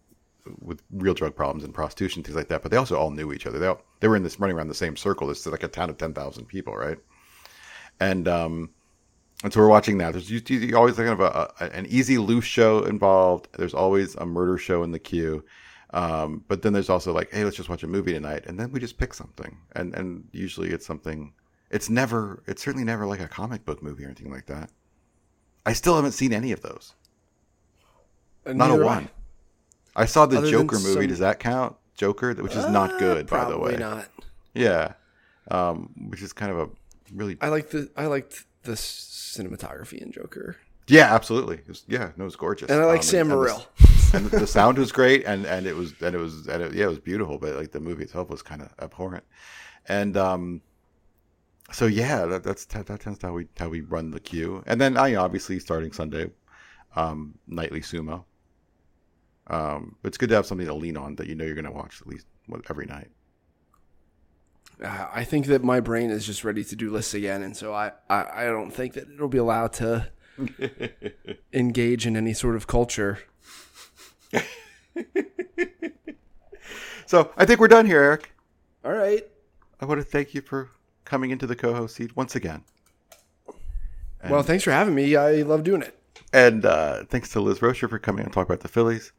with 0.61 0.81
real 0.91 1.13
drug 1.13 1.35
problems 1.35 1.63
and 1.63 1.73
prostitution 1.73 2.23
things 2.23 2.35
like 2.35 2.47
that, 2.49 2.61
but 2.61 2.71
they 2.71 2.77
also 2.77 2.97
all 2.97 3.11
knew 3.11 3.31
each 3.31 3.47
other. 3.47 3.59
They 3.59 3.67
all, 3.67 3.81
they 3.99 4.07
were 4.07 4.15
in 4.15 4.23
this 4.23 4.39
running 4.39 4.57
around 4.57 4.67
the 4.67 4.75
same 4.75 4.95
circle. 4.95 5.27
This 5.27 5.39
is 5.39 5.47
like 5.47 5.63
a 5.63 5.67
town 5.67 5.89
of 5.89 5.97
ten 5.97 6.13
thousand 6.13 6.45
people, 6.47 6.75
right? 6.75 6.97
And 7.99 8.27
um, 8.27 8.69
and 9.43 9.53
so 9.53 9.59
we're 9.59 9.67
watching 9.69 9.98
that. 9.99 10.11
There's 10.14 10.30
usually 10.30 10.74
always 10.74 10.95
kind 10.95 11.09
of 11.09 11.19
a, 11.19 11.51
a, 11.59 11.64
an 11.74 11.85
easy 11.88 12.17
loose 12.17 12.45
show 12.45 12.83
involved. 12.83 13.48
There's 13.57 13.74
always 13.74 14.15
a 14.15 14.25
murder 14.25 14.57
show 14.57 14.83
in 14.83 14.91
the 14.91 14.99
queue. 14.99 15.43
Um, 15.93 16.43
but 16.49 16.61
then 16.61 16.74
there's 16.74 16.90
also 16.90 17.14
like, 17.14 17.32
hey, 17.32 17.43
let's 17.45 17.56
just 17.56 17.69
watch 17.69 17.83
a 17.83 17.88
movie 17.88 18.11
tonight, 18.11 18.43
and 18.48 18.59
then 18.59 18.72
we 18.72 18.80
just 18.82 18.98
pick 18.98 19.14
something, 19.14 19.57
and 19.75 19.93
and 19.93 20.27
usually 20.32 20.69
it's 20.69 20.85
something. 20.85 21.32
It's 21.72 21.90
never. 21.90 22.43
It's 22.48 22.61
certainly 22.64 22.83
never 22.85 23.06
like 23.06 23.22
a 23.22 23.27
comic 23.27 23.64
book 23.65 23.82
movie 23.82 24.03
or 24.03 24.07
anything 24.07 24.32
like 24.32 24.45
that. 24.48 24.69
I 25.65 25.74
still 25.74 25.95
haven't 25.95 26.11
seen 26.11 26.33
any 26.33 26.51
of 26.51 26.61
those. 26.61 26.93
And 28.45 28.57
Not 28.57 28.72
a 28.72 28.83
one. 28.83 29.09
I 29.95 30.06
saw 30.06 30.25
the 30.25 30.38
Other 30.40 30.51
Joker 30.51 30.75
movie. 30.80 30.93
some- 30.93 31.07
Does 31.07 31.19
that 31.19 31.40
count? 31.40 31.75
Joker, 31.95 32.33
which 32.33 32.56
is 32.56 32.65
I. 32.65 32.72
not 32.72 32.93
Uh, 32.93 32.99
good, 32.99 33.27
by 33.27 33.40
the 33.45 33.45
probably 33.51 33.74
way. 33.74 33.80
not. 33.80 34.09
Yeah, 34.53 34.93
um, 35.49 35.91
which 36.09 36.22
is 36.22 36.33
kind 36.33 36.51
of 36.51 36.59
a 36.59 36.69
really. 37.14 37.38
I 37.42 37.50
like 37.50 37.69
the 37.72 37.90
I 37.95 38.06
liked 38.08 38.45
the 38.64 38.74
cinematography 38.74 40.00
in 40.00 40.11
Joker, 40.11 40.58
Yeah, 40.88 41.14
absolutely. 41.14 41.58
It 41.58 41.67
was, 41.67 41.84
yeah, 41.88 42.11
no, 42.17 42.24
it 42.24 42.25
was 42.25 42.35
gorgeous. 42.35 42.69
and 42.69 42.82
I 42.82 42.85
like 42.85 42.98
Um, 43.00 43.03
Sam 43.03 43.22
and 43.22 43.32
the- 43.32 43.35
Morril. 43.35 43.67
and 44.14 44.25
the, 44.27 44.40
the 44.40 44.48
sound 44.58 44.77
was 44.77 44.92
great, 44.92 45.24
and 45.25 45.45
and 45.45 45.67
it 45.67 45.75
was 45.75 45.93
and 46.01 46.16
it 46.16 46.19
was 46.19 46.48
and 46.48 46.64
it, 46.64 46.74
yeah, 46.74 46.85
it 46.85 46.90
was 46.90 47.00
beautiful. 47.00 47.38
But 47.38 47.56
like 47.56 47.72
the 47.72 47.80
movie 47.80 48.03
itself 48.03 48.30
was 48.30 48.42
kind 48.42 48.61
of 48.61 48.69
abhorrent, 48.80 49.24
and 49.88 50.16
um, 50.17 50.61
so 51.72 51.85
yeah, 51.85 52.25
that, 52.25 52.43
that's 52.43 52.66
that, 52.66 52.85
that 52.88 53.01
tends 53.01 53.19
to 53.19 53.27
how 53.27 53.34
we 53.34 53.48
how 53.58 53.69
we 53.69 53.82
run 53.82 54.11
the 54.11 54.19
queue. 54.19 54.64
And 54.67 54.80
then 54.80 54.98
I 54.98 55.16
obviously 55.16 55.59
starting 55.59 55.92
Sunday, 55.92 56.30
um, 56.95 57.35
nightly 57.48 57.82
sumo. 57.82 58.24
Um, 59.48 59.95
it's 60.03 60.17
good 60.17 60.30
to 60.30 60.35
have 60.35 60.45
something 60.48 60.66
to 60.66 60.74
lean 60.74 60.98
on 60.98 61.16
that 61.17 61.27
you 61.27 61.35
know 61.35 61.45
you're 61.45 61.53
going 61.53 61.66
to 61.66 61.72
watch 61.72 62.01
at 62.01 62.08
least 62.08 62.25
every 62.69 62.85
night. 62.88 63.09
Uh, 64.83 65.07
I 65.13 65.23
think 65.23 65.45
that 65.47 65.63
my 65.63 65.79
brain 65.79 66.09
is 66.09 66.25
just 66.25 66.43
ready 66.43 66.63
to 66.63 66.75
do 66.75 66.91
lists 66.91 67.13
again, 67.13 67.41
and 67.41 67.55
so 67.55 67.73
I, 67.73 67.91
I, 68.09 68.25
I 68.33 68.45
don't 68.45 68.71
think 68.71 68.93
that 68.93 69.09
it'll 69.09 69.27
be 69.27 69.37
allowed 69.37 69.73
to 69.73 70.09
engage 71.53 72.05
in 72.05 72.17
any 72.17 72.33
sort 72.33 72.55
of 72.55 72.67
culture. 72.67 73.19
So 77.05 77.31
I 77.37 77.45
think 77.45 77.59
we're 77.59 77.67
done 77.67 77.85
here, 77.85 78.01
Eric. 78.01 78.31
All 78.83 78.91
right. 78.91 79.23
I 79.79 79.85
want 79.85 80.01
to 80.01 80.05
thank 80.05 80.33
you 80.33 80.41
for 80.41 80.71
coming 81.03 81.29
into 81.29 81.45
the 81.45 81.55
co-host 81.55 81.95
seat 81.95 82.15
once 82.15 82.35
again. 82.35 82.63
Well, 84.27 84.41
thanks 84.41 84.63
for 84.63 84.71
having 84.71 84.95
me. 84.95 85.15
I 85.15 85.43
love 85.43 85.63
doing 85.63 85.83
it. 85.83 85.97
And 86.33 86.65
uh, 86.65 87.05
thanks 87.05 87.29
to 87.29 87.39
Liz 87.39 87.59
Roscher 87.59 87.89
for 87.89 87.99
coming 87.99 88.25
and 88.25 88.33
talk 88.33 88.47
about 88.47 88.61
the 88.61 88.67
Phillies. 88.67 89.11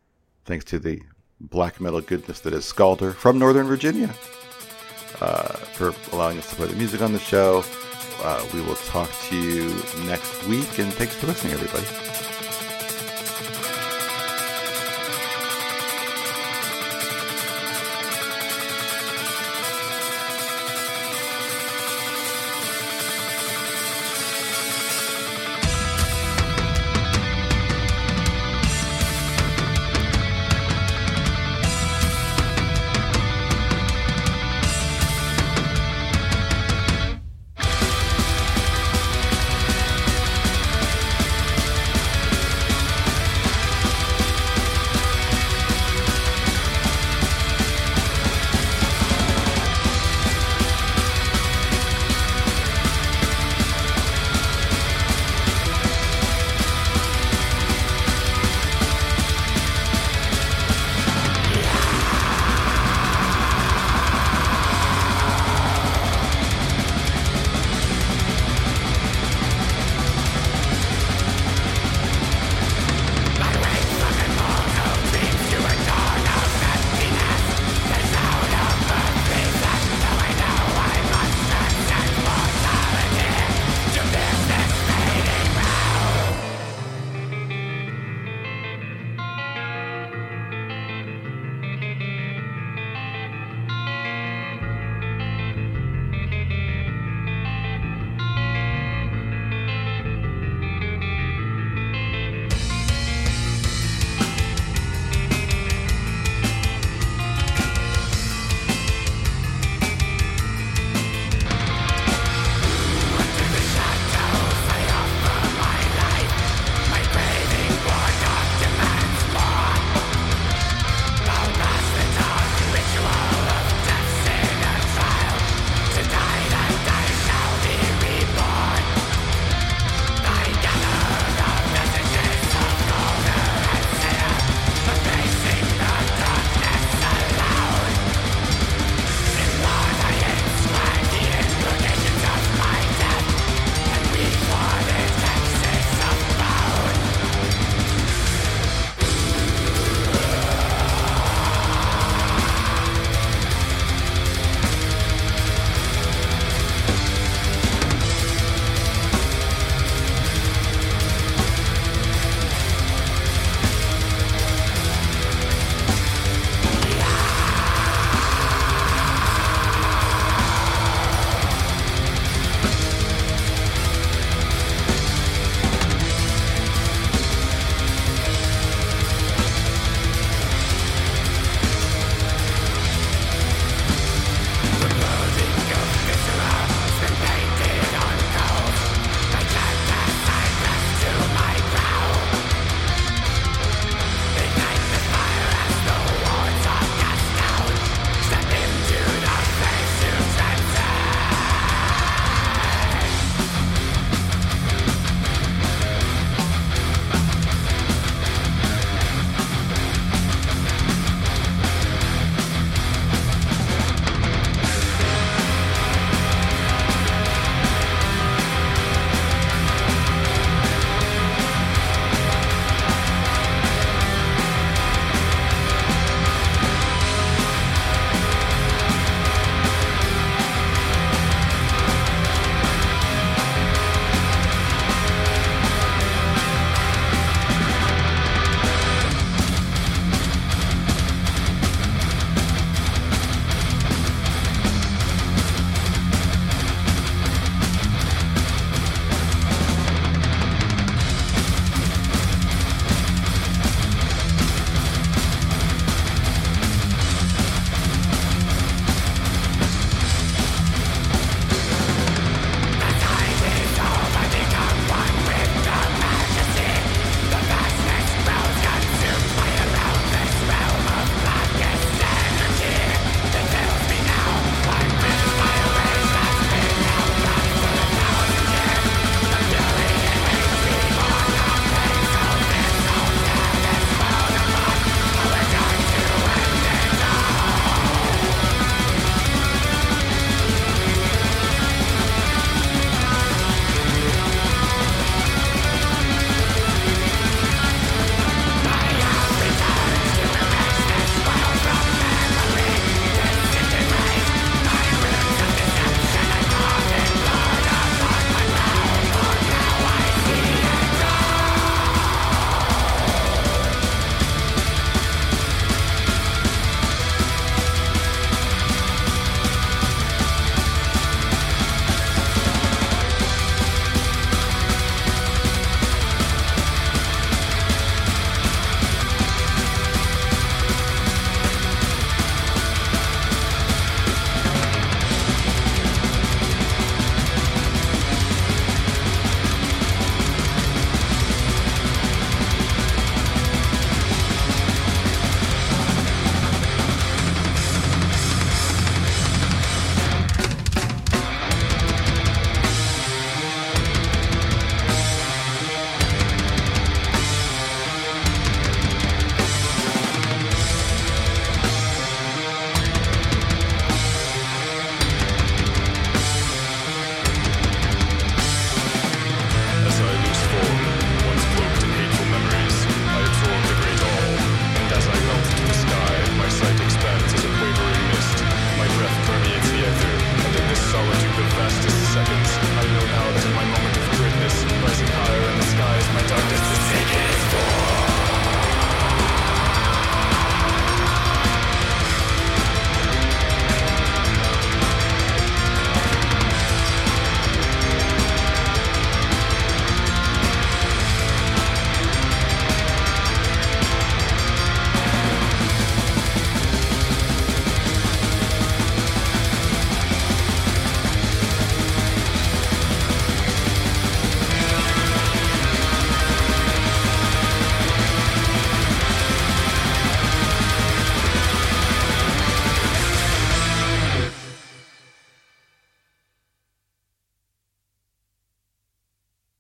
Thanks 0.45 0.65
to 0.67 0.81
the 0.81 1.01
black 1.41 1.81
metal 1.81 2.01
goodness 2.01 2.41
that 2.41 2.53
is 2.53 2.65
Scalder 2.65 3.15
from 3.15 3.39
Northern 3.39 3.67
Virginia 3.67 4.13
uh, 5.21 5.55
for 5.75 5.95
allowing 6.15 6.39
us 6.39 6.49
to 6.51 6.57
play 6.57 6.67
the 6.67 6.77
music 6.77 7.03
on 7.03 7.13
the 7.13 7.19
show. 7.19 7.65
Uh, 8.23 8.45
we 8.55 8.61
will 8.63 8.77
talk 8.77 9.11
to 9.29 9.37
you 9.37 9.69
next 10.07 10.47
week, 10.47 10.79
and 10.79 10.93
thanks 10.93 11.15
for 11.15 11.27
listening, 11.27 11.53
everybody. 11.53 12.36